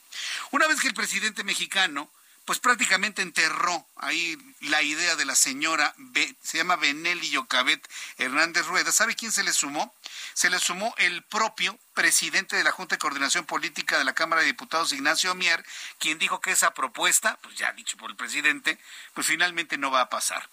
Una 0.50 0.66
vez 0.66 0.80
que 0.80 0.88
el 0.88 0.94
presidente 0.94 1.44
mexicano 1.44 2.10
pues 2.44 2.58
prácticamente 2.58 3.22
enterró 3.22 3.86
ahí 3.96 4.36
la 4.60 4.82
idea 4.82 5.16
de 5.16 5.24
la 5.24 5.34
señora, 5.34 5.94
se 6.42 6.58
llama 6.58 6.76
Benelli 6.76 7.30
Yocabet 7.30 7.88
Hernández 8.18 8.66
Rueda. 8.66 8.90
¿Sabe 8.90 9.14
quién 9.14 9.30
se 9.30 9.44
le 9.44 9.52
sumó? 9.52 9.94
Se 10.34 10.50
le 10.50 10.58
sumó 10.58 10.94
el 10.98 11.22
propio 11.24 11.78
presidente 11.94 12.56
de 12.56 12.64
la 12.64 12.72
Junta 12.72 12.96
de 12.96 12.98
Coordinación 12.98 13.44
Política 13.44 13.98
de 13.98 14.04
la 14.04 14.14
Cámara 14.14 14.40
de 14.42 14.48
Diputados, 14.48 14.92
Ignacio 14.92 15.34
Mier, 15.34 15.64
quien 15.98 16.18
dijo 16.18 16.40
que 16.40 16.50
esa 16.50 16.74
propuesta, 16.74 17.38
pues 17.42 17.56
ya 17.56 17.72
dicho 17.72 17.96
por 17.96 18.10
el 18.10 18.16
presidente, 18.16 18.78
pues 19.14 19.26
finalmente 19.26 19.78
no 19.78 19.90
va 19.90 20.00
a 20.00 20.10
pasar. 20.10 20.48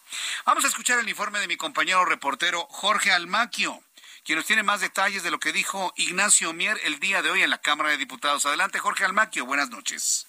Vamos 0.46 0.66
a 0.66 0.68
escuchar 0.68 1.00
el 1.00 1.10
informe 1.10 1.40
de 1.40 1.48
mi 1.48 1.58
compañero 1.58 2.06
reportero 2.06 2.68
Jorge 2.70 3.12
Almaquio 3.12 3.82
quien 4.24 4.38
nos 4.38 4.46
tiene 4.46 4.62
más 4.62 4.82
detalles 4.82 5.24
de 5.24 5.32
lo 5.32 5.40
que 5.40 5.54
dijo 5.54 5.92
Ignacio 5.96 6.54
Mier 6.54 6.80
el 6.84 7.00
día 7.00 7.24
de 7.24 7.32
hoy 7.32 7.42
en 7.42 7.50
la 7.50 7.58
Cámara 7.58 7.90
de 7.90 7.98
Diputados. 7.98 8.46
Adelante, 8.46 8.78
Jorge 8.78 9.06
Almaquio, 9.06 9.46
buenas 9.46 9.70
noches. 9.70 10.29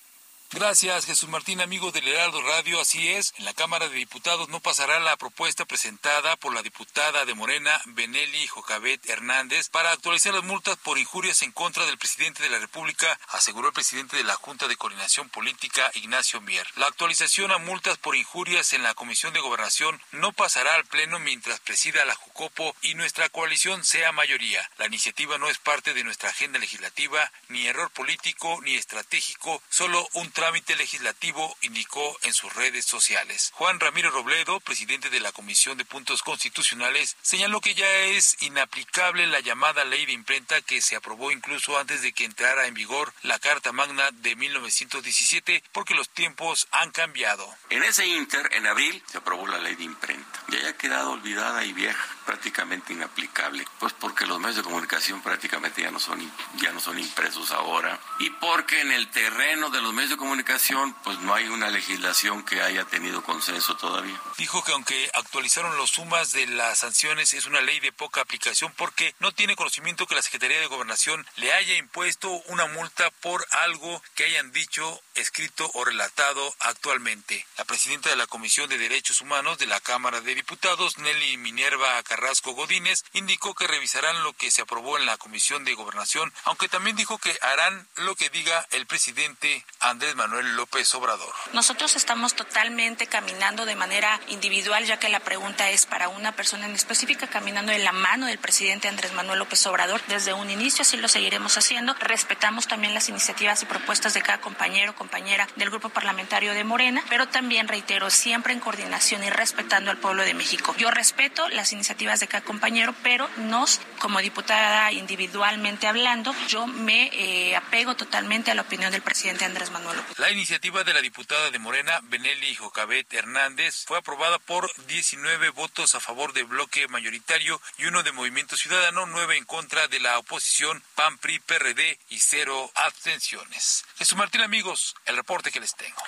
Gracias, 0.52 1.06
Jesús 1.06 1.28
Martín, 1.28 1.60
amigo 1.60 1.92
del 1.92 2.08
Heraldo 2.08 2.42
Radio. 2.42 2.80
Así 2.80 3.08
es, 3.08 3.32
en 3.38 3.44
la 3.44 3.54
Cámara 3.54 3.88
de 3.88 3.94
Diputados 3.94 4.48
no 4.48 4.58
pasará 4.58 4.98
la 4.98 5.16
propuesta 5.16 5.64
presentada 5.64 6.34
por 6.34 6.52
la 6.52 6.62
diputada 6.62 7.24
de 7.24 7.34
Morena, 7.34 7.80
Benelli 7.84 8.48
Jocabet 8.48 9.08
Hernández, 9.08 9.68
para 9.68 9.92
actualizar 9.92 10.34
las 10.34 10.42
multas 10.42 10.76
por 10.78 10.98
injurias 10.98 11.42
en 11.42 11.52
contra 11.52 11.86
del 11.86 11.98
presidente 11.98 12.42
de 12.42 12.50
la 12.50 12.58
República, 12.58 13.16
aseguró 13.28 13.68
el 13.68 13.74
presidente 13.74 14.16
de 14.16 14.24
la 14.24 14.34
Junta 14.34 14.66
de 14.66 14.74
Coordinación 14.74 15.28
Política, 15.28 15.88
Ignacio 15.94 16.40
Mier. 16.40 16.66
La 16.74 16.88
actualización 16.88 17.52
a 17.52 17.58
multas 17.58 17.98
por 17.98 18.16
injurias 18.16 18.72
en 18.72 18.82
la 18.82 18.94
Comisión 18.94 19.32
de 19.32 19.38
Gobernación 19.38 20.02
no 20.10 20.32
pasará 20.32 20.74
al 20.74 20.84
Pleno 20.84 21.20
mientras 21.20 21.60
presida 21.60 22.04
la 22.04 22.16
Jucopo 22.16 22.74
y 22.82 22.96
nuestra 22.96 23.28
coalición 23.28 23.84
sea 23.84 24.10
mayoría. 24.10 24.68
La 24.78 24.86
iniciativa 24.86 25.38
no 25.38 25.48
es 25.48 25.58
parte 25.58 25.94
de 25.94 26.02
nuestra 26.02 26.30
agenda 26.30 26.58
legislativa, 26.58 27.30
ni 27.46 27.68
error 27.68 27.92
político 27.92 28.58
ni 28.62 28.74
estratégico, 28.74 29.62
solo 29.70 30.08
un 30.14 30.32
trámite 30.40 30.74
legislativo, 30.74 31.54
indicó 31.60 32.16
en 32.22 32.32
sus 32.32 32.50
redes 32.54 32.86
sociales. 32.86 33.50
Juan 33.56 33.78
Ramiro 33.78 34.10
Robledo, 34.10 34.58
presidente 34.60 35.10
de 35.10 35.20
la 35.20 35.32
Comisión 35.32 35.76
de 35.76 35.84
Puntos 35.84 36.22
Constitucionales, 36.22 37.18
señaló 37.20 37.60
que 37.60 37.74
ya 37.74 37.86
es 38.04 38.40
inaplicable 38.40 39.26
la 39.26 39.40
llamada 39.40 39.84
ley 39.84 40.06
de 40.06 40.12
imprenta 40.12 40.62
que 40.62 40.80
se 40.80 40.96
aprobó 40.96 41.30
incluso 41.30 41.78
antes 41.78 42.00
de 42.00 42.14
que 42.14 42.24
entrara 42.24 42.66
en 42.66 42.72
vigor 42.72 43.12
la 43.22 43.38
Carta 43.38 43.72
Magna 43.72 44.10
de 44.12 44.34
1917 44.34 45.62
porque 45.72 45.92
los 45.92 46.08
tiempos 46.08 46.68
han 46.70 46.90
cambiado. 46.90 47.46
En 47.68 47.82
ese 47.82 48.06
inter, 48.06 48.48
en 48.52 48.66
abril, 48.66 49.02
se 49.12 49.18
aprobó 49.18 49.46
la 49.46 49.58
ley 49.58 49.74
de 49.74 49.84
imprenta. 49.84 50.42
Ya 50.48 50.58
haya 50.60 50.72
quedado 50.78 51.10
olvidada 51.10 51.66
y 51.66 51.74
vieja, 51.74 52.08
prácticamente 52.30 52.92
inaplicable, 52.92 53.66
pues 53.80 53.92
porque 53.92 54.24
los 54.24 54.38
medios 54.38 54.58
de 54.58 54.62
comunicación 54.62 55.20
prácticamente 55.20 55.82
ya 55.82 55.90
no 55.90 55.98
son 55.98 56.20
ya 56.58 56.70
no 56.70 56.78
son 56.78 56.96
impresos 56.96 57.50
ahora 57.50 57.98
y 58.20 58.30
porque 58.30 58.80
en 58.82 58.92
el 58.92 59.08
terreno 59.10 59.68
de 59.70 59.82
los 59.82 59.92
medios 59.92 60.10
de 60.10 60.16
comunicación 60.16 60.94
pues 61.02 61.18
no 61.18 61.34
hay 61.34 61.48
una 61.48 61.70
legislación 61.70 62.44
que 62.44 62.62
haya 62.62 62.84
tenido 62.84 63.24
consenso 63.24 63.76
todavía. 63.76 64.16
Dijo 64.38 64.62
que 64.62 64.70
aunque 64.70 65.10
actualizaron 65.14 65.76
los 65.76 65.90
sumas 65.90 66.30
de 66.30 66.46
las 66.46 66.78
sanciones, 66.78 67.34
es 67.34 67.46
una 67.46 67.62
ley 67.62 67.80
de 67.80 67.90
poca 67.90 68.20
aplicación 68.20 68.72
porque 68.76 69.12
no 69.18 69.32
tiene 69.32 69.56
conocimiento 69.56 70.06
que 70.06 70.14
la 70.14 70.22
Secretaría 70.22 70.60
de 70.60 70.66
Gobernación 70.66 71.26
le 71.34 71.52
haya 71.52 71.76
impuesto 71.78 72.30
una 72.46 72.66
multa 72.66 73.10
por 73.22 73.44
algo 73.50 74.00
que 74.14 74.26
hayan 74.26 74.52
dicho, 74.52 75.02
escrito 75.16 75.68
o 75.74 75.84
relatado 75.84 76.54
actualmente. 76.60 77.44
La 77.58 77.64
presidenta 77.64 78.08
de 78.08 78.14
la 78.14 78.28
Comisión 78.28 78.68
de 78.68 78.78
Derechos 78.78 79.20
Humanos 79.20 79.58
de 79.58 79.66
la 79.66 79.80
Cámara 79.80 80.20
de 80.20 80.36
Diputados, 80.36 80.98
Nelly 80.98 81.36
Minerva 81.36 81.98
Carrasco 82.20 82.52
Godínez, 82.52 83.02
indicó 83.14 83.54
que 83.54 83.66
revisarán 83.66 84.22
lo 84.22 84.34
que 84.34 84.50
se 84.50 84.60
aprobó 84.60 84.98
en 84.98 85.06
la 85.06 85.16
Comisión 85.16 85.64
de 85.64 85.74
Gobernación, 85.74 86.30
aunque 86.44 86.68
también 86.68 86.94
dijo 86.94 87.16
que 87.16 87.34
harán 87.40 87.88
lo 87.96 88.14
que 88.14 88.28
diga 88.28 88.66
el 88.72 88.86
presidente 88.86 89.64
Andrés 89.80 90.14
Manuel 90.16 90.54
López 90.54 90.94
Obrador. 90.94 91.32
Nosotros 91.54 91.96
estamos 91.96 92.34
totalmente 92.34 93.06
caminando 93.06 93.64
de 93.64 93.74
manera 93.74 94.20
individual, 94.28 94.84
ya 94.84 94.98
que 94.98 95.08
la 95.08 95.20
pregunta 95.20 95.70
es 95.70 95.86
para 95.86 96.08
una 96.08 96.32
persona 96.32 96.66
en 96.66 96.74
específica, 96.74 97.26
caminando 97.26 97.72
de 97.72 97.78
la 97.78 97.92
mano 97.92 98.26
del 98.26 98.38
presidente 98.38 98.88
Andrés 98.88 99.14
Manuel 99.14 99.38
López 99.38 99.66
Obrador. 99.66 100.02
Desde 100.08 100.34
un 100.34 100.50
inicio 100.50 100.82
así 100.82 100.98
lo 100.98 101.08
seguiremos 101.08 101.56
haciendo. 101.56 101.94
Respetamos 101.94 102.68
también 102.68 102.92
las 102.92 103.08
iniciativas 103.08 103.62
y 103.62 103.66
propuestas 103.66 104.12
de 104.12 104.20
cada 104.20 104.42
compañero, 104.42 104.94
compañera 104.94 105.48
del 105.56 105.70
grupo 105.70 105.88
parlamentario 105.88 106.52
de 106.52 106.64
Morena, 106.64 107.02
pero 107.08 107.28
también 107.28 107.66
reitero, 107.66 108.10
siempre 108.10 108.52
en 108.52 108.60
coordinación 108.60 109.24
y 109.24 109.30
respetando 109.30 109.90
al 109.90 109.96
pueblo 109.96 110.22
de 110.22 110.34
México. 110.34 110.74
Yo 110.76 110.90
respeto 110.90 111.48
las 111.48 111.72
iniciativas 111.72 111.99
de 112.00 112.28
cada 112.28 112.42
compañero, 112.42 112.94
pero 113.02 113.28
nos, 113.36 113.78
como 113.98 114.20
diputada 114.20 114.90
individualmente 114.90 115.86
hablando, 115.86 116.34
yo 116.48 116.66
me 116.66 117.10
eh, 117.12 117.54
apego 117.54 117.94
totalmente 117.94 118.50
a 118.50 118.54
la 118.54 118.62
opinión 118.62 118.90
del 118.90 119.02
presidente 119.02 119.44
Andrés 119.44 119.70
Manuel 119.70 119.98
López. 119.98 120.18
La 120.18 120.30
iniciativa 120.30 120.82
de 120.82 120.94
la 120.94 121.02
diputada 121.02 121.50
de 121.50 121.58
Morena, 121.58 122.00
Benelli 122.04 122.54
Jocabet 122.54 123.12
Hernández, 123.12 123.84
fue 123.86 123.98
aprobada 123.98 124.38
por 124.38 124.70
19 124.86 125.50
votos 125.50 125.94
a 125.94 126.00
favor 126.00 126.32
del 126.32 126.46
bloque 126.46 126.88
mayoritario 126.88 127.60
y 127.76 127.84
uno 127.84 128.02
de 128.02 128.12
Movimiento 128.12 128.56
Ciudadano, 128.56 129.04
nueve 129.04 129.36
en 129.36 129.44
contra 129.44 129.86
de 129.86 130.00
la 130.00 130.18
oposición, 130.18 130.82
PAN, 130.94 131.18
PRI, 131.18 131.38
PRD 131.40 131.98
y 132.08 132.18
cero 132.18 132.72
abstenciones. 132.76 133.84
Jesús 133.98 134.16
Martín, 134.16 134.40
amigos, 134.40 134.94
el 135.04 135.16
reporte 135.16 135.50
que 135.50 135.60
les 135.60 135.74
tengo. 135.74 136.00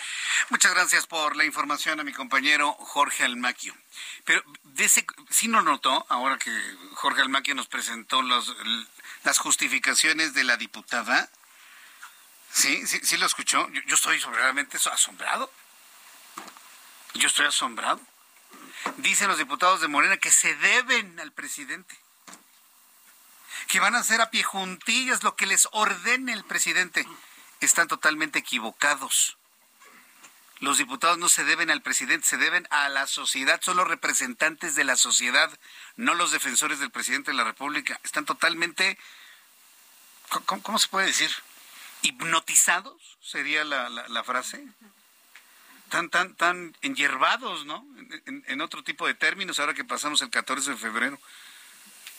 Muchas 0.48 0.72
gracias 0.72 1.06
por 1.06 1.36
la 1.36 1.44
información 1.44 2.00
a 2.00 2.04
mi 2.04 2.14
compañero 2.14 2.72
Jorge 2.72 3.24
Almaquio. 3.24 3.74
Pero 4.24 4.42
de 4.62 4.84
ese, 4.84 5.04
sí 5.30 5.48
nos 5.48 5.64
ahora 6.08 6.38
que 6.38 6.50
Jorge 6.94 7.22
Almaquio 7.22 7.54
nos 7.54 7.66
presentó 7.66 8.22
las 8.22 9.38
justificaciones 9.38 10.34
de 10.34 10.44
la 10.44 10.56
diputada, 10.56 11.30
Sí, 12.52 12.86
sí, 12.86 13.00
sí 13.02 13.16
lo 13.16 13.26
escuchó. 13.26 13.66
Yo, 13.70 13.94
estoy 13.94 14.18
realmente 14.18 14.76
asombrado. 14.76 15.50
Yo 17.14 17.26
estoy 17.26 17.46
asombrado. 17.46 18.00
Dicen 18.98 19.28
los 19.28 19.38
diputados 19.38 19.80
de 19.80 19.88
Morena 19.88 20.18
que 20.18 20.30
se 20.30 20.54
deben 20.56 21.18
al 21.18 21.32
presidente. 21.32 21.96
Que 23.68 23.80
van 23.80 23.94
a 23.94 24.00
hacer 24.00 24.20
a 24.20 24.30
pie 24.30 24.42
juntillas 24.42 25.22
lo 25.22 25.34
que 25.34 25.46
les 25.46 25.66
ordene 25.72 26.32
el 26.32 26.44
presidente. 26.44 27.08
Están 27.60 27.88
totalmente 27.88 28.40
equivocados. 28.40 29.38
Los 30.62 30.78
diputados 30.78 31.18
no 31.18 31.28
se 31.28 31.42
deben 31.42 31.72
al 31.72 31.82
presidente, 31.82 32.24
se 32.24 32.36
deben 32.36 32.68
a 32.70 32.88
la 32.88 33.08
sociedad, 33.08 33.60
son 33.60 33.78
los 33.78 33.88
representantes 33.88 34.76
de 34.76 34.84
la 34.84 34.94
sociedad, 34.94 35.50
no 35.96 36.14
los 36.14 36.30
defensores 36.30 36.78
del 36.78 36.92
presidente 36.92 37.32
de 37.32 37.36
la 37.36 37.42
República. 37.42 37.98
Están 38.04 38.26
totalmente, 38.26 38.96
¿cómo, 40.46 40.78
se 40.78 40.86
puede 40.86 41.08
decir? 41.08 41.32
Hipnotizados, 42.02 42.94
sería 43.20 43.64
la, 43.64 44.22
frase. 44.22 44.64
Tan, 45.88 46.10
tan, 46.10 46.36
tan 46.36 46.76
enyerbados, 46.80 47.66
¿no? 47.66 47.84
En, 48.26 48.44
en 48.46 48.60
otro 48.60 48.84
tipo 48.84 49.08
de 49.08 49.14
términos, 49.14 49.58
ahora 49.58 49.74
que 49.74 49.84
pasamos 49.84 50.22
el 50.22 50.30
14 50.30 50.70
de 50.70 50.76
febrero. 50.76 51.18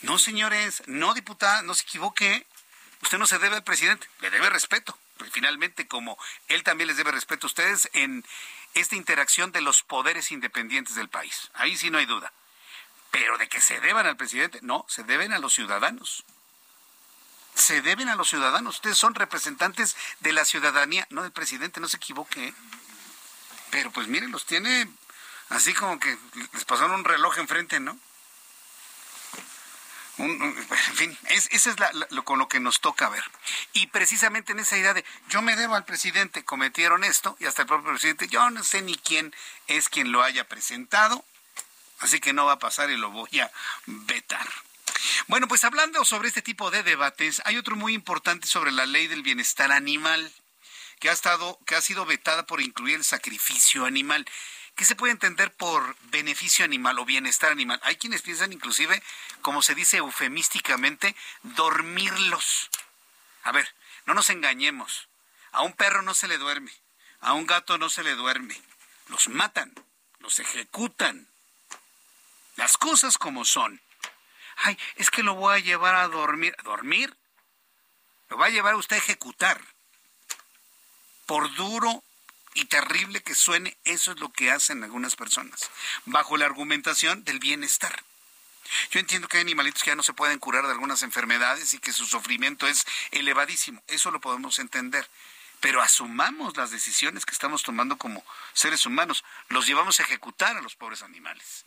No, 0.01 0.19
señores, 0.19 0.83
no, 0.85 1.13
diputada, 1.13 1.61
no 1.61 1.73
se 1.73 1.83
equivoque. 1.83 2.45
Usted 3.03 3.17
no 3.17 3.25
se 3.25 3.39
debe 3.39 3.55
al 3.55 3.63
presidente, 3.63 4.05
le 4.19 4.29
debe 4.31 4.49
respeto 4.49 4.99
finalmente 5.31 5.87
como 5.87 6.17
él 6.47 6.63
también 6.63 6.87
les 6.87 6.97
debe 6.97 7.11
respeto 7.11 7.47
a 7.47 7.49
ustedes 7.49 7.89
en 7.93 8.25
esta 8.73 8.95
interacción 8.95 9.51
de 9.51 9.61
los 9.61 9.83
poderes 9.83 10.31
independientes 10.31 10.95
del 10.95 11.09
país. 11.09 11.51
Ahí 11.53 11.77
sí 11.77 11.89
no 11.89 11.97
hay 11.97 12.05
duda. 12.05 12.33
Pero 13.11 13.37
de 13.37 13.47
que 13.47 13.61
se 13.61 13.79
deban 13.79 14.07
al 14.07 14.17
presidente, 14.17 14.59
no, 14.63 14.85
se 14.89 15.03
deben 15.03 15.33
a 15.33 15.39
los 15.39 15.53
ciudadanos. 15.53 16.23
Se 17.53 17.81
deben 17.81 18.09
a 18.09 18.15
los 18.15 18.29
ciudadanos. 18.29 18.75
Ustedes 18.75 18.97
son 18.97 19.13
representantes 19.13 19.95
de 20.21 20.33
la 20.33 20.45
ciudadanía, 20.45 21.05
no 21.11 21.21
del 21.21 21.31
presidente, 21.31 21.79
no 21.79 21.87
se 21.87 21.97
equivoque. 21.97 22.47
¿eh? 22.47 22.53
Pero 23.69 23.91
pues 23.91 24.07
miren, 24.07 24.31
los 24.31 24.45
tiene 24.45 24.87
así 25.49 25.73
como 25.73 25.99
que 25.99 26.17
les 26.53 26.65
pasaron 26.65 26.99
un 26.99 27.05
reloj 27.05 27.37
enfrente, 27.37 27.79
¿no? 27.79 27.97
En 30.17 30.65
fin, 30.95 31.17
es, 31.29 31.49
ese 31.51 31.71
es 31.71 31.75
lo, 32.11 32.23
con 32.23 32.37
lo 32.39 32.47
que 32.47 32.59
nos 32.59 32.81
toca 32.81 33.09
ver. 33.09 33.23
Y 33.73 33.87
precisamente 33.87 34.51
en 34.51 34.59
esa 34.59 34.77
idea 34.77 34.93
de 34.93 35.03
yo 35.29 35.41
me 35.41 35.55
debo 35.55 35.75
al 35.75 35.85
presidente, 35.85 36.45
cometieron 36.45 37.03
esto, 37.03 37.35
y 37.39 37.45
hasta 37.45 37.63
el 37.63 37.67
propio 37.67 37.91
presidente, 37.91 38.27
yo 38.27 38.49
no 38.49 38.63
sé 38.63 38.81
ni 38.81 38.95
quién 38.95 39.33
es 39.67 39.89
quien 39.89 40.11
lo 40.11 40.23
haya 40.23 40.47
presentado, 40.47 41.25
así 41.99 42.19
que 42.19 42.33
no 42.33 42.45
va 42.45 42.53
a 42.53 42.59
pasar 42.59 42.89
y 42.91 42.97
lo 42.97 43.09
voy 43.09 43.39
a 43.39 43.51
vetar. 43.85 44.47
Bueno, 45.27 45.47
pues 45.47 45.63
hablando 45.63 46.05
sobre 46.05 46.27
este 46.27 46.41
tipo 46.41 46.69
de 46.69 46.83
debates, 46.83 47.41
hay 47.45 47.57
otro 47.57 47.75
muy 47.75 47.93
importante 47.93 48.47
sobre 48.47 48.71
la 48.71 48.85
ley 48.85 49.07
del 49.07 49.23
bienestar 49.23 49.71
animal, 49.71 50.31
que 50.99 51.09
ha 51.09 51.13
estado, 51.13 51.59
que 51.65 51.75
ha 51.75 51.81
sido 51.81 52.05
vetada 52.05 52.45
por 52.45 52.61
incluir 52.61 52.95
el 52.95 53.03
sacrificio 53.03 53.85
animal. 53.85 54.25
¿Qué 54.75 54.85
se 54.85 54.95
puede 54.95 55.11
entender 55.11 55.53
por 55.53 55.95
beneficio 56.09 56.65
animal 56.65 56.97
o 56.97 57.05
bienestar 57.05 57.51
animal? 57.51 57.79
Hay 57.83 57.95
quienes 57.97 58.23
piensan 58.23 58.53
inclusive, 58.53 59.01
como 59.41 59.61
se 59.61 59.75
dice 59.75 59.97
eufemísticamente, 59.97 61.15
dormirlos. 61.43 62.69
A 63.43 63.51
ver, 63.51 63.73
no 64.05 64.13
nos 64.13 64.29
engañemos. 64.29 65.07
A 65.51 65.61
un 65.61 65.73
perro 65.73 66.01
no 66.01 66.15
se 66.15 66.27
le 66.27 66.39
duerme, 66.39 66.71
a 67.21 67.33
un 67.33 67.45
gato 67.45 67.77
no 67.77 67.89
se 67.89 68.03
le 68.03 68.15
duerme. 68.15 68.59
Los 69.09 69.27
matan, 69.27 69.73
los 70.19 70.39
ejecutan. 70.39 71.27
Las 72.55 72.77
cosas 72.77 73.17
como 73.17 73.45
son. 73.45 73.79
Ay, 74.57 74.77
es 74.95 75.11
que 75.11 75.23
lo 75.23 75.35
voy 75.35 75.55
a 75.55 75.59
llevar 75.59 75.95
a 75.95 76.07
dormir. 76.07 76.55
¿A 76.57 76.63
dormir? 76.63 77.15
Lo 78.29 78.37
va 78.37 78.47
a 78.47 78.49
llevar 78.49 78.75
usted 78.75 78.95
a 78.95 78.99
ejecutar. 78.99 79.61
Por 81.27 81.53
duro 81.55 82.03
y 82.53 82.65
terrible 82.65 83.21
que 83.21 83.35
suene, 83.35 83.77
eso 83.83 84.11
es 84.11 84.19
lo 84.19 84.31
que 84.31 84.51
hacen 84.51 84.83
algunas 84.83 85.15
personas, 85.15 85.69
bajo 86.05 86.37
la 86.37 86.45
argumentación 86.45 87.23
del 87.23 87.39
bienestar. 87.39 88.03
Yo 88.91 88.99
entiendo 88.99 89.27
que 89.27 89.37
hay 89.37 89.41
animalitos 89.41 89.83
que 89.83 89.91
ya 89.91 89.95
no 89.95 90.03
se 90.03 90.13
pueden 90.13 90.39
curar 90.39 90.65
de 90.65 90.71
algunas 90.71 91.03
enfermedades 91.03 91.73
y 91.73 91.79
que 91.79 91.93
su 91.93 92.05
sufrimiento 92.05 92.67
es 92.67 92.85
elevadísimo, 93.11 93.83
eso 93.87 94.11
lo 94.11 94.21
podemos 94.21 94.59
entender. 94.59 95.07
Pero 95.59 95.81
asumamos 95.81 96.57
las 96.57 96.71
decisiones 96.71 97.25
que 97.25 97.31
estamos 97.31 97.63
tomando 97.63 97.97
como 97.97 98.25
seres 98.51 98.85
humanos, 98.85 99.23
los 99.47 99.65
llevamos 99.65 99.99
a 99.99 100.03
ejecutar 100.03 100.57
a 100.57 100.61
los 100.61 100.75
pobres 100.75 101.03
animales. 101.03 101.63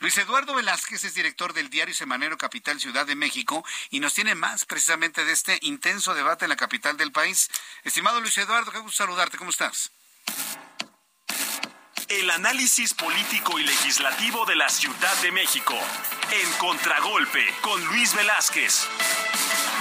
Luis 0.00 0.16
Eduardo 0.18 0.54
Velázquez 0.54 1.04
es 1.04 1.14
director 1.14 1.52
del 1.54 1.70
diario 1.70 1.94
Semanero 1.94 2.36
Capital 2.36 2.80
Ciudad 2.80 3.06
de 3.06 3.14
México 3.14 3.64
y 3.90 4.00
nos 4.00 4.14
tiene 4.14 4.34
más 4.34 4.64
precisamente 4.64 5.24
de 5.24 5.32
este 5.32 5.58
intenso 5.62 6.14
debate 6.14 6.44
en 6.44 6.50
la 6.50 6.56
capital 6.56 6.96
del 6.96 7.12
país. 7.12 7.50
Estimado 7.84 8.20
Luis 8.20 8.36
Eduardo, 8.36 8.70
qué 8.70 8.78
gusto 8.80 9.04
saludarte, 9.04 9.38
¿cómo 9.38 9.50
estás? 9.50 9.90
El 12.08 12.30
análisis 12.30 12.94
político 12.94 13.58
y 13.58 13.64
legislativo 13.64 14.46
de 14.46 14.56
la 14.56 14.68
Ciudad 14.68 15.14
de 15.22 15.32
México. 15.32 15.74
En 16.32 16.52
Contragolpe 16.58 17.44
con 17.62 17.84
Luis 17.86 18.14
Velázquez. 18.14 18.86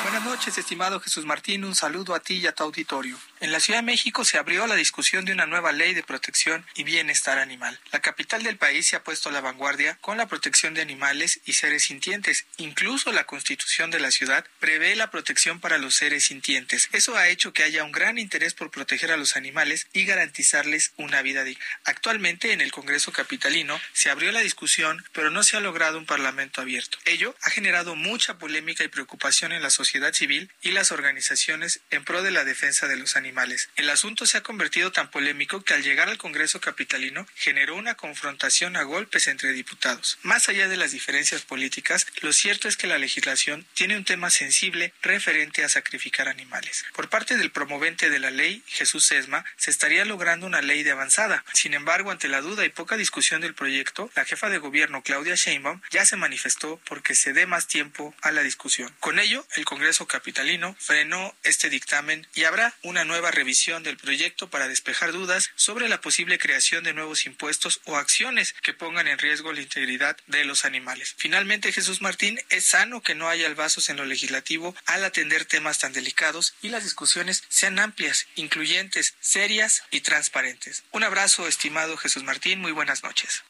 Buenas 0.04 0.24
noches, 0.24 0.58
estimado 0.58 1.00
Jesús 1.00 1.26
Martín. 1.26 1.66
Un 1.66 1.76
saludo 1.76 2.16
a 2.16 2.20
ti 2.20 2.36
y 2.36 2.48
a 2.48 2.54
tu 2.54 2.64
auditorio. 2.64 3.18
En 3.40 3.52
la 3.52 3.60
Ciudad 3.60 3.80
de 3.80 3.86
México 3.86 4.26
se 4.26 4.40
abrió 4.40 4.66
la 4.66 4.74
discusión 4.74 5.24
de 5.24 5.32
una 5.32 5.46
nueva 5.46 5.72
ley 5.72 5.94
de 5.94 6.02
protección 6.02 6.66
y 6.74 6.84
bienestar 6.84 7.38
animal. 7.38 7.80
La 7.92 8.02
capital 8.02 8.42
del 8.42 8.58
país 8.58 8.88
se 8.88 8.96
ha 8.96 9.04
puesto 9.04 9.30
a 9.30 9.32
la 9.32 9.42
vanguardia 9.42 10.00
con 10.02 10.18
la 10.18 10.26
protección 10.26 10.74
de 10.74 10.82
animales 10.82 11.40
y 11.46 11.54
seres 11.54 11.84
sintientes. 11.84 12.48
Incluso 12.58 13.12
la 13.12 13.26
constitución 13.26 13.92
de 13.92 14.00
la 14.00 14.10
ciudad 14.10 14.44
prevé 14.60 14.96
la 14.96 15.12
protección 15.12 15.60
para 15.60 15.78
los 15.78 15.94
seres 15.94 16.26
sintientes. 16.26 16.90
Eso 16.94 17.16
ha 17.16 17.28
hecho 17.28 17.54
que 17.54 17.62
haya 17.62 17.84
un 17.84 17.92
gran 17.92 18.18
interés 18.18 18.56
por 18.56 18.72
proteger 18.72 19.12
a 19.12 19.18
los 19.18 19.36
animales 19.36 19.86
y 19.94 20.06
garantizarles 20.06 20.94
una 20.98 21.22
vida 21.22 21.44
digna. 21.44 21.64
Actualmente 21.84 22.54
en 22.54 22.62
el 22.62 22.72
Congreso 22.72 23.12
capitalino 23.12 23.80
se 23.94 24.10
abrió 24.10 24.32
la 24.32 24.42
discusión, 24.42 25.06
pero 25.14 25.30
no 25.30 25.44
se 25.44 25.58
ha 25.58 25.60
logrado 25.60 26.00
un 26.00 26.08
parlamento 26.08 26.62
abierto. 26.62 26.98
Ello 27.06 27.36
ha 27.44 27.52
generado 27.52 27.96
mucha 27.96 28.40
polémica 28.40 28.84
y 28.84 28.88
preocupación 28.88 29.52
en 29.52 29.62
la 29.62 29.70
sociedad 29.70 30.14
civil 30.14 30.52
y 30.64 30.72
las 30.72 30.92
organizaciones 30.92 31.82
en 31.92 32.04
pro 32.04 32.24
de 32.24 32.32
la 32.32 32.44
defensa 32.44 32.88
de 32.88 32.96
los 32.98 33.16
animales. 33.16 33.27
El 33.76 33.90
asunto 33.90 34.26
se 34.26 34.38
ha 34.38 34.44
convertido 34.44 34.92
tan 34.92 35.12
polémico 35.12 35.62
que 35.64 35.74
al 35.74 35.84
llegar 35.84 36.10
al 36.10 36.18
Congreso 36.18 36.62
capitalino 36.62 37.28
generó 37.36 37.76
una 37.76 37.96
confrontación 37.96 38.76
a 38.78 38.84
golpes 38.84 39.28
entre 39.28 39.54
diputados. 39.54 40.18
Más 40.22 40.50
allá 40.50 40.68
de 40.68 40.78
las 40.78 40.92
diferencias 40.92 41.42
políticas, 41.42 42.08
lo 42.22 42.34
cierto 42.34 42.68
es 42.68 42.78
que 42.78 42.88
la 42.88 42.98
legislación 42.98 43.66
tiene 43.74 43.98
un 43.98 44.06
tema 44.06 44.30
sensible 44.30 44.94
referente 45.02 45.64
a 45.64 45.70
sacrificar 45.70 46.30
animales. 46.30 46.86
Por 46.94 47.10
parte 47.10 47.38
del 47.38 47.52
promovente 47.52 48.10
de 48.10 48.20
la 48.20 48.32
ley, 48.32 48.64
Jesús 48.68 49.06
Sesma, 49.06 49.46
se 49.58 49.72
estaría 49.72 50.06
logrando 50.06 50.46
una 50.46 50.62
ley 50.62 50.84
de 50.84 50.92
avanzada. 50.92 51.44
Sin 51.54 51.74
embargo, 51.74 52.12
ante 52.12 52.28
la 52.30 52.42
duda 52.42 52.66
y 52.66 52.70
poca 52.70 52.98
discusión 52.98 53.42
del 53.42 53.56
proyecto, 53.56 54.10
la 54.16 54.26
jefa 54.26 54.50
de 54.50 54.58
gobierno 54.58 55.04
Claudia 55.04 55.36
Sheinbaum 55.36 55.82
ya 55.92 56.06
se 56.06 56.16
manifestó 56.16 56.80
porque 56.86 57.16
se 57.16 57.34
dé 57.34 57.46
más 57.46 57.68
tiempo 57.68 58.16
a 58.22 58.32
la 58.32 58.44
discusión. 58.44 58.94
Con 59.00 59.20
ello, 59.20 59.46
el 59.56 59.66
Congreso 59.66 60.08
Capitalino 60.08 60.76
frenó 60.80 61.36
este 61.44 61.70
dictamen 61.70 62.28
y 62.34 62.44
habrá 62.44 62.74
una 62.84 63.04
nueva 63.04 63.17
revisión 63.32 63.84
del 63.84 63.98
proyecto 63.98 64.50
para 64.50 64.68
despejar 64.68 65.12
dudas 65.12 65.50
sobre 65.56 65.90
la 65.90 66.02
posible 66.02 66.38
creación 66.38 66.84
de 66.84 66.94
nuevos 66.94 67.26
impuestos 67.26 67.82
o 67.86 67.98
acciones 67.98 68.54
que 68.62 68.74
pongan 68.74 69.08
en 69.08 69.18
riesgo 69.18 69.54
la 69.54 69.62
integridad 69.62 70.18
de 70.28 70.46
los 70.46 70.66
animales. 70.66 71.16
Finalmente, 71.18 71.72
Jesús 71.72 72.02
Martín, 72.02 72.40
es 72.50 72.66
sano 72.66 73.02
que 73.02 73.16
no 73.16 73.30
haya 73.30 73.48
albazos 73.48 73.90
en 73.90 73.98
lo 73.98 74.06
legislativo 74.06 74.76
al 74.86 75.04
atender 75.04 75.46
temas 75.46 75.80
tan 75.80 75.94
delicados 75.94 76.56
y 76.62 76.70
las 76.70 76.84
discusiones 76.84 77.44
sean 77.50 77.80
amplias, 77.80 78.28
incluyentes, 78.36 79.16
serias 79.20 79.84
y 79.92 80.02
transparentes. 80.02 80.84
Un 80.92 81.04
abrazo, 81.04 81.48
estimado 81.48 81.98
Jesús 81.98 82.24
Martín, 82.24 82.60
muy 82.60 82.72
buenas 82.72 83.04
noches. 83.04 83.44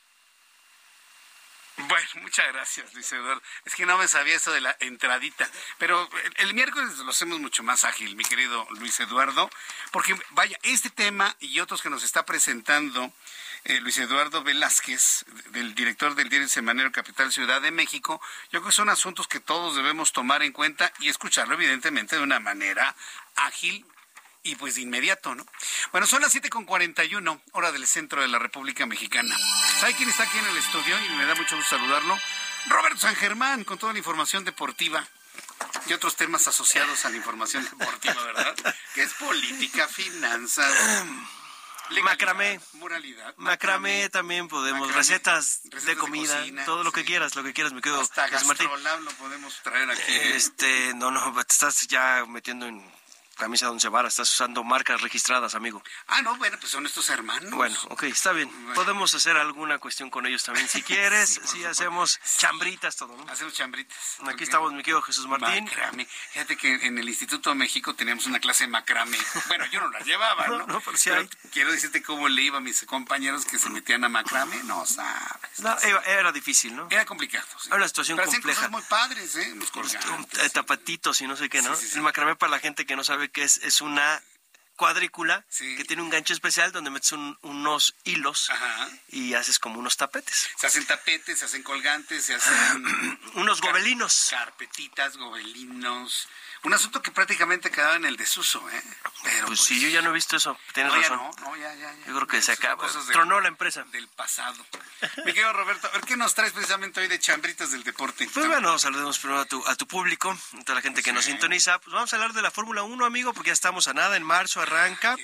Bueno, 1.77 2.07
muchas 2.21 2.47
gracias, 2.51 2.93
Luis 2.93 3.11
Eduardo. 3.11 3.41
Es 3.65 3.75
que 3.75 3.85
no 3.85 3.97
me 3.97 4.07
sabía 4.07 4.35
eso 4.35 4.51
de 4.51 4.61
la 4.61 4.75
entradita. 4.79 5.47
Pero 5.77 6.09
el, 6.37 6.53
miércoles 6.53 6.97
lo 6.97 7.09
hacemos 7.09 7.39
mucho 7.39 7.63
más 7.63 7.83
ágil, 7.83 8.15
mi 8.15 8.23
querido 8.23 8.67
Luis 8.71 8.99
Eduardo. 8.99 9.49
Porque, 9.91 10.15
vaya, 10.31 10.57
este 10.63 10.89
tema 10.89 11.35
y 11.39 11.59
otros 11.59 11.81
que 11.81 11.89
nos 11.89 12.03
está 12.03 12.25
presentando 12.25 13.11
eh, 13.65 13.79
Luis 13.81 13.97
Eduardo 13.99 14.43
Velázquez, 14.43 15.25
del 15.51 15.75
director 15.75 16.15
del 16.15 16.29
diario 16.29 16.47
Semanero 16.47 16.91
Capital 16.91 17.31
Ciudad 17.31 17.61
de 17.61 17.71
México, 17.71 18.21
yo 18.51 18.59
creo 18.59 18.65
que 18.65 18.71
son 18.71 18.89
asuntos 18.89 19.27
que 19.27 19.39
todos 19.39 19.75
debemos 19.75 20.13
tomar 20.13 20.41
en 20.41 20.53
cuenta 20.53 20.91
y 20.99 21.09
escucharlo, 21.09 21.55
evidentemente, 21.55 22.15
de 22.15 22.23
una 22.23 22.39
manera 22.39 22.95
ágil, 23.35 23.85
y 24.47 24.55
pues 24.55 24.75
de 24.75 24.81
inmediato, 24.81 25.35
¿no? 25.35 25.45
Bueno, 25.91 26.07
son 26.07 26.21
las 26.21 26.33
7.41, 26.33 27.41
hora 27.51 27.71
del 27.71 27.85
centro 27.85 28.21
de 28.21 28.29
la 28.29 28.39
República 28.39 28.85
Mexicana. 28.85 29.35
¿Sabe 29.79 29.93
quién 29.95 30.09
está 30.09 30.23
aquí 30.23 30.37
en 30.37 30.47
el 30.47 30.57
estudio? 30.57 30.97
Y 31.05 31.09
me 31.09 31.25
da 31.25 31.35
mucho 31.35 31.57
gusto 31.57 31.77
saludarlo. 31.77 32.17
Roberto 32.67 32.99
San 32.99 33.15
Germán, 33.15 33.65
con 33.65 33.77
toda 33.77 33.91
la 33.91 33.99
información 33.99 34.45
deportiva 34.45 35.05
y 35.85 35.93
otros 35.93 36.15
temas 36.15 36.47
asociados 36.47 37.03
a 37.05 37.09
la 37.09 37.17
información 37.17 37.63
deportiva, 37.63 38.23
¿verdad? 38.23 38.55
que 38.93 39.03
es 39.03 39.13
política, 39.13 39.87
finanzas. 39.87 40.73
macramé, 42.03 42.59
moralidad, 42.73 43.33
macramé, 43.37 44.09
también 44.09 44.47
podemos, 44.47 44.93
recetas, 44.93 45.61
de 45.63 45.95
comida, 45.97 46.41
todo 46.65 46.83
lo 46.83 46.91
que 46.93 47.03
quieras, 47.03 47.35
lo 47.35 47.43
que 47.43 47.53
quieras, 47.53 47.73
me 47.73 47.81
quedo. 47.81 47.99
Hasta 47.99 48.29
Martín. 48.45 48.69
lo 49.03 49.11
podemos 49.11 49.61
traer 49.61 49.89
aquí. 49.91 50.13
Este, 50.13 50.93
no, 50.93 51.11
no, 51.11 51.33
te 51.33 51.53
estás 51.53 51.87
ya 51.87 52.25
metiendo 52.27 52.65
en 52.65 52.83
camisa 53.37 53.65
de 53.67 53.71
once 53.71 53.87
varas, 53.89 54.13
estás 54.13 54.31
usando 54.31 54.63
marcas 54.63 55.01
registradas, 55.01 55.55
amigo. 55.55 55.81
Ah, 56.07 56.21
no, 56.21 56.35
bueno, 56.37 56.57
pues 56.59 56.71
son 56.71 56.85
estos 56.85 57.09
hermanos. 57.09 57.51
Bueno, 57.51 57.77
ok, 57.89 58.03
está 58.03 58.31
bien. 58.33 58.49
Podemos 58.73 59.13
hacer 59.13 59.37
alguna 59.37 59.77
cuestión 59.79 60.09
con 60.09 60.25
ellos 60.25 60.43
también. 60.43 60.67
Si 60.67 60.81
quieres, 60.83 61.39
sí, 61.45 61.63
hacemos 61.63 62.19
chambritas, 62.37 62.95
todo, 62.95 63.15
¿no? 63.15 63.31
Hacemos 63.31 63.53
chambritas. 63.53 63.97
Aquí 64.27 64.43
estamos, 64.43 64.73
mi 64.73 64.79
querido 64.83 65.01
Jesús 65.01 65.27
Martín. 65.27 65.65
Macrame. 65.65 66.05
Fíjate 66.31 66.57
que 66.57 66.73
en 66.73 66.97
el 66.97 67.07
Instituto 67.07 67.49
de 67.49 67.55
México 67.55 67.93
teníamos 67.95 68.25
una 68.25 68.39
clase 68.39 68.65
de 68.65 68.69
macrame. 68.69 69.17
Bueno, 69.47 69.65
yo 69.67 69.79
no 69.79 69.89
la 69.89 69.99
llevaba, 69.99 70.47
¿no? 70.47 70.67
no, 70.67 70.81
pero 70.81 70.97
sí 70.97 71.09
hay. 71.09 71.27
quiero 71.53 71.71
decirte 71.71 72.03
cómo 72.03 72.27
le 72.27 72.41
iba 72.41 72.57
a 72.57 72.61
mis 72.61 72.83
compañeros 72.85 73.45
que 73.45 73.57
se 73.57 73.69
metían 73.69 74.03
a 74.03 74.09
macrame. 74.09 74.61
No 74.63 74.85
sabes. 74.85 75.59
No, 75.59 75.77
era, 75.79 76.01
era 76.01 76.31
difícil, 76.31 76.75
¿no? 76.75 76.87
Era 76.89 77.05
complicado. 77.05 77.45
Sí. 77.59 77.67
Era 77.67 77.77
una 77.77 77.87
situación 77.87 78.17
Pero 78.17 78.29
compleja. 78.29 78.57
cosas 78.57 78.71
muy 78.71 78.81
padres, 78.83 79.35
¿eh? 79.37 79.53
Los 79.55 79.71
colgantes. 79.71 80.51
Tapatitos 80.51 81.21
y 81.21 81.27
no 81.27 81.37
sé 81.37 81.49
qué, 81.49 81.61
¿no? 81.61 81.73
El 81.93 82.01
macramé, 82.01 82.35
para 82.35 82.51
la 82.51 82.59
gente 82.59 82.85
que 82.85 82.95
no 82.95 83.03
sabe 83.03 83.26
qué 83.31 83.43
es, 83.43 83.57
es 83.57 83.81
una 83.81 84.21
cuadrícula 84.75 85.43
que 85.57 85.83
tiene 85.85 86.03
un 86.03 86.09
gancho 86.11 86.33
especial 86.33 86.71
donde 86.71 86.91
metes 86.91 87.11
un- 87.11 87.35
unos 87.41 87.95
hilos 88.03 88.49
Ajá. 88.51 88.89
y 89.09 89.33
haces 89.33 89.57
como 89.57 89.79
unos 89.79 89.97
tapetes. 89.97 90.47
Se 90.55 90.67
hacen 90.67 90.85
tapetes, 90.85 91.39
se 91.39 91.45
hacen 91.45 91.63
colgantes, 91.63 92.25
se 92.25 92.35
hacen... 92.35 93.19
unos 93.33 93.59
gobelinos. 93.59 94.27
Carpetitas, 94.29 95.17
gobelinos. 95.17 96.27
Un 96.63 96.73
asunto 96.73 97.01
que 97.01 97.11
prácticamente 97.11 97.69
quedaba 97.71 97.95
en 97.95 98.05
el 98.05 98.17
desuso, 98.17 98.67
¿eh? 98.69 98.83
Pero 99.23 99.47
Pues 99.47 99.61
sí, 99.61 99.79
yo 99.79 99.87
ya 99.89 100.01
no 100.01 100.09
he 100.09 100.13
visto 100.13 100.35
eso. 100.35 100.57
Tienes 100.73 100.91
No, 100.93 101.01
ya 101.01 101.09
razón. 101.09 101.31
no, 101.39 101.49
no, 101.49 101.55
ya, 101.55 101.73
ya, 101.75 101.93
ya. 101.93 102.05
Yo 102.07 102.15
creo 102.15 102.27
que 102.27 102.41
se 102.41 102.51
acaba. 102.51 102.87
Tronó 103.11 103.39
la 103.39 103.47
empresa. 103.47 103.83
Del 103.91 104.07
pasado. 104.09 104.65
Mi 105.25 105.33
querido 105.33 105.53
Roberto, 105.53 105.87
a 105.87 105.91
ver 105.91 106.01
qué 106.01 106.17
nos 106.17 106.33
traes 106.33 106.51
precisamente 106.51 106.99
hoy 106.99 107.07
de 107.07 107.19
chambritas 107.19 107.71
del 107.71 107.83
deporte. 107.83 108.27
Pues 108.33 108.47
bueno, 108.47 108.77
saludemos 108.79 109.19
primero 109.19 109.41
a 109.41 109.45
tu, 109.45 109.65
a 109.67 109.75
tu 109.75 109.87
público, 109.87 110.31
a 110.59 110.63
toda 110.63 110.75
la 110.75 110.81
gente 110.81 111.03
que 111.03 111.13
nos 111.13 111.25
sintoniza. 111.25 111.79
Pues 111.79 111.93
vamos 111.93 112.11
a 112.11 112.15
hablar 112.15 112.33
de 112.33 112.41
la 112.41 112.51
Fórmula 112.51 112.83
1, 112.83 113.05
amigo, 113.05 113.33
porque 113.33 113.49
ya 113.49 113.53
estamos 113.53 113.87
a 113.87 113.93
nada. 113.93 114.17
En 114.17 114.23
marzo 114.23 114.61
arranca. 114.61 115.15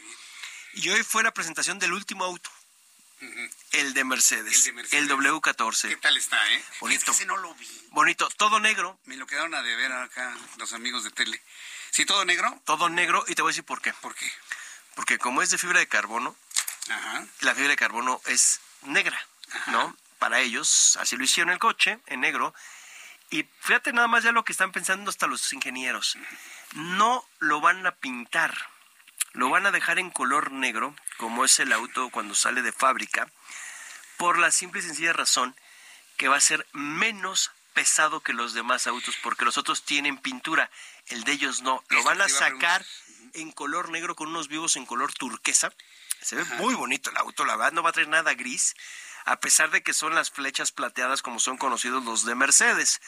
Y 0.76 0.90
hoy 0.90 1.04
fue 1.04 1.24
la 1.24 1.32
presentación 1.32 1.78
del 1.80 1.94
último 1.94 2.24
auto, 2.26 2.50
el 3.72 3.94
de 3.94 4.04
Mercedes, 4.04 4.56
El 4.58 4.64
de 4.64 4.74
Mercedes. 4.74 5.10
W14. 5.10 5.90
¿Qué 5.90 5.98
tal 5.98 6.18
está, 6.18 6.54
eh? 6.54 6.64
Bonito. 6.80 7.12
Ese 7.12 7.26
no 7.26 7.38
lo 7.38 7.54
vi. 7.56 7.68
Bonito, 7.92 8.30
todo 8.38 8.60
negro. 8.60 9.00
Me 9.06 9.18
lo 9.18 9.26
quedaron 9.28 9.54
a 9.56 9.62
deber 9.62 9.92
acá 9.92 10.36
los 10.58 10.74
amigos 10.74 11.04
de 11.04 11.12
tele. 11.12 11.42
¿Sí, 11.92 12.06
todo 12.06 12.26
negro? 12.26 12.60
Todo 12.66 12.90
negro, 12.90 13.24
y 13.28 13.36
te 13.36 13.42
voy 13.42 13.50
a 13.50 13.54
decir 13.54 13.64
por 13.64 13.82
qué. 13.82 13.94
¿Por 13.94 14.16
qué? 14.16 14.32
Porque 14.96 15.18
como 15.18 15.42
es 15.42 15.50
de 15.50 15.58
fibra 15.58 15.80
de 15.80 15.88
carbono, 15.88 16.36
Ajá. 16.90 17.26
la 17.42 17.54
fibra 17.56 17.70
de 17.70 17.76
carbono 17.76 18.22
es 18.26 18.60
negra, 18.84 19.20
¿no? 19.68 19.96
Para 20.20 20.40
ellos, 20.40 20.98
así 21.02 21.18
lo 21.18 21.24
hicieron 21.24 21.52
el 21.54 21.60
coche, 21.60 22.00
en 22.08 22.22
negro. 22.22 22.54
Y 23.30 23.48
fíjate 23.62 23.94
nada 23.94 24.08
más 24.08 24.24
ya 24.24 24.32
lo 24.32 24.44
que 24.46 24.52
están 24.52 24.72
pensando 24.72 25.10
hasta 25.10 25.28
los 25.28 25.52
ingenieros. 25.54 26.18
No 26.74 27.28
lo 27.40 27.62
van 27.62 27.86
a 27.86 27.92
pintar, 27.96 28.56
lo 29.34 29.50
van 29.50 29.66
a 29.66 29.72
dejar 29.72 30.00
en 30.00 30.10
color 30.10 30.52
negro, 30.52 30.96
como 31.18 31.44
es 31.44 31.60
el 31.60 31.74
auto 31.74 32.10
cuando 32.10 32.36
sale 32.36 32.62
de 32.62 32.72
fábrica, 32.72 33.30
por 34.18 34.38
la 34.38 34.52
simple 34.52 34.80
y 34.80 34.84
sencilla 34.84 35.14
razón 35.14 35.56
que 36.18 36.28
va 36.28 36.38
a 36.38 36.42
ser 36.42 36.66
menos 36.72 37.52
pesado 37.74 38.22
que 38.22 38.34
los 38.34 38.54
demás 38.54 38.88
autos, 38.88 39.18
porque 39.24 39.46
los 39.46 39.58
otros 39.58 39.84
tienen 39.84 40.18
pintura, 40.18 40.70
el 41.08 41.24
de 41.24 41.34
ellos 41.34 41.62
no. 41.62 41.84
Lo 41.90 42.04
van 42.04 42.22
a 42.22 42.30
sacar 42.30 42.86
en 43.34 43.52
color 43.52 43.90
negro 43.90 44.16
con 44.16 44.30
unos 44.30 44.48
vivos 44.48 44.76
en 44.76 44.86
color 44.86 45.12
turquesa. 45.14 45.74
Se 46.22 46.36
ve 46.36 46.46
muy 46.58 46.76
bonito 46.76 47.10
el 47.10 47.18
auto, 47.18 47.46
la 47.46 47.56
verdad, 47.56 47.74
no 47.74 47.84
va 47.84 47.90
a 47.90 47.94
traer 47.94 48.08
nada 48.08 48.34
gris, 48.36 48.76
a 49.26 49.40
pesar 49.40 49.72
de 49.72 49.82
que 49.82 49.94
son 49.94 50.16
las 50.16 50.30
flechas 50.30 50.72
plateadas 50.72 51.22
como 51.22 51.40
son 51.40 51.58
conocidos 51.58 52.06
los 52.06 52.26
de 52.26 52.36
Mercedes. 52.36 53.02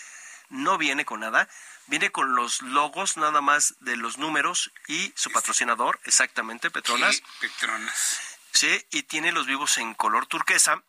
No 0.50 0.78
viene 0.78 1.06
con 1.06 1.22
nada, 1.22 1.48
viene 1.88 2.12
con 2.12 2.36
los 2.36 2.62
logos 2.62 3.18
nada 3.18 3.42
más 3.42 3.76
de 3.80 3.96
los 3.96 4.18
números 4.18 4.72
y 4.88 5.14
su 5.16 5.32
patrocinador, 5.32 6.00
exactamente, 6.06 6.72
Petronas. 6.72 7.18
Sí, 7.18 7.24
Petronas. 7.42 8.22
Sí, 8.52 8.86
y 8.92 9.04
tiene 9.04 9.32
los 9.32 9.46
vivos 9.46 9.78
en 9.78 9.94
color 9.94 10.28
turquesa, 10.28 10.84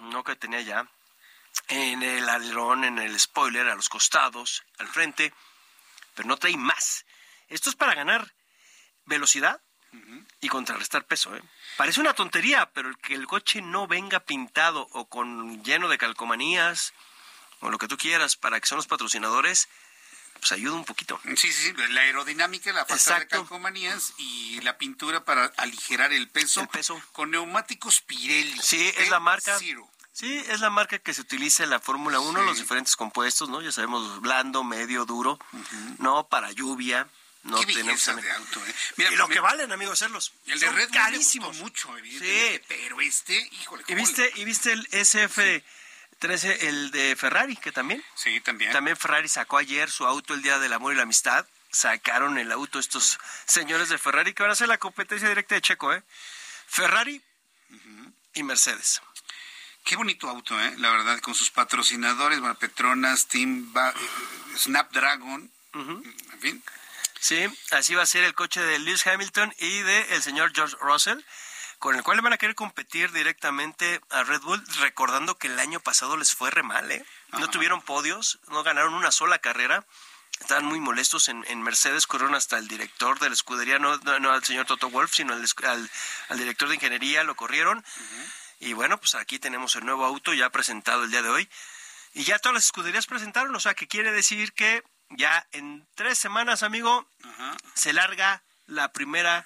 no 0.00 0.24
que 0.24 0.36
tenía 0.36 0.60
ya, 0.60 0.88
en 1.68 2.02
el 2.02 2.28
alerón, 2.28 2.84
en 2.84 2.98
el 2.98 3.18
spoiler, 3.18 3.68
a 3.68 3.74
los 3.74 3.88
costados, 3.88 4.64
al 4.78 4.88
frente, 4.88 5.32
pero 6.14 6.28
no 6.28 6.36
trae 6.36 6.56
más. 6.56 7.04
Esto 7.48 7.70
es 7.70 7.76
para 7.76 7.94
ganar 7.94 8.32
velocidad 9.04 9.60
y 10.40 10.48
contrarrestar 10.48 11.04
peso. 11.04 11.34
¿eh? 11.36 11.42
Parece 11.76 12.00
una 12.00 12.14
tontería, 12.14 12.70
pero 12.72 12.88
el 12.88 12.98
que 12.98 13.14
el 13.14 13.26
coche 13.26 13.60
no 13.60 13.86
venga 13.86 14.20
pintado 14.20 14.88
o 14.92 15.08
con 15.08 15.62
lleno 15.62 15.88
de 15.88 15.98
calcomanías 15.98 16.94
o 17.60 17.70
lo 17.70 17.78
que 17.78 17.88
tú 17.88 17.96
quieras 17.96 18.36
para 18.36 18.58
que 18.58 18.66
son 18.66 18.76
los 18.76 18.86
patrocinadores, 18.86 19.68
pues 20.42 20.52
ayuda 20.52 20.74
un 20.74 20.84
poquito. 20.84 21.20
Sí, 21.36 21.36
sí, 21.36 21.52
sí, 21.52 21.72
la 21.90 22.00
aerodinámica, 22.00 22.72
la 22.72 22.80
falta 22.84 22.94
de 22.94 23.00
Exacto. 23.00 23.36
calcomanías 23.36 24.12
y 24.18 24.60
la 24.62 24.76
pintura 24.76 25.24
para 25.24 25.46
aligerar 25.56 26.12
el 26.12 26.28
peso. 26.28 26.62
El 26.62 26.68
peso. 26.68 27.00
Con 27.12 27.30
neumáticos 27.30 28.00
Pirelli. 28.00 28.58
Sí, 28.60 28.92
es 28.96 29.08
la 29.08 29.20
marca. 29.20 29.56
Zero. 29.60 29.88
Sí, 30.12 30.36
es 30.48 30.58
la 30.58 30.68
marca 30.68 30.98
que 30.98 31.14
se 31.14 31.20
utiliza 31.20 31.62
en 31.62 31.70
la 31.70 31.78
Fórmula 31.78 32.18
1, 32.18 32.40
Sí. 32.40 32.44
los 32.46 32.58
diferentes 32.58 32.96
compuestos, 32.96 33.48
¿no? 33.48 33.62
Ya 33.62 33.70
sabemos, 33.70 34.20
blando, 34.20 34.64
medio, 34.64 35.04
duro, 35.04 35.38
no 35.98 36.26
para 36.26 36.50
lluvia, 36.50 37.06
no 37.44 37.58
Qué 37.60 37.66
tenemos 37.72 38.04
de 38.04 38.30
auto, 38.32 38.66
¿eh? 38.66 38.74
Mira, 38.96 39.12
y 39.12 39.16
lo 39.16 39.28
que 39.28 39.38
valen, 39.40 39.70
amigos, 39.72 40.02
hacerlos. 40.02 40.32
El 40.46 40.58
de 40.58 40.70
Red 40.70 40.88
Bull 40.88 40.96
carísimos. 40.98 41.56
me 41.56 41.62
gustó 41.62 41.88
mucho, 41.88 41.98
evidentemente, 41.98 42.58
Sí. 42.58 42.64
pero 42.68 43.00
este, 43.00 43.48
híjole. 43.52 43.82
¿Y 43.82 43.84
¿cómo 43.86 43.96
viste, 43.98 44.32
¿Y 44.36 44.44
viste 44.44 44.72
el 44.72 44.88
SF13, 46.22 46.56
el 46.62 46.90
de 46.90 47.16
Ferrari, 47.16 47.56
que 47.56 47.72
también? 47.72 48.02
Sí, 48.14 48.40
también. 48.40 48.72
También 48.72 48.96
Ferrari 48.96 49.28
sacó 49.28 49.58
ayer 49.58 49.90
su 49.90 50.06
auto 50.06 50.34
el 50.34 50.42
Día 50.42 50.58
del 50.58 50.72
Amor 50.72 50.92
y 50.92 50.96
la 50.96 51.02
Amistad. 51.02 51.46
Sacaron 51.70 52.38
el 52.38 52.52
auto 52.52 52.78
estos 52.78 53.18
señores 53.46 53.88
de 53.88 53.98
Ferrari 53.98 54.34
que 54.34 54.42
van 54.42 54.50
a 54.50 54.52
hacer 54.52 54.68
la 54.68 54.78
competencia 54.78 55.28
directa 55.28 55.54
de 55.54 55.62
Checo, 55.62 55.92
¿eh? 55.94 56.02
Ferrari 56.66 57.22
y 58.34 58.42
Mercedes. 58.42 59.00
Qué 59.84 59.96
bonito 59.96 60.28
auto, 60.28 60.60
¿eh? 60.60 60.74
La 60.78 60.90
verdad, 60.90 61.18
con 61.20 61.34
sus 61.34 61.50
patrocinadores, 61.50 62.40
Petronas, 62.58 63.26
Team 63.26 63.72
Ba- 63.72 63.94
Snapdragon, 64.56 65.50
en 65.74 66.40
fin. 66.40 66.62
Sí, 67.18 67.46
así 67.70 67.94
va 67.94 68.02
a 68.02 68.06
ser 68.06 68.24
el 68.24 68.34
coche 68.34 68.60
de 68.60 68.78
Lewis 68.78 69.06
Hamilton 69.06 69.54
y 69.58 69.78
de 69.80 70.14
el 70.14 70.22
señor 70.22 70.52
George 70.54 70.76
Russell, 70.80 71.18
con 71.82 71.96
el 71.96 72.04
cual 72.04 72.16
le 72.18 72.22
van 72.22 72.32
a 72.32 72.38
querer 72.38 72.54
competir 72.54 73.10
directamente 73.10 74.00
a 74.10 74.22
Red 74.22 74.42
Bull, 74.42 74.64
recordando 74.78 75.36
que 75.36 75.48
el 75.48 75.58
año 75.58 75.80
pasado 75.80 76.16
les 76.16 76.32
fue 76.32 76.48
re 76.52 76.62
mal, 76.62 76.88
¿eh? 76.92 77.04
No 77.32 77.50
tuvieron 77.50 77.82
podios, 77.82 78.38
no 78.46 78.62
ganaron 78.62 78.94
una 78.94 79.10
sola 79.10 79.40
carrera, 79.40 79.84
estaban 80.40 80.64
muy 80.64 80.78
molestos 80.78 81.28
en, 81.28 81.44
en 81.48 81.60
Mercedes, 81.60 82.06
corrieron 82.06 82.36
hasta 82.36 82.56
el 82.56 82.68
director 82.68 83.18
de 83.18 83.30
la 83.30 83.34
escudería, 83.34 83.80
no, 83.80 83.96
no, 83.96 84.20
no 84.20 84.30
al 84.30 84.44
señor 84.44 84.66
Toto 84.66 84.90
Wolf, 84.90 85.12
sino 85.12 85.32
al, 85.32 85.44
al- 85.66 85.90
al 86.28 86.38
director 86.38 86.68
de 86.68 86.76
ingeniería, 86.76 87.24
lo 87.24 87.34
corrieron. 87.34 87.84
Y 88.60 88.74
bueno, 88.74 88.96
pues 88.98 89.16
aquí 89.16 89.40
tenemos 89.40 89.74
el 89.74 89.84
nuevo 89.84 90.04
auto 90.04 90.32
ya 90.34 90.50
presentado 90.50 91.02
el 91.02 91.10
día 91.10 91.22
de 91.22 91.30
hoy. 91.30 91.50
Y 92.14 92.22
ya 92.22 92.38
todas 92.38 92.54
las 92.54 92.64
escuderías 92.66 93.06
presentaron, 93.08 93.56
o 93.56 93.58
sea, 93.60 93.74
que 93.74 93.88
quiere 93.88 94.12
decir 94.12 94.52
que 94.52 94.84
ya 95.10 95.48
en 95.50 95.84
tres 95.96 96.16
semanas, 96.16 96.62
amigo, 96.62 97.08
se 97.74 97.92
larga 97.92 98.44
la 98.66 98.92
primera 98.92 99.44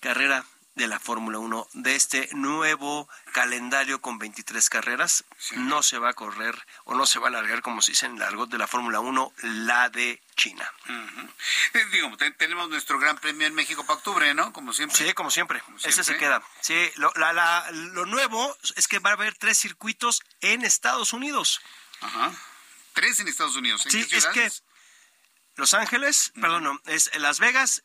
carrera 0.00 0.46
de 0.74 0.86
la 0.86 0.98
Fórmula 0.98 1.38
1 1.38 1.68
de 1.74 1.94
este 1.96 2.28
nuevo 2.32 3.08
calendario 3.32 4.00
con 4.00 4.18
23 4.18 4.70
carreras. 4.70 5.24
No 5.56 5.82
se 5.82 5.98
va 5.98 6.10
a 6.10 6.14
correr 6.14 6.66
o 6.84 6.94
no 6.94 7.04
se 7.06 7.18
va 7.18 7.26
a 7.26 7.28
alargar, 7.28 7.60
como 7.62 7.82
se 7.82 7.92
dice 7.92 8.06
en 8.06 8.16
el 8.16 8.22
argot 8.22 8.48
de 8.50 8.58
la 8.58 8.66
Fórmula 8.66 9.00
1, 9.00 9.32
la 9.42 9.90
de 9.90 10.22
China. 10.36 10.70
Eh, 11.74 11.84
digo, 11.92 12.16
te- 12.16 12.30
tenemos 12.32 12.68
nuestro 12.70 12.98
gran 12.98 13.18
premio 13.18 13.46
en 13.46 13.54
México 13.54 13.84
para 13.84 13.98
octubre, 13.98 14.32
¿no? 14.34 14.52
Como 14.52 14.72
siempre. 14.72 14.96
Sí, 14.96 15.12
como 15.12 15.30
siempre. 15.30 15.62
Ese 15.84 16.04
se 16.04 16.16
queda. 16.16 16.42
Sí, 16.60 16.90
lo, 16.96 17.12
la- 17.16 17.32
la- 17.32 17.70
lo 17.70 18.06
nuevo 18.06 18.56
es 18.76 18.88
que 18.88 18.98
va 18.98 19.10
a 19.10 19.14
haber 19.14 19.36
tres 19.36 19.58
circuitos 19.58 20.22
en 20.40 20.64
Estados 20.64 21.12
Unidos. 21.12 21.60
Ajá. 22.00 22.32
Tres 22.94 23.20
en 23.20 23.28
Estados 23.28 23.56
Unidos. 23.56 23.84
¿En 23.86 23.92
Sí, 23.92 24.06
qué 24.08 24.16
es 24.16 24.26
que? 24.26 24.50
Los 25.56 25.74
Ángeles, 25.74 26.32
perdón, 26.40 26.64
no, 26.64 26.80
es 26.86 27.10
Las 27.18 27.38
Vegas, 27.38 27.82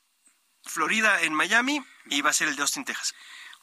Florida 0.68 1.22
en 1.22 1.34
Miami 1.34 1.84
y 2.06 2.22
va 2.22 2.30
a 2.30 2.34
ser 2.34 2.48
el 2.48 2.56
de 2.56 2.62
Austin, 2.62 2.86
Texas. 2.86 3.14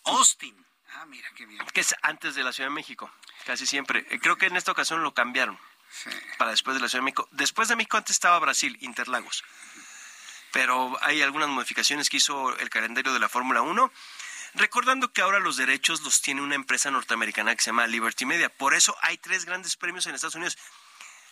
Austin. 0.05 0.65
Ah, 0.97 1.07
mira, 1.07 1.29
qué 1.35 1.47
bien. 1.47 1.65
Que 1.73 1.81
es 1.81 1.95
antes 2.03 2.35
de 2.35 2.45
la 2.45 2.53
Ciudad 2.53 2.69
de 2.69 2.75
México, 2.75 3.11
casi 3.47 3.67
siempre. 3.67 4.07
Eh, 4.11 4.19
Creo 4.21 4.37
que 4.37 4.47
en 4.47 4.57
esta 4.57 4.73
ocasión 4.73 5.03
lo 5.03 5.13
cambiaron 5.15 5.59
Sí. 5.91 6.11
para 6.39 6.51
después 6.51 6.75
de 6.77 6.81
la 6.83 6.89
Ciudad 6.89 7.01
de 7.03 7.05
México. 7.07 7.29
Después 7.33 7.69
de 7.69 7.77
México 7.77 7.97
antes 7.97 8.13
estaba 8.17 8.39
Brasil, 8.39 8.77
Interlagos. 8.81 9.45
Pero 10.53 10.97
hay 11.03 11.21
algunas 11.23 11.49
modificaciones 11.49 12.09
que 12.09 12.19
hizo 12.19 12.57
el 12.59 12.71
calendario 12.71 13.13
de 13.13 13.19
la 13.19 13.29
Fórmula 13.29 13.63
1. 13.63 13.93
Recordando 14.55 15.13
que 15.13 15.21
ahora 15.21 15.41
los 15.41 15.57
derechos 15.57 16.03
los 16.03 16.23
tiene 16.23 16.41
una 16.43 16.55
empresa 16.55 16.91
norteamericana 16.93 17.57
que 17.57 17.63
se 17.63 17.71
llama 17.71 17.89
Liberty 17.89 18.25
Media. 18.25 18.49
Por 18.51 18.75
eso 18.75 18.97
hay 19.03 19.19
tres 19.19 19.45
grandes 19.47 19.77
premios 19.77 20.07
en 20.07 20.15
Estados 20.15 20.37
Unidos. 20.37 20.57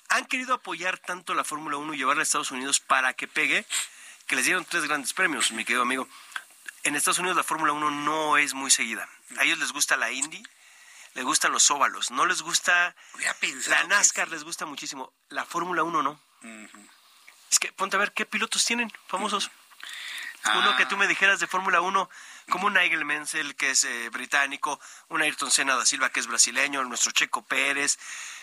Han 0.08 0.24
querido 0.26 0.54
apoyar 0.54 0.98
tanto 0.98 1.32
la 1.34 1.44
Fórmula 1.44 1.76
1 1.76 1.94
y 1.94 1.98
llevarla 1.98 2.22
a 2.22 2.24
Estados 2.24 2.50
Unidos 2.50 2.80
para 2.80 3.14
que 3.14 3.28
pegue, 3.28 3.64
que 4.26 4.36
les 4.36 4.44
dieron 4.44 4.64
tres 4.64 4.84
grandes 4.84 5.12
premios, 5.12 5.52
mi 5.52 5.64
querido 5.64 5.82
amigo. 5.82 6.08
En 6.84 6.96
Estados 6.96 7.18
Unidos 7.18 7.36
la 7.36 7.44
Fórmula 7.44 7.72
1 7.72 7.90
no 7.90 8.36
es 8.36 8.54
muy 8.54 8.70
seguida. 8.70 9.08
A 9.38 9.44
ellos 9.44 9.58
les 9.58 9.72
gusta 9.72 9.96
la 9.96 10.10
Indy, 10.10 10.42
les 11.14 11.24
gustan 11.24 11.52
los 11.52 11.70
óvalos, 11.70 12.10
no 12.10 12.26
les 12.26 12.42
gusta 12.42 12.94
la 13.68 13.84
NASCAR, 13.84 14.28
les 14.28 14.44
gusta 14.44 14.66
muchísimo. 14.66 15.12
La 15.28 15.44
Fórmula 15.44 15.82
1 15.82 16.02
no. 16.02 16.20
Es 17.50 17.58
que 17.58 17.72
ponte 17.72 17.96
a 17.96 18.00
ver 18.00 18.12
qué 18.12 18.26
pilotos 18.26 18.64
tienen 18.64 18.90
famosos. 19.06 19.50
Uno 20.56 20.76
que 20.76 20.86
tú 20.86 20.96
me 20.96 21.06
dijeras 21.06 21.38
de 21.38 21.46
Fórmula 21.46 21.80
1, 21.80 22.10
como 22.50 22.66
un 22.66 22.74
Nigel 22.74 23.04
Mansell, 23.04 23.54
que 23.54 23.70
es 23.70 23.84
eh, 23.84 24.08
británico, 24.10 24.80
un 25.08 25.22
Ayrton 25.22 25.52
Senna 25.52 25.76
da 25.76 25.86
Silva, 25.86 26.10
que 26.10 26.18
es 26.18 26.26
brasileño, 26.26 26.82
nuestro 26.84 27.12
Checo 27.12 27.42
Pérez. 27.42 27.98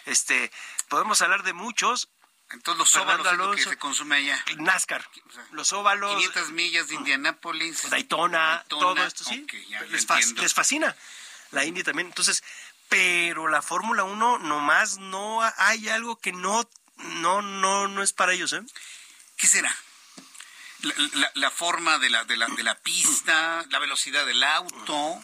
Este, 0.05 0.49
podemos 0.87 1.21
hablar 1.21 1.43
de 1.43 1.51
muchos. 1.51 2.09
Entonces 2.51 2.79
los 2.79 2.95
óvalos 2.95 3.27
es 3.27 3.37
lo 3.37 3.51
que 3.51 3.61
se 3.61 3.77
consume 3.77 4.15
allá. 4.17 4.43
NASCAR, 4.57 5.07
los 5.51 5.71
óvalos. 5.71 6.15
500 6.15 6.51
millas 6.51 6.87
de 6.87 6.95
Indianápolis. 6.95 7.89
Daytona, 7.89 8.65
todo 8.67 8.95
esto, 9.05 9.23
sí. 9.23 9.45
les, 9.89 10.33
les 10.33 10.53
fascina. 10.53 10.95
La 11.51 11.65
Indy 11.65 11.83
también. 11.83 12.07
Entonces, 12.07 12.43
pero 12.89 13.47
la 13.47 13.61
Fórmula 13.61 14.03
1 14.03 14.39
nomás 14.39 14.97
no 14.97 15.41
hay 15.57 15.89
algo 15.89 16.17
que 16.17 16.31
no 16.31 16.67
no 16.97 17.41
no 17.41 17.87
no 17.87 18.03
es 18.03 18.13
para 18.13 18.33
ellos, 18.33 18.51
¿eh? 18.53 18.61
¿Qué 19.37 19.47
será? 19.47 19.73
La, 20.81 21.31
la, 21.35 21.51
forma 21.51 21.97
de 21.97 22.09
la, 22.09 22.23
de, 22.23 22.37
la, 22.37 22.47
de 22.47 22.63
la 22.63 22.75
pista, 22.75 23.65
la 23.69 23.79
velocidad 23.79 24.25
del 24.25 24.41
auto. 24.43 25.21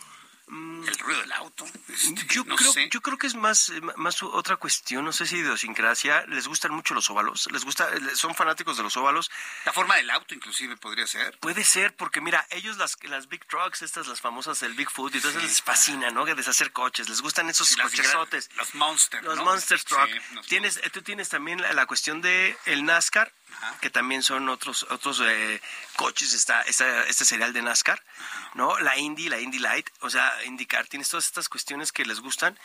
El 0.48 0.98
ruido 1.00 1.22
del 1.22 1.32
auto. 1.32 1.66
Este, 1.90 2.26
yo, 2.28 2.46
creo, 2.46 2.74
yo 2.92 3.02
creo 3.02 3.18
que 3.18 3.28
es 3.28 3.36
más, 3.36 3.72
más 3.96 4.22
otra 4.22 4.58
cuestión, 4.58 5.04
no 5.04 5.12
sé 5.12 5.26
si 5.26 5.38
idiosincrasia, 5.38 6.26
les 6.28 6.48
gustan 6.48 6.72
mucho 6.72 6.94
los 6.94 7.10
óvalos, 7.10 7.50
les 7.52 7.66
gusta, 7.66 7.90
son 8.16 8.36
fanáticos 8.36 8.78
de 8.78 8.84
los 8.84 8.96
óvalos. 8.98 9.32
La 9.66 9.74
forma 9.74 9.96
del 9.96 10.10
auto 10.12 10.36
inclusive 10.36 10.78
podría 10.78 11.08
ser. 11.08 11.38
Puede 11.40 11.64
ser, 11.64 11.96
porque 11.96 12.22
mira, 12.22 12.46
ellos 12.52 12.78
las, 12.78 12.98
las 13.04 13.28
big 13.28 13.46
trucks, 13.48 13.82
estas 13.82 14.08
las 14.08 14.22
famosas, 14.22 14.62
el 14.62 14.74
Bigfoot, 14.74 15.14
y 15.14 15.18
entonces 15.18 15.42
les 15.42 15.62
fascina, 15.62 16.12
¿no? 16.12 16.26
Deshacer 16.26 16.72
coches, 16.72 17.10
les 17.10 17.22
gustan 17.22 17.50
esos 17.50 17.76
cochesotes. 17.76 18.50
Los 18.56 18.76
monsters. 18.76 19.24
Los 19.24 19.40
monster 19.40 19.82
truck. 19.84 20.10
tienes, 20.48 20.80
tú 20.92 21.02
tienes 21.02 21.30
también 21.30 21.62
la, 21.62 21.86
cuestión 21.86 22.22
de 22.22 22.58
el 22.66 22.84
NASCAR, 22.84 23.32
que 23.80 23.90
también 23.90 24.22
son 24.22 24.50
otros 24.50 24.86
otros 24.90 25.22
eh, 25.24 25.62
coches, 25.96 26.34
está, 26.34 26.62
este 26.64 27.26
serial 27.26 27.54
de 27.54 27.62
NASCAR, 27.62 28.04
¿no? 28.54 28.78
La 28.80 28.98
Indy, 28.98 29.30
la 29.30 29.40
Indy 29.40 29.60
Light, 29.60 29.90
o 30.02 30.10
sea, 30.10 30.34
IndyCar, 30.46 30.88
tienes 30.88 31.10
todas 31.10 31.26
estas 31.26 31.50
cuestiones 31.50 31.92
que 31.92 32.06
les 32.06 32.20
gustan, 32.20 32.58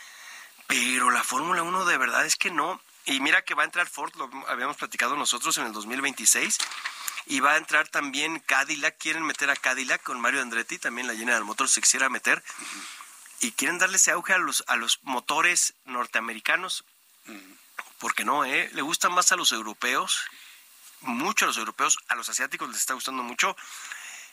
pero 0.66 1.10
la 1.10 1.24
Fórmula 1.24 1.62
1 1.62 1.85
de 1.85 1.98
verdad 1.98 2.24
es 2.27 2.36
que 2.36 2.51
no. 2.51 2.81
Y 3.06 3.20
mira 3.20 3.43
que 3.43 3.55
va 3.55 3.62
a 3.62 3.66
entrar 3.66 3.89
Ford, 3.89 4.14
lo 4.16 4.31
habíamos 4.48 4.77
platicado 4.77 5.16
nosotros 5.16 5.56
en 5.59 5.66
el 5.66 5.72
2026, 5.72 6.59
y 7.27 7.40
va 7.40 7.52
a 7.52 7.56
entrar 7.56 7.89
también 7.89 8.40
Cadillac, 8.40 8.98
quieren 8.98 9.24
meter 9.24 9.51
a 9.51 9.56
Cadillac 9.56 10.02
con 10.02 10.20
Mario 10.20 10.43
Andretti, 10.43 10.78
también 10.78 11.06
la 11.06 11.14
General 11.14 11.44
Motors 11.44 11.72
se 11.72 11.81
quisiera 11.81 12.09
meter, 12.09 12.43
y 13.40 13.52
quieren 13.52 13.78
darle 13.78 13.97
ese 13.97 14.10
auge 14.10 14.35
a 14.35 14.39
los, 14.39 14.64
a 14.66 14.77
los 14.77 15.01
motores 15.02 15.74
norteamericanos, 15.86 16.85
porque 17.98 18.24
no, 18.24 18.44
¿eh? 18.44 18.70
Le 18.72 18.82
gustan 18.82 19.12
más 19.12 19.32
a 19.32 19.36
los 19.36 19.52
europeos 19.52 20.24
mucho 21.02 21.44
a 21.44 21.48
los 21.48 21.56
europeos, 21.56 21.98
a 22.09 22.14
los 22.14 22.28
asiáticos 22.28 22.68
les 22.68 22.78
está 22.78 22.94
gustando 22.94 23.22
mucho 23.22 23.56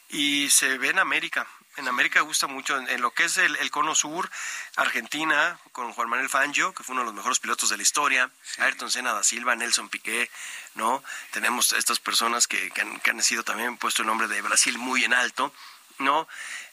y 0.09 0.49
se 0.49 0.77
ve 0.77 0.89
en 0.89 0.99
América. 0.99 1.47
En 1.77 1.87
América 1.87 2.21
gusta 2.21 2.47
mucho, 2.47 2.75
en, 2.75 3.01
lo 3.01 3.11
que 3.11 3.25
es 3.25 3.37
el, 3.37 3.69
cono 3.69 3.93
sur, 3.93 4.31
Argentina, 4.75 5.59
con 5.73 5.93
Juan 5.93 6.09
Manuel 6.09 6.27
Fangio, 6.27 6.73
que 6.73 6.83
fue 6.83 6.93
uno 6.93 7.01
de 7.01 7.05
los 7.05 7.13
mejores 7.13 7.39
pilotos 7.39 7.69
de 7.69 7.77
la 7.77 7.83
historia, 7.83 8.31
Ayrton 8.57 8.89
Senna 8.89 9.13
da 9.13 9.23
Silva, 9.23 9.55
Nelson 9.55 9.87
Piqué, 9.87 10.31
¿no? 10.73 11.03
Tenemos 11.31 11.73
estas 11.73 11.99
personas 11.99 12.47
que, 12.47 12.71
han, 13.05 13.21
sido 13.21 13.43
también 13.43 13.77
puesto 13.77 14.01
el 14.01 14.07
nombre 14.07 14.27
de 14.27 14.41
Brasil 14.41 14.79
muy 14.79 15.03
en 15.03 15.13
alto, 15.13 15.53
¿no? 15.99 16.27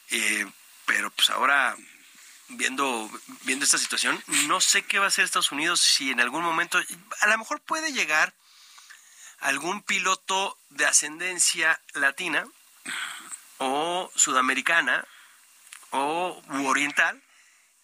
Eh, 0.08 0.46
pero 0.86 1.10
pues 1.10 1.28
ahora 1.28 1.76
viendo 2.48 3.10
viendo 3.42 3.64
esta 3.66 3.78
situación, 3.78 4.22
no 4.46 4.60
sé 4.62 4.84
qué 4.84 4.98
va 4.98 5.06
a 5.06 5.08
hacer 5.08 5.24
Estados 5.24 5.52
Unidos 5.52 5.80
si 5.80 6.10
en 6.10 6.20
algún 6.20 6.42
momento, 6.42 6.78
a 7.20 7.26
lo 7.26 7.38
mejor 7.38 7.60
puede 7.60 7.92
llegar 7.92 8.32
algún 9.40 9.82
piloto 9.82 10.56
de 10.70 10.86
ascendencia 10.86 11.78
latina 11.92 12.46
o 13.64 14.10
sudamericana 14.14 15.06
o 15.90 16.42
oriental 16.66 17.20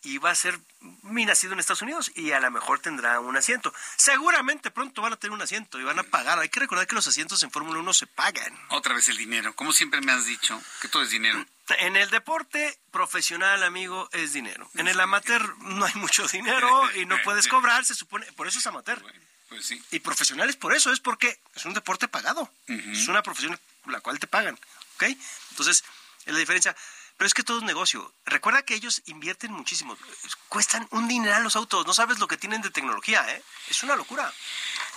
y 0.02 0.18
va 0.18 0.30
a 0.30 0.34
ser 0.34 0.58
mi 1.02 1.26
nacido 1.26 1.52
en 1.52 1.60
Estados 1.60 1.82
Unidos 1.82 2.10
y 2.14 2.32
a 2.32 2.40
lo 2.40 2.50
mejor 2.50 2.80
tendrá 2.80 3.20
un 3.20 3.36
asiento. 3.36 3.72
Seguramente 3.96 4.70
pronto 4.70 5.02
van 5.02 5.12
a 5.12 5.16
tener 5.16 5.34
un 5.34 5.42
asiento 5.42 5.78
y 5.78 5.84
van 5.84 5.98
a 5.98 6.02
pagar. 6.02 6.38
Hay 6.38 6.48
que 6.48 6.60
recordar 6.60 6.86
que 6.86 6.94
los 6.94 7.06
asientos 7.06 7.42
en 7.42 7.50
Fórmula 7.50 7.80
1 7.80 7.92
se 7.92 8.06
pagan. 8.06 8.58
Otra 8.68 8.94
vez 8.94 9.08
el 9.08 9.16
dinero. 9.16 9.54
Como 9.54 9.72
siempre 9.72 10.00
me 10.00 10.12
has 10.12 10.24
dicho, 10.24 10.60
que 10.80 10.88
todo 10.88 11.02
es 11.02 11.10
dinero. 11.10 11.44
En 11.80 11.96
el 11.96 12.08
deporte 12.10 12.78
profesional, 12.90 13.62
amigo, 13.62 14.08
es 14.12 14.32
dinero. 14.32 14.70
En 14.74 14.88
el 14.88 14.98
amateur 15.00 15.56
no 15.58 15.84
hay 15.84 15.94
mucho 15.94 16.26
dinero 16.28 16.90
y 16.96 17.06
no 17.06 17.16
puedes 17.22 17.46
cobrar, 17.48 17.84
se 17.84 17.94
supone. 17.94 18.26
Por 18.32 18.46
eso 18.46 18.58
es 18.58 18.66
amateur. 18.66 19.02
Pues 19.48 19.70
y 19.90 19.98
profesionales 19.98 20.56
por 20.56 20.74
eso, 20.74 20.92
es 20.92 21.00
porque 21.00 21.40
es 21.54 21.64
un 21.64 21.74
deporte 21.74 22.08
pagado. 22.08 22.50
Es 22.66 23.08
una 23.08 23.22
profesión 23.22 23.58
la 23.86 24.00
cual 24.00 24.18
te 24.18 24.26
pagan. 24.26 24.58
¿Ok? 25.00 25.16
Entonces, 25.50 25.84
es 26.26 26.32
la 26.32 26.38
diferencia. 26.38 26.76
Pero 27.16 27.26
es 27.26 27.34
que 27.34 27.42
todo 27.42 27.58
es 27.58 27.64
negocio. 27.64 28.14
Recuerda 28.24 28.62
que 28.62 28.74
ellos 28.74 29.02
invierten 29.06 29.52
muchísimo. 29.52 29.96
Cuestan 30.48 30.88
un 30.90 31.06
dineral 31.06 31.42
los 31.42 31.54
autos. 31.54 31.86
No 31.86 31.92
sabes 31.92 32.18
lo 32.18 32.26
que 32.26 32.38
tienen 32.38 32.62
de 32.62 32.70
tecnología, 32.70 33.26
¿eh? 33.34 33.42
Es 33.68 33.82
una 33.82 33.94
locura. 33.94 34.32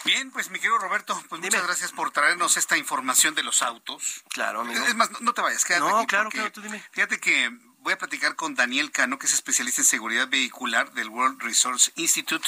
Bien, 0.05 0.31
pues 0.31 0.49
mi 0.49 0.59
querido 0.59 0.77
Roberto, 0.77 1.21
pues 1.27 1.41
muchas 1.41 1.63
gracias 1.63 1.91
por 1.91 2.11
traernos 2.11 2.55
esta 2.55 2.77
información 2.77 3.35
de 3.35 3.43
los 3.43 3.61
autos. 3.61 4.23
Claro, 4.29 4.61
amigo. 4.61 4.85
Es 4.85 4.95
más, 4.95 5.09
no, 5.21 5.33
te 5.33 5.41
vayas, 5.41 5.65
quédate 5.65 5.85
No, 5.85 6.07
claro, 6.07 6.29
claro, 6.29 6.51
tú 6.51 6.61
dime. 6.61 6.81
Fíjate 6.91 7.19
que 7.19 7.51
voy 7.83 7.93
a 7.93 7.97
platicar 7.97 8.35
con 8.37 8.55
Daniel 8.55 8.91
Cano, 8.91 9.19
que 9.19 9.27
es 9.27 9.33
especialista 9.33 9.81
en 9.81 9.85
seguridad 9.85 10.29
vehicular 10.29 10.93
del 10.93 11.09
World 11.09 11.41
Resource 11.41 11.91
Institute, 11.95 12.47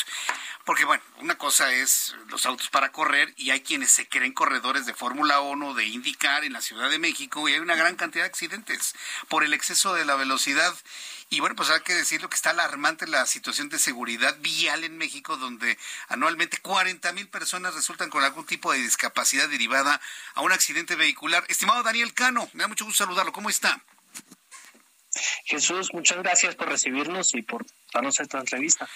porque 0.63 0.85
bueno, 0.85 1.03
una 1.19 1.37
cosa 1.37 1.73
es 1.73 2.15
los 2.29 2.45
autos 2.45 2.69
para 2.69 2.93
correr 2.93 3.33
y 3.35 3.49
hay 3.51 3.59
quienes 3.59 3.91
se 3.91 4.07
creen 4.07 4.31
corredores 4.31 4.85
de 4.85 4.93
Fórmula 4.93 5.41
1, 5.41 5.73
de 5.73 5.85
IndyCar 5.85 6.45
en 6.45 6.53
la 6.53 6.61
Ciudad 6.61 6.89
de 6.89 6.99
México 6.99 7.47
y 7.49 7.53
hay 7.53 7.59
una 7.59 7.75
gran 7.75 7.97
cantidad 7.97 8.23
de 8.23 8.29
accidentes 8.29 8.95
por 9.27 9.43
el 9.43 9.53
exceso 9.53 9.93
de 9.93 10.05
la 10.05 10.15
velocidad. 10.15 10.73
Y 11.29 11.41
bueno, 11.41 11.55
pues 11.57 11.69
hay 11.69 11.81
que 11.81 11.93
decirlo 11.93 12.29
que 12.29 12.35
está 12.35 12.51
alarmante 12.51 13.05
la 13.05 13.25
situación 13.25 13.67
de 13.67 13.77
seguridad 13.77 14.37
vial 14.39 14.85
en 14.85 14.97
México, 14.97 15.35
donde 15.35 15.77
anualmente 16.07 16.59
40 16.59 17.11
mil 17.11 17.27
personas 17.27 17.75
resultan 17.75 18.09
con 18.09 18.23
algún 18.23 18.45
tipo 18.45 18.71
de 18.71 18.79
discapacidad 18.79 19.49
derivada 19.49 19.99
a 20.33 20.41
un 20.41 20.53
accidente 20.53 20.95
vehicular. 20.95 21.43
Estimado 21.49 21.83
Daniel 21.83 22.13
Cano, 22.13 22.49
me 22.53 22.63
da 22.63 22.69
mucho 22.69 22.85
gusto 22.85 23.03
saludarlo. 23.03 23.33
¿Cómo 23.33 23.49
está? 23.49 23.83
Jesús, 25.45 25.93
muchas 25.93 26.17
gracias 26.19 26.55
por 26.55 26.69
recibirnos 26.69 27.33
y 27.33 27.41
por 27.41 27.65
darnos 27.93 28.19
esta 28.19 28.39
entrevista. 28.39 28.87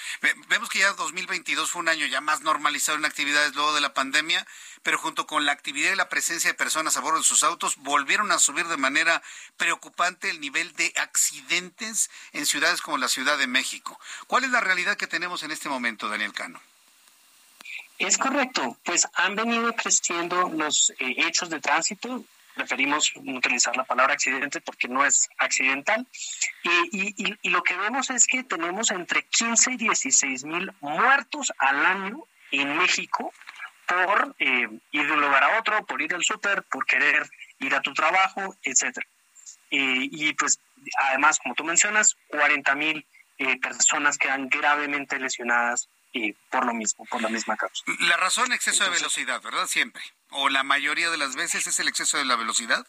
Vemos 0.50 0.70
que 0.70 0.80
ya 0.80 0.94
2022 0.94 1.70
fue 1.70 1.82
un 1.82 1.90
año 1.90 2.06
ya 2.06 2.22
más 2.22 2.42
normalizado 2.42 2.98
en 2.98 3.06
actividades 3.06 3.56
luego 3.56 3.74
de 3.74 3.82
la 3.82 3.94
pandemia, 3.94 4.46
pero 4.84 4.98
junto 4.98 5.28
con 5.28 5.46
la 5.46 5.52
actividad 5.52 5.94
y 5.94 5.96
la 5.96 6.10
presencia 6.10 6.50
de 6.50 6.56
personas 6.56 6.98
a 6.98 7.02
bordo 7.02 7.20
de 7.20 7.24
sus 7.24 7.44
autos, 7.44 7.78
volvieron 7.78 8.32
a 8.32 8.40
subir 8.40 8.68
de 8.68 8.78
manera 8.78 9.22
preocupante 9.58 10.30
el 10.30 10.42
nivel 10.42 10.74
de 10.74 10.92
accidentes 10.96 12.10
en 12.34 12.46
ciudades 12.46 12.82
como 12.82 12.98
la 12.98 13.08
Ciudad 13.08 13.38
de 13.38 13.48
México. 13.48 14.00
¿Cuál 14.28 14.44
es 14.44 14.52
la 14.52 14.62
realidad 14.62 14.98
que 14.98 15.08
tenemos 15.08 15.44
en 15.44 15.52
este 15.52 15.70
momento, 15.70 16.10
Daniel 16.10 16.34
Cano? 16.34 16.62
Es 17.98 18.18
correcto, 18.18 18.78
pues 18.86 19.08
han 19.14 19.36
venido 19.36 19.74
creciendo 19.74 20.50
los 20.50 20.92
eh, 21.00 21.16
hechos 21.18 21.50
de 21.50 21.60
tránsito 21.60 22.24
preferimos 22.60 23.14
utilizar 23.16 23.76
la 23.78 23.86
palabra 23.86 24.14
accidente 24.14 24.60
porque 24.60 24.90
no 24.90 25.06
es 25.06 25.30
accidental. 25.38 26.06
Y, 26.92 27.50
lo 27.50 27.64
que 27.64 27.78
vemos 27.78 28.10
es 28.10 28.28
que 28.28 28.44
tenemos 28.44 28.92
entre 28.92 29.24
15 29.24 29.72
y 29.72 29.78
16 29.78 30.44
mil 30.44 30.72
muertos 30.82 31.54
al 31.58 31.86
año 31.86 32.24
en 32.52 32.78
México 32.78 33.32
por 33.88 34.36
eh, 34.40 34.68
ir 34.92 35.08
de 35.08 35.14
un 35.14 35.22
lugar 35.22 35.44
a 35.44 35.60
otro, 35.60 35.86
por 35.86 36.02
ir 36.02 36.14
al 36.14 36.24
súper, 36.24 36.64
por 36.64 36.86
querer 36.86 37.30
ir 37.60 37.74
a 37.74 37.82
tu 37.82 37.94
trabajo, 37.94 38.56
etcétera. 38.62 39.08
y 39.70 40.34
pues 40.34 40.60
además, 41.08 41.40
como 41.40 41.56
tú 41.56 41.64
mencionas, 41.64 42.18
40 42.28 42.76
mil 42.76 43.06
eh, 43.42 43.58
personas 43.58 44.18
quedan 44.18 44.50
gravemente 44.50 45.18
lesionadas 45.18 45.88
y 46.12 46.34
por 46.34 46.66
lo 46.66 46.74
mismo, 46.74 47.06
por 47.06 47.22
la 47.22 47.30
misma 47.30 47.56
causa. 47.56 47.84
La 48.00 48.18
razón 48.18 48.52
exceso 48.52 48.84
de 48.84 48.90
velocidad, 48.92 49.42
¿verdad? 49.42 49.68
Siempre. 49.68 50.02
¿O 50.32 50.50
la 50.50 50.64
mayoría 50.64 51.10
de 51.10 51.18
las 51.18 51.36
veces 51.36 51.68
es 51.68 51.80
el 51.80 51.88
exceso 51.88 52.18
de 52.18 52.26
la 52.26 52.36
velocidad? 52.36 52.86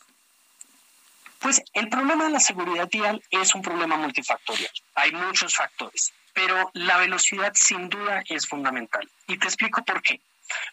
Pues 1.39 1.63
el 1.73 1.89
problema 1.89 2.25
de 2.25 2.31
la 2.31 2.41
seguridad 2.41 2.89
vial 2.91 3.23
es 3.31 3.55
un 3.55 3.63
problema 3.63 3.97
multifactorial. 3.97 4.73
Hay 4.95 5.13
muchos 5.13 5.55
factores, 5.57 6.13
pero 6.35 6.71
la 6.75 6.99
velocidad 6.99 7.53
sin 7.55 7.89
duda 7.89 8.23
es 8.27 8.47
fundamental. 8.47 9.09
Y 9.27 9.39
te 9.39 9.47
explico 9.47 9.83
por 9.85 10.03
qué. 10.03 10.21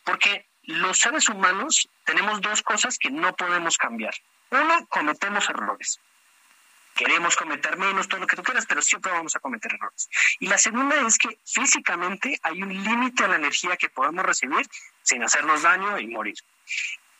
Porque 0.04 0.46
los 0.64 0.98
seres 0.98 1.30
humanos 1.30 1.88
tenemos 2.06 2.42
dos 2.42 2.62
cosas 2.62 2.98
que 2.98 3.10
no 3.10 3.36
podemos 3.36 3.78
cambiar. 3.78 4.14
Uno, 4.50 4.86
cometemos 4.88 5.50
errores 5.50 6.00
queremos 6.98 7.38
cometer 7.38 7.78
menos, 7.78 8.08
todo 8.08 8.20
lo 8.20 8.28
que 8.28 8.36
tú 8.36 8.44
quieras, 8.44 8.66
pero 8.68 8.82
siempre 8.82 9.12
vamos 9.12 9.36
a 9.36 9.40
cometer 9.40 9.74
errores. 9.74 10.10
Y 10.40 10.48
la 10.48 10.58
segunda 10.58 10.96
es 11.08 11.18
que 11.18 11.38
físicamente 11.46 12.40
hay 12.44 12.62
un 12.62 12.74
límite 12.84 13.24
a 13.24 13.28
la 13.30 13.38
energía 13.38 13.78
que 13.78 13.90
podemos 13.90 14.26
recibir 14.26 14.68
sin 15.04 15.24
hacernos 15.24 15.62
daño 15.62 15.98
y 16.00 16.08
morir. 16.08 16.36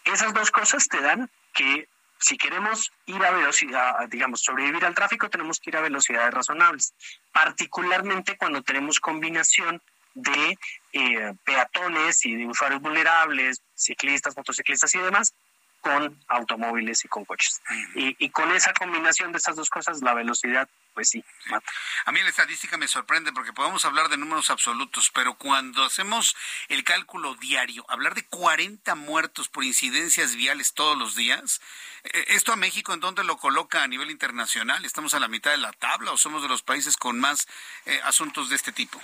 Esas 0.04 0.34
dos 0.34 0.52
cosas 0.52 0.88
te 0.88 1.00
dan 1.00 1.30
que 1.54 1.88
si 2.20 2.38
queremos 2.38 2.92
ir 3.06 3.24
a 3.24 3.32
velocidad, 3.32 4.08
digamos, 4.10 4.42
sobrevivir 4.42 4.84
al 4.84 4.96
tráfico, 4.96 5.30
tenemos 5.30 5.60
que 5.60 5.70
ir 5.70 5.78
a 5.78 5.82
velocidades 5.82 6.34
razonables, 6.34 6.94
particularmente 7.32 8.36
cuando 8.38 8.64
tenemos 8.64 9.00
combinación 9.00 9.82
de 10.16 10.58
eh, 10.94 11.34
peatones 11.44 12.26
y 12.26 12.36
de 12.36 12.48
usuarios 12.48 12.82
vulnerables, 12.82 13.62
ciclistas, 13.76 14.36
motociclistas 14.36 14.94
y 14.96 15.00
demás, 15.00 15.34
con 15.82 16.18
automóviles 16.28 17.06
y 17.06 17.08
con 17.08 17.26
coches. 17.26 17.62
Y, 17.96 18.16
y, 18.24 18.30
con 18.30 18.52
esa 18.52 18.74
combinación 18.74 19.32
de 19.32 19.38
estas 19.38 19.56
dos 19.56 19.70
cosas, 19.70 20.02
la 20.02 20.14
velocidad, 20.14 20.68
pues 20.94 21.10
sí, 21.10 21.24
mata. 21.50 21.72
A 22.06 22.12
mí 22.12 22.22
la 22.22 22.30
estadística 22.30 22.78
me 22.78 22.88
sorprende 22.88 23.32
porque 23.32 23.54
podemos 23.54 23.86
hablar 23.86 24.10
de 24.10 24.18
números 24.18 24.50
absolutos, 24.50 25.12
pero 25.14 25.36
cuando 25.36 25.84
hacemos 25.84 26.36
el 26.70 26.84
cálculo 26.84 27.36
diario, 27.36 27.86
hablar 27.90 28.16
de 28.16 28.26
40 28.26 28.96
muertos 28.96 29.50
por 29.50 29.64
incidencias 29.64 30.36
viales 30.36 30.74
todos 30.74 30.98
los 30.98 31.16
días, 31.16 31.62
eh, 32.04 32.26
¿esto 32.30 32.54
a 32.54 32.56
México 32.56 32.94
en 32.94 33.00
dónde 33.00 33.24
lo 33.24 33.38
coloca 33.38 33.84
a 33.84 33.88
nivel 33.88 34.10
internacional? 34.12 34.86
¿Estamos 34.86 35.14
a 35.14 35.20
la 35.20 35.28
mitad 35.28 35.52
de 35.52 35.58
la 35.58 35.74
tabla 35.74 36.12
o 36.12 36.18
somos 36.18 36.42
de 36.42 36.50
los 36.50 36.64
países 36.64 36.98
con 36.98 37.20
más 37.20 37.48
eh, 37.86 38.00
asuntos 38.04 38.50
de 38.50 38.56
este 38.56 38.72
tipo? 38.72 39.02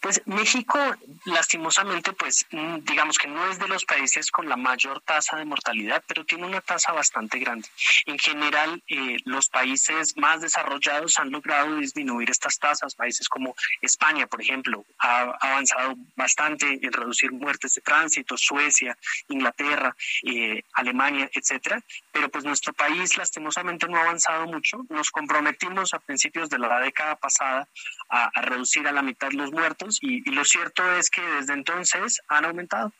Pues 0.00 0.22
México, 0.26 0.78
lastimosamente, 1.24 2.12
pues 2.12 2.46
mm, 2.50 2.78
digamos 2.80 3.18
que 3.18 3.28
no 3.28 3.50
es 3.50 3.58
de 3.58 3.68
los 3.68 3.84
países 3.84 4.30
con 4.30 4.48
la 4.48 4.56
mayor 4.56 5.00
tasa 5.02 5.36
de 5.36 5.44
mortalidad, 5.44 6.02
pero 6.06 6.24
tiene 6.24 6.46
una 6.46 6.60
tasa 6.60 6.92
bastante 6.92 7.38
grande. 7.38 7.68
En 8.06 8.18
general, 8.18 8.82
eh, 8.88 9.18
los 9.24 9.48
países 9.48 10.16
más 10.16 10.40
desarrollados 10.40 11.18
han 11.18 11.30
logrado 11.30 11.76
disminuir 11.76 12.30
estas 12.30 12.58
tasas. 12.58 12.94
Países 12.94 13.28
como 13.28 13.54
España, 13.80 14.26
por 14.26 14.40
ejemplo, 14.40 14.84
ha 14.98 15.36
avanzado 15.40 15.94
bastante 16.14 16.78
en 16.82 16.92
reducir 16.92 17.32
muertes 17.32 17.74
de 17.74 17.80
tránsito, 17.80 18.36
Suecia, 18.36 18.96
Inglaterra, 19.28 19.94
eh, 20.22 20.62
Alemania, 20.74 21.28
etcétera. 21.32 21.82
Pero 22.12 22.28
pues 22.28 22.44
nuestro 22.44 22.72
país, 22.72 23.16
lastimosamente, 23.16 23.88
no 23.88 23.98
ha 23.98 24.02
avanzado 24.02 24.46
mucho. 24.46 24.84
Nos 24.88 25.10
comprometimos 25.10 25.94
a 25.94 25.98
principios 25.98 26.48
de 26.48 26.58
la 26.58 26.80
década 26.80 27.16
pasada 27.16 27.68
a, 28.08 28.40
reducir 28.42 28.86
a 28.86 28.92
la 28.92 29.02
mitad 29.02 29.30
los 29.32 29.50
muertos 29.56 29.98
y, 30.00 30.22
lo 30.30 30.44
cierto 30.44 30.82
es 30.92 31.10
que 31.10 31.22
desde 31.22 31.54
entonces 31.54 32.20
han 32.28 32.44
aumentado. 32.44 32.92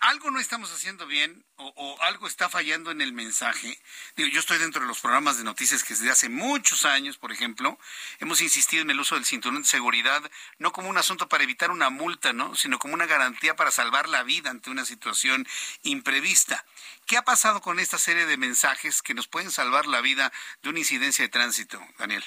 Algo 0.00 0.30
no 0.30 0.38
estamos 0.38 0.70
haciendo 0.72 1.06
bien 1.06 1.42
o, 1.56 1.96
algo 2.02 2.26
está 2.26 2.48
fallando 2.48 2.90
en 2.90 3.00
el 3.00 3.12
mensaje. 3.12 3.80
Digo, 4.14 4.28
yo 4.28 4.40
estoy 4.40 4.58
dentro 4.58 4.82
de 4.82 4.86
los 4.86 5.00
programas 5.00 5.38
de 5.38 5.44
noticias 5.44 5.82
que 5.82 5.94
desde 5.94 6.10
hace 6.10 6.28
muchos 6.28 6.84
años, 6.84 7.16
por 7.16 7.32
ejemplo, 7.32 7.78
hemos 8.18 8.40
insistido 8.40 8.82
en 8.82 8.90
el 8.90 9.00
uso 9.00 9.14
del 9.14 9.24
cinturón 9.24 9.62
de 9.62 9.68
seguridad 9.68 10.22
no 10.58 10.72
como 10.72 10.88
un 10.88 10.98
asunto 10.98 11.28
para 11.28 11.44
evitar 11.44 11.70
una 11.70 11.88
multa, 11.90 12.32
¿no? 12.32 12.54
sino 12.54 12.78
como 12.78 12.94
una 12.94 13.06
garantía 13.06 13.56
para 13.56 13.70
salvar 13.70 14.08
la 14.08 14.22
vida 14.22 14.50
ante 14.50 14.70
una 14.70 14.84
situación 14.84 15.46
imprevista. 15.82 16.64
¿Qué 17.06 17.16
ha 17.16 17.22
pasado 17.22 17.60
con 17.60 17.80
esta 17.80 17.98
serie 17.98 18.26
de 18.26 18.36
mensajes 18.36 19.02
que 19.02 19.14
nos 19.14 19.28
pueden 19.28 19.50
salvar 19.50 19.86
la 19.86 20.00
vida 20.00 20.30
de 20.62 20.68
una 20.68 20.78
incidencia 20.78 21.24
de 21.24 21.30
tránsito, 21.30 21.80
Daniel? 21.98 22.24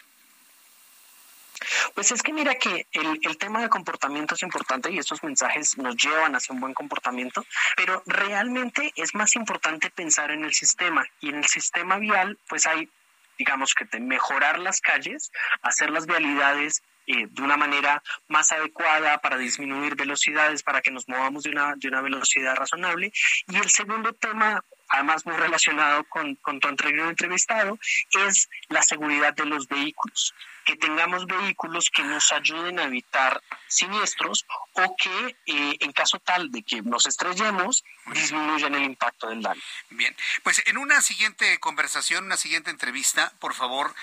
Pues 1.94 2.12
es 2.12 2.22
que 2.22 2.34
mira 2.34 2.56
que 2.56 2.88
el, 2.92 3.20
el, 3.22 3.38
tema 3.38 3.62
de 3.62 3.70
comportamiento 3.70 4.36
es 4.36 4.44
importante 4.44 4.92
y 4.92 4.98
estos 4.98 5.24
mensajes 5.24 5.78
nos 5.78 5.96
llevan 5.96 6.36
hacia 6.36 6.54
un 6.54 6.62
buen 6.62 6.74
comportamiento, 6.74 7.46
pero 7.76 8.04
realmente 8.06 8.92
es 8.96 9.16
más 9.16 9.36
importante 9.36 9.90
pensar 9.90 10.32
en 10.32 10.44
el 10.44 10.54
sistema 10.54 11.06
y 11.20 11.30
en 11.30 11.36
el 11.36 11.46
sistema 11.46 11.98
vial 11.98 12.38
pues 12.48 12.68
hay 12.68 12.90
digamos 13.38 13.74
que 13.74 13.86
de 13.86 14.00
mejorar 14.00 14.60
las 14.60 14.80
calles, 14.80 15.32
hacer 15.62 15.90
las 15.90 16.06
vialidades 16.06 16.84
eh, 17.06 17.28
de 17.30 17.42
una 17.42 17.58
manera 17.58 18.02
más 18.30 18.52
adecuada 18.52 19.18
para 19.20 19.38
disminuir 19.38 19.96
velocidades, 19.96 20.64
para 20.64 20.82
que 20.82 20.92
nos 20.92 21.08
movamos 21.10 21.44
de 21.44 21.50
una, 21.50 21.76
de 21.76 21.90
una 21.90 22.02
velocidad 22.02 22.56
razonable. 22.56 23.12
Y 23.48 23.58
el 23.58 23.70
segundo 23.70 24.14
tema 24.14 24.64
además 24.90 25.26
muy 25.26 25.36
relacionado 25.36 26.04
con, 26.06 26.36
con 26.36 26.60
tu 26.60 26.68
anterior 26.68 27.10
entrevistado, 27.10 27.80
es 28.28 28.50
la 28.70 28.82
seguridad 28.82 29.34
de 29.34 29.46
los 29.46 29.68
vehículos. 29.68 30.34
Que 30.66 30.78
tengamos 30.78 31.26
vehículos 31.26 31.90
que 31.90 32.04
nos 32.04 32.32
ayuden 32.32 32.80
a 32.80 32.84
evitar 32.84 33.42
siniestros 33.68 34.46
o 34.74 34.96
que 34.96 35.36
eh, 35.46 35.78
en 35.80 35.92
caso 35.92 36.20
tal 36.20 36.52
de 36.52 36.64
que 36.64 36.82
nos 36.82 37.06
estrellemos, 37.06 37.84
disminuyan 38.14 38.74
el 38.76 38.84
impacto 38.84 39.28
del 39.28 39.42
daño. 39.42 39.62
Bien, 39.90 40.16
pues 40.44 40.62
en 40.66 40.78
una 40.78 41.02
siguiente 41.02 41.60
conversación, 41.60 42.26
una 42.26 42.38
siguiente 42.38 42.70
entrevista, 42.70 43.34
por 43.40 43.54
favor, 43.54 43.94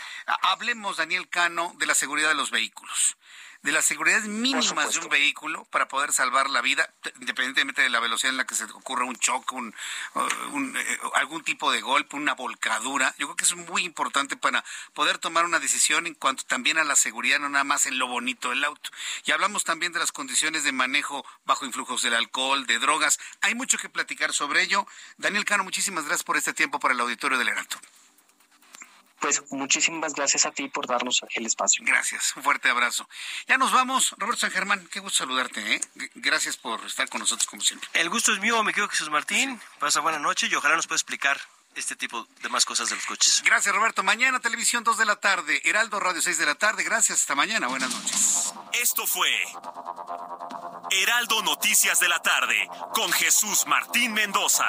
hablemos, 0.43 0.99
Daniel 0.99 1.29
Cano, 1.29 1.73
de 1.79 1.87
la 1.87 1.95
seguridad 1.95 2.29
de 2.29 2.35
los 2.35 2.51
vehículos 2.51 3.17
de 3.63 3.73
las 3.73 3.85
seguridades 3.85 4.27
mínimas 4.27 4.93
de 4.93 4.99
un 5.01 5.09
vehículo 5.09 5.65
para 5.67 5.87
poder 5.89 6.13
salvar 6.13 6.49
la 6.49 6.63
vida, 6.63 6.89
independientemente 7.21 7.83
de 7.83 7.91
la 7.91 8.01
velocidad 8.01 8.31
en 8.31 8.39
la 8.39 8.47
que 8.47 8.55
se 8.55 8.65
ocurra 8.65 9.05
un 9.05 9.17
choque, 9.17 9.55
un, 9.55 9.75
uh, 10.15 10.77
eh, 10.77 10.99
algún 11.15 11.45
tipo 11.45 11.71
de 11.71 11.81
golpe, 11.83 12.17
una 12.17 12.35
volcadura. 12.35 13.15
Yo 13.19 13.27
creo 13.27 13.37
que 13.37 13.45
es 13.45 13.55
muy 13.55 13.85
importante 13.85 14.37
para 14.37 14.65
poder 14.95 15.19
tomar 15.19 15.45
una 15.45 15.59
decisión 15.59 16.07
en 16.07 16.15
cuanto 16.15 16.45
también 16.45 16.79
a 16.79 16.85
la 16.85 16.97
seguridad, 16.97 17.39
no 17.39 17.49
nada 17.49 17.65
más 17.65 17.87
en 17.87 17.99
lo 17.99 18.07
bonito 18.07 18.51
del 18.51 18.65
auto. 18.65 18.91
Y 19.25 19.33
hablamos 19.33 19.65
también 19.65 19.93
de 19.93 19.99
las 19.99 20.13
condiciones 20.13 20.65
de 20.65 20.73
manejo 20.73 21.25
bajo 21.45 21.67
influjos 21.67 22.03
del 22.03 22.15
alcohol, 22.15 22.67
de 22.67 22.79
drogas. 22.79 23.19
Hay 23.43 23.55
mucho 23.55 23.77
que 23.77 23.89
platicar 23.89 24.33
sobre 24.33 24.63
ello. 24.63 24.87
Daniel 25.19 25.45
Cano, 25.45 25.65
muchísimas 25.65 26.05
gracias 26.05 26.25
por 26.25 26.37
este 26.37 26.55
tiempo 26.55 26.81
para 26.81 26.95
el 26.95 27.01
auditorio 27.01 27.39
del 27.39 27.49
Heraldo 27.49 27.79
pues 29.21 29.43
muchísimas 29.51 30.15
gracias 30.15 30.47
a 30.47 30.51
ti 30.51 30.69
por 30.69 30.87
darnos 30.87 31.21
el 31.35 31.47
espacio. 31.47 31.85
Gracias, 31.85 32.35
un 32.37 32.43
fuerte 32.43 32.69
abrazo. 32.69 33.09
Ya 33.47 33.59
nos 33.59 33.73
vamos, 33.73 34.15
Roberto 34.19 34.41
San 34.41 34.51
Germán, 34.51 34.87
qué 34.91 35.01
gusto 35.01 35.19
saludarte, 35.19 35.75
¿eh? 35.75 35.81
Gracias 36.15 36.57
por 36.57 36.85
estar 36.85 37.09
con 37.09 37.21
nosotros 37.21 37.47
como 37.47 37.63
siempre. 37.63 37.89
El 37.95 38.09
gusto 38.09 38.33
es 38.33 38.41
mío, 38.41 38.63
me 38.63 38.73
quedo 38.73 38.89
Jesús 38.89 39.11
Martín, 39.11 39.61
pasa 39.79 40.01
buena 40.01 40.19
noche 40.19 40.49
y 40.51 40.55
ojalá 40.55 40.77
nos 40.77 40.87
pueda 40.87 40.97
explicar 40.97 41.41
este 41.75 41.97
tipo 41.97 42.27
de 42.43 42.49
más 42.49 42.65
cosas 42.65 42.89
de 42.89 42.97
los 42.97 43.07
coches. 43.07 43.43
Gracias, 43.45 43.75
Roberto. 43.75 44.03
Mañana 44.03 44.41
televisión 44.41 44.83
2 44.85 44.99
de 44.99 45.05
la 45.05 45.17
tarde, 45.17 45.61
Heraldo 45.65 46.01
Radio 46.01 46.21
6 46.21 46.39
de 46.39 46.47
la 46.47 46.55
tarde. 46.55 46.83
Gracias, 46.83 47.21
hasta 47.21 47.35
mañana. 47.35 47.69
Buenas 47.69 47.91
noches. 47.91 48.53
Esto 48.73 49.07
fue 49.07 49.31
Heraldo 50.91 51.43
Noticias 51.43 52.01
de 52.01 52.09
la 52.09 52.21
tarde 52.21 52.69
con 52.93 53.11
Jesús 53.13 53.67
Martín 53.67 54.13
Mendoza. 54.13 54.69